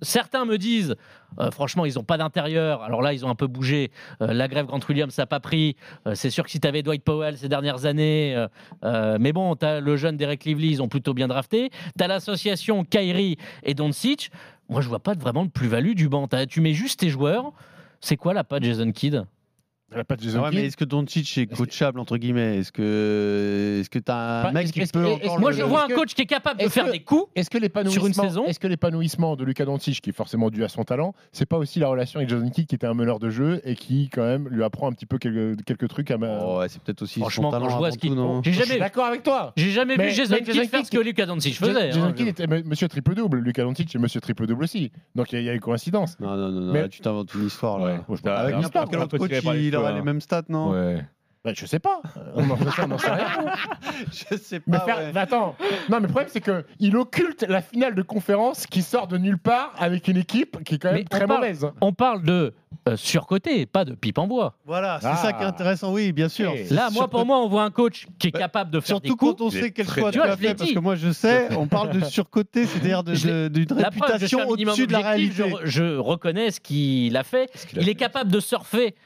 Certains 0.00 0.44
me 0.44 0.58
disent, 0.58 0.94
euh, 1.40 1.50
franchement, 1.50 1.84
ils 1.86 1.94
n'ont 1.94 2.04
pas 2.04 2.16
d'intérieur. 2.16 2.84
Alors 2.84 3.02
là, 3.02 3.12
ils 3.12 3.26
ont 3.26 3.28
un 3.28 3.34
peu 3.34 3.48
bougé. 3.48 3.90
Euh, 4.22 4.32
la 4.32 4.46
grève 4.46 4.66
Grant 4.66 4.78
Williams, 4.88 5.12
ça 5.12 5.22
n'a 5.22 5.26
pas 5.26 5.40
pris. 5.40 5.74
Euh, 6.06 6.14
c'est 6.14 6.30
sûr 6.30 6.44
que 6.44 6.50
si 6.52 6.60
tu 6.60 6.68
avais 6.68 6.84
Dwight 6.84 7.02
Powell 7.02 7.36
ces 7.36 7.48
dernières 7.48 7.84
années. 7.84 8.46
mais 8.84 9.32
bon, 9.32 9.56
tu 9.56 9.66
as 9.66 9.80
le 9.80 9.96
jeune 9.96 10.16
Derek 10.16 10.44
Lively, 10.44 10.70
ils 10.70 10.82
ont 10.82 10.88
plutôt 10.88 11.14
bien 11.14 11.26
drafté. 11.26 11.70
Tu 11.98 12.04
as 12.04 12.06
l'association 12.06 12.84
Kyrie 12.84 13.38
et 13.64 13.74
Doncic. 13.74 14.30
Moi, 14.68 14.82
je 14.82 14.88
vois 14.88 15.00
pas 15.00 15.14
vraiment 15.14 15.44
de 15.44 15.50
plus-value 15.50 15.94
du 15.94 16.08
banc. 16.08 16.28
Tu 16.48 16.60
mets 16.60 16.74
juste 16.74 17.00
tes 17.00 17.08
joueurs. 17.08 17.52
C'est 18.00 18.16
quoi 18.16 18.34
la 18.34 18.44
patte 18.44 18.62
Jason 18.62 18.92
Kidd? 18.92 19.24
Elle 19.92 20.00
a 20.00 20.04
pas 20.04 20.16
de 20.16 20.22
Jason 20.22 20.40
Ah 20.40 20.44
ouais, 20.46 20.50
Kidd. 20.50 20.58
mais 20.60 20.66
est-ce 20.66 20.76
que 20.76 20.84
Doncic 20.84 21.38
est 21.38 21.46
coachable 21.46 22.00
entre 22.00 22.16
guillemets? 22.16 22.58
Est-ce 22.58 22.72
que 22.72 23.78
est-ce 23.80 23.88
que 23.88 24.00
t'as 24.00 24.40
un 24.40 24.42
Pas- 24.46 24.52
mec 24.52 24.72
qui 24.72 24.84
peut 24.86 25.06
encore 25.06 25.38
Moi, 25.38 25.52
le- 25.52 25.56
je 25.58 25.62
vois 25.62 25.84
un 25.84 25.88
coach 25.88 26.12
qui 26.14 26.22
est 26.22 26.26
capable 26.26 26.60
de 26.60 26.68
faire 26.68 26.86
que- 26.86 26.90
des 26.90 27.00
coups. 27.04 27.30
Est-ce 27.36 27.48
que 27.50 27.56
l'épanouissement, 27.58 28.00
Sur 28.00 28.06
une 28.08 28.14
saison 28.14 28.44
est-ce 28.46 28.58
que 28.58 28.66
l'épanouissement 28.66 29.36
de 29.36 29.44
Lucas 29.44 29.64
Doncic, 29.64 30.00
qui 30.00 30.10
est 30.10 30.12
forcément 30.12 30.50
dû 30.50 30.64
à 30.64 30.68
son 30.68 30.82
talent, 30.82 31.14
c'est 31.30 31.46
pas 31.46 31.56
aussi 31.56 31.78
la 31.78 31.86
relation 31.86 32.18
avec 32.18 32.28
Jason 32.28 32.48
Kidd, 32.50 32.66
qui 32.66 32.74
était 32.74 32.86
un 32.88 32.94
meneur 32.94 33.20
de 33.20 33.30
jeu 33.30 33.60
et 33.64 33.76
qui 33.76 34.08
quand 34.12 34.24
même 34.24 34.48
lui 34.48 34.64
apprend 34.64 34.88
un 34.88 34.92
petit 34.92 35.06
peu 35.06 35.18
quelques, 35.18 35.64
quelques 35.64 35.88
trucs 35.88 36.10
à 36.10 36.18
ma... 36.18 36.40
Oh, 36.44 36.58
ouais, 36.58 36.68
c'est 36.68 36.82
peut-être 36.82 37.02
aussi 37.02 37.20
Franchement, 37.20 37.52
son 37.52 37.68
je 37.70 37.76
vois 37.76 37.90
ce 37.92 37.98
J'ai 38.00 38.52
Je 38.52 38.56
suis 38.58 38.66
jamais, 38.66 38.80
d'accord 38.80 39.04
avec 39.06 39.22
toi. 39.22 39.52
j'ai 39.56 39.70
jamais 39.70 39.96
Mais- 39.96 40.08
vu 40.08 40.14
Jason 40.14 40.34
Kidd 40.36 40.46
Jason 40.52 40.68
faire 40.68 40.84
ce 40.86 40.90
que 40.90 40.98
Lucas 40.98 41.26
Doncic 41.26 41.54
faisait. 41.56 41.92
Jason 41.92 42.06
hein. 42.06 42.12
Kidd 42.12 42.26
était 42.26 42.46
monsieur 42.48 42.88
triple 42.88 43.14
double, 43.14 43.38
Lucas 43.38 43.62
Doncic 43.62 43.88
c'est 43.92 43.98
monsieur 44.00 44.20
triple 44.20 44.48
double 44.48 44.64
aussi. 44.64 44.90
Donc 45.14 45.32
il 45.32 45.42
y, 45.42 45.48
a- 45.48 45.54
une 45.54 45.60
coïncidence. 45.60 46.18
Non, 46.18 46.36
non, 46.36 46.50
non, 46.50 46.60
non, 46.60 46.72
Mais- 46.72 46.82
là, 46.82 46.88
tu 46.88 47.00
t'inventes 47.00 47.32
une 47.34 47.46
histoire 47.46 47.78
là. 47.78 48.00
Avec 48.24 48.56
n'importe 48.56 48.90
quel 48.90 48.98
autre 49.00 49.16
coach, 49.18 49.30
il 49.82 49.86
hein. 49.86 49.94
les 49.94 50.02
mêmes 50.02 50.20
stats, 50.20 50.42
non 50.48 50.70
Ouais. 50.72 51.04
Bah, 51.44 51.52
je 51.54 51.64
sais 51.64 51.78
pas. 51.78 52.00
On 52.34 52.50
en, 52.50 52.56
ça, 52.72 52.86
on 52.88 52.90
en 52.90 52.98
sait 52.98 53.08
rien. 53.08 53.28
Je 54.10 54.36
sais 54.36 54.60
Mais, 54.66 54.78
pas. 54.78 54.84
faire- 54.84 54.96
ouais. 54.98 55.10
mais 55.14 55.20
attends, 55.20 55.54
non, 55.88 55.98
mais 55.98 56.00
le 56.00 56.08
problème 56.08 56.28
c'est 56.32 56.40
que 56.40 56.64
il 56.80 56.96
occulte 56.96 57.44
la 57.48 57.62
finale 57.62 57.94
de 57.94 58.02
conférence 58.02 58.66
qui 58.66 58.82
sort 58.82 59.06
de 59.06 59.16
nulle 59.16 59.38
part 59.38 59.72
avec 59.78 60.08
une 60.08 60.16
équipe 60.16 60.62
qui 60.64 60.74
est 60.74 60.78
quand 60.78 60.88
même 60.88 60.96
Mais 60.98 61.04
on 61.04 61.16
très 61.16 61.26
parle- 61.28 61.40
mauvaise. 61.40 61.66
On 61.80 61.92
parle 61.92 62.22
de 62.24 62.52
euh, 62.88 62.96
surcoté, 62.96 63.64
pas 63.64 63.84
de 63.84 63.94
pipe 63.94 64.18
en 64.18 64.26
bois. 64.26 64.54
Voilà, 64.64 64.98
c'est 65.00 65.06
Ah. 65.08 65.16
ça 65.16 65.32
qui 65.32 65.42
est 65.42 65.46
intéressant, 65.46 65.92
oui, 65.92 66.10
bien 66.12 66.28
sûr. 66.28 66.50
Ok. 66.52 66.70
Là, 66.70 66.90
moi, 66.90 67.08
pour 67.08 67.24
moi, 67.24 67.38
on 67.38 67.48
voit 67.48 67.62
un 67.62 67.70
coach 67.70 68.06
qui 68.18 68.26
est 68.28 68.30
Bah, 68.32 68.40
capable 68.40 68.70
de 68.72 68.80
faire 68.80 69.00
des 69.00 69.08
Surtout 69.08 69.16
coups. 69.16 69.38
quand 69.38 69.44
on 69.46 69.48
Il 69.50 69.56
est 69.56 69.62
sait 69.62 69.70
quel 69.70 69.86
très 69.86 70.00
choix 70.00 70.10
tu 70.10 70.18
Tu 70.18 70.22
as 70.22 70.26
vois, 70.26 70.36
je 70.36 70.40
l'ai 70.42 70.48
fait, 70.48 70.54
parce 70.56 70.68
dit. 70.68 70.74
que 70.74 70.78
moi 70.80 70.96
je 70.96 71.12
sais, 71.12 71.48
on 71.56 71.68
parle 71.68 71.90
de 71.90 72.00
surcoté, 72.04 72.66
c'est-à-dire 72.66 73.04
de- 73.04 73.14
Je 73.14 73.26
l'ai- 73.28 73.32
de- 73.50 73.64
d'une 73.64 73.78
La 73.78 73.90
preuve, 73.92 74.18
je 74.18 74.26
suis 74.26 74.36
réputation 74.36 74.40
un 74.40 74.46
minimum 74.46 74.72
au-dessus 74.72 74.86
de 74.88 74.92
la 74.92 74.98
objectif, 75.12 75.38
réalité. 75.38 75.60
Je, 75.64 75.70
je 75.70 75.96
reconnais 75.96 76.50
ce 76.50 76.58
qu'il 76.60 77.16
a 77.16 77.22
fait. 77.22 77.48
qu'il 77.68 77.78
a 77.78 77.82
Il 77.82 77.88
est 77.88 77.92
fait. 77.92 77.94
capable 77.96 78.30
de 78.32 78.40
surfer 78.40 78.96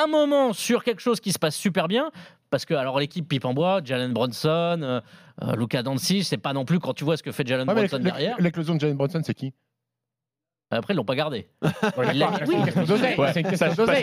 un 0.00 0.06
moment 0.06 0.52
sur 0.52 0.84
quelque 0.84 1.00
chose 1.00 1.20
qui 1.20 1.32
se 1.32 1.38
passe 1.38 1.56
super 1.56 1.88
bien. 1.88 2.10
Parce 2.50 2.66
que, 2.66 2.74
alors, 2.74 2.98
l'équipe 3.00 3.26
pipe 3.26 3.46
en 3.46 3.54
bois, 3.54 3.80
Jalen 3.82 4.12
Bronson, 4.12 4.48
euh, 4.82 5.00
euh, 5.42 5.56
Luca 5.56 5.82
Doncic, 5.82 6.24
c'est 6.24 6.36
pas 6.36 6.52
non 6.52 6.66
plus 6.66 6.80
quand 6.80 6.92
tu 6.92 7.02
vois 7.02 7.16
ce 7.16 7.22
que 7.22 7.32
fait 7.32 7.46
Jalen 7.46 7.66
Ouais, 7.68 7.74
Bronson 7.74 7.98
derrière. 7.98 8.36
L'éclosion 8.40 8.74
de 8.74 8.80
Jalen 8.80 8.96
Bronson, 8.96 9.22
c'est 9.24 9.32
qui? 9.32 9.54
Après, 10.70 10.92
ils 10.94 10.96
l'ont 10.96 11.04
pas 11.04 11.14
gardé. 11.14 11.48
Ouais, 11.96 12.14
Il 12.14 12.18
mis- 12.48 12.72
C'est. 12.72 13.18
Ouais, 13.18 13.32
ça, 13.32 13.42
que 13.42 13.56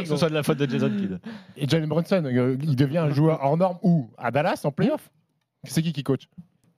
ce 0.05 0.17
soit 0.17 0.29
de 0.29 0.33
la 0.33 0.43
faute 0.43 0.57
de 0.57 0.69
Jason 0.69 0.89
Kidd. 0.89 1.19
Et 1.57 1.67
Jalen 1.67 1.89
Brunson, 1.89 2.23
euh, 2.25 2.57
il 2.61 2.75
devient 2.75 2.99
un 2.99 3.09
joueur 3.11 3.39
hors 3.43 3.57
norme 3.57 3.77
où 3.83 4.09
À 4.17 4.31
Dallas, 4.31 4.61
en 4.63 4.71
playoff? 4.71 5.09
C'est 5.63 5.81
qui 5.81 5.93
qui 5.93 6.03
coach? 6.03 6.27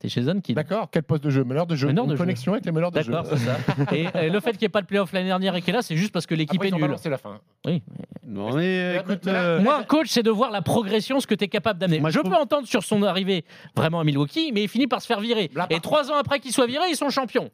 C'est 0.09 0.41
qui. 0.41 0.53
D'accord 0.53 0.87
Quel 0.91 1.03
poste 1.03 1.23
de 1.23 1.29
jeu? 1.29 1.43
Meneur 1.43 1.65
de 1.67 1.75
jeu 1.75 1.87
Meneur 1.87 2.05
Une 2.05 2.11
jeu. 2.11 2.17
connexion 2.17 2.53
avec 2.53 2.65
les 2.65 2.71
meneurs 2.71 2.91
de 2.91 3.01
jeu 3.01 3.11
D'accord, 3.11 3.31
c'est 3.37 3.45
ça. 3.45 3.57
Et 3.95 4.07
euh, 4.15 4.29
le 4.29 4.39
fait 4.39 4.51
qu'il 4.51 4.61
n'y 4.61 4.65
ait 4.65 4.69
pas 4.69 4.81
de 4.81 4.87
playoff 4.87 5.11
l'année 5.13 5.27
dernière 5.27 5.55
et 5.55 5.61
qu'il 5.61 5.69
est 5.73 5.77
là, 5.77 5.81
c'est 5.81 5.95
juste 5.97 6.11
parce 6.11 6.25
que 6.25 6.33
l'équipe 6.35 6.55
Après, 6.55 6.67
est 6.67 6.69
ils 6.71 6.73
ont 6.73 6.77
nulle. 6.77 6.87
balancé 6.87 7.09
la 7.09 7.17
fin. 7.17 7.39
Oui. 7.65 7.81
Non, 8.25 8.55
mais 8.55 8.79
euh, 8.79 8.99
écoute, 9.01 9.27
euh, 9.27 9.59
Moi, 9.61 9.77
un 9.77 9.83
coach, 9.83 10.07
c'est 10.09 10.23
de 10.23 10.29
voir 10.31 10.51
la 10.51 10.61
progression, 10.61 11.19
ce 11.19 11.27
que 11.27 11.35
tu 11.35 11.43
es 11.43 11.47
capable 11.47 11.79
d'amener. 11.79 11.99
Moi, 11.99 12.09
je 12.09 12.15
je 12.15 12.19
peux 12.19 12.29
trouve- 12.29 12.41
entendre 12.41 12.67
sur 12.67 12.83
son 12.83 13.03
arrivée 13.03 13.43
vraiment 13.75 13.99
à 13.99 14.03
Milwaukee, 14.03 14.51
mais 14.53 14.63
il 14.63 14.69
finit 14.69 14.87
par 14.87 15.01
se 15.01 15.07
faire 15.07 15.19
virer. 15.19 15.51
Là, 15.55 15.67
par- 15.67 15.77
Et 15.77 15.81
trois 15.81 16.09
ans 16.11 16.15
après 16.15 16.39
qu'il 16.39 16.51
soit 16.51 16.67
viré, 16.67 16.85
ils 16.89 16.95
sont 16.95 17.09
champions. 17.09 17.49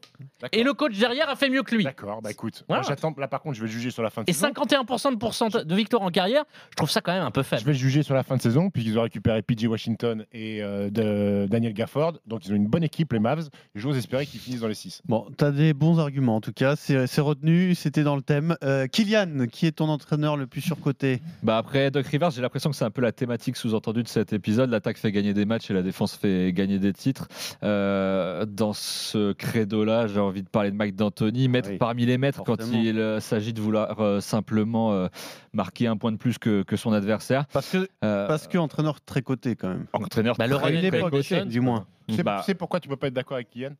Et 0.51 0.63
le 0.63 0.73
coach 0.73 0.97
derrière 0.97 1.29
a 1.29 1.35
fait 1.35 1.49
mieux 1.49 1.63
que 1.63 1.75
lui. 1.75 1.83
D'accord, 1.83 2.21
bah 2.21 2.31
écoute, 2.31 2.63
Voilà. 2.67 2.81
moi, 2.83 2.87
j'attends. 2.89 3.13
Là, 3.17 3.27
par 3.27 3.41
contre, 3.41 3.55
je 3.55 3.61
vais 3.61 3.67
juger 3.67 3.89
sur 3.91 4.03
la 4.03 4.09
fin 4.09 4.23
de 4.23 4.29
Et 4.29 4.33
saison. 4.33 4.47
51% 4.49 5.11
de, 5.11 5.17
pourcent 5.17 5.47
de 5.49 5.75
victoire 5.75 6.01
en 6.03 6.09
carrière, 6.11 6.43
je 6.71 6.75
trouve 6.75 6.89
ça 6.89 7.01
quand 7.01 7.11
même 7.13 7.23
un 7.23 7.31
peu 7.31 7.41
Je 7.43 7.47
faible. 7.47 7.63
vais 7.63 7.73
juger 7.73 8.03
sur 8.03 8.13
la 8.15 8.23
fin 8.23 8.35
de 8.37 8.41
saison, 8.41 8.69
puisqu'ils 8.69 8.97
ont 8.99 9.03
récupéré 9.03 9.41
PJ 9.41 9.65
Washington 9.65 10.25
et 10.33 10.61
euh, 10.61 10.89
de- 10.89 11.47
Daniel 11.49 11.73
Gafford. 11.73 12.13
Donc, 12.27 12.45
ils 12.45 12.51
ont 12.53 12.55
une 12.55 12.67
bonne 12.67 12.83
équipe, 12.83 13.13
les 13.13 13.19
Mavs. 13.19 13.47
Et 13.75 13.79
j'ose 13.79 13.97
espérer 13.97 14.25
qu'ils 14.25 14.39
finissent 14.39 14.61
dans 14.61 14.67
les 14.67 14.73
6. 14.75 15.01
Bon, 15.05 15.25
t'as 15.37 15.51
des 15.51 15.73
bons 15.73 15.99
arguments 15.99 16.35
en 16.35 16.41
tout 16.41 16.53
cas, 16.53 16.75
c'est 16.75 17.21
retenu, 17.21 17.73
c'était 17.75 18.03
dans 18.03 18.15
le 18.15 18.21
thème. 18.21 18.55
Euh, 18.63 18.87
Kylian, 18.87 19.47
qui 19.51 19.65
est 19.65 19.71
ton 19.71 19.89
entraîneur 19.89 20.37
le 20.37 20.45
plus 20.47 20.61
surcoté? 20.61 21.21
Bah 21.43 21.57
après 21.57 21.89
Doc 21.91 22.05
Rivers, 22.07 22.31
j'ai 22.31 22.41
l'impression 22.41 22.69
que 22.69 22.75
c'est 22.75 22.85
un 22.85 22.91
peu 22.91 23.01
la 23.01 23.11
thématique 23.11 23.55
sous-entendue 23.57 24.03
de 24.03 24.07
cet 24.07 24.33
épisode. 24.33 24.69
L'attaque 24.69 24.97
fait 24.97 25.11
gagner 25.11 25.33
des 25.33 25.45
matchs 25.45 25.71
et 25.71 25.73
la 25.73 25.81
défense 25.81 26.15
fait 26.15 26.53
gagner 26.53 26.79
des 26.79 26.93
titres. 26.93 27.27
Euh, 27.63 28.45
dans 28.45 28.73
ce 28.73 29.33
credo-là, 29.33 30.07
j'ai 30.07 30.19
envie 30.27 30.43
de 30.43 30.49
parler 30.49 30.71
de 30.71 30.75
Mike 30.75 30.95
D'Antoni, 30.95 31.47
mettre 31.47 31.69
Oui, 31.69 31.77
parmi 31.77 32.05
les 32.05 32.17
maîtres 32.17 32.43
quand 32.43 32.57
il 32.71 32.99
euh, 32.99 33.19
s'agit 33.19 33.53
de 33.53 33.61
vouloir 33.61 33.99
euh, 33.99 34.19
simplement 34.19 34.93
euh, 34.93 35.07
marquer 35.53 35.87
un 35.87 35.97
point 35.97 36.11
de 36.11 36.17
plus 36.17 36.37
que, 36.37 36.63
que 36.63 36.75
son 36.75 36.93
adversaire. 36.93 37.45
Parce 37.47 37.69
que, 37.69 37.87
Euh, 38.03 38.27
parce 38.27 38.47
que 38.47 38.57
entraîneur 38.57 39.01
très 39.01 39.21
coté 39.21 39.55
quand 39.55 39.69
même. 39.69 39.85
entraîneur 39.93 40.35
Bah, 40.37 40.47
très 40.47 40.85
époque, 40.85 41.11
Cochon, 41.11 41.45
du 41.45 41.61
moins. 41.61 41.85
Tu 42.07 42.15
sais, 42.15 42.23
Bah, 42.23 42.43
pourquoi 42.57 42.79
tu 42.79 42.87
peux 42.87 42.95
pas 42.95 43.07
être 43.07 43.13
d'accord 43.13 43.35
avec 43.35 43.49
Kylian? 43.49 43.71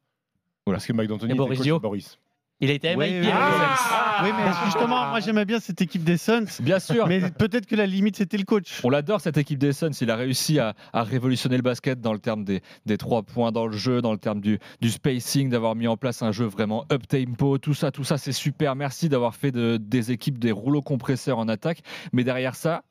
Oula. 0.66 0.76
Parce 0.78 0.86
que 0.86 0.94
Mike 0.94 1.10
D'Antoni 1.10 1.34
était 1.34 1.80
Boris 1.80 2.18
Il 2.60 2.72
a 2.72 2.74
été 2.74 2.96
Oui, 2.96 3.06
MIP 3.14 3.24
oui, 3.26 3.30
avec 3.32 4.24
oui. 4.24 4.30
mais 4.36 4.52
justement, 4.66 5.10
moi 5.10 5.20
j'aimais 5.20 5.46
bien 5.46 5.60
cette 5.60 5.80
équipe 5.80 6.04
des 6.04 6.18
Suns. 6.18 6.46
Bien 6.60 6.80
sûr. 6.80 7.08
Mais 7.08 7.22
peut-être 7.30 7.68
que 7.68 7.76
la 7.76 7.86
limite 7.86 8.16
c'était 8.18 8.38
le 8.38 8.46
coach. 8.46 8.82
On 8.84 8.90
l'adore 8.90 9.22
cette 9.22 9.38
équipe 9.38 9.60
des 9.60 9.74
Suns. 9.74 9.92
Il 10.02 10.10
a 10.10 10.16
réussi 10.16 10.58
à, 10.58 10.74
à 10.92 11.04
révolutionner 11.04 11.56
le 11.58 11.62
basket 11.62 12.02
dans 12.02 12.14
le 12.14 12.20
terme 12.20 12.44
des, 12.44 12.62
des 12.88 12.98
trois 12.98 13.22
points 13.22 13.52
dans 13.52 13.68
le 13.68 13.78
jeu, 13.78 14.02
dans 14.02 14.12
le 14.12 14.18
terme 14.18 14.42
du, 14.42 14.58
du 14.82 14.90
spacing, 14.90 15.50
d'avoir 15.50 15.76
mis 15.76 15.88
en 15.88 15.98
place 15.98 16.24
un 16.24 16.32
jeu 16.32 16.46
vraiment 16.46 16.86
up 16.92 17.08
tempo. 17.08 17.60
Tout 17.60 17.76
ça, 17.76 17.92
tout 17.92 18.04
ça, 18.04 18.18
c'est 18.18 18.32
super. 18.32 18.76
Merci 18.76 19.08
d'avoir 19.08 19.36
fait 19.36 19.52
de- 19.52 19.78
des 19.80 20.12
équipes 20.12 20.40
des 20.40 20.52
rouleaux 20.52 20.82
compresseurs 20.82 21.38
en 21.38 21.48
attaque. 21.48 21.82
Mais 22.12 22.24
derrière 22.24 22.56
ça, 22.56 22.82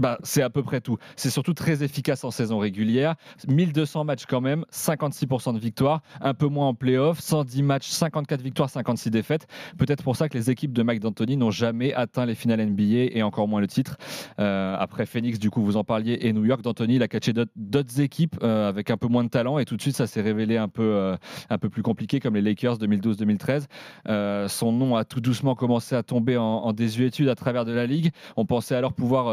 bah, 0.00 0.18
c'est 0.22 0.42
à 0.42 0.50
peu 0.50 0.62
près 0.62 0.80
tout. 0.80 0.96
C'est 1.16 1.30
surtout 1.30 1.54
très 1.54 1.82
efficace 1.82 2.24
en 2.24 2.30
saison 2.30 2.58
régulière. 2.58 3.14
1200 3.46 4.04
matchs 4.04 4.24
quand 4.26 4.40
même, 4.40 4.64
56% 4.72 5.54
de 5.54 5.58
victoire, 5.58 6.00
un 6.20 6.34
peu 6.34 6.46
moins 6.46 6.68
en 6.68 6.74
playoff, 6.74 7.20
110 7.20 7.62
matchs, 7.62 7.88
54 7.88 8.40
victoires, 8.42 8.70
56 8.70 9.10
défaites. 9.10 9.46
Peut-être 9.78 10.02
pour 10.02 10.16
ça 10.16 10.28
que 10.28 10.36
les 10.36 10.50
équipes 10.50 10.72
de 10.72 10.82
Mike 10.82 11.00
D'Antoni 11.00 11.36
n'ont 11.36 11.50
jamais 11.50 11.92
atteint 11.92 12.26
les 12.26 12.34
finales 12.34 12.60
NBA 12.64 13.14
et 13.16 13.22
encore 13.22 13.46
moins 13.46 13.60
le 13.60 13.66
titre. 13.66 13.96
Euh, 14.38 14.74
après 14.78 15.06
Phoenix, 15.06 15.38
du 15.38 15.50
coup, 15.50 15.62
vous 15.62 15.76
en 15.76 15.84
parliez, 15.84 16.18
et 16.22 16.32
New 16.32 16.44
York, 16.44 16.62
D'Antoni, 16.62 16.96
il 16.96 17.02
a 17.02 17.08
catché 17.08 17.32
d'autres- 17.32 18.00
équipes 18.00 18.36
euh, 18.42 18.68
avec 18.68 18.90
un 18.90 18.96
peu 18.96 19.08
moins 19.08 19.24
de 19.24 19.28
talent 19.28 19.58
et 19.58 19.64
tout 19.64 19.76
de 19.76 19.82
suite, 19.82 19.96
ça 19.96 20.06
s'est 20.06 20.20
révélé 20.22 20.56
un 20.56 20.68
peu, 20.68 20.82
euh, 20.82 21.16
un 21.50 21.58
peu 21.58 21.68
plus 21.68 21.82
compliqué, 21.82 22.20
comme 22.20 22.34
les 22.34 22.40
Lakers 22.40 22.78
2012-2013. 22.78 23.66
Euh, 24.08 24.48
son 24.48 24.72
nom 24.72 24.96
a 24.96 25.04
tout 25.04 25.20
doucement 25.20 25.54
commencé 25.54 25.94
à 25.96 26.02
tomber 26.02 26.36
en, 26.36 26.44
en 26.44 26.72
désuétude 26.72 27.28
à 27.28 27.34
travers 27.34 27.64
de 27.64 27.72
la 27.72 27.86
ligue. 27.86 28.10
On 28.36 28.46
pensait 28.46 28.74
alors 28.76 28.92
pouvoir 28.92 29.28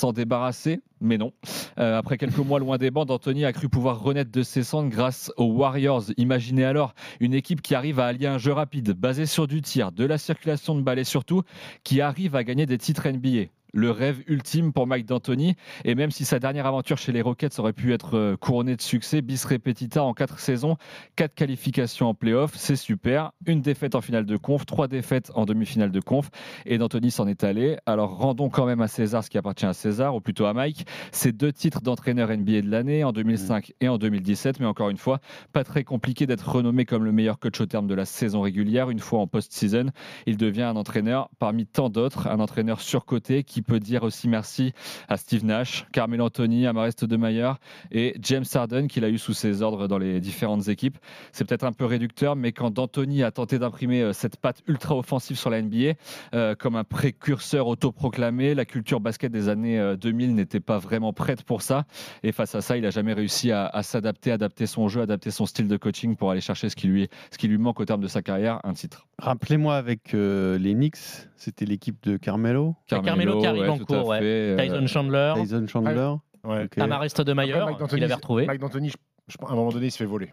s'en 0.00 0.12
débarrasser, 0.12 0.80
mais 1.00 1.18
non. 1.18 1.32
Euh, 1.78 1.98
après 1.98 2.16
quelques 2.16 2.38
mois 2.38 2.58
loin 2.58 2.78
des 2.78 2.90
bancs, 2.90 3.10
Anthony 3.10 3.44
a 3.44 3.52
cru 3.52 3.68
pouvoir 3.68 4.00
renaître 4.00 4.32
de 4.32 4.42
ses 4.42 4.62
cendres 4.62 4.88
grâce 4.88 5.30
aux 5.36 5.52
Warriors. 5.52 6.04
Imaginez 6.16 6.64
alors 6.64 6.94
une 7.20 7.34
équipe 7.34 7.60
qui 7.60 7.74
arrive 7.74 8.00
à 8.00 8.06
allier 8.06 8.26
un 8.26 8.38
jeu 8.38 8.52
rapide, 8.52 8.92
basé 8.92 9.26
sur 9.26 9.46
du 9.46 9.60
tir, 9.60 9.92
de 9.92 10.04
la 10.04 10.18
circulation 10.18 10.74
de 10.74 10.80
balles 10.80 10.98
et 10.98 11.04
surtout 11.04 11.42
qui 11.84 12.00
arrive 12.00 12.34
à 12.34 12.44
gagner 12.44 12.66
des 12.66 12.78
titres 12.78 13.08
NBA. 13.08 13.50
Le 13.72 13.90
rêve 13.90 14.22
ultime 14.26 14.72
pour 14.72 14.86
Mike 14.86 15.06
D'Antoni. 15.06 15.54
Et 15.84 15.94
même 15.94 16.10
si 16.10 16.24
sa 16.24 16.38
dernière 16.38 16.66
aventure 16.66 16.98
chez 16.98 17.12
les 17.12 17.22
Rockets 17.22 17.58
aurait 17.58 17.72
pu 17.72 17.92
être 17.92 18.16
euh, 18.16 18.36
couronnée 18.36 18.76
de 18.76 18.82
succès, 18.82 19.22
bis 19.22 19.44
repetita 19.44 20.02
en 20.02 20.14
quatre 20.14 20.38
saisons, 20.38 20.76
quatre 21.16 21.34
qualifications 21.34 22.08
en 22.08 22.14
playoff, 22.14 22.52
c'est 22.54 22.76
super. 22.76 23.32
Une 23.46 23.60
défaite 23.60 23.94
en 23.94 24.00
finale 24.00 24.26
de 24.26 24.36
conf, 24.36 24.66
trois 24.66 24.88
défaites 24.88 25.30
en 25.34 25.44
demi-finale 25.44 25.90
de 25.90 26.00
conf. 26.00 26.30
Et 26.66 26.78
D'Antoni 26.78 27.10
s'en 27.10 27.26
est 27.26 27.44
allé. 27.44 27.76
Alors 27.86 28.16
rendons 28.16 28.48
quand 28.48 28.66
même 28.66 28.80
à 28.80 28.88
César 28.88 29.24
ce 29.24 29.30
qui 29.30 29.38
appartient 29.38 29.66
à 29.66 29.72
César, 29.72 30.14
ou 30.14 30.20
plutôt 30.20 30.46
à 30.46 30.54
Mike. 30.54 30.86
Ces 31.12 31.32
deux 31.32 31.52
titres 31.52 31.80
d'entraîneur 31.80 32.30
NBA 32.30 32.62
de 32.62 32.70
l'année 32.70 33.04
en 33.04 33.12
2005 33.12 33.72
et 33.80 33.88
en 33.88 33.98
2017. 33.98 34.60
Mais 34.60 34.66
encore 34.66 34.90
une 34.90 34.96
fois, 34.96 35.20
pas 35.52 35.64
très 35.64 35.84
compliqué 35.84 36.26
d'être 36.26 36.48
renommé 36.48 36.84
comme 36.84 37.04
le 37.04 37.12
meilleur 37.12 37.38
coach 37.38 37.60
au 37.60 37.66
terme 37.66 37.86
de 37.86 37.94
la 37.94 38.04
saison 38.04 38.40
régulière. 38.40 38.90
Une 38.90 38.98
fois 38.98 39.20
en 39.20 39.26
post-season, 39.26 39.90
il 40.26 40.36
devient 40.36 40.62
un 40.62 40.76
entraîneur 40.76 41.30
parmi 41.38 41.66
tant 41.66 41.88
d'autres, 41.88 42.28
un 42.28 42.40
entraîneur 42.40 42.80
surcoté 42.80 43.44
qui 43.44 43.59
peut 43.62 43.80
dire 43.80 44.02
aussi 44.02 44.28
merci 44.28 44.72
à 45.08 45.16
Steve 45.16 45.44
Nash, 45.44 45.86
Carmelo 45.92 46.24
Anthony, 46.24 46.66
Amarest 46.66 47.04
de 47.04 47.16
Mayer 47.16 47.52
et 47.90 48.14
James 48.22 48.44
Harden 48.52 48.86
qu'il 48.86 49.04
a 49.04 49.08
eu 49.08 49.18
sous 49.18 49.34
ses 49.34 49.62
ordres 49.62 49.88
dans 49.88 49.98
les 49.98 50.20
différentes 50.20 50.68
équipes. 50.68 50.98
C'est 51.32 51.44
peut-être 51.44 51.64
un 51.64 51.72
peu 51.72 51.84
réducteur, 51.84 52.36
mais 52.36 52.52
quand 52.52 52.70
D'Antoni 52.70 53.22
a 53.22 53.30
tenté 53.30 53.58
d'imprimer 53.58 54.02
euh, 54.02 54.12
cette 54.12 54.36
patte 54.36 54.62
ultra 54.66 54.96
offensive 54.96 55.38
sur 55.38 55.50
la 55.50 55.62
NBA 55.62 55.94
euh, 56.34 56.54
comme 56.54 56.76
un 56.76 56.84
précurseur 56.84 57.66
autoproclamé, 57.66 58.54
la 58.54 58.64
culture 58.64 59.00
basket 59.00 59.32
des 59.32 59.48
années 59.48 59.78
euh, 59.78 59.96
2000 59.96 60.34
n'était 60.34 60.60
pas 60.60 60.78
vraiment 60.78 61.12
prête 61.12 61.42
pour 61.42 61.62
ça. 61.62 61.84
Et 62.22 62.32
face 62.32 62.54
à 62.54 62.60
ça, 62.60 62.76
il 62.76 62.82
n'a 62.82 62.90
jamais 62.90 63.12
réussi 63.12 63.52
à, 63.52 63.66
à 63.66 63.82
s'adapter, 63.82 64.32
adapter 64.32 64.66
son 64.66 64.88
jeu, 64.88 65.02
adapter 65.02 65.30
son 65.30 65.46
style 65.46 65.68
de 65.68 65.76
coaching 65.76 66.16
pour 66.16 66.30
aller 66.30 66.40
chercher 66.40 66.68
ce 66.68 66.76
qui 66.76 66.86
lui, 66.86 67.08
ce 67.30 67.38
qui 67.38 67.48
lui 67.48 67.58
manque 67.58 67.80
au 67.80 67.84
terme 67.84 68.00
de 68.00 68.08
sa 68.08 68.22
carrière, 68.22 68.60
un 68.64 68.72
titre. 68.72 69.06
Rappelez-moi 69.18 69.76
avec 69.76 70.14
euh, 70.14 70.58
les 70.58 70.72
Knicks, 70.72 70.96
c'était 71.36 71.66
l'équipe 71.66 72.02
de 72.02 72.16
Carmelo. 72.16 72.74
Carmelo 72.86 73.40
qui 73.40 73.46
arrive 73.50 73.70
en 73.70 73.78
cours, 73.78 74.06
ouais. 74.08 74.56
Tyson 74.58 74.86
Chandler. 74.86 75.34
Tyson 75.36 75.66
Chandler. 75.68 76.14
Ouais. 76.44 76.64
Ok. 76.64 76.78
Amarest 76.78 77.20
de 77.20 77.32
Mayer, 77.34 77.52
Après, 77.54 77.66
Mike 77.66 77.78
D'Antoni, 77.80 78.00
il 78.00 78.04
avait 78.04 78.14
retrouvé. 78.14 78.46
Mike 78.46 78.60
D'Antoni, 78.60 78.88
je- 78.90 78.96
je 79.28 79.36
pense, 79.36 79.50
à 79.50 79.52
un 79.52 79.56
moment 79.56 79.70
donné, 79.70 79.86
il 79.86 79.90
se 79.90 79.98
fait 79.98 80.06
voler. 80.06 80.32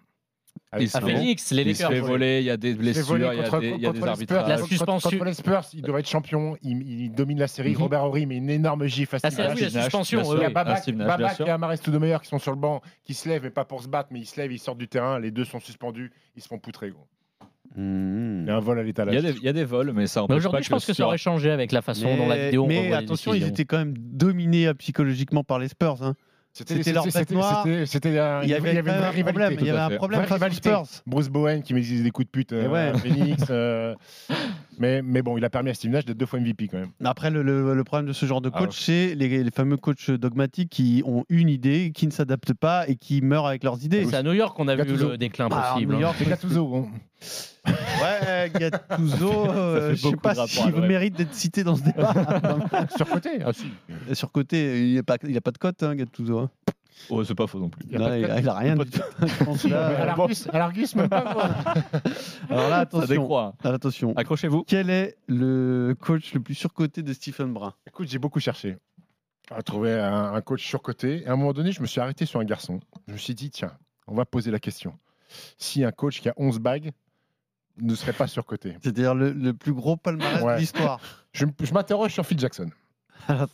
Il 0.80 0.90
se 0.90 0.98
À 0.98 1.02
fait- 1.02 1.14
Phoenix, 1.14 1.52
les 1.52 1.62
il 1.64 1.76
se 1.76 1.84
Lakers. 1.84 1.92
fait 1.98 2.00
voler, 2.02 2.40
il 2.40 2.46
y 2.46 2.50
a 2.50 2.58
des 2.58 2.74
blessures, 2.74 3.16
il 3.18 3.22
y 3.22 3.26
a 3.26 3.44
contre- 3.44 3.60
des, 3.60 3.70
il 3.70 3.82
y 3.82 3.86
a 3.86 3.90
contre 3.90 4.02
des 4.02 4.08
arbitrages. 4.10 4.48
La 4.50 4.56
Contre- 4.58 4.68
suspension. 4.70 5.10
Contre 5.12 5.24
les 5.26 5.34
Spurs, 5.34 5.62
il 5.74 5.82
devrait 5.84 6.00
être 6.00 6.10
champion. 6.10 6.58
Il, 6.64 6.82
il 6.82 7.12
domine 7.12 7.38
la 7.40 7.48
série. 7.48 7.72
Mhm. 7.72 7.78
Robert 7.84 8.04
Horry 8.06 8.26
met 8.26 8.38
une 8.38 8.50
énorme 8.50 8.86
gifle 8.88 9.16
à 9.18 9.20
Ah, 9.22 9.30
Steve 9.30 9.46
Nash. 9.48 9.60
la 9.74 9.82
suspension. 9.84 10.22
Il 10.36 10.42
y 10.42 10.46
a 10.46 10.52
Ah, 10.56 10.64
bien 11.18 11.30
sûr. 11.30 11.48
et 11.48 11.52
Amarest 11.52 11.84
Stoudemire 11.84 12.22
qui 12.22 12.28
sont 12.30 12.40
sur 12.40 12.52
le 12.52 12.58
banc, 12.58 12.82
qui 13.04 13.14
se 13.14 13.30
lèvent, 13.30 13.44
mais 13.44 13.50
pas 13.52 13.66
pour 13.66 13.84
se 13.84 13.88
battre, 13.88 14.10
mais 14.12 14.20
ils 14.20 14.26
se 14.26 14.40
lèvent, 14.42 14.52
ils 14.52 14.60
sortent 14.60 14.80
du 14.80 14.88
terrain. 14.88 15.20
Les 15.20 15.30
deux 15.32 15.46
sont 15.46 15.60
suspendus, 15.60 16.12
ils 16.36 16.42
se 16.42 16.48
font 16.48 16.58
poutrer. 16.58 16.90
Gros. 16.90 17.06
Mhm. 17.78 18.42
Il 18.44 18.48
y 18.48 18.52
a 18.52 18.56
un 18.58 18.60
vol 18.60 18.80
à 18.80 18.82
Il 18.82 18.86
y, 18.86 18.88
l'étalage. 18.88 19.16
a 19.16 19.22
des, 19.22 19.38
il 19.38 19.44
y 19.44 19.48
a 19.50 19.54
des 19.54 19.64
vols, 19.66 19.92
mais 19.94 20.08
ça 20.08 20.24
aujourd'hui, 20.24 20.64
je 20.64 20.70
pense 20.70 20.86
que 20.86 20.94
ça 20.94 21.06
aurait 21.06 21.18
changé 21.18 21.52
avec 21.52 21.72
la 21.72 21.82
façon 21.82 22.16
dont 22.18 22.28
la 22.28 22.46
vidéo 22.46 22.66
Mais 22.66 22.92
attention, 22.94 23.34
ils 23.34 23.44
étaient 23.46 23.66
quand 23.66 23.78
même 23.78 23.94
dominés 23.98 24.68
euh, 24.68 24.74
psychologiquement 24.74 25.44
par 25.44 25.60
les 25.60 25.68
Spurs. 25.68 26.02
hein. 26.02 26.16
C'était 26.54 26.92
leur 26.92 27.06
bête 27.06 27.30
noire. 27.32 27.62
c'était- 27.64 27.86
c'était 27.86 28.18
un- 28.18 28.42
Il 28.42 28.50
y 28.50 28.54
avait 28.56 28.72
un 28.80 28.82
rivalité. 29.12 29.24
problème. 29.24 29.54
Il 29.60 29.68
y 29.68 29.70
avait 29.70 29.94
un 29.94 29.98
problème 29.98 30.24
face 30.24 30.42
aux. 30.42 30.52
Spurs. 30.56 30.84
Bruce 31.06 31.30
Bowen 31.30 31.62
qui 31.62 31.76
met 31.76 31.82
des 31.82 32.10
coups 32.10 32.26
de 32.26 32.32
pute 32.32 32.52
euh, 32.52 32.68
ouais. 32.68 32.80
à 32.80 32.94
Phoenix. 32.98 33.44
euh, 33.52 33.94
mais, 34.80 35.04
mais 35.04 35.22
bon, 35.22 35.38
il 35.38 35.46
a 35.46 35.52
permis 35.52 35.70
à 35.70 35.76
Steve 35.76 35.92
Nash 35.92 36.06
d'être 36.06 36.18
deux 36.18 36.26
fois 36.26 36.40
MVP 36.40 36.68
quand 36.68 36.80
même. 36.80 36.90
Après, 37.04 37.30
le, 37.30 37.44
le- 37.44 37.76
le 37.76 37.84
problème 37.84 38.08
de 38.08 38.14
ce 38.14 38.26
genre 38.26 38.42
de 38.42 38.50
Ah 38.52 38.58
coach, 38.58 38.80
c'est 38.80 39.14
les, 39.14 39.44
les 39.44 39.52
fameux 39.52 39.78
coachs 39.78 40.10
dogmatiques 40.10 40.70
qui 40.72 41.04
ont 41.06 41.26
une 41.30 41.50
idée, 41.50 41.92
qui 41.94 42.08
ne 42.08 42.12
s'adaptent 42.12 42.54
pas 42.56 42.88
et 42.88 42.96
qui 42.96 43.22
meurent 43.22 43.46
avec 43.46 43.64
leurs 43.64 43.84
idées. 43.84 44.06
C'est 44.06 44.16
à 44.16 44.24
New 44.24 44.34
York 44.34 44.58
qu'on 44.58 44.68
a 44.68 44.76
vu 44.76 44.96
le 44.96 45.16
déclin 45.18 45.50
Ah, 45.52 45.74
possible. 45.74 45.92
New 45.94 46.00
hein. 46.00 46.02
York, 46.02 46.16
C'est 46.18 46.28
Gattuso. 46.28 46.76
hein. 46.76 46.88
Ouais, 47.66 48.52
Gattuso, 48.58 49.46
euh, 49.50 49.96
je 49.96 50.10
sais 50.10 50.16
pas 50.16 50.34
de 50.34 50.48
s'il 50.48 50.76
mérite 50.76 51.16
d'être 51.18 51.34
cité 51.34 51.64
dans 51.64 51.76
ce 51.76 51.84
débat. 51.84 52.14
Surcoté 52.96 53.40
Ah 53.46 53.52
si. 53.54 53.66
Sur 54.14 54.32
côté, 54.32 54.90
il 54.90 54.96
n'a 54.96 55.04
pas, 55.04 55.18
il 55.24 55.36
a 55.36 55.42
pas 55.42 55.52
de 55.52 55.58
cote, 55.58 55.84
hein, 55.84 55.96
Gattuso. 55.96 56.40
hein. 56.40 56.50
Oh, 57.10 57.24
c'est 57.24 57.36
pas 57.36 57.46
faux 57.46 57.60
non 57.60 57.70
plus. 57.70 57.86
y 57.92 57.96
a 57.96 58.00
Non, 58.00 58.10
de 58.10 58.18
il, 58.18 58.26
a, 58.26 58.40
il 58.40 58.50
a 58.50 58.54
rien 58.56 58.76
Mais 59.66 59.72
à 59.74 59.78
euh, 59.78 60.06
l'Argus, 60.06 60.48
l'Argus, 60.52 60.96
même 60.96 61.10
pas. 61.10 61.32
moi. 61.32 61.50
Alors 62.50 62.70
là, 62.70 62.80
attention. 62.80 64.14
Accrochez-vous. 64.16 64.64
Quel 64.66 64.90
est 64.90 65.16
le 65.28 65.96
coach 66.00 66.34
le 66.34 66.40
plus 66.40 66.56
surcoté 66.56 67.04
de 67.04 67.14
Stephen 67.14 67.54
Brun? 67.54 67.74
Écoute, 67.88 68.08
j'ai 68.10 68.18
beaucoup 68.18 68.40
cherché 68.40 68.78
à 69.52 69.62
trouver 69.62 69.94
un, 69.94 70.34
un 70.34 70.42
coach 70.42 70.66
surcoté. 70.66 71.22
Et 71.24 71.28
à 71.28 71.34
un 71.34 71.36
moment 71.36 71.54
donné, 71.54 71.72
je 71.72 71.82
me 71.82 71.88
suis 71.88 72.02
arrêté 72.02 72.26
sur 72.26 72.40
un 72.40 72.46
garçon. 72.46 72.80
Je 73.08 73.14
me 73.14 73.18
suis 73.18 73.36
dit, 73.36 73.52
tiens, 73.52 73.74
on 74.08 74.16
va 74.16 74.26
poser 74.26 74.50
la 74.50 74.60
question. 74.60 74.98
Si 75.60 75.84
un 75.84 75.92
coach 75.92 76.20
qui 76.22 76.30
a 76.30 76.34
11 76.38 76.58
bagues 76.60 76.92
ne 77.82 77.96
serait 77.96 78.14
pas 78.14 78.28
surcoté 78.28 78.76
C'est-à-dire 78.82 79.14
le, 79.16 79.32
le 79.32 79.54
plus 79.54 79.74
gros 79.74 79.98
palmarès 79.98 80.42
Ouais. 80.42 80.56
de 80.56 80.60
l'histoire. 80.60 81.00
Je, 81.34 81.46
m'interroge 81.74 82.14
sur 82.14 82.26
Phil 82.26 82.40
Jackson. 82.40 82.70
Il 83.30 83.36
va 83.36 83.48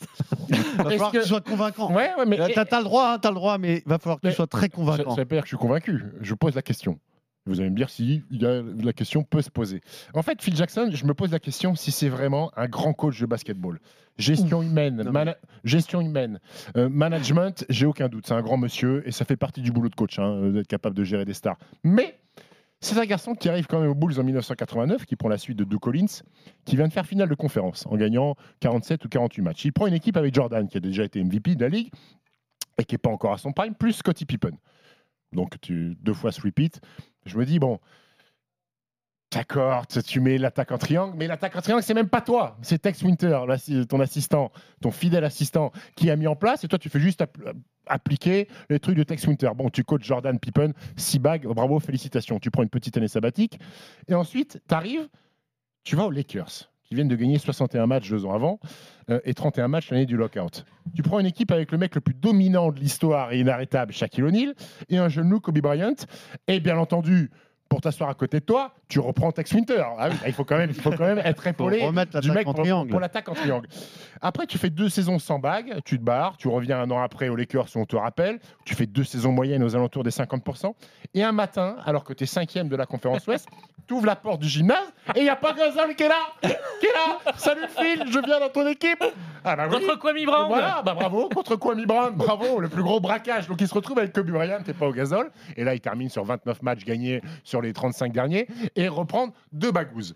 falloir 0.84 1.12
que 1.12 1.18
que- 1.18 1.22
tu 1.24 1.28
sois 1.30 1.42
convaincant. 1.42 1.92
Ouais, 1.94 2.12
ouais, 2.18 2.26
mais. 2.26 2.38
T'as 2.54 2.66
t'as 2.66 2.78
le 2.80 2.84
droit, 2.84 3.14
hein, 3.14 3.20
t'as 3.20 3.30
le 3.30 3.36
droit, 3.36 3.58
mais 3.58 3.82
il 3.86 3.90
va 3.90 3.98
falloir 3.98 4.20
que 4.20 4.28
Mais- 4.28 4.32
tu 4.34 4.36
sois 4.36 4.48
très 4.48 4.62
Ça 4.62 4.70
convaincant. 4.70 5.12
ne 5.12 5.16
veut 5.18 5.26
pas 5.26 5.36
dire 5.36 5.44
que 5.44 5.48
je 5.48 5.56
suis 5.56 5.58
convaincu. 5.58 6.04
Je 6.22 6.34
pose 6.36 6.56
la 6.56 6.62
question. 6.62 7.00
Vous 7.46 7.60
allez 7.60 7.70
me 7.70 7.76
dire 7.76 7.90
si 7.90 8.24
il 8.32 8.42
y 8.42 8.46
a- 8.46 8.62
la 8.62 8.94
question 8.94 9.24
peut 9.24 9.42
se 9.42 9.50
poser. 9.50 9.82
En 10.14 10.22
fait, 10.22 10.42
Phil 10.42 10.56
Jackson, 10.56 10.90
je 10.94 11.06
me 11.06 11.14
pose 11.14 11.32
la 11.32 11.40
question 11.40 11.76
si 11.76 11.92
c'est 11.92 12.08
vraiment 12.08 12.52
un 12.56 12.68
grand 12.68 12.94
coach 12.94 13.20
de 13.20 13.26
basketball. 13.26 13.80
Gestion 14.18 14.62
humaine, 14.62 15.10
mais- 15.12 15.36
gestion 15.64 16.00
humaine, 16.00 16.40
euh, 16.78 16.88
management, 16.88 17.66
j'ai 17.68 17.86
aucun 17.88 18.08
doute. 18.10 18.28
C'est 18.28 18.34
un 18.36 18.44
grand 18.44 18.58
monsieur 18.58 19.06
et 19.08 19.12
ça 19.12 19.26
fait 19.26 19.36
partie 19.38 19.62
du 19.62 19.72
boulot 19.72 19.90
de 19.90 19.96
coach, 19.96 20.20
hein, 20.20 20.52
d'être 20.52 20.68
capable 20.68 20.96
de 20.96 21.04
gérer 21.04 21.26
des 21.26 21.34
stars. 21.34 21.58
Mais 21.84 22.18
c'est 22.84 22.98
un 22.98 23.06
garçon 23.06 23.34
qui 23.34 23.50
arrive 23.50 23.68
quand 23.68 23.80
même 23.80 23.90
aux 23.90 23.96
Bulls 23.96 24.20
en 24.20 24.24
1989, 24.24 25.06
qui 25.06 25.16
prend 25.16 25.30
la 25.30 25.38
suite 25.38 25.58
de 25.58 25.64
Doug 25.64 25.80
Collins, 25.80 26.22
qui 26.66 26.76
vient 26.76 26.88
de 26.88 26.94
faire 26.94 27.06
finale 27.06 27.30
de 27.30 27.36
conférence 27.36 27.86
en 27.88 27.96
gagnant 27.96 28.36
47 28.60 29.06
ou 29.06 29.10
48 29.10 29.42
matchs. 29.42 29.66
Il 29.66 29.74
prend 29.74 29.88
une 29.88 29.94
équipe 29.94 30.18
avec 30.18 30.34
Jordan, 30.34 30.68
qui 30.68 30.78
a 30.78 30.80
déjà 30.80 31.04
été 31.04 31.24
MVP 31.24 31.56
de 31.56 31.62
la 31.62 31.70
ligue 31.70 31.92
et 32.78 32.84
qui 32.84 32.96
n'est 32.96 33.00
pas 33.00 33.10
encore 33.10 33.34
à 33.34 33.38
son 33.38 33.54
prime, 33.54 33.76
plus 33.76 33.94
Scottie 33.94 34.26
Pippen. 34.26 34.58
Donc 35.32 35.60
tu, 35.62 35.98
deux 36.02 36.14
fois 36.14 36.32
repeat. 36.32 36.82
Je 37.26 37.38
me 37.38 37.46
dis, 37.46 37.60
bon, 37.60 37.80
d'accord, 39.32 39.88
tu 39.88 40.20
mets 40.20 40.38
l'attaque 40.38 40.72
en 40.72 40.78
triangle, 40.78 41.16
mais 41.18 41.28
l'attaque 41.28 41.56
en 41.56 41.62
triangle, 41.62 41.84
c'est 41.84 41.94
même 41.94 42.10
pas 42.10 42.22
toi. 42.22 42.58
C'est 42.62 42.80
Tex 42.80 43.02
Winter, 43.04 43.40
ton 43.90 44.00
assistant, 44.00 44.52
ton 44.82 44.92
fidèle 44.92 45.24
assistant, 45.24 45.72
qui 45.96 46.10
a 46.10 46.16
mis 46.16 46.28
en 46.28 46.36
place, 46.36 46.64
et 46.64 46.68
toi, 46.68 46.80
tu 46.80 46.90
fais 46.90 47.00
juste 47.00 47.24
appliquer 47.88 48.48
les 48.70 48.80
trucs 48.80 48.98
de 48.98 49.04
Tex 49.04 49.26
Winter. 49.28 49.52
Bon, 49.56 49.70
tu 49.70 49.84
coaches 49.84 50.06
Jordan 50.06 50.40
Pippen, 50.40 50.72
6 50.98 51.20
bagues, 51.20 51.48
bravo, 51.48 51.80
félicitations. 51.80 52.40
Tu 52.40 52.52
prends 52.52 52.64
une 52.64 52.70
petite 52.70 52.98
année 52.98 53.08
sabbatique, 53.08 53.60
et 54.08 54.14
ensuite, 54.14 54.62
tu 54.68 54.76
arrives, 54.76 55.08
tu 55.84 55.96
vas 55.96 56.06
aux 56.06 56.12
Lakers, 56.12 56.72
qui 56.84 56.96
viennent 56.96 57.08
de 57.08 57.16
gagner 57.16 57.38
61 57.38 57.88
matchs 57.88 58.10
deux 58.10 58.26
ans 58.26 58.34
avant, 58.34 58.60
euh, 59.10 59.20
et 59.26 59.34
31 59.34 59.68
matchs 59.68 59.90
l'année 59.92 60.06
du 60.06 60.18
lockout. 60.18 60.66
Tu 60.96 61.02
prends 61.02 61.20
une 61.20 61.26
équipe 61.26 61.52
avec 61.52 61.72
le 61.72 61.78
mec 61.78 61.96
le 61.96 62.02
plus 62.02 62.14
dominant 62.14 62.72
de 62.72 62.80
l'histoire 62.80 63.32
et 63.32 63.40
inarrêtable, 63.40 63.94
Shaquille 63.94 64.24
O'Neal, 64.24 64.54
et 64.90 64.98
un 64.98 65.10
jeune 65.10 65.30
loup, 65.30 65.40
Kobe 65.40 65.60
Bryant, 65.60 65.96
et 66.48 66.60
bien 66.60 66.78
entendu, 66.78 67.32
pour 67.74 67.82
t'asseoir 67.82 68.08
à 68.08 68.14
côté 68.14 68.40
de 68.40 68.46
toi, 68.46 68.72
tu 68.88 69.00
reprends 69.00 69.32
Tex 69.32 69.52
Winter. 69.52 69.84
Ah 69.98 70.10
oui, 70.12 70.16
il 70.28 70.34
faut 70.34 70.46
quand 70.46 70.60
même, 70.60 70.70
il 70.70 70.80
faut 70.80 70.92
quand 70.92 71.08
même 71.08 71.18
être 71.18 71.48
épaulé 71.48 71.84
remettre 71.84 72.20
du 72.20 72.28
l'attaque 72.28 72.36
mec 72.36 72.48
en 72.48 72.54
pour, 72.54 72.62
triangle. 72.62 72.92
pour 72.92 73.00
l'attaque 73.00 73.30
en 73.30 73.34
triangle. 73.34 73.68
Après, 74.22 74.46
tu 74.46 74.60
fais 74.60 74.70
deux 74.70 74.90
saisons 74.90 75.18
sans 75.18 75.40
bague, 75.40 75.80
tu 75.84 75.98
te 75.98 76.04
barres, 76.04 76.38
tu 76.38 76.50
reviens 76.50 76.80
un 76.80 76.92
an 76.92 77.02
après 77.02 77.30
aux 77.30 77.36
Lakers, 77.36 77.70
si 77.70 77.78
on 77.78 77.86
te 77.86 77.96
rappelle, 77.96 78.40
tu 78.64 78.76
fais 78.76 78.86
deux 78.86 79.04
saisons 79.04 79.32
moyennes 79.32 79.64
aux 79.64 79.76
alentours 79.76 80.04
des 80.04 80.12
50%, 80.12 80.76
et 81.16 81.24
un 81.24 81.32
matin, 81.32 81.78
alors 81.84 82.04
que 82.04 82.14
tu 82.14 82.26
es 82.26 82.28
cinquième 82.28 82.70
de 82.70 82.76
la 82.76 82.86
conférence 82.86 83.26
Ouest, 83.26 83.48
tu 83.88 83.96
ouvres 83.96 84.06
la 84.06 84.16
porte 84.16 84.40
du 84.40 84.48
gymnase, 84.48 84.94
et 85.16 85.22
il 85.22 85.24
n'y 85.24 85.30
a 85.30 85.36
pas 85.36 85.54
Gasol 85.54 85.96
qui 85.96 86.04
est 86.04 86.10
là 86.10 86.22
Qui 86.44 86.86
est 86.86 86.94
là 86.94 87.34
Salut 87.38 87.66
Phil, 87.76 88.04
je 88.08 88.20
viens 88.20 88.40
dans 88.40 88.50
ton 88.50 88.68
équipe 88.68 89.04
ah 89.46 89.56
bah 89.58 89.68
oui. 89.70 89.86
Contre 89.86 90.00
Kwame 90.00 90.24
Brown 90.26 90.48
Voilà, 90.48 90.82
bah 90.86 90.94
bravo, 90.94 91.28
contre 91.28 91.58
Kwame 91.58 91.86
Brown, 91.86 92.14
bravo, 92.16 92.60
le 92.62 92.70
plus 92.70 92.82
gros 92.82 93.00
braquage. 93.02 93.48
Donc 93.48 93.60
il 93.60 93.68
se 93.68 93.74
retrouve 93.74 94.00
avec 94.00 94.14
Kobe 94.14 94.32
Bryant 94.32 94.60
et 94.66 94.74
pas 94.74 94.88
au 94.88 94.94
gazole. 94.94 95.32
Et 95.58 95.64
là, 95.66 95.76
il 95.76 95.82
termine 95.82 96.10
sur 96.10 96.24
29 96.24 96.62
matchs 96.62 96.86
gagnés 96.86 97.22
sur 97.44 97.62
les 97.64 97.74
35 97.74 98.12
derniers 98.12 98.48
et 98.76 98.88
reprendre 98.88 99.34
deux 99.52 99.72
bagouses. 99.72 100.14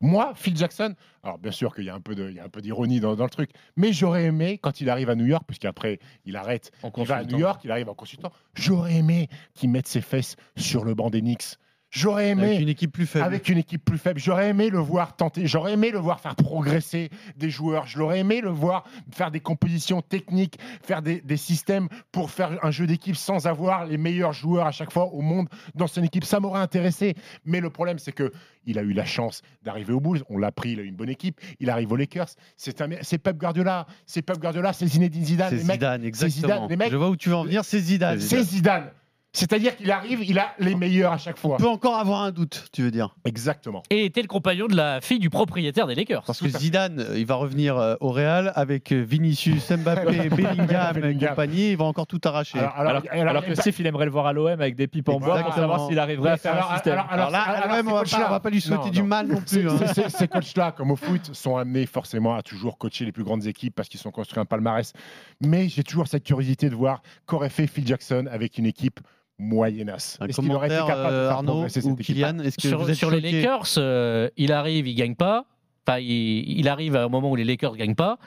Moi, 0.00 0.32
Phil 0.36 0.56
Jackson, 0.56 0.94
alors 1.24 1.38
bien 1.38 1.50
sûr 1.50 1.74
qu'il 1.74 1.84
y 1.84 1.90
a 1.90 1.94
un 1.94 2.00
peu 2.00 2.14
d'ironie 2.60 3.00
dans, 3.00 3.16
dans 3.16 3.24
le 3.24 3.30
truc, 3.30 3.50
mais 3.76 3.92
j'aurais 3.92 4.24
aimé, 4.24 4.58
quand 4.58 4.80
il 4.80 4.90
arrive 4.90 5.10
à 5.10 5.16
New 5.16 5.26
York, 5.26 5.42
puisqu'après 5.46 5.98
il 6.24 6.36
arrête, 6.36 6.70
En 6.82 6.92
il 6.96 7.04
va 7.04 7.16
à. 7.16 7.24
New 7.24 7.38
York, 7.38 7.62
il 7.64 7.72
arrive 7.72 7.88
en 7.88 7.94
consultant, 7.94 8.30
j'aurais 8.54 8.94
aimé 8.94 9.28
qu'il 9.54 9.70
mette 9.70 9.88
ses 9.88 10.00
fesses 10.00 10.36
sur 10.56 10.84
le 10.84 10.94
banc 10.94 11.10
des 11.10 11.20
Knicks. 11.20 11.56
J'aurais 11.90 12.28
aimé. 12.28 12.42
Avec 12.48 12.60
une 12.60 12.68
équipe 12.68 12.92
plus 12.92 13.06
faible. 13.06 13.24
Avec 13.24 13.48
une 13.48 13.58
équipe 13.58 13.82
plus 13.84 13.96
faible. 13.96 14.20
J'aurais 14.20 14.50
aimé 14.50 14.68
le 14.68 14.78
voir 14.78 15.16
tenter, 15.16 15.46
j'aurais 15.46 15.72
aimé 15.72 15.90
le 15.90 15.98
voir 15.98 16.20
faire 16.20 16.36
progresser 16.36 17.08
des 17.36 17.48
joueurs, 17.50 17.86
je 17.86 17.98
l'aurais 17.98 18.18
aimé 18.20 18.40
le 18.42 18.50
voir 18.50 18.84
faire 19.10 19.30
des 19.30 19.40
compositions 19.40 20.02
techniques, 20.02 20.58
faire 20.82 21.00
des, 21.00 21.20
des 21.22 21.36
systèmes 21.38 21.88
pour 22.12 22.30
faire 22.30 22.58
un 22.62 22.70
jeu 22.70 22.86
d'équipe 22.86 23.16
sans 23.16 23.46
avoir 23.46 23.86
les 23.86 23.96
meilleurs 23.96 24.34
joueurs 24.34 24.66
à 24.66 24.70
chaque 24.70 24.92
fois 24.92 25.06
au 25.14 25.22
monde 25.22 25.48
dans 25.74 25.86
son 25.86 26.02
équipe. 26.02 26.24
Ça 26.24 26.40
m'aurait 26.40 26.60
intéressé. 26.60 27.14
Mais 27.46 27.60
le 27.60 27.70
problème, 27.70 27.98
c'est 27.98 28.12
que 28.12 28.32
il 28.66 28.78
a 28.78 28.82
eu 28.82 28.92
la 28.92 29.06
chance 29.06 29.40
d'arriver 29.62 29.94
aux 29.94 30.00
Bulls. 30.00 30.22
On 30.28 30.36
l'a 30.36 30.52
pris, 30.52 30.72
il 30.72 30.80
a 30.80 30.82
eu 30.82 30.86
une 30.88 30.96
bonne 30.96 31.08
équipe. 31.08 31.40
Il 31.58 31.70
arrive 31.70 31.90
aux 31.90 31.96
Lakers. 31.96 32.28
C'est 32.58 32.82
un- 32.82 32.88
c'est 33.00 33.16
Pep 33.16 33.38
Guardiola. 33.38 33.86
C'est 34.04 34.20
Pep 34.20 34.38
Guardiola, 34.38 34.74
c'est 34.74 34.86
Zinedine 34.86 35.24
Zidane. 35.24 35.50
C'est 35.50 35.64
mecs- 35.64 35.76
Zidane, 35.76 36.04
exactement. 36.04 36.42
Zidane. 36.48 36.68
Les 36.68 36.76
mecs, 36.76 36.90
Je 36.90 36.96
vois 36.96 37.08
où 37.08 37.16
tu 37.16 37.30
veux 37.30 37.36
en 37.36 37.44
venir, 37.44 37.64
c'est 37.64 37.80
Zidane. 37.80 38.20
c'est 38.20 38.42
Zidane. 38.42 38.90
C'est-à-dire 39.38 39.76
qu'il 39.76 39.90
arrive, 39.90 40.22
il 40.24 40.38
a 40.38 40.48
les 40.58 40.74
meilleurs 40.74 41.12
à 41.12 41.18
chaque 41.18 41.38
fois. 41.38 41.54
On 41.54 41.58
peut 41.58 41.68
encore 41.68 41.96
avoir 41.96 42.22
un 42.22 42.32
doute, 42.32 42.64
tu 42.72 42.82
veux 42.82 42.90
dire 42.90 43.14
Exactement. 43.24 43.82
Et 43.90 44.04
était 44.04 44.22
le 44.22 44.26
compagnon 44.28 44.66
de 44.66 44.74
la 44.74 45.00
fille 45.00 45.18
du 45.20 45.30
propriétaire 45.30 45.86
des 45.86 45.94
Lakers. 45.94 46.22
Parce 46.24 46.40
que 46.40 46.48
Zidane, 46.48 46.98
euh, 47.00 47.18
il 47.18 47.24
va 47.26 47.36
revenir 47.36 47.76
euh, 47.76 47.94
au 48.00 48.10
Real 48.10 48.52
avec 48.56 48.90
euh, 48.92 49.00
Vinicius, 49.02 49.70
Mbappé, 49.72 50.28
Bellingham 50.30 50.96
et 50.96 51.00
Bellingham. 51.00 51.28
compagnie. 51.30 51.70
Il 51.70 51.76
va 51.76 51.84
encore 51.84 52.06
tout 52.08 52.20
arracher. 52.24 52.58
Alors- 52.58 52.72
alors- 52.76 52.90
Alors, 52.90 53.02
alors- 53.12 53.28
alors 53.28 53.44
que 53.46 53.54
Steve, 53.54 53.76
il 53.78 53.86
aimerait 53.86 54.06
le 54.06 54.10
voir 54.10 54.26
à 54.26 54.32
l'OM 54.32 54.48
avec 54.48 54.74
des 54.74 54.88
pipes 54.88 55.08
en 55.08 55.18
bois 55.20 55.28
pour 55.28 55.36
Exactement. 55.38 55.56
savoir 55.72 55.86
s'il 55.88 55.98
arriverait 55.98 56.30
à 56.32 56.36
faire 56.36 56.54
Alors- 56.54 56.72
un 56.72 56.74
système. 56.74 56.92
alors- 56.94 57.06
Alors 57.12 57.30
là, 57.30 57.42
alors, 57.42 57.70
à 57.72 57.76
l'OM, 57.78 57.88
on 57.88 57.94
va 57.94 58.02
pas- 58.02 58.26
on 58.26 58.30
va 58.30 58.40
pas 58.40 58.50
lui 58.50 58.60
souhaiter 58.60 58.84
Non, 58.86 58.90
du 58.90 59.00
non. 59.02 59.06
mal 59.06 59.26
non 59.28 59.40
Ces- 59.46 59.60
plus. 59.60 59.70
hein. 59.70 59.76
ces- 59.94 60.02
ces- 60.02 60.08
Ces 60.18 60.26
coachs-là, 60.28 60.72
comme 60.72 60.90
au 60.90 60.96
foot, 60.96 61.30
sont 61.32 61.56
amenés 61.56 61.86
forcément 61.86 62.34
à 62.34 62.42
toujours 62.42 62.76
coacher 62.76 63.04
les 63.04 63.12
plus 63.12 63.22
grandes 63.24 63.46
équipes 63.46 63.74
parce 63.74 63.88
qu'ils 63.88 64.00
sont 64.00 64.10
construits 64.10 64.40
un 64.40 64.44
palmarès. 64.44 64.92
Mais 65.40 65.68
j'ai 65.68 65.84
toujours 65.84 66.08
cette 66.08 66.24
curiosité 66.24 66.68
de 66.70 66.74
voir 66.74 67.02
qu'aurait 67.26 67.48
fait 67.50 67.66
Phil 67.68 67.86
Jackson 67.86 68.26
avec 68.30 68.58
une 68.58 68.66
équipe 68.66 68.98
moyennasse. 69.38 70.18
Un 70.20 70.26
Est-ce 70.26 70.40
qu'il 70.40 70.52
aurait 70.52 70.66
été 70.66 70.76
capable 70.76 71.10
de 71.10 71.14
euh, 71.14 71.28
faire 71.28 71.36
Arnaud 71.36 71.52
progresser 71.52 71.86
ou 71.86 71.96
Kylian 71.96 72.38
Est-ce 72.40 72.56
que 72.56 72.68
sur, 72.68 72.78
vous 72.78 72.90
êtes 72.90 72.96
sur 72.96 73.10
les 73.10 73.20
Lakers, 73.20 73.74
euh, 73.78 74.28
il 74.36 74.52
arrive, 74.52 74.86
il 74.86 74.94
gagne 74.94 75.14
pas. 75.14 75.44
Enfin, 75.86 75.98
il, 75.98 76.58
il 76.58 76.68
arrive 76.68 76.96
à 76.96 77.04
un 77.04 77.08
moment 77.08 77.30
où 77.30 77.36
les 77.36 77.44
Lakers 77.44 77.76
gagnent 77.76 77.94
pas. 77.94 78.18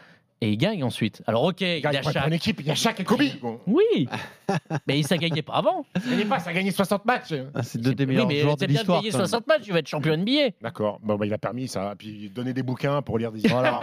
Et 0.43 0.49
il 0.53 0.57
gagne 0.57 0.83
ensuite. 0.83 1.21
Alors, 1.27 1.43
ok, 1.43 1.61
il, 1.61 1.67
Il 1.67 1.77
y 1.77 1.81
gagne 1.81 1.97
a 1.97 2.01
une 2.01 2.11
Shaq. 2.11 2.23
bonne 2.23 2.33
équipe, 2.33 2.59
il 2.61 2.65
y 2.67 2.71
a 2.71 2.75
chaque 2.75 3.03
Kobe. 3.03 3.21
Bon. 3.43 3.59
Oui, 3.67 4.07
mais 4.87 5.03
ça 5.03 5.15
gagnait 5.17 5.43
pas 5.43 5.53
avant. 5.53 5.85
Ça 5.95 6.09
gagnait 6.09 6.25
pas, 6.25 6.39
ça 6.39 6.49
a 6.49 6.53
gagné 6.53 6.71
60 6.71 7.05
matchs. 7.05 7.33
Ah, 7.53 7.61
C'est 7.61 7.79
deux 7.79 7.93
des 7.93 8.05
Oui, 8.05 8.09
meilleurs 8.13 8.27
mais 8.27 8.39
joueurs 8.41 8.57
de 8.57 8.65
l'histoire. 8.65 8.99
gagner 9.01 9.11
quand 9.11 9.19
même. 9.19 9.27
60 9.27 9.47
matchs, 9.47 9.61
tu 9.63 9.71
vas 9.71 9.79
être 9.79 9.87
champion 9.87 10.17
NBA. 10.17 10.49
D'accord, 10.61 10.99
bon, 11.03 11.15
bah, 11.15 11.25
il 11.27 11.33
a 11.33 11.37
permis 11.37 11.67
ça. 11.67 11.93
Puis 11.97 12.31
donner 12.33 12.53
des 12.53 12.63
bouquins 12.63 13.01
pour 13.03 13.19
lire 13.19 13.31
des 13.31 13.47
Voilà. 13.49 13.81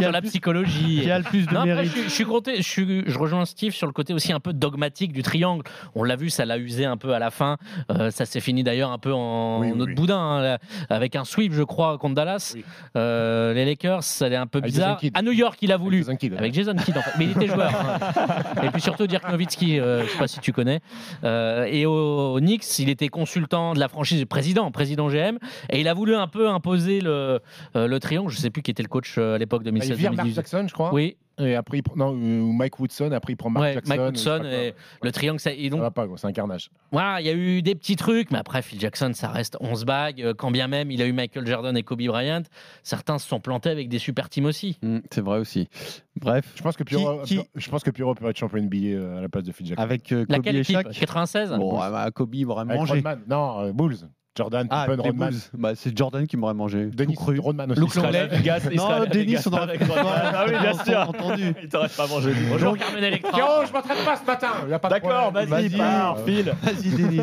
Sur 0.00 0.10
la 0.10 0.22
psychologie. 0.22 1.02
Qui 1.02 1.10
a 1.10 1.18
le 1.18 1.24
plus 1.24 1.46
de 1.46 1.52
Non, 1.54 1.60
après, 1.60 1.74
mérite 1.74 1.90
je, 1.92 1.98
suis- 2.00 2.02
je 2.08 2.14
suis 2.14 2.24
compté- 2.24 2.56
je, 2.56 2.62
suis- 2.62 3.02
je 3.06 3.18
rejoins 3.18 3.44
Steve 3.44 3.72
sur 3.72 3.86
le 3.86 3.92
côté 3.92 4.12
aussi 4.12 4.32
un 4.32 4.40
peu 4.40 4.52
dogmatique 4.52 5.12
du 5.12 5.22
triangle. 5.22 5.62
On 5.94 6.02
l'a 6.02 6.16
vu, 6.16 6.30
ça 6.30 6.44
l'a 6.44 6.58
usé 6.58 6.84
un 6.84 6.96
peu 6.96 7.12
à 7.14 7.18
la 7.20 7.30
fin. 7.30 7.58
Euh, 7.92 8.10
ça 8.10 8.26
s'est 8.26 8.40
fini 8.40 8.64
d'ailleurs 8.64 8.90
un 8.90 8.98
peu 8.98 9.12
en 9.12 9.60
Oui, 9.60 9.68
oui, 9.72 9.80
autre 9.80 9.90
oui. 9.90 9.94
boudin, 9.94 10.18
hein, 10.18 10.42
là, 10.42 10.58
avec 10.88 11.14
un 11.14 11.24
sweep, 11.24 11.52
je 11.52 11.62
crois, 11.62 11.96
contre 11.98 12.16
Dallas. 12.16 12.54
Oui. 12.56 12.64
Euh, 12.96 13.54
les 13.54 13.64
Lakers, 13.64 14.02
ça 14.02 14.26
allait 14.26 14.34
un 14.36 14.46
peu 14.48 14.60
bizarre. 14.60 15.00
À 15.14 15.22
New 15.22 15.32
York, 15.32 15.58
il 15.62 15.72
a 15.72 15.76
voulu. 15.76 15.98
Jason 15.98 16.16
Kidd. 16.16 16.34
Avec 16.36 16.54
Jason 16.54 16.74
Kidd, 16.76 16.96
en 16.96 17.02
fait. 17.02 17.12
Mais 17.18 17.24
il 17.26 17.30
était 17.32 17.46
joueur. 17.46 17.70
hein. 17.74 18.62
Et 18.62 18.70
puis 18.70 18.80
surtout 18.80 19.06
Dirk 19.06 19.28
Nowitzki, 19.30 19.78
euh, 19.78 20.04
je 20.04 20.10
sais 20.10 20.18
pas 20.18 20.28
si 20.28 20.40
tu 20.40 20.52
connais. 20.52 20.80
Euh, 21.24 21.64
et 21.64 21.86
au, 21.86 22.34
au 22.34 22.40
Knicks, 22.40 22.78
il 22.78 22.88
était 22.88 23.08
consultant 23.08 23.74
de 23.74 23.80
la 23.80 23.88
franchise, 23.88 24.24
président, 24.24 24.70
président 24.70 25.08
GM. 25.08 25.38
Et 25.70 25.80
il 25.80 25.88
a 25.88 25.94
voulu 25.94 26.14
un 26.14 26.26
peu 26.28 26.48
imposer 26.48 27.00
le, 27.00 27.40
euh, 27.76 27.86
le 27.86 28.00
triangle. 28.00 28.30
Je 28.30 28.38
sais 28.38 28.50
plus 28.50 28.62
qui 28.62 28.70
était 28.70 28.82
le 28.82 28.88
coach 28.88 29.16
euh, 29.18 29.34
à 29.34 29.38
l'époque 29.38 29.62
Bah, 29.64 29.70
il 29.74 29.94
vire 29.94 30.12
Mark 30.12 30.26
2016-2018. 30.28 30.34
Jackson, 30.34 30.64
je 30.68 30.72
crois. 30.74 30.92
Oui, 30.94 31.16
Et 31.40 31.54
après, 31.54 31.78
il 31.78 31.82
prend- 31.82 31.96
non, 31.96 32.14
euh, 32.14 32.40
ou 32.40 32.52
Mike 32.52 32.78
Woodson, 32.78 33.10
après 33.12 33.32
il 33.32 33.36
prend 33.36 33.50
Mark 33.50 33.62
Ouais, 33.64 33.74
Jackson. 33.74 33.88
Mike 33.88 34.00
Woodson 34.00 34.38
quoi. 34.40 34.52
et 34.52 34.74
le 35.02 35.12
triangle. 35.12 35.40
Ça, 35.40 35.52
et 35.52 35.64
Ça 35.64 35.70
donc, 35.70 35.80
va 35.80 35.90
pas, 35.90 36.06
c'est 36.16 36.26
un 36.26 36.32
carnage. 36.32 36.70
voilà, 36.92 37.20
il 37.20 37.26
y 37.26 37.30
a 37.30 37.34
eu 37.34 37.62
des 37.62 37.74
petits 37.74 37.96
trucs, 37.96 38.30
mais 38.30 38.38
après, 38.38 38.62
Phil 38.62 38.78
Jackson, 38.80 39.12
ça 39.14 39.28
reste 39.28 39.56
11 39.60 39.84
bagues. 39.84 40.22
Euh, 40.22 40.34
Quand 40.34 40.50
bien 40.50 40.68
même 40.68 40.90
il 40.90 41.00
a 41.02 41.06
eu 41.06 41.12
Michael 41.12 41.46
Jordan 41.46 41.76
et 41.76 41.82
Kobe 41.82 42.02
Bryant, 42.02 42.42
certains 42.82 43.18
se 43.18 43.26
sont 43.28 43.40
plantés 43.40 43.70
avec 43.70 43.88
des 43.88 43.98
super 43.98 44.28
teams 44.28 44.44
aussi. 44.46 44.78
Hmm, 44.82 44.98
c'est 45.10 45.20
vrai 45.22 45.38
aussi. 45.38 45.68
Bref. 46.16 46.52
Je 46.56 46.62
pense 46.62 46.76
que 46.76 46.84
Pierrot, 46.84 47.22
je 47.26 47.70
pense 47.70 47.82
que 47.82 47.90
Pierrot 47.90 48.14
peut 48.14 48.28
être 48.28 48.36
champion 48.38 48.58
NBA 48.62 48.76
euh, 48.88 49.18
à 49.18 49.20
la 49.22 49.28
place 49.28 49.44
de 49.44 49.52
Phil 49.52 49.66
Jackson. 49.66 49.82
Avec 49.82 50.12
euh, 50.12 50.20
Kobe 50.26 50.30
Laquelle 50.30 50.56
et 50.56 50.64
Shaq. 50.64 50.90
96 50.92 51.50
Bon, 51.56 51.78
ah 51.80 51.90
bah, 51.90 52.10
Kobe 52.10 52.34
il 52.34 52.46
mangé. 52.46 52.94
Rodman. 52.94 53.20
Non, 53.28 53.60
euh, 53.60 53.72
Bulls. 53.72 53.96
Jordan, 54.36 54.66
Ah, 54.70 54.86
Pippen, 54.86 55.02
Rodman. 55.02 55.34
Bah, 55.54 55.72
c'est 55.74 55.96
Jordan 55.96 56.24
qui 56.26 56.36
m'aurait 56.36 56.54
mangé. 56.54 56.86
Denis 56.86 57.14
cru. 57.16 57.38
Rodman 57.40 57.72
aussi. 57.72 57.80
Luke 57.80 57.94
Longley. 57.96 58.28
Vegas, 58.28 58.60
Non, 58.76 59.04
Denis, 59.12 59.36
on 59.44 59.52
aurait 59.52 59.62
avec 59.70 59.80
Rodman. 59.82 60.04
Ah 60.06 60.44
oui, 60.46 60.52
bien 60.60 60.84
sûr. 60.84 60.98
entendu. 61.00 61.52
Il 61.62 61.68
t'aurait 61.68 61.88
pas 61.88 62.06
mangé. 62.06 62.32
Bonjour 62.48 62.78
Carmen 62.78 63.02
Electra. 63.02 63.32
Pierrot, 63.32 63.66
je 63.66 63.72
m'entraîne 63.72 64.04
pas 64.04 64.16
ce 64.16 64.24
matin. 64.24 64.48
Y 64.68 64.72
a 64.72 64.78
pas 64.78 64.88
de 64.88 64.94
D'accord, 64.94 65.22
problème. 65.32 65.48
vas-y, 65.48 65.68
Vas-y. 65.68 65.78
pars, 65.78 66.18
file. 66.24 66.54
Vas-y, 66.62 66.90
Denis. 66.90 67.20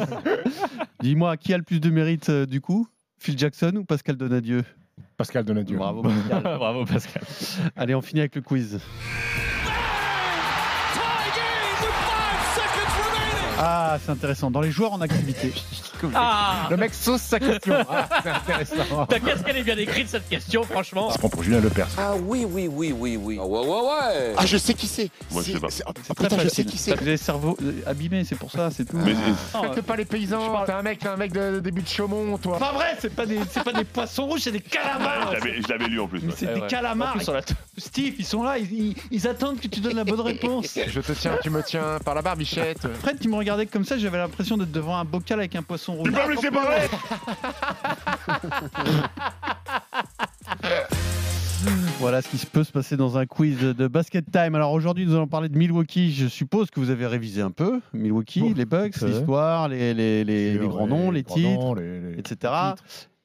Dis-moi, 1.02 1.38
qui 1.38 1.54
a 1.54 1.58
le 1.58 1.64
plus 1.64 1.80
de 1.80 1.90
mérite 1.90 2.30
euh, 2.30 2.46
du 2.46 2.60
coup? 2.62 2.88
Phil 3.20 3.38
Jackson 3.38 3.72
ou 3.78 3.86
Pascal 3.86 4.16
Donadieu? 4.18 4.64
Pascal 5.16 5.44
Donadieu. 5.46 5.78
Bravo, 5.78 6.02
Pascal. 6.04 6.42
Bravo, 6.58 6.86
Pascal. 6.86 7.24
Allez, 7.76 7.96
on 7.96 8.02
finit 8.02 8.20
avec 8.22 8.36
le 8.36 8.42
quiz. 8.42 8.80
Ah, 13.60 13.98
c'est 14.04 14.12
intéressant. 14.12 14.52
Dans 14.52 14.62
les 14.62 14.72
joueurs 14.72 14.94
en 14.94 15.02
activité. 15.02 15.54
Ah 16.14 16.68
Le 16.70 16.78
mec 16.78 16.94
sauce 16.94 17.22
sa 17.22 17.40
question. 17.40 17.74
Ah, 17.90 18.08
c'est 18.24 18.30
intéressant. 18.30 19.06
Putain, 19.10 19.20
Qu'est-ce 19.26 19.44
qu'elle 19.44 19.58
est 19.58 19.64
bien 19.64 19.78
écrite 19.78 20.10
cette 20.10 20.30
question, 20.30 20.64
franchement 20.64 21.10
C'est 21.12 21.20
pour 21.20 21.42
Julien 21.42 21.60
Lepers. 21.60 21.88
Ah 21.98 22.14
oui, 22.24 22.46
oui, 22.48 22.70
oui, 22.72 22.94
oui, 22.96 23.18
oui. 23.20 23.38
Ah 23.42 23.46
ouais, 23.46 23.60
ouais, 23.60 23.68
ouais. 23.68 24.34
Ah, 24.38 24.46
je 24.46 24.58
sais 24.58 24.74
qui 24.76 24.86
c'est. 24.88 25.10
Moi, 25.32 25.42
je 25.46 25.54
sais 25.54 25.60
pas. 25.60 25.70
C'est- 25.72 25.84
ah, 25.88 25.92
Très 25.94 26.28
putain, 26.28 26.44
je 26.44 26.50
sais 26.50 26.66
qui 26.66 26.78
c'est. 26.78 26.92
Vous 26.94 27.02
avez 27.02 27.12
le 27.12 27.18
cerveau 27.18 27.58
euh, 27.64 27.82
abîmé, 27.88 28.24
c'est 28.26 28.36
pour 28.38 28.52
ça, 28.52 28.70
c'est 28.70 28.86
tout. 28.86 28.98
Mais- 28.98 29.14
Non, 29.54 29.62
Respecte 29.62 29.82
pas 29.88 29.96
les 29.96 30.06
paysans. 30.06 30.64
T'es 30.66 30.72
un 30.74 30.82
mec, 30.84 31.00
t'es 31.00 31.08
un 31.08 31.18
mec 31.18 31.32
de 31.34 31.60
début 31.60 31.82
de 31.82 31.88
Chaumont, 31.88 32.38
toi. 32.38 32.60
Pas 32.60 32.74
vrai, 32.74 32.96
c'est 33.00 33.14
pas 33.16 33.26
des, 33.26 33.40
c'est 33.52 33.64
pas 33.64 33.74
des 33.74 33.86
poissons 33.86 34.28
rouges, 34.28 34.42
c'est 34.42 34.52
des 34.52 34.60
calamars. 34.62 35.30
Je 35.32 35.38
l'avais- 35.38 35.62
je 35.64 35.68
l'avais 35.68 35.88
lu 35.88 36.00
en 36.00 36.08
plus. 36.08 36.22
C'est 36.36 36.54
des 36.54 36.62
calamars. 36.68 37.18
Steve, 37.78 38.14
ils 38.20 38.26
sont 38.26 38.44
là, 38.44 38.58
ils, 38.60 39.28
attendent 39.28 39.60
que 39.60 39.68
tu 39.68 39.80
donnes 39.80 39.96
la 39.96 40.04
bonne 40.04 40.22
réponse. 40.22 40.78
Je 40.88 41.00
te 41.02 41.12
tiens, 41.14 41.38
tu 41.42 41.50
me 41.50 41.64
tiens 41.64 41.98
par 42.06 42.14
la 42.16 42.22
barbichette. 42.22 42.88
Fred, 43.02 43.20
tu 43.20 43.30
me 43.30 43.36
regardais 43.50 43.66
comme 43.66 43.86
ça, 43.86 43.98
j'avais 43.98 44.18
l'impression 44.18 44.58
d'être 44.58 44.72
devant 44.72 44.98
un 44.98 45.06
bocal 45.06 45.40
avec 45.40 45.56
un 45.56 45.64
poisson 45.64 45.94
rouge. 45.96 46.10
Tu 46.10 46.14
peux 46.14 46.28
me 46.28 46.36
laisser 46.36 46.52
parler 46.52 46.88
Voilà 52.00 52.22
ce 52.22 52.30
qui 52.30 52.38
se 52.38 52.46
peut 52.46 52.64
se 52.64 52.72
passer 52.72 52.96
dans 52.98 53.18
un 53.18 53.26
quiz 53.26 53.60
de 53.60 53.88
basket 53.88 54.26
time. 54.32 54.56
Alors 54.56 54.72
aujourd'hui, 54.72 55.06
nous 55.06 55.16
allons 55.16 55.28
parler 55.28 55.50
de 55.50 55.58
Milwaukee. 55.58 56.14
Je 56.14 56.28
suppose 56.28 56.70
que 56.70 56.80
vous 56.80 56.90
avez 56.92 57.08
révisé 57.08 57.42
un 57.42 57.52
peu 57.52 57.82
Milwaukee, 57.94 58.42
Bon, 58.42 58.54
les 58.56 58.66
Bucks, 58.66 59.02
l'histoire, 59.02 59.68
les, 59.68 59.94
les- 59.94 60.24
les- 60.24 60.58
les 60.58 60.68
grands 60.68 60.88
noms, 60.88 61.12
les 61.12 61.24
titres, 61.24 61.40
noms, 61.50 61.74
les- 61.74 62.14
les- 62.14 62.20
etc. 62.20 62.54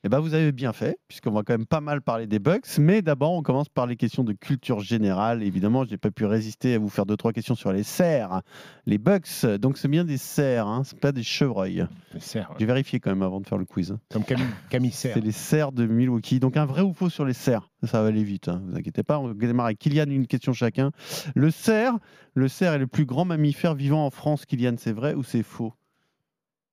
Eh 0.05 0.09
ben, 0.09 0.19
vous 0.19 0.35
avez 0.35 0.51
bien 0.51 0.73
fait, 0.73 0.99
puisqu'on 1.07 1.31
va 1.31 1.45
quand 1.45 1.53
même 1.53 1.67
pas 1.67 1.81
mal 1.81 2.03
parler 2.03 2.27
des 2.27 2.41
Bucks. 2.41 2.79
Mais 2.79 3.03
d'abord, 3.03 3.33
on 3.33 3.43
commence 3.43 3.69
par 3.69 3.87
les 3.87 3.95
questions 3.95 4.25
de 4.25 4.33
culture 4.33 4.81
générale. 4.81 5.45
Évidemment, 5.45 5.85
je 5.85 5.93
n'ai 5.93 5.97
pas 5.97 6.11
pu 6.11 6.25
résister 6.25 6.75
à 6.75 6.79
vous 6.81 6.89
faire 6.89 7.07
deux 7.07 7.17
trois 7.17 7.33
questions 7.33 7.55
sur 7.55 7.73
les 7.73 7.85
cerfs, 7.85 8.43
les 8.85 8.99
Bucks. 8.99 9.47
Donc 9.61 9.79
c'est 9.79 9.87
bien 9.87 10.05
des 10.05 10.17
cerfs, 10.17 10.67
hein, 10.67 10.83
c'est 10.85 10.99
pas 10.99 11.13
des 11.13 11.23
chevreuils. 11.23 11.87
Les 12.15 12.21
cerfs, 12.21 12.51
ouais. 12.51 12.57
J'ai 12.59 12.67
vérifié 12.67 12.99
quand 12.99 13.11
même 13.11 13.23
avant 13.23 13.41
de 13.41 13.47
faire 13.47 13.59
le 13.59 13.65
quiz. 13.65 13.97
Comme 14.11 14.25
Camille. 14.25 14.91
C'est 14.91 15.21
les 15.21 15.31
cerfs 15.31 15.71
de 15.71 15.87
Milwaukee. 15.87 16.41
Donc 16.41 16.57
un 16.57 16.67
vrai 16.67 16.83
ou 16.83 16.93
faux 16.93 17.09
sur 17.09 17.25
les 17.25 17.33
cerfs. 17.33 17.71
Ça 17.85 18.03
va 18.03 18.09
aller 18.09 18.25
vite, 18.25 18.49
hein, 18.49 18.61
vous 18.67 18.77
inquiétez 18.77 19.05
pas. 19.05 19.21
On 19.21 19.29
va 19.29 19.35
démarrer 19.35 19.69
avec 19.69 19.79
Kylian, 19.79 20.11
une 20.11 20.27
question 20.27 20.53
chacun. 20.53 20.91
Le 21.37 21.53
cerf, 21.53 21.95
le 22.35 22.49
cerf 22.49 22.73
est 22.73 22.79
le 22.79 22.89
plus 22.89 23.05
grand 23.05 23.25
mammifère 23.25 23.75
vivant 23.77 24.05
en 24.05 24.11
France. 24.11 24.47
Kylian, 24.47 24.75
c'est 24.79 24.93
vrai 24.93 25.15
ou 25.15 25.23
c'est 25.23 25.45
faux? 25.45 25.73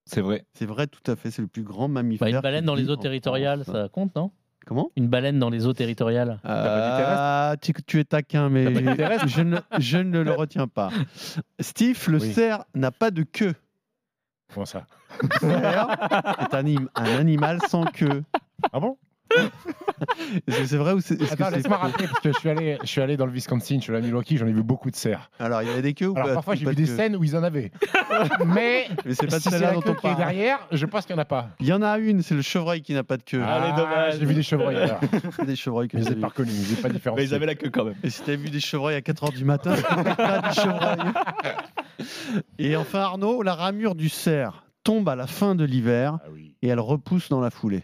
C'est 0.09 0.21
vrai. 0.21 0.45
C'est 0.53 0.65
vrai, 0.65 0.87
tout 0.87 1.09
à 1.11 1.15
fait. 1.15 1.31
C'est 1.31 1.41
le 1.41 1.47
plus 1.47 1.63
grand 1.63 1.87
mammifère. 1.87 2.25
Bah, 2.27 2.29
Une 2.37 2.41
baleine 2.41 2.65
dans 2.65 2.75
les 2.75 2.89
eaux 2.89 2.95
territoriales, 2.95 3.63
France. 3.63 3.75
ça 3.75 3.89
compte, 3.89 4.15
non? 4.15 4.31
Comment? 4.65 4.91
Une 4.95 5.07
baleine 5.07 5.39
dans 5.39 5.49
les 5.49 5.65
eaux 5.65 5.73
territoriales. 5.73 6.39
Ah, 6.43 7.55
tu, 7.61 7.73
tu 7.87 7.99
es 7.99 8.03
taquin, 8.03 8.49
mais 8.49 8.65
je 9.27 9.41
ne, 9.41 9.57
je 9.79 9.97
ne 9.97 10.19
le 10.19 10.31
retiens 10.31 10.67
pas. 10.67 10.91
Steve, 11.59 11.99
le 12.09 12.19
Oui. 12.19 12.33
cerf 12.33 12.65
n'a 12.75 12.91
pas 12.91 13.09
de 13.11 13.23
queue. 13.23 13.55
Comment 14.53 14.65
ça? 14.65 14.85
Le 15.21 15.29
cerf 15.39 15.87
est 16.39 16.53
un, 16.55 16.65
im- 16.67 16.89
un 16.95 17.15
animal 17.17 17.59
sans 17.67 17.85
queue. 17.85 18.23
Ah 18.73 18.79
bon? 18.79 18.97
Est-ce 20.47 20.57
que 20.59 20.65
c'est 20.65 20.77
vrai 20.77 20.93
ou 20.93 21.01
c'est. 21.01 21.21
est-ce 21.21 21.29
que 21.35 21.43
Attends, 21.43 21.45
c'est 21.49 21.55
laisse-moi 21.57 21.77
rappeler, 21.77 22.07
parce 22.07 22.19
que 22.21 22.31
je 22.31 22.39
suis, 22.39 22.49
allé, 22.49 22.77
je 22.81 22.87
suis 22.87 23.01
allé 23.01 23.17
dans 23.17 23.25
le 23.25 23.31
Wisconsin, 23.33 23.75
je 23.77 23.81
suis 23.83 23.91
allé 23.91 23.99
à 24.03 24.05
Milwaukee, 24.05 24.37
j'en 24.37 24.47
ai 24.47 24.53
vu 24.53 24.63
beaucoup 24.63 24.89
de 24.89 24.95
cerfs. 24.95 25.29
Alors, 25.39 25.61
il 25.61 25.67
y 25.67 25.71
avait 25.71 25.81
des 25.81 25.93
queues 25.93 26.07
ou 26.07 26.15
Alors 26.15 26.29
pas? 26.29 26.33
parfois, 26.35 26.55
j'ai 26.55 26.63
pas 26.63 26.71
vu 26.71 26.77
de 26.77 26.81
des 26.83 26.87
queue 26.87 26.95
scènes 26.95 27.15
où 27.17 27.23
ils 27.23 27.35
en 27.35 27.43
avaient. 27.43 27.71
Mais, 28.45 28.87
Mais 29.05 29.13
c'est 29.13 29.27
pas 29.27 29.37
si 29.37 29.43
c'est 29.43 29.49
celle-là 29.51 29.67
la 29.69 29.73
dont 29.73 29.81
queue 29.81 29.89
on 29.89 29.93
qui 29.95 29.99
est 29.99 30.01
parle. 30.11 30.17
derrière, 30.17 30.59
je 30.71 30.85
pense 30.85 31.05
qu'il 31.05 31.15
n'y 31.15 31.19
en 31.19 31.23
a 31.23 31.25
pas. 31.25 31.49
Il 31.59 31.67
y 31.67 31.73
en 31.73 31.81
a 31.81 31.97
une, 31.97 32.21
c'est 32.21 32.35
le 32.35 32.41
chevreuil 32.41 32.81
qui 32.81 32.93
n'a 32.93 33.03
pas 33.03 33.17
de 33.17 33.23
queue. 33.23 33.43
Allez, 33.43 33.73
dommage. 33.75 34.19
J'ai 34.19 34.25
vu 34.25 34.33
des 34.35 34.43
chevreuils. 34.43 34.77
alors. 34.77 34.99
C'est 35.35 35.45
des 35.45 35.55
chevreuils 35.55 35.87
que 35.89 35.97
Je 35.97 36.03
les 36.03 36.07
j'ai 36.07 36.11
ai 36.13 36.15
vus. 36.15 36.21
pas 36.21 36.27
reconnus, 36.27 36.53
je 36.55 36.73
les 36.73 36.79
ai 36.79 36.81
pas 36.81 36.89
différenciés. 36.89 37.23
Mais 37.25 37.29
ils 37.29 37.35
avaient 37.35 37.45
la 37.45 37.55
queue 37.55 37.69
quand 37.69 37.83
même. 37.85 37.95
Et 38.03 38.09
si 38.09 38.21
t'as 38.23 38.35
vu 38.35 38.49
des 38.49 38.59
chevreuils 38.61 38.95
à 38.95 39.01
4h 39.01 39.33
du 39.35 39.43
matin, 39.45 39.75
c'est 39.75 39.83
peut-être 39.83 40.15
pas 40.17 40.39
des 40.39 40.53
chevreuils. 40.55 41.13
Et 42.57 42.75
enfin, 42.77 42.99
Arnaud, 43.01 43.41
la 43.43 43.55
ramure 43.55 43.95
du 43.95 44.07
cerf 44.09 44.63
tombe 44.83 45.09
à 45.09 45.15
la 45.15 45.27
fin 45.27 45.55
de 45.55 45.65
l'hiver 45.65 46.19
Ah 46.23 46.29
oui, 46.31 46.55
et 46.61 46.67
elle 46.69 46.79
repousse 46.79 47.29
dans 47.29 47.41
la 47.41 47.49
foulée. 47.49 47.83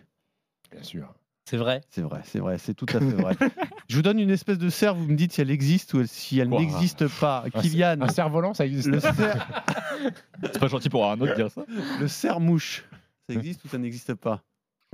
bien 0.71 0.81
sûr. 0.83 1.13
C'est 1.47 1.57
vrai? 1.57 1.81
C'est 1.89 2.01
vrai, 2.01 2.21
c'est 2.25 2.39
vrai, 2.39 2.57
c'est 2.57 2.73
tout 2.73 2.87
à 2.89 2.99
fait 2.99 3.05
vrai. 3.11 3.35
Je 3.87 3.95
vous 3.97 4.01
donne 4.01 4.19
une 4.19 4.31
espèce 4.31 4.57
de 4.57 4.69
serre, 4.69 4.95
vous 4.95 5.05
me 5.07 5.15
dites 5.15 5.31
si 5.31 5.41
elle 5.41 5.51
existe 5.51 5.93
ou 5.93 6.03
si 6.07 6.39
elle 6.39 6.49
Quoi 6.49 6.59
n'existe 6.59 7.07
pas. 7.19 7.43
Un- 7.53 7.61
Kylian, 7.61 7.97
Un 8.01 8.07
cerf-volant, 8.09 8.53
ça 8.55 8.65
existe 8.65 8.87
le 8.87 8.99
cerf, 8.99 9.63
C'est 10.41 10.59
pas 10.59 10.67
gentil 10.67 10.89
pour 10.89 11.05
Arnaud 11.05 11.27
de 11.27 11.33
dire 11.33 11.51
ça. 11.51 11.63
le 11.99 12.07
cerf-mouche, 12.07 12.83
ça 13.29 13.35
existe 13.35 13.63
ou 13.63 13.67
ça 13.67 13.77
n'existe 13.77 14.15
pas? 14.15 14.41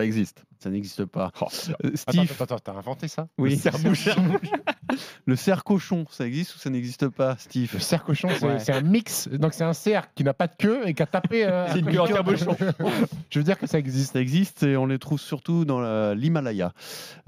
Ça 0.01 0.05
existe. 0.05 0.43
Ça 0.57 0.69
n'existe 0.71 1.05
pas. 1.05 1.31
Oh, 1.41 1.45
Euh, 1.85 1.91
Steve, 1.95 2.31
attends, 2.31 2.43
attends, 2.55 2.59
t'as 2.59 2.73
inventé 2.73 3.07
ça? 3.07 3.27
Oui. 3.37 3.59
Le 3.63 3.91
le 5.25 5.35
cerf-cochon, 5.35 6.05
ça 6.09 6.25
existe 6.27 6.55
ou 6.55 6.59
ça 6.59 6.69
n'existe 6.69 7.07
pas, 7.07 7.35
Steve? 7.37 7.69
Le 7.73 7.79
cerf-cochon, 7.79 8.29
c'est 8.37 8.45
Ouais. 8.45 8.71
un 8.71 8.81
mix. 8.81 9.27
Donc 9.27 9.53
c'est 9.53 9.63
un 9.63 9.73
cerf 9.73 10.13
qui 10.13 10.23
n'a 10.23 10.33
pas 10.33 10.47
de 10.47 10.55
queue 10.57 10.87
et 10.87 10.93
qui 10.93 11.03
a 11.03 11.05
tapé. 11.05 11.45
euh, 11.45 11.67
C'est 11.71 11.79
une 11.79 11.87
un 11.89 11.91
queue 11.91 11.99
en 12.01 12.07
peu- 12.07 12.13
cabochon. 12.13 12.55
Je 13.29 13.39
veux 13.39 13.43
dire 13.45 13.57
que 13.59 13.67
ça 13.67 13.77
existe. 13.79 14.13
Ça 14.13 14.21
existe 14.21 14.63
et 14.63 14.75
on 14.77 14.85
les 14.87 14.99
trouve 14.99 15.19
surtout 15.19 15.65
dans 15.65 15.79
la- 15.79 16.15
l'Himalaya. 16.15 16.73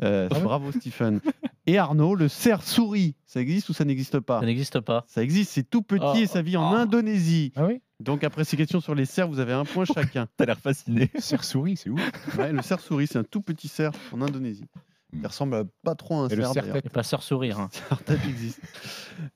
Euh, 0.04 0.28
Ah 0.32 0.36
ouais 0.36 0.42
bravo 0.42 0.72
Stephen. 0.72 1.22
Et 1.66 1.78
Arnaud, 1.78 2.16
le 2.16 2.28
cerf-souris, 2.28 3.16
ça 3.26 3.40
existe 3.40 3.70
ou 3.70 3.74
ça 3.74 3.86
n'existe 3.86 4.20
pas? 4.20 4.40
Ça 4.42 4.46
n'existe 4.46 4.80
pas. 4.82 5.06
Ça 5.08 5.24
existe, 5.24 5.52
c'est 5.52 5.70
tout 5.70 5.82
petit 5.82 6.04
Oh. 6.06 6.16
et 6.18 6.28
ça 6.28 6.42
vit 6.42 6.58
en 6.58 6.74
Indonésie. 6.74 7.54
Ah 7.56 7.66
oui? 7.66 7.82
Donc 8.04 8.24
après 8.24 8.44
ces 8.44 8.58
questions 8.58 8.82
sur 8.82 8.96
les 8.96 9.06
cerfs, 9.06 9.28
vous 9.30 9.40
avez 9.40 9.54
un 9.54 9.66
point 9.66 9.86
chacun. 9.94 10.28
T'as 10.38 10.46
l'air 10.46 10.60
fasciné. 10.60 11.10
Cerf-souris, 11.18 11.78
c'est 11.78 11.90
ouf. 11.90 12.02
Ouais, 12.38 12.52
le 12.52 12.62
cerf-souris, 12.62 13.08
c'est 13.08 13.18
un 13.20 13.24
tout 13.24 13.42
petit 13.42 13.68
cerf 13.68 13.92
en 14.12 14.22
Indonésie. 14.22 14.66
Il 15.14 15.26
ressemble 15.26 15.56
à- 15.56 15.64
pas 15.84 15.96
trop 15.96 16.16
à 16.16 16.18
un 16.26 16.28
Et 16.28 16.36
le 16.36 16.42
cerf. 16.44 16.54
cerf-tête 16.54 16.86
Et 16.86 16.90
pas 16.90 17.04
sœur 17.04 17.24
sourire. 17.24 17.60
hein. 17.60 17.70
Cerf-tête 17.72 18.20
existe. 18.28 18.60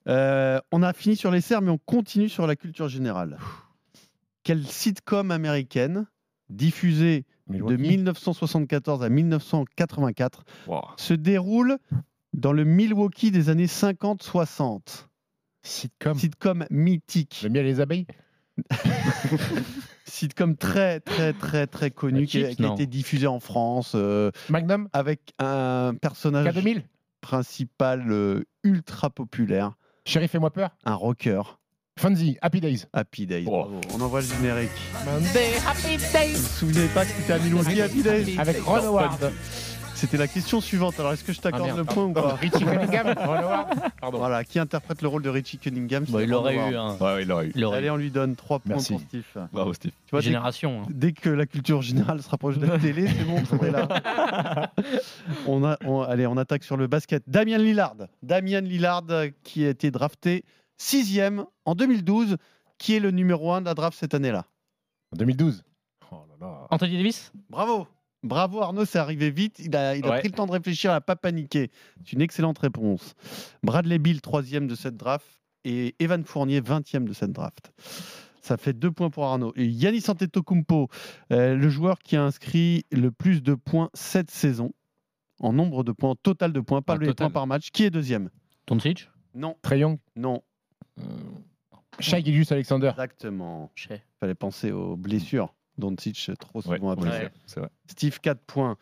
Euh, 0.08 0.60
on 0.72 0.82
a 0.84 0.92
fini 0.94 1.16
sur 1.16 1.32
les 1.32 1.40
cerfs, 1.42 1.62
mais 1.62 1.70
on 1.72 1.78
continue 1.78 2.30
sur 2.30 2.48
la 2.48 2.56
culture 2.56 2.88
générale. 2.90 3.38
Quelle 4.44 4.66
sitcom 4.66 5.30
américaine 5.32 6.08
diffusée 6.50 7.26
de 7.48 7.54
Milwaukee. 7.54 7.78
1974 7.78 9.04
à 9.04 9.10
1984 9.10 10.44
Wow. 10.68 10.82
se 10.98 11.14
déroule 11.14 11.78
dans 12.34 12.54
le 12.54 12.64
Milwaukee 12.64 13.32
des 13.32 13.50
années 13.50 13.68
50-60 13.68 15.08
Sitcom. 15.64 16.18
Sitcom 16.18 16.66
mythique. 16.70 17.42
Le 17.44 17.50
miel 17.50 17.66
et 17.66 17.70
les 17.70 17.80
abeilles? 17.82 18.08
Sitcom 20.06 20.56
très, 20.56 21.00
très, 21.00 21.34
très, 21.34 21.68
très 21.68 21.92
connu 21.92 22.26
qui, 22.26 22.44
a, 22.44 22.54
qui 22.56 22.66
été 22.66 22.86
diffusé 22.88 23.28
en 23.28 23.40
France 23.40 23.92
euh, 23.96 24.32
Magnum 24.50 24.90
avec 24.94 25.34
un 25.40 25.94
personnage 26.02 26.48
K2000 26.48 26.82
principal 27.22 28.12
euh, 28.12 28.46
ultra 28.64 29.10
populaire, 29.10 29.74
Sheriff 30.06 30.36
et 30.36 30.40
moi 30.40 30.52
peur 30.52 30.72
un 30.86 30.96
rocker. 30.96 31.42
Fonzie, 32.00 32.38
Happy 32.42 32.62
Days. 32.62 32.86
Happy 32.94 33.26
Days. 33.26 33.46
Oh. 33.48 33.64
bravo. 33.64 33.82
On 33.94 34.02
envoie 34.02 34.22
le 34.22 34.28
générique. 34.28 34.70
Monday, 35.04 35.54
happy 35.66 35.98
day. 35.98 36.34
Vous 36.34 36.38
vous 36.38 36.48
souvenez 36.48 36.88
pas 36.94 37.06
que 37.06 37.12
c'était 37.12 37.34
à 37.34 37.40
Milwaukee 37.40 37.82
Happy 37.82 38.04
Days 38.04 38.40
Avec 38.40 38.60
Ron 38.62 38.86
Howard. 38.86 39.32
C'était 39.98 40.18
la 40.18 40.28
question 40.28 40.62
suivante. 40.62 41.00
Alors, 41.00 41.14
est-ce 41.14 41.24
que 41.24 41.34
je 41.34 41.42
t'accorde 41.42 41.64
Ah, 41.72 41.74
merde, 41.74 41.78
le 41.80 41.84
point 41.86 42.06
ou 42.06 42.14
pas 42.14 42.36
Richie 42.36 42.52
Cunningham 42.64 43.16
Pardon. 44.00 44.18
Voilà, 44.20 44.44
qui 44.44 44.60
interprète 44.60 45.02
le 45.02 45.08
rôle 45.08 45.24
de 45.24 45.30
Richie 45.30 45.58
Cunningham 45.58 46.06
Bah, 46.10 46.22
il 46.22 46.32
Ron 46.34 46.40
aurait 46.42 46.58
Howard. 46.74 47.02
eu. 47.02 47.04
Ouais, 47.04 47.22
il 47.24 47.28
l'aurait 47.28 47.48
eu. 47.48 47.52
Il 47.56 47.66
aurait 47.66 47.78
Allez, 47.80 47.88
eu. 47.88 47.90
on 47.92 47.98
lui 47.98 48.12
donne 48.12 48.36
3 48.36 48.60
points 48.60 48.76
Merci. 48.76 48.94
pour 48.94 49.02
Steve. 49.02 49.26
Bravo, 49.52 49.74
Steve. 49.74 49.92
Tu 50.06 50.12
vois, 50.12 50.20
dès, 50.22 50.26
Génération. 50.28 50.82
hein. 50.84 50.88
dès 50.92 51.14
que 51.14 51.30
la 51.30 51.46
culture 51.48 51.82
générale 51.82 52.22
se 52.22 52.30
rapproche 52.30 52.58
de 52.60 52.68
la 52.68 52.78
télé, 52.78 53.08
c'est 53.08 53.24
bon, 53.26 53.42
on 53.52 53.66
est 53.66 53.72
là. 53.72 53.88
on 55.48 55.64
a, 55.66 55.78
on- 55.84 56.02
allez, 56.04 56.28
on 56.28 56.38
attaque 56.38 56.64
sur 56.64 56.78
le 56.78 56.86
basket. 56.88 57.24
Damien 57.28 57.58
Lillard. 57.58 57.96
Damien 58.22 58.62
Lillard 58.62 59.04
qui 59.44 59.66
a 59.66 59.70
été 59.70 59.90
drafté 59.92 60.44
sixième 60.78 61.46
en 61.66 61.74
2012, 61.74 62.38
qui 62.78 62.96
est 62.96 63.00
le 63.00 63.10
numéro 63.12 63.52
1 63.52 63.62
de 63.62 63.66
la 63.66 63.74
draft 63.74 63.98
cette 64.00 64.14
année-là? 64.14 64.46
En 65.14 65.18
2012. 65.18 65.64
Oh 66.12 66.18
là 66.40 66.48
là. 66.48 66.68
Anthony 66.70 66.98
Davis? 66.98 67.32
Bravo 67.50 67.88
Bravo 68.28 68.62
Arnaud, 68.62 68.86
c'est 68.86 69.00
arrivé 69.00 69.32
vite. 69.32 69.60
Il 69.60 69.76
a, 69.76 69.96
il 69.96 70.06
a 70.06 70.10
Ouais. 70.12 70.20
pris 70.20 70.28
le 70.30 70.34
temps 70.36 70.46
de 70.46 70.52
réfléchir, 70.52 70.92
il 70.92 70.94
n'a 70.94 71.02
pas 71.02 71.16
paniqué. 71.16 71.72
C'est 72.06 72.14
une 72.14 72.22
excellente 72.22 72.60
réponse. 72.60 73.16
Bradley 73.64 73.98
Bill, 74.00 74.22
troisième 74.22 74.68
de 74.68 74.76
cette 74.76 74.98
draft, 74.98 75.26
et 75.66 75.96
Evan 76.00 76.24
Fournier, 76.24 76.62
20e 76.62 77.06
de 77.06 77.14
cette 77.14 77.32
draft. 77.32 77.72
Ça 78.42 78.56
fait 78.58 78.74
deux 78.74 78.92
points 78.92 79.10
pour 79.10 79.26
Arnaud. 79.26 79.52
Et 79.58 79.66
Yannis 79.66 80.06
Antetokounmpo, 80.08 80.88
euh, 81.34 81.56
le 81.56 81.70
joueur 81.70 82.00
qui 82.00 82.16
a 82.16 82.24
inscrit 82.24 82.86
le 82.92 83.12
plus 83.12 83.42
de 83.44 83.56
points 83.56 83.90
cette 83.94 84.32
saison, 84.32 84.72
en 85.40 85.52
nombre 85.54 85.84
de 85.84 85.92
points, 85.92 86.16
total 86.24 86.54
de 86.54 86.60
points, 86.62 86.82
pas 86.82 86.94
En 86.96 86.98
les 86.98 87.08
total. 87.08 87.28
points 87.28 87.34
par 87.34 87.48
match. 87.48 87.72
Qui 87.72 87.84
est 87.84 87.90
deuxième? 87.90 88.30
Doncic? 88.68 89.10
Non, 89.36 89.56
Trey 89.62 89.80
Young? 89.80 89.98
non, 90.16 90.42
Shai 92.00 92.24
Gilgeous 92.24 92.52
Alexander. 92.54 92.90
exactement. 92.90 93.72
Chez. 93.76 94.02
fallait 94.20 94.36
penser 94.36 94.72
aux 94.72 94.96
blessures. 94.96 95.54
Doncic 95.78 96.32
trop 96.40 96.60
Ouais, 96.66 96.78
souvent. 96.78 96.96
Ouais. 96.96 97.32
c'est 97.46 97.60
vrai. 97.60 97.70
Steve, 97.88 98.20
4 98.20 98.40
points. 98.42 98.78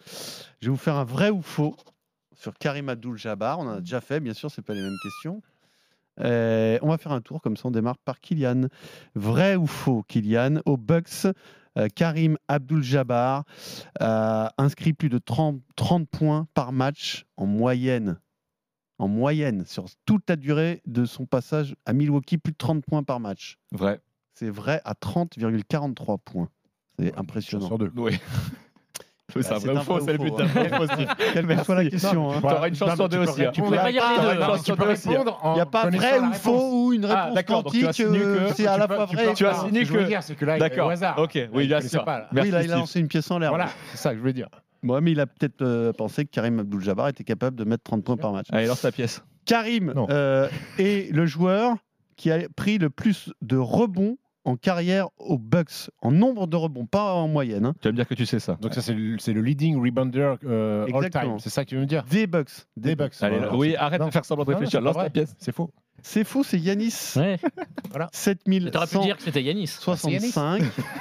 Je 0.61 0.67
vais 0.67 0.71
vous 0.71 0.77
faire 0.77 0.95
un 0.95 1.03
vrai 1.03 1.29
ou 1.29 1.41
faux 1.41 1.75
sur 2.33 2.53
Karim 2.57 2.89
Abdul-Jabbar. 2.89 3.59
On 3.59 3.63
en 3.67 3.69
a 3.75 3.79
déjà 3.79 4.01
fait, 4.01 4.19
bien 4.19 4.33
sûr, 4.33 4.49
c'est 4.51 4.61
pas 4.61 4.73
les 4.73 4.81
mêmes 4.81 4.97
questions. 5.03 5.41
Euh, 6.21 6.79
on 6.81 6.87
va 6.89 6.97
faire 6.97 7.11
un 7.11 7.19
tour, 7.21 7.41
comme 7.41 7.57
ça 7.57 7.67
on 7.67 7.71
démarre 7.71 7.97
par 7.97 8.21
Kylian. 8.21 8.67
Vrai 9.15 9.55
ou 9.55 9.67
faux, 9.67 10.03
Kylian? 10.07 10.61
Au 10.65 10.77
Bucks, 10.77 11.25
euh, 11.77 11.87
Karim 11.93 12.37
Abdul-Jabbar 12.47 13.43
a 13.99 14.53
inscrit 14.57 14.93
plus 14.93 15.09
de 15.09 15.17
30, 15.17 15.59
30 15.75 16.07
points 16.09 16.47
par 16.53 16.71
match 16.71 17.25
en 17.35 17.45
moyenne. 17.45 18.17
En 18.97 19.09
moyenne, 19.09 19.65
sur 19.65 19.87
toute 20.05 20.29
la 20.29 20.37
durée 20.37 20.81
de 20.85 21.03
son 21.03 21.25
passage 21.25 21.75
à 21.85 21.91
Milwaukee, 21.91 22.37
plus 22.37 22.53
de 22.53 22.57
30 22.57 22.85
points 22.85 23.03
par 23.03 23.19
match. 23.19 23.57
Vrai. 23.73 23.99
C'est 24.33 24.49
vrai 24.49 24.81
à 24.85 24.93
30,43 24.93 26.17
points. 26.17 26.49
C'est 26.99 27.09
Chance 27.09 27.19
impressionnant. 27.19 27.67
sur 27.67 27.77
deux. 27.77 27.91
Oui. 27.95 28.17
C'est 29.37 29.51
un 29.51 29.59
c'est 29.59 29.67
vrai 29.67 29.83
faux, 29.83 29.93
vrai 29.95 30.01
c'est 30.05 30.11
le 30.13 30.17
but 30.19 30.33
hein. 30.33 30.35
d'un 30.37 30.45
vrai 30.45 30.69
ou 30.71 30.87
faux. 30.87 31.13
Quelle 31.33 31.45
la 31.75 31.89
question. 31.89 32.31
hein. 32.31 32.39
T'auras 32.39 32.67
une 32.69 32.75
chance 32.75 32.95
sur 32.95 33.09
deux 33.09 33.17
tu 33.25 33.29
aussi. 33.29 33.43
hein. 33.45 33.51
tu 33.53 33.61
pas 33.63 33.91
dire 33.91 34.03
les 34.21 34.35
deux. 34.35 34.41
hein. 34.43 34.57
peux 34.75 34.83
hein. 34.83 34.93
répondre 34.93 35.39
en 35.41 35.51
Il 35.51 35.55
n'y 35.55 35.61
a 35.61 35.65
pas 35.65 35.89
vrai 35.89 36.19
ou 36.19 36.33
faux 36.33 36.71
ou 36.85 36.93
une 36.93 37.05
Ah, 37.05 37.31
réponse 37.35 37.63
quantique. 37.63 37.93
signé 37.93 38.19
euh, 38.21 38.47
que- 38.49 38.53
C'est 38.55 38.67
à 38.67 38.75
Tu 38.75 38.79
la 38.79 38.87
fois 38.87 39.05
vrai. 39.07 39.33
Tu 39.33 39.45
as 39.45 39.53
signé 39.55 39.79
que 39.81 39.85
je 39.87 39.93
veux 39.93 39.99
que- 40.03 40.07
dire, 40.07 40.23
c'est 40.23 40.35
que 40.35 40.45
là, 40.45 40.53
il 40.53 40.57
est 40.57 40.59
D'accord. 40.69 40.87
au 40.87 40.91
hasard. 40.91 41.19
Ok, 41.19 41.35
Il 41.35 41.49
oui, 41.53 41.67
bien 41.67 41.81
sûr. 41.81 42.05
pas, 42.05 42.27
Oui, 42.31 42.49
là, 42.49 42.63
il 42.63 42.71
a 42.71 42.77
lancé 42.77 42.99
une 43.01 43.07
pièce 43.09 43.29
en 43.29 43.39
l'air. 43.39 43.49
Voilà, 43.49 43.67
c'est 43.91 43.97
ça 43.97 44.11
que 44.11 44.15
je 44.15 44.21
voulais 44.21 44.31
dire. 44.33 44.47
Ouais, 44.83 45.01
mais 45.01 45.11
il 45.11 45.19
a 45.19 45.25
peut-être 45.25 45.61
euh, 45.63 45.91
pensé 45.91 46.23
que 46.25 46.29
Karim 46.29 46.59
Abdul-Jabbar 46.59 47.09
était 47.09 47.23
capable 47.25 47.57
de 47.57 47.65
mettre 47.65 47.83
30 47.83 48.05
points 48.05 48.17
par 48.17 48.31
match. 48.31 48.45
Allez, 48.51 48.67
lance 48.67 48.83
la 48.83 48.91
pièce. 48.93 49.21
Karim 49.45 49.93
euh, 50.09 50.47
est 50.77 51.11
le 51.13 51.25
joueur 51.25 51.75
qui 52.15 52.31
a 52.31 52.39
pris 52.55 52.77
le 52.77 52.89
plus 52.89 53.33
de 53.41 53.57
rebonds 53.57 54.17
en 54.45 54.55
carrière 54.55 55.09
aux 55.17 55.37
Bucks, 55.37 55.89
en 56.01 56.11
nombre 56.11 56.47
de 56.47 56.55
rebonds, 56.55 56.85
pas 56.85 57.13
en 57.13 57.27
moyenne. 57.27 57.65
hein. 57.65 57.73
Tu 57.81 57.87
vas 57.87 57.91
me 57.91 57.97
dire 57.97 58.07
que 58.07 58.13
tu 58.13 58.25
sais 58.25 58.39
ça. 58.39 58.57
Donc 58.61 58.73
ça, 58.73 58.81
c'est 58.81 58.93
le, 58.93 59.17
c'est 59.19 59.33
le 59.33 59.41
leading 59.41 59.75
rebounder 59.83 60.35
euh, 60.45 60.83
all 60.85 60.89
Exactement. 60.95 61.31
time. 61.37 61.39
C'est 61.39 61.49
ça 61.49 61.63
que 61.65 61.69
tu 61.69 61.75
veux 61.75 61.81
me 61.81 61.85
dire? 61.87 62.03
Des 62.09 62.27
Bucks. 62.27 62.51
Des 62.77 62.95
Bucks. 62.95 63.13
Allez, 63.21 63.37
Voilà. 63.39 63.55
oui, 63.55 63.75
arrête 63.75 63.99
Non. 63.99 64.07
de 64.07 64.11
faire 64.13 64.23
semblant 64.23 64.45
de 64.45 64.51
réfléchir. 64.51 64.79
c'est 64.79 64.85
Lance 64.85 64.93
vrai. 64.95 65.09
pièce. 65.09 65.35
C'est 65.39 65.53
faux. 65.53 65.71
C'est 66.03 66.23
faux, 66.23 66.43
c'est 66.43 66.59
Yanis. 66.59 66.93
Ouais. 67.15 67.39
7165 68.11 68.71
T'aurais 68.71 68.87
pu 68.87 68.99
dire 68.99 69.17
que 69.17 69.23
c'était 69.23 69.41
Yanis. 69.41 69.69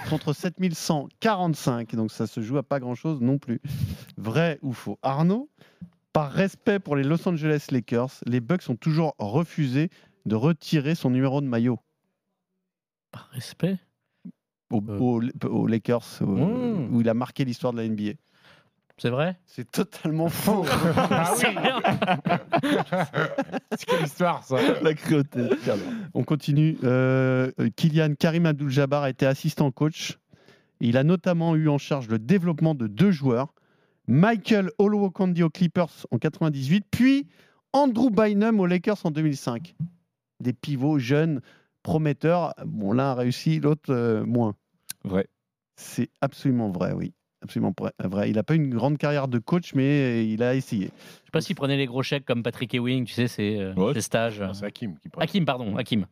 contre 0.08 0.32
7145. 0.32 1.94
Donc 1.94 2.10
ça 2.10 2.26
se 2.26 2.40
joue 2.40 2.58
à 2.58 2.62
pas 2.62 2.80
grand-chose 2.80 3.20
non 3.20 3.38
plus. 3.38 3.60
Vrai 4.16 4.58
ou 4.62 4.72
faux? 4.72 4.98
Arnaud, 5.02 5.50
par 6.12 6.30
respect 6.32 6.78
pour 6.78 6.96
les 6.96 7.02
Los 7.04 7.28
Angeles 7.28 7.66
Lakers, 7.70 8.10
les 8.26 8.40
Bucks 8.40 8.68
ont 8.68 8.76
toujours 8.76 9.14
refusé 9.18 9.90
de 10.26 10.34
retirer 10.36 10.94
son 10.94 11.10
numéro 11.10 11.40
de 11.40 11.46
maillot 11.46 11.78
Par 13.14 13.28
respect. 13.32 13.78
aux, 14.70 14.82
Euh. 14.88 14.98
aux- 14.98 15.46
aux 15.46 15.66
Lakers, 15.68 16.02
euh, 16.22 16.24
Mmh. 16.26 16.94
où 16.94 17.00
il 17.00 17.08
a 17.08 17.14
marqué 17.14 17.44
l'histoire 17.44 17.72
de 17.72 17.78
la 17.78 17.84
NBA. 17.84 18.12
C'est 18.98 19.10
vrai? 19.10 19.38
C'est 19.46 19.70
totalement 19.70 20.28
faux. 20.28 20.64
Ah 20.96 21.32
oui 21.36 21.44
C'est 23.76 23.86
quelle 23.86 24.04
histoire, 24.04 24.42
ça? 24.44 24.56
La 24.82 24.94
cruauté. 24.94 25.48
On 26.14 26.24
continue. 26.24 26.76
Euh, 26.84 27.50
Kylian 27.76 28.14
Karim 28.18 28.46
Abdul-Jabbar 28.46 29.02
a 29.04 29.10
été 29.10 29.26
assistant 29.26 29.70
coach. 29.70 30.18
Il 30.80 30.96
a 30.96 31.04
notamment 31.04 31.54
eu 31.56 31.68
en 31.68 31.78
charge 31.78 32.08
le 32.08 32.18
développement 32.18 32.74
de 32.74 32.86
deux 32.86 33.10
joueurs. 33.10 33.54
Michael 34.06 34.70
Olowokandi 34.78 35.42
aux 35.42 35.50
Clippers 35.50 36.06
en 36.10 36.18
98, 36.18 36.84
puis 36.90 37.28
Andrew 37.72 38.10
Bynum 38.10 38.60
aux 38.60 38.66
Lakers 38.66 39.04
en 39.04 39.10
2005. 39.10 39.74
Des 40.40 40.52
pivots 40.52 40.98
jeunes, 40.98 41.40
prometteurs. 41.84 42.54
Bon, 42.66 42.92
l'un 42.92 43.12
a 43.12 43.14
réussi, 43.14 43.60
l'autre 43.60 43.92
euh, 43.94 44.24
moins. 44.26 44.56
Vrai. 45.04 45.28
C'est 45.76 46.10
absolument 46.20 46.70
vrai, 46.70 46.92
oui. 46.92 47.14
Absolument 47.42 47.74
vrai-. 48.02 48.30
Il 48.30 48.36
n'a 48.36 48.42
pas 48.42 48.54
une 48.54 48.70
grande 48.74 48.96
carrière 48.98 49.28
de 49.28 49.38
coach, 49.38 49.74
mais 49.74 50.26
il 50.26 50.42
a 50.42 50.54
essayé. 50.54 50.86
Je 50.86 51.26
sais 51.26 51.30
pas 51.32 51.40
s'il 51.42 51.54
prenait 51.54 51.76
les 51.76 51.84
gros 51.86 52.02
chèques 52.02 52.24
comme 52.24 52.42
Patrick 52.42 52.72
Ewing, 52.74 53.04
tu 53.04 53.12
sais, 53.12 53.28
c'est 53.28 53.60
euh, 53.60 53.74
Ouais. 53.74 53.92
ses 53.94 54.00
stages. 54.00 54.40
Non, 54.40 54.54
C'est 54.54 54.64
Hakim 54.66 54.96
qui 54.98 55.08
prend. 55.10 55.20
Hakim, 55.20 55.44
pardon, 55.44 55.76
Hakim. 55.76 56.06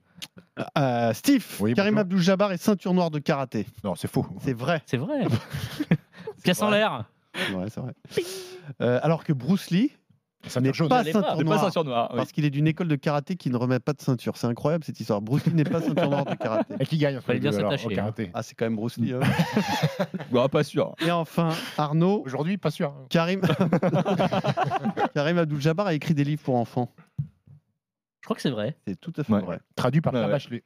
Euh, 0.78 1.12
Steve, 1.14 1.44
Oui, 1.60 1.72
Karim 1.74 1.94
bonjour. 1.94 2.00
Abdul-Jabbar 2.02 2.52
est 2.52 2.58
ceinture 2.58 2.92
noire 2.94 3.10
de 3.10 3.18
karaté. 3.18 3.66
Non, 3.82 3.94
c'est 3.94 4.08
faux. 4.10 4.26
C'est 4.42 4.52
vrai. 4.52 4.82
C'est 4.86 4.98
vrai. 4.98 5.22
Pièce 6.44 6.60
en 6.62 6.68
vrai. 6.68 6.78
l'air. 6.78 7.04
C'est 7.34 7.52
vrai, 7.52 7.70
c'est 7.70 7.80
vrai. 7.80 7.94
Euh, 8.82 9.00
alors 9.02 9.24
que 9.24 9.32
Bruce 9.32 9.70
Lee 9.70 9.90
n'est 10.60 10.72
jaune. 10.72 10.88
pas 10.88 11.02
Il 11.02 11.08
est 11.08 11.12
pas. 11.12 11.20
ceinture 11.22 11.36
pas 11.38 11.42
noire. 11.44 11.60
ceinture 11.64 11.84
noire, 11.84 12.08
oui. 12.12 12.16
Parce 12.16 12.32
qu'il 12.32 12.44
est 12.44 12.50
d'une 12.50 12.66
école 12.66 12.88
de 12.88 12.96
karaté 12.96 13.36
qui 13.36 13.50
ne 13.50 13.56
remet 13.56 13.78
pas 13.80 13.92
de 13.92 14.00
ceinture. 14.00 14.36
C'est 14.36 14.46
incroyable 14.46 14.84
cette 14.84 14.98
histoire. 15.00 15.20
Bruce 15.22 15.44
Lee 15.46 15.54
n'est 15.54 15.64
pas 15.64 15.80
ceinture 15.80 16.08
noire 16.10 16.24
de 16.24 16.34
karaté. 16.34 16.74
Et 16.80 16.86
qui 16.86 16.98
gagne 16.98 17.20
Fallait 17.20 17.40
bien 17.40 17.52
s'attacher, 17.52 17.98
hein. 17.98 18.12
Ah, 18.34 18.42
c'est 18.42 18.54
quand 18.54 18.64
même 18.66 18.76
Bruce 18.76 18.96
Lee. 18.98 19.12
hein. 19.12 19.20
Bah, 20.32 20.48
pas 20.48 20.64
sûr. 20.64 20.94
Et 21.04 21.10
enfin, 21.10 21.50
Arnaud, 21.78 22.22
Aujourd'hui, 22.24 22.56
pas 22.58 22.70
sûr. 22.70 22.94
Karim, 23.10 23.40
Karim 25.14 25.38
Abdul-Jabbar 25.38 25.86
a 25.86 25.94
écrit 25.94 26.14
des 26.14 26.24
livres 26.24 26.42
pour 26.42 26.56
enfants. 26.56 26.92
Je 28.20 28.24
crois 28.26 28.36
que 28.36 28.42
c'est 28.42 28.50
vrai. 28.50 28.76
C'est 28.86 29.00
tout 29.00 29.12
à 29.16 29.24
fait 29.24 29.32
Ouais. 29.32 29.40
vrai. 29.42 29.58
Traduit 29.74 30.00
par 30.00 30.14
Ouais, 30.14 30.20
ouais. 30.20 30.28
Bachelet. 30.30 30.62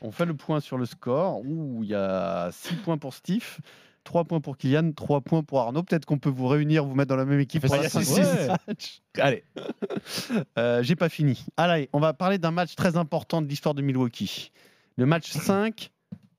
On 0.00 0.10
fait 0.10 0.24
le 0.24 0.34
point 0.34 0.60
sur 0.60 0.78
le 0.78 0.86
score. 0.86 1.40
Ouh, 1.44 1.80
il 1.82 1.90
y 1.90 1.94
a 1.94 2.48
6 2.52 2.76
points 2.76 2.96
pour 2.96 3.12
Steve, 3.12 3.58
3 4.06 4.24
points 4.24 4.40
pour 4.40 4.56
Kylian, 4.56 4.92
3 4.92 5.20
points 5.20 5.42
pour 5.42 5.60
Arnaud. 5.60 5.82
Peut-être 5.82 6.06
qu'on 6.06 6.18
peut 6.18 6.30
vous 6.30 6.46
réunir, 6.46 6.84
vous 6.86 6.94
mettre 6.94 7.08
dans 7.10 7.16
la 7.16 7.24
même 7.26 7.40
équipe 7.40 7.66
pour 7.66 7.76
la 7.76 7.88
ça, 7.88 8.00
fin 8.00 8.04
c'est- 8.04 8.42
du 8.46 8.48
match. 8.66 9.02
Allez. 9.18 9.44
Euh, 10.58 10.82
J'ai 10.82 10.94
pas 10.96 11.08
fini. 11.08 11.44
Allez, 11.56 11.88
on 11.92 11.98
va 12.00 12.12
parler 12.14 12.38
d'un 12.38 12.50
match 12.52 12.74
très 12.76 12.96
important 12.96 13.42
de 13.42 13.48
l'histoire 13.48 13.74
de 13.74 13.82
Milwaukee. 13.82 14.52
Le 14.96 15.04
match 15.06 15.30
5 15.32 15.90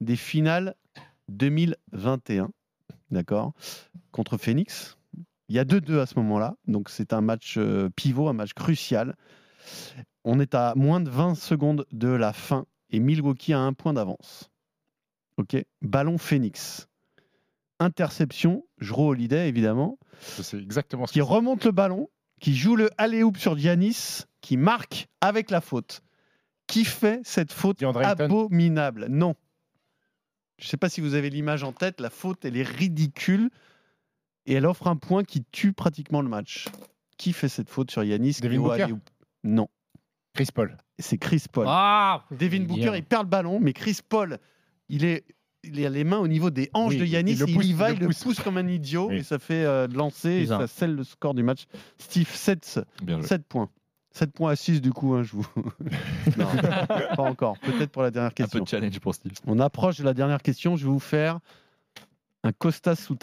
des 0.01 0.15
finales 0.15 0.73
2021. 1.29 2.49
D'accord 3.11 3.53
Contre 4.11 4.37
Phoenix. 4.37 4.97
Il 5.49 5.55
y 5.55 5.59
a 5.59 5.65
2-2 5.65 5.99
à 5.99 6.05
ce 6.05 6.15
moment-là. 6.15 6.55
Donc 6.67 6.89
c'est 6.89 7.13
un 7.13 7.21
match 7.21 7.55
euh, 7.57 7.89
pivot, 7.95 8.27
un 8.29 8.33
match 8.33 8.53
crucial. 8.53 9.15
On 10.23 10.39
est 10.39 10.55
à 10.55 10.73
moins 10.75 10.99
de 11.01 11.09
20 11.09 11.35
secondes 11.35 11.85
de 11.91 12.09
la 12.09 12.33
fin 12.33 12.65
et 12.89 12.99
Milwaukee 12.99 13.53
a 13.53 13.59
un 13.59 13.73
point 13.73 13.93
d'avance. 13.93 14.49
Ok 15.37 15.55
Ballon 15.81 16.17
Phoenix. 16.17 16.87
Interception, 17.79 18.65
Jero 18.79 19.09
Holiday 19.11 19.47
évidemment, 19.47 19.97
C'est 20.19 20.57
exactement 20.57 21.05
ce 21.05 21.13
qui 21.13 21.21
remonte 21.21 21.63
le 21.65 21.71
ballon, 21.71 22.09
qui 22.39 22.55
joue 22.55 22.75
le 22.75 22.89
alley-oop 22.97 23.37
sur 23.37 23.57
Giannis, 23.57 24.23
qui 24.41 24.57
marque 24.57 25.07
avec 25.21 25.51
la 25.51 25.61
faute. 25.61 26.01
Qui 26.67 26.85
fait 26.85 27.21
cette 27.23 27.53
faute 27.53 27.81
abominable? 27.83 29.07
Non. 29.09 29.35
Je 30.57 30.65
ne 30.65 30.69
sais 30.69 30.77
pas 30.77 30.89
si 30.89 31.01
vous 31.01 31.13
avez 31.13 31.29
l'image 31.29 31.63
en 31.63 31.71
tête, 31.71 32.01
la 32.01 32.09
faute, 32.09 32.43
elle 32.45 32.57
est 32.57 32.67
ridicule 32.67 33.49
et 34.47 34.53
elle 34.53 34.65
offre 34.65 34.87
un 34.87 34.95
point 34.95 35.23
qui 35.23 35.43
tue 35.51 35.71
pratiquement 35.71 36.21
le 36.21 36.29
match. 36.29 36.65
Qui 37.17 37.31
fait 37.31 37.49
cette 37.49 37.69
faute 37.69 37.91
sur 37.91 38.03
Yanis 38.03 38.37
Devin 38.41 38.59
Booker 38.59 38.87
Non, 39.43 39.69
Chris 40.33 40.49
Paul. 40.53 40.77
c'est 40.99 41.17
Chris 41.17 41.43
Paul. 41.51 41.65
Ah 41.69 42.25
Devin 42.31 42.63
Booker, 42.63 42.93
il 42.95 43.03
perd 43.03 43.23
le 43.23 43.29
ballon, 43.29 43.59
mais 43.59 43.73
Chris 43.73 43.99
Paul, 44.07 44.39
il 44.89 45.05
est 45.05 45.25
il 45.73 45.85
a 45.85 45.89
les 45.89 46.03
mains 46.03 46.17
au 46.19 46.27
niveau 46.27 46.49
des 46.49 46.69
hanches 46.73 46.93
Oui, 46.93 46.99
de 46.99 47.05
Yanis, 47.05 47.33
il 47.33 47.39
le 47.39 47.49
et 47.49 47.53
pousse, 47.53 47.65
il 47.65 47.69
y 47.69 47.73
va, 47.73 47.91
il 47.91 47.99
le 47.99 48.07
pousse. 48.07 48.23
pousse 48.23 48.39
comme 48.41 48.57
un 48.57 48.67
idiot, 48.67 49.07
Oui. 49.09 49.17
et 49.17 49.23
ça 49.23 49.39
fait 49.39 49.63
euh, 49.65 49.87
lancer, 49.87 50.29
et 50.31 50.45
ça 50.47 50.67
scelle 50.67 50.95
le 50.95 51.03
score 51.03 51.33
du 51.33 51.43
match. 51.43 51.65
Steve, 51.97 52.29
7, 52.29 52.79
Bien 53.03 53.17
joué. 53.19 53.27
7 53.27 53.45
points. 53.47 53.69
7 54.11 54.31
points 54.33 54.51
à 54.51 54.55
6 54.55 54.81
du 54.81 54.91
coup, 54.91 55.13
hein, 55.13 55.23
je 55.23 55.33
vous... 55.33 55.45
non, 56.37 56.47
pas 57.15 57.23
encore, 57.23 57.57
peut-être 57.59 57.91
pour 57.91 58.01
la 58.01 58.09
dernière 58.11 58.31
Un 58.31 58.33
peu 58.33 58.43
question. 58.43 58.63
de 58.63 58.67
challenge 58.67 58.99
pour 58.99 59.13
Steve. 59.13 59.33
On 59.45 59.59
approche 59.59 59.97
de 59.99 60.03
la 60.03 60.13
dernière 60.13 60.41
question, 60.41 60.75
je 60.75 60.85
vais 60.85 60.91
vous 60.91 60.99
faire 60.99 61.39
un 62.43 62.51
Costas 62.51 62.95
sous 62.95 63.15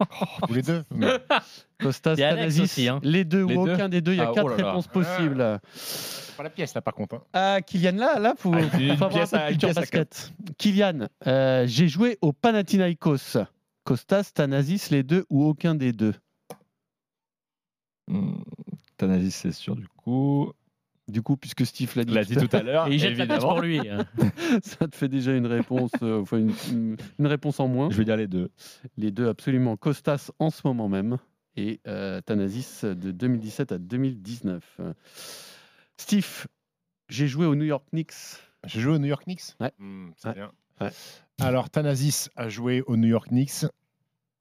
Les 0.50 0.62
deux. 0.62 0.84
Costas, 1.80 2.16
Thanasis, 2.16 2.60
aussi, 2.62 2.88
hein. 2.88 3.00
les 3.02 3.24
deux 3.24 3.44
Les 3.46 3.56
ou 3.56 3.64
deux 3.66 3.74
aucun 3.74 3.88
des 3.88 4.00
deux, 4.00 4.12
il 4.12 4.18
y 4.18 4.20
a 4.20 4.26
Ah, 4.26 4.30
oh 4.30 4.34
4 4.34 4.48
là 4.50 4.56
là. 4.56 4.66
réponses 4.68 4.86
possibles. 4.88 5.60
C'est 5.74 6.36
pas 6.36 6.42
la 6.44 6.50
pièce, 6.50 6.74
là, 6.74 6.80
par 6.80 6.94
contre. 6.94 7.20
hein. 7.34 7.60
Kylian, 7.62 7.96
là, 7.96 8.18
là, 8.18 8.34
faut, 8.36 8.52
Ah, 8.54 8.62
faut 8.96 9.04
avoir 9.04 9.10
pièce 9.10 9.34
un 9.34 9.38
peu 9.38 9.44
de 9.44 9.50
culture 9.50 9.74
basket. 9.74 10.32
Kylian, 10.58 11.08
euh, 11.26 11.64
j'ai 11.66 11.88
joué 11.88 12.18
au 12.22 12.32
Panathinaikos. 12.32 13.38
Costas, 13.84 14.30
Thanasis, 14.34 14.90
les 14.90 15.02
deux 15.02 15.24
ou 15.28 15.44
aucun 15.44 15.74
des 15.74 15.92
deux? 15.92 16.14
Hmm, 18.08 18.34
Thanasis, 18.96 19.34
c'est 19.34 19.52
sûr, 19.52 19.74
du 19.76 19.88
coup. 19.88 20.52
Du 21.08 21.20
coup, 21.22 21.36
puisque 21.36 21.66
Steve 21.66 21.92
l'a 21.96 22.04
dit, 22.04 22.14
l'a 22.14 22.24
dit 22.24 22.36
tout 22.36 22.48
à 22.56 22.62
l'heure. 22.62 22.86
Et 22.88 22.92
il 22.94 22.98
jette 22.98 23.18
la 23.18 23.38
pour 23.38 23.60
lui. 23.60 23.80
hein. 23.88 24.06
ça 24.62 24.86
te 24.86 24.96
fait 24.96 25.08
déjà 25.08 25.34
une 25.34 25.46
réponse, 25.46 25.90
euh, 26.02 26.20
enfin 26.22 26.38
une, 26.38 26.52
une- 26.70 26.96
une 27.18 27.26
réponse 27.26 27.58
en 27.60 27.66
moins. 27.68 27.90
Je 27.90 27.96
vais 27.96 28.04
dire 28.04 28.16
les 28.16 28.28
deux. 28.28 28.50
Les 28.96 29.10
deux, 29.10 29.28
absolument. 29.28 29.76
Costas 29.76 30.30
en 30.38 30.50
ce 30.50 30.60
moment 30.64 30.88
même 30.88 31.18
et 31.56 31.80
euh, 31.88 32.20
Thanasis 32.20 32.84
de 32.84 33.10
2017 33.10 33.72
à 33.72 33.78
2019. 33.78 34.64
Euh, 34.80 34.92
Steve, 35.96 36.46
j'ai 37.08 37.26
joué 37.26 37.46
au 37.46 37.54
New 37.54 37.64
York 37.64 37.84
Knicks. 37.92 38.14
J'ai 38.66 38.80
joué 38.80 38.92
au 38.94 38.98
New 38.98 39.06
York 39.08 39.24
Knicks? 39.24 39.54
Ouais. 39.60 39.72
Hmm, 39.78 40.10
c'est 40.16 40.28
Ouais. 40.28 40.34
bien. 40.34 40.52
Ouais. 40.80 40.90
Alors, 41.40 41.68
Thanasis 41.68 42.30
a 42.36 42.48
joué 42.48 42.82
au 42.86 42.96
New 42.96 43.08
York 43.08 43.28
Knicks 43.28 43.66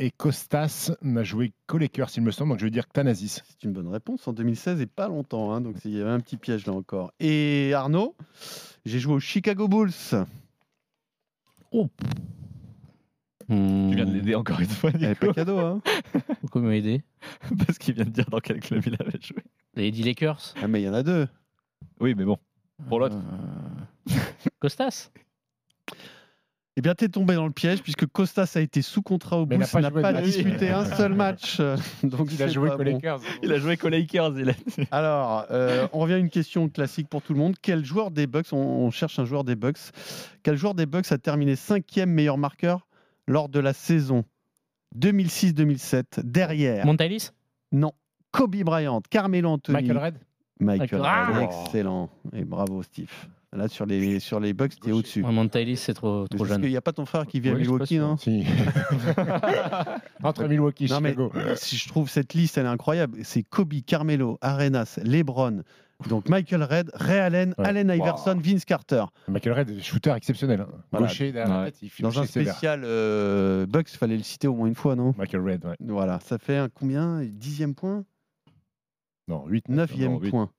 et 0.02 0.10
Costas 0.10 0.92
n'a 1.04 1.24
joué 1.24 1.54
qu'aux 1.68 1.78
Lakers, 1.78 2.10
il 2.18 2.24
me 2.24 2.32
semble. 2.32 2.50
Donc, 2.50 2.60
je 2.60 2.66
vais 2.66 2.72
dire 2.72 2.88
Thanasis. 2.88 3.44
C'est 3.48 3.64
une 3.64 3.72
bonne 3.72 3.88
réponse 3.88 4.28
en 4.28 4.34
2016 4.34 4.82
et 4.82 4.88
pas 4.88 5.08
longtemps, 5.08 5.54
hein, 5.54 5.62
donc 5.62 5.76
il 5.86 5.92
y 5.92 6.02
avait 6.02 6.10
un 6.10 6.20
petit 6.20 6.38
piège 6.38 6.66
là 6.66 6.74
encore. 6.74 7.14
Et 7.20 7.72
Arnaud, 7.76 8.16
j'ai 8.84 8.98
joué 8.98 9.14
aux 9.14 9.20
Chicago 9.20 9.68
Bulls. 9.68 9.92
Hmm. 13.48 13.90
Tu 13.90 13.96
viens 13.96 14.06
de 14.06 14.14
l'aider 14.14 14.34
encore 14.34 14.60
une 14.60 14.66
fois, 14.66 14.90
Eh, 15.00 15.08
Nico. 15.10 15.28
pas 15.28 15.34
cadeau, 15.34 15.60
hein 15.60 15.82
Pourquoi 16.42 16.62
il 16.62 16.68
m'a 16.68 16.76
aidé? 16.76 17.04
Parce 17.66 17.78
qu'il 17.78 17.94
vient 17.94 18.06
de 18.06 18.10
dire 18.10 18.30
dans 18.30 18.40
quel 18.40 18.60
club 18.60 18.82
il 18.88 18.96
avait 19.00 19.22
joué. 19.22 19.44
Les 19.76 19.88
Eddie 19.88 20.04
Lakers? 20.04 20.56
Ah, 20.64 20.68
mais 20.68 20.82
il 20.82 20.86
y 20.86 20.90
en 20.90 20.94
a 20.96 21.04
deux. 21.04 21.28
Oui, 22.00 22.16
mais 22.16 22.26
bon. 22.26 22.38
Pour 22.90 23.00
l'autre. 23.00 23.18
Euh, 23.18 24.16
Costas 24.60 25.12
Eh 26.78 26.82
bien, 26.82 26.96
t'es 26.96 27.10
tombé 27.10 27.36
dans 27.36 27.46
le 27.46 27.52
piège 27.52 27.82
puisque 27.84 28.06
Costas 28.08 28.54
a 28.56 28.62
été 28.62 28.82
sous 28.82 29.02
contrat 29.02 29.38
au 29.40 29.46
Mais 29.46 29.58
il 29.58 29.80
n'a 29.82 29.92
pas 29.92 30.14
disputé 30.22 30.70
un 30.70 30.86
seul 30.86 31.14
match. 31.16 31.60
Donc 32.04 32.32
Il 32.32 32.42
a 32.42 32.48
joué 32.48 32.70
bon. 32.70 32.78
Lakers. 32.78 33.20
Il 33.44 33.52
a 33.52 33.58
joué 33.58 33.76
qu'aux 33.76 33.90
Lakers. 33.90 34.40
Il 34.40 34.50
a... 34.50 34.54
Alors, 34.92 35.46
euh, 35.52 35.88
on 35.92 36.00
revient 36.00 36.14
à 36.14 36.18
une 36.18 36.30
question 36.30 36.70
classique 36.70 37.10
pour 37.10 37.22
tout 37.22 37.34
le 37.34 37.40
monde. 37.40 37.56
Quel 37.62 37.84
joueur 37.84 38.10
des 38.10 38.26
Bucks, 38.26 38.54
on, 38.54 38.58
on 38.58 38.90
cherche 38.90 39.20
un 39.20 39.26
joueur 39.26 39.44
des 39.44 39.56
Bucks, 39.56 39.80
quel 40.44 40.56
joueur 40.56 40.74
des 40.74 40.86
Bucks 40.86 41.12
a 41.12 41.18
terminé 41.18 41.58
cinquième 41.58 42.10
meilleur 42.10 42.38
marqueur 42.38 42.88
lors 43.28 43.50
de 43.50 43.60
la 43.60 43.74
saison 43.74 44.24
2006-2007 44.98 46.22
Derrière, 46.24 46.86
Montalis? 46.86 47.32
Non, 47.74 47.92
Kobe 48.32 48.56
Bryant, 48.64 49.02
Carmelo 49.10 49.50
Anthony, 49.50 49.82
Michael 49.88 49.98
Red 49.98 50.16
Michael 50.60 51.02
Ah. 51.04 51.32
Red. 51.34 51.50
Excellent. 51.66 52.10
Et 52.34 52.46
bravo, 52.46 52.84
Steve. 52.84 53.12
Là, 53.54 53.68
sur 53.68 53.86
les, 53.86 54.22
sur 54.22 54.40
les 54.40 54.54
Bucks, 54.54 54.80
t'es 54.80 54.94
au-dessus. 54.94 55.24
Ouais, 55.24 55.32
Montalis, 55.34 55.76
c'est 55.76 55.94
trop, 55.94 56.26
trop 56.26 56.38
Parce 56.38 56.50
jeune. 56.52 56.62
qu'il 56.62 56.70
n'y 56.70 56.78
a 56.78 56.82
pas 56.82 56.94
ton 56.94 57.06
frère 57.06 57.28
qui 57.28 57.42
vit 57.42 57.50
à 57.50 57.54
Milwaukee, 57.54 58.00
non 58.00 58.16
Si. 58.16 58.46
Entre 60.24 60.48
Milwaukee 60.48 60.86
et 60.86 61.00
mais 61.02 61.10
Chicago. 61.10 61.32
si 61.56 61.76
je 61.78 61.88
trouve 61.90 62.10
cette 62.10 62.34
liste, 62.34 62.58
elle 62.58 62.66
est 62.66 62.70
incroyable. 62.70 63.18
C'est 63.24 63.44
Kobe, 63.44 63.74
Carmelo, 63.86 64.38
Arenas, 64.42 65.00
LeBron, 65.04 65.64
donc 66.08 66.30
Michael 66.30 66.64
Red, 66.64 66.92
Ray 66.94 67.20
Allen, 67.20 67.54
Ouais. 67.58 67.68
Allen 67.68 67.90
Iverson, 67.94 68.40
Vince 68.42 68.64
Carter. 68.66 69.04
Michael 69.28 69.54
Red 69.54 69.70
est 69.70 69.82
shooter 69.82 70.14
exceptionnel. 70.16 70.62
hein. 70.62 70.68
Voilà. 70.92 71.08
Gaucher 71.08 71.32
derrière 71.34 71.54
la 71.54 71.64
Ouais. 71.66 71.72
tête, 71.72 71.82
il 71.98 72.04
Dans 72.04 72.20
un 72.22 72.26
spécial 72.26 72.84
euh, 72.86 73.66
Bucks, 73.66 73.92
il 73.94 73.98
fallait 73.98 74.18
le 74.18 74.24
citer 74.24 74.48
au 74.48 74.56
moins 74.56 74.68
une 74.68 74.76
fois, 74.76 74.96
non? 74.96 75.14
Michael 75.18 75.42
Red, 75.42 75.66
ouais. 75.66 75.76
Voilà, 75.82 76.20
ça 76.22 76.38
fait 76.38 76.56
un 76.58 76.70
combien? 76.70 77.22
Dixième 77.24 77.76
point? 77.76 78.06
Non, 79.28 79.44
8. 79.48 79.68
Neuvième 79.70 80.20
point. 80.22 80.50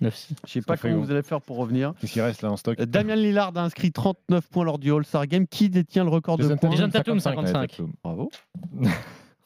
Neuf. 0.00 0.28
Je 0.46 0.52
sais 0.52 0.60
pas 0.60 0.76
comment 0.76 0.98
vous 0.98 1.10
allez 1.10 1.22
faire 1.22 1.40
pour 1.40 1.56
revenir. 1.56 1.94
Qu'est-ce 2.00 2.12
qui 2.12 2.20
reste 2.20 2.42
là 2.42 2.50
en 2.52 2.56
stock? 2.56 2.78
Euh, 2.78 2.86
Damien 2.86 3.16
Lillard 3.16 3.52
a 3.56 3.62
inscrit 3.62 3.92
39 3.92 4.46
points 4.48 4.64
lors 4.64 4.78
du 4.78 4.92
All-Star 4.92 5.26
Game. 5.26 5.46
Qui 5.46 5.70
détient 5.70 6.04
le 6.04 6.10
record 6.10 6.36
de 6.36 6.42
Jason 6.42 6.56
points 6.58 6.70
Jason 6.72 6.90
Tatum, 6.90 7.18
55. 7.18 7.72
55. 7.72 7.88
Bravo. 8.02 8.30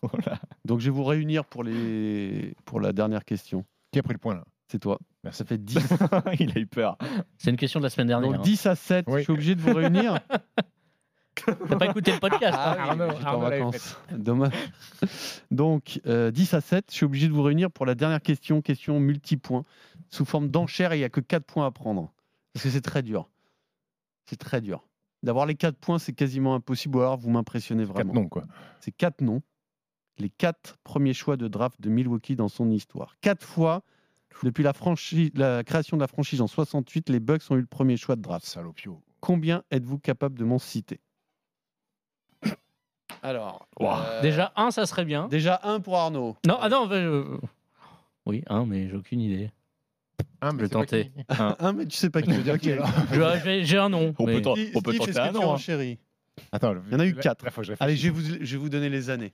Voilà. 0.03 0.39
Donc 0.65 0.81
je 0.81 0.87
vais 0.87 0.97
vous 0.97 1.05
réunir 1.05 1.45
pour, 1.45 1.63
les... 1.63 2.55
pour 2.65 2.81
la 2.81 2.95
dernière 2.95 3.23
question. 3.23 3.67
Qui 3.93 3.99
a 3.99 4.03
pris 4.03 4.15
le 4.15 4.19
point 4.19 4.35
là? 4.35 4.45
C'est 4.69 4.79
toi. 4.79 4.99
Merci. 5.25 5.39
Ça 5.39 5.45
fait 5.45 5.59
10. 5.59 5.77
il 6.41 6.57
a 6.57 6.59
eu 6.59 6.67
peur. 6.67 6.97
C'est 7.37 7.51
une 7.51 7.59
question 7.59 7.81
de 7.81 7.85
la 7.85 7.91
semaine 7.91 8.07
dernière. 8.07 8.31
Donc 8.31 8.39
hein. 8.39 8.43
10 8.43 8.67
à 8.67 8.77
7. 8.77 9.05
Oui. 9.09 9.19
Je 9.19 9.25
suis 9.25 9.33
obligé 9.33 9.55
de 9.55 9.61
vous 9.61 9.75
réunir. 9.75 10.19
T'as 11.47 11.77
pas 11.77 11.87
écouté 11.87 12.13
le 12.13 12.19
podcast 12.19 12.55
hein 12.55 12.77
Ah 12.79 12.95
oui, 12.95 13.01
Arnaud- 13.01 13.15
en 13.15 13.25
Arnaud 13.25 13.41
vacances. 13.41 13.99
Dommage. 14.13 14.53
Donc, 15.51 16.01
euh, 16.07 16.31
10 16.31 16.55
à 16.55 16.61
7, 16.61 16.87
je 16.91 16.95
suis 16.95 17.07
obligé 17.07 17.29
de 17.29 17.33
vous 17.33 17.43
réunir 17.43 17.71
pour 17.71 17.87
la 17.87 17.95
dernière 17.95 18.21
question, 18.21 18.61
question 18.61 19.01
multipoint, 19.01 19.65
sous 20.11 20.25
forme 20.25 20.49
d'enchère, 20.49 20.93
et 20.93 20.97
il 20.97 21.01
n'y 21.01 21.05
a 21.05 21.09
que 21.11 21.21
4 21.21 21.45
points 21.45 21.67
à 21.67 21.71
prendre. 21.71 22.13
Parce 22.53 22.65
que 22.65 22.71
c'est 22.71 22.81
très 22.81 23.03
dur. 23.03 23.29
C'est 24.27 24.37
très 24.39 24.61
dur. 24.61 24.85
D'avoir 25.23 25.47
les 25.47 25.55
4 25.55 25.77
points, 25.77 25.99
c'est 25.99 26.13
quasiment 26.13 26.55
impossible, 26.55 26.97
ou 26.97 27.01
alors 27.01 27.17
vous 27.19 27.31
m'impressionnez 27.31 27.85
Quatre 27.85 27.95
vraiment. 27.95 28.15
noms, 28.15 28.29
quoi. 28.29 28.45
C'est 28.81 28.93
4 28.93 29.21
noms, 29.21 29.43
les 30.19 30.31
4 30.31 30.79
premiers 30.83 31.15
choix 31.15 31.37
de 31.37 31.47
draft 31.49 31.81
de 31.81 31.91
Milwaukee 31.91 32.37
dans 32.37 32.49
son 32.49 32.71
histoire. 32.71 33.17
4 33.21 33.43
fois, 33.45 33.83
depuis 34.43 34.63
la, 34.63 34.73
franchise, 34.73 35.31
la 35.35 35.63
création 35.65 35.97
de 35.97 36.03
la 36.03 36.07
franchise 36.09 36.41
en 36.41 36.47
68, 36.47 37.09
les 37.11 37.21
Bucks 37.21 37.43
ont 37.51 37.57
eu 37.57 37.61
le 37.61 37.67
premier 37.67 37.97
choix 37.97 38.17
de 38.17 38.23
draft. 38.23 38.47
Salopio. 38.47 39.03
Combien 39.21 39.63
êtes-vous 39.71 39.99
capable 39.99 40.39
de 40.39 40.45
m'en 40.45 40.59
citer? 40.59 41.01
Alors, 43.23 43.69
euh, 43.83 44.23
Déjà, 44.23 44.53
un, 44.57 44.71
ça 44.71 44.87
serait 44.87 45.05
bien. 45.05 45.29
déjà 45.29 45.61
un 45.65 45.81
pour 45.81 45.97
Arnaud. 45.99 46.37
Non, 46.47 46.57
ah 46.61 46.71
non, 46.71 46.89
euh, 46.91 47.39
oui, 48.25 48.43
un, 48.49 48.65
mais 48.65 48.89
j'ai 48.89 48.97
aucune 48.97 49.21
idée. 49.21 49.51
Ah, 50.41 50.51
Je 50.53 50.57
vais 50.57 50.69
tenter. 50.69 51.13
Un. 51.29 51.57
Un, 51.59 51.73
mais 51.75 51.87
tu 51.87 51.97
sais 51.97 52.11
pas 52.11 52.23
qui. 52.23 52.31
Je 52.33 52.37
veux 52.37 52.43
dire 52.43 52.59
qui, 52.59 52.73
alors 52.73 52.89
Je- 53.13 53.61
J'ai 53.65 53.79
un 53.79 53.89
nom. 53.89 54.15
On 54.19 54.27
mais- 54.27 54.35
peut 54.37 54.43
t'en- 54.43 54.55
Steve, 54.55 54.71
on 54.75 54.81
peut 54.83 54.91
Steve, 54.93 54.99
tenter 55.01 55.11
est-ce 55.11 55.19
que 55.19 55.23
un 55.23 55.29
tu 55.29 55.35
nom. 55.35 55.55
hein. 55.55 55.95
Attends, 56.53 56.75
Il 56.87 56.93
y 56.93 56.97
en 56.97 57.01
a 57.01 57.07
eu 57.07 57.15
quatre. 57.15 57.45
Allez, 57.81 57.97
je 57.97 58.03
vais 58.05 58.11
vous, 58.11 58.21
je 58.23 58.53
vais 58.53 58.57
vous 58.57 58.69
donner 58.69 58.89
les 58.89 59.11
années. 59.11 59.33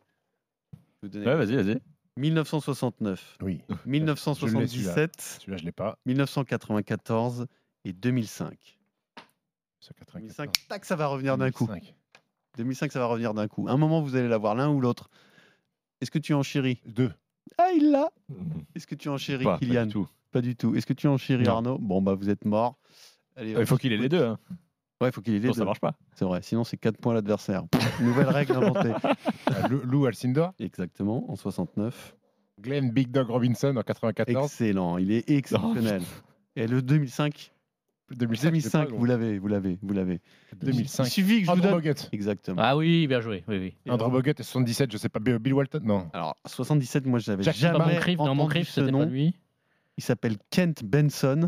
Je 0.73 0.79
vais 0.79 0.83
vous 1.03 1.09
donner- 1.09 1.27
Ouais, 1.27 1.37
vas-y, 1.37 1.55
vas-y. 1.57 1.79
1969, 2.19 3.37
Oui. 3.43 3.61
1977, 3.85 5.21
Celui-là, 5.41 5.59
je 5.59 5.65
l'ai 5.65 5.73
pas. 5.73 5.99
1994 6.07 7.47
et 7.85 7.93
2005. 7.93 8.79
2005, 10.15 10.51
tac, 10.69 10.85
ça 10.85 10.97
va 10.97 11.07
revenir 11.07 11.37
d'un 11.39 11.51
coup. 11.53 11.69
2005, 12.57 12.91
ça 12.91 12.99
va 12.99 13.07
revenir 13.07 13.35
d'un 13.35 13.47
coup. 13.49 13.69
Un 13.69 13.77
moment, 13.77 14.01
vous 14.01 14.17
allez 14.17 14.29
l'avoir 14.29 14.55
l'un 14.55 14.71
ou 14.71 14.81
l'autre. 14.81 15.11
Est-ce 16.01 16.11
que 16.11 16.19
tu 16.19 16.33
en 16.35 16.43
chéris 16.43 16.81
Deux. 16.87 17.13
Ah, 17.59 17.69
il 17.77 17.91
l'a 17.91 18.11
Est-ce 18.75 18.87
que 18.87 18.95
tu 18.95 19.09
en 19.09 19.19
chéris, 19.19 19.45
Pas, 19.45 19.53
pas 19.55 19.59
du 19.61 19.67
Kylian? 19.67 19.89
tout. 19.89 20.09
Pas 20.33 20.41
du 20.41 20.57
tout. 20.57 20.75
Est-ce 20.75 20.87
que 20.87 20.93
tu 20.93 21.07
en 21.09 21.17
chéris, 21.17 21.45
Non. 21.45 21.53
Arnaud? 21.57 21.79
Bon, 21.79 22.03
bah, 22.03 22.15
vous 22.15 22.29
êtes 22.31 22.45
mort. 22.45 22.79
Allez, 23.37 23.53
Il 23.59 23.67
faut 23.67 23.77
qu'il 23.77 23.93
ait 23.93 23.97
les 23.99 24.09
deux. 24.09 24.25
hein. 24.25 24.39
Ouais, 25.01 25.09
il 25.09 25.13
faut 25.13 25.21
qu'il 25.21 25.35
ait 25.35 25.37
les 25.39 25.43
Sinon, 25.43 25.53
deux. 25.53 25.59
ça 25.59 25.65
marche 25.67 25.81
pas. 25.81 25.95
C'est 26.15 26.25
vrai, 26.25 26.41
sinon 26.43 26.65
c'est 26.65 26.79
4 26.79 26.97
points 26.97 27.13
à 27.13 27.17
l'adversaire. 27.17 27.65
Nouvelle 28.01 28.29
règle 28.29 28.53
inventée. 28.55 28.93
Euh, 29.51 29.69
Lou- 29.85 30.07
Alcindor. 30.07 30.55
Exactement, 30.59 31.31
en 31.31 31.37
69. 31.37 32.17
Glenn 32.63 32.91
Big 32.91 33.11
Dog 33.11 33.29
Robinson 33.29 33.77
en 33.77 33.83
94. 33.83 34.45
Excellent, 34.47 34.97
il 34.97 35.13
est 35.13 35.29
exceptionnel. 35.29 36.01
Et 36.57 36.67
le 36.67 36.81
2005 36.81 37.53
2005, 38.17 38.51
2005, 38.51 38.93
vous 38.93 39.05
l'avez, 39.05 39.39
vous 39.39 39.49
l'avez, 39.49 39.79
vous 39.83 39.93
l'avez. 39.93 40.21
2005. 40.63 41.05
Il 41.05 41.11
suffit 41.11 41.41
que 41.41 41.47
je 41.47 41.47
vous 41.47 41.53
Andrew 41.53 41.63
donne. 41.65 41.73
Bogut. 41.75 42.09
Exactement. 42.13 42.63
Ah 42.65 42.77
oui, 42.77 43.07
bien 43.09 43.21
joué. 43.21 43.43
Oui, 43.49 43.59
oui. 43.59 43.93
Andrew 43.93 44.11
Bogut 44.11 44.31
et 44.39 44.43
77, 44.45 44.93
je 44.93 44.97
sais 44.97 45.09
pas, 45.09 45.19
Bill 45.19 45.53
Walton 45.53 45.81
Non. 45.83 46.09
Alors, 46.15 46.37
77, 46.47 47.05
moi, 47.05 47.19
je 47.19 47.31
n'avais 47.33 47.43
Jackie 47.43 47.59
jamais 47.59 47.79
Moncrief, 47.81 48.17
non, 48.19 48.25
entendu 48.27 48.39
Moncrief, 48.39 48.69
ce 48.69 48.75
c'était 48.81 48.93
pas 48.93 48.99
nom. 48.99 49.05
lui. 49.07 49.35
Il 49.97 50.05
s'appelle 50.05 50.37
Kent 50.51 50.85
Benson. 50.85 51.47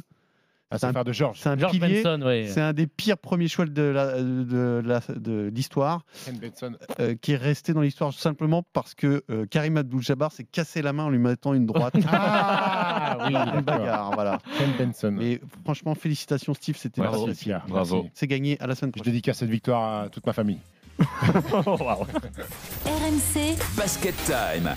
Ah, 0.70 0.76
C'est 0.78 0.84
un- 0.84 1.02
de 1.02 1.12
George. 1.12 1.38
C'est 1.40 1.48
un 1.48 1.56
George 1.56 1.72
pilier. 1.80 2.02
Benson. 2.02 2.20
C'est 2.52 2.60
un 2.60 2.74
des 2.74 2.86
pires 2.86 3.16
premiers 3.16 3.48
choix 3.48 3.64
de 3.64 3.82
la- 3.82 4.20
de 4.22 4.82
la- 4.84 5.00
de 5.16 5.50
l'histoire, 5.54 6.04
Ken 6.26 6.36
Benson. 6.38 6.72
euh, 7.00 7.14
qui 7.14 7.32
est 7.32 7.36
resté 7.36 7.72
dans 7.72 7.80
l'histoire 7.80 8.12
simplement 8.12 8.62
parce 8.74 8.94
que 8.94 9.24
euh, 9.30 9.46
Karim 9.46 9.78
Abdul-Jabbar 9.78 10.30
s'est 10.30 10.44
cassé 10.44 10.82
la 10.82 10.92
main 10.92 11.04
en 11.04 11.08
lui 11.08 11.18
mettant 11.18 11.54
une 11.54 11.64
droite. 11.64 11.94
Ah 12.06 13.16
oui, 13.26 13.34
une 13.34 13.62
bagarre, 13.62 14.10
voilà. 14.12 14.40
Ken 14.58 14.70
Benson. 14.78 15.12
Mais 15.18 15.40
franchement, 15.64 15.94
félicitations 15.94 16.52
Steve, 16.52 16.76
c'était 16.76 17.00
Bravo. 17.00 17.28
Pierre. 17.32 17.64
Bravo. 17.66 17.96
Merci. 18.02 18.10
C'est 18.14 18.26
gagné 18.26 18.60
à 18.60 18.66
la 18.66 18.74
semaine 18.74 18.90
Je 18.90 18.98
prochaine. 18.98 19.12
dédicace 19.14 19.38
cette 19.38 19.48
victoire 19.48 20.02
à 20.02 20.08
toute 20.10 20.26
ma 20.26 20.34
famille. 20.34 20.58
RMC 22.84 23.56
Basket 23.76 24.14
Time. 24.26 24.74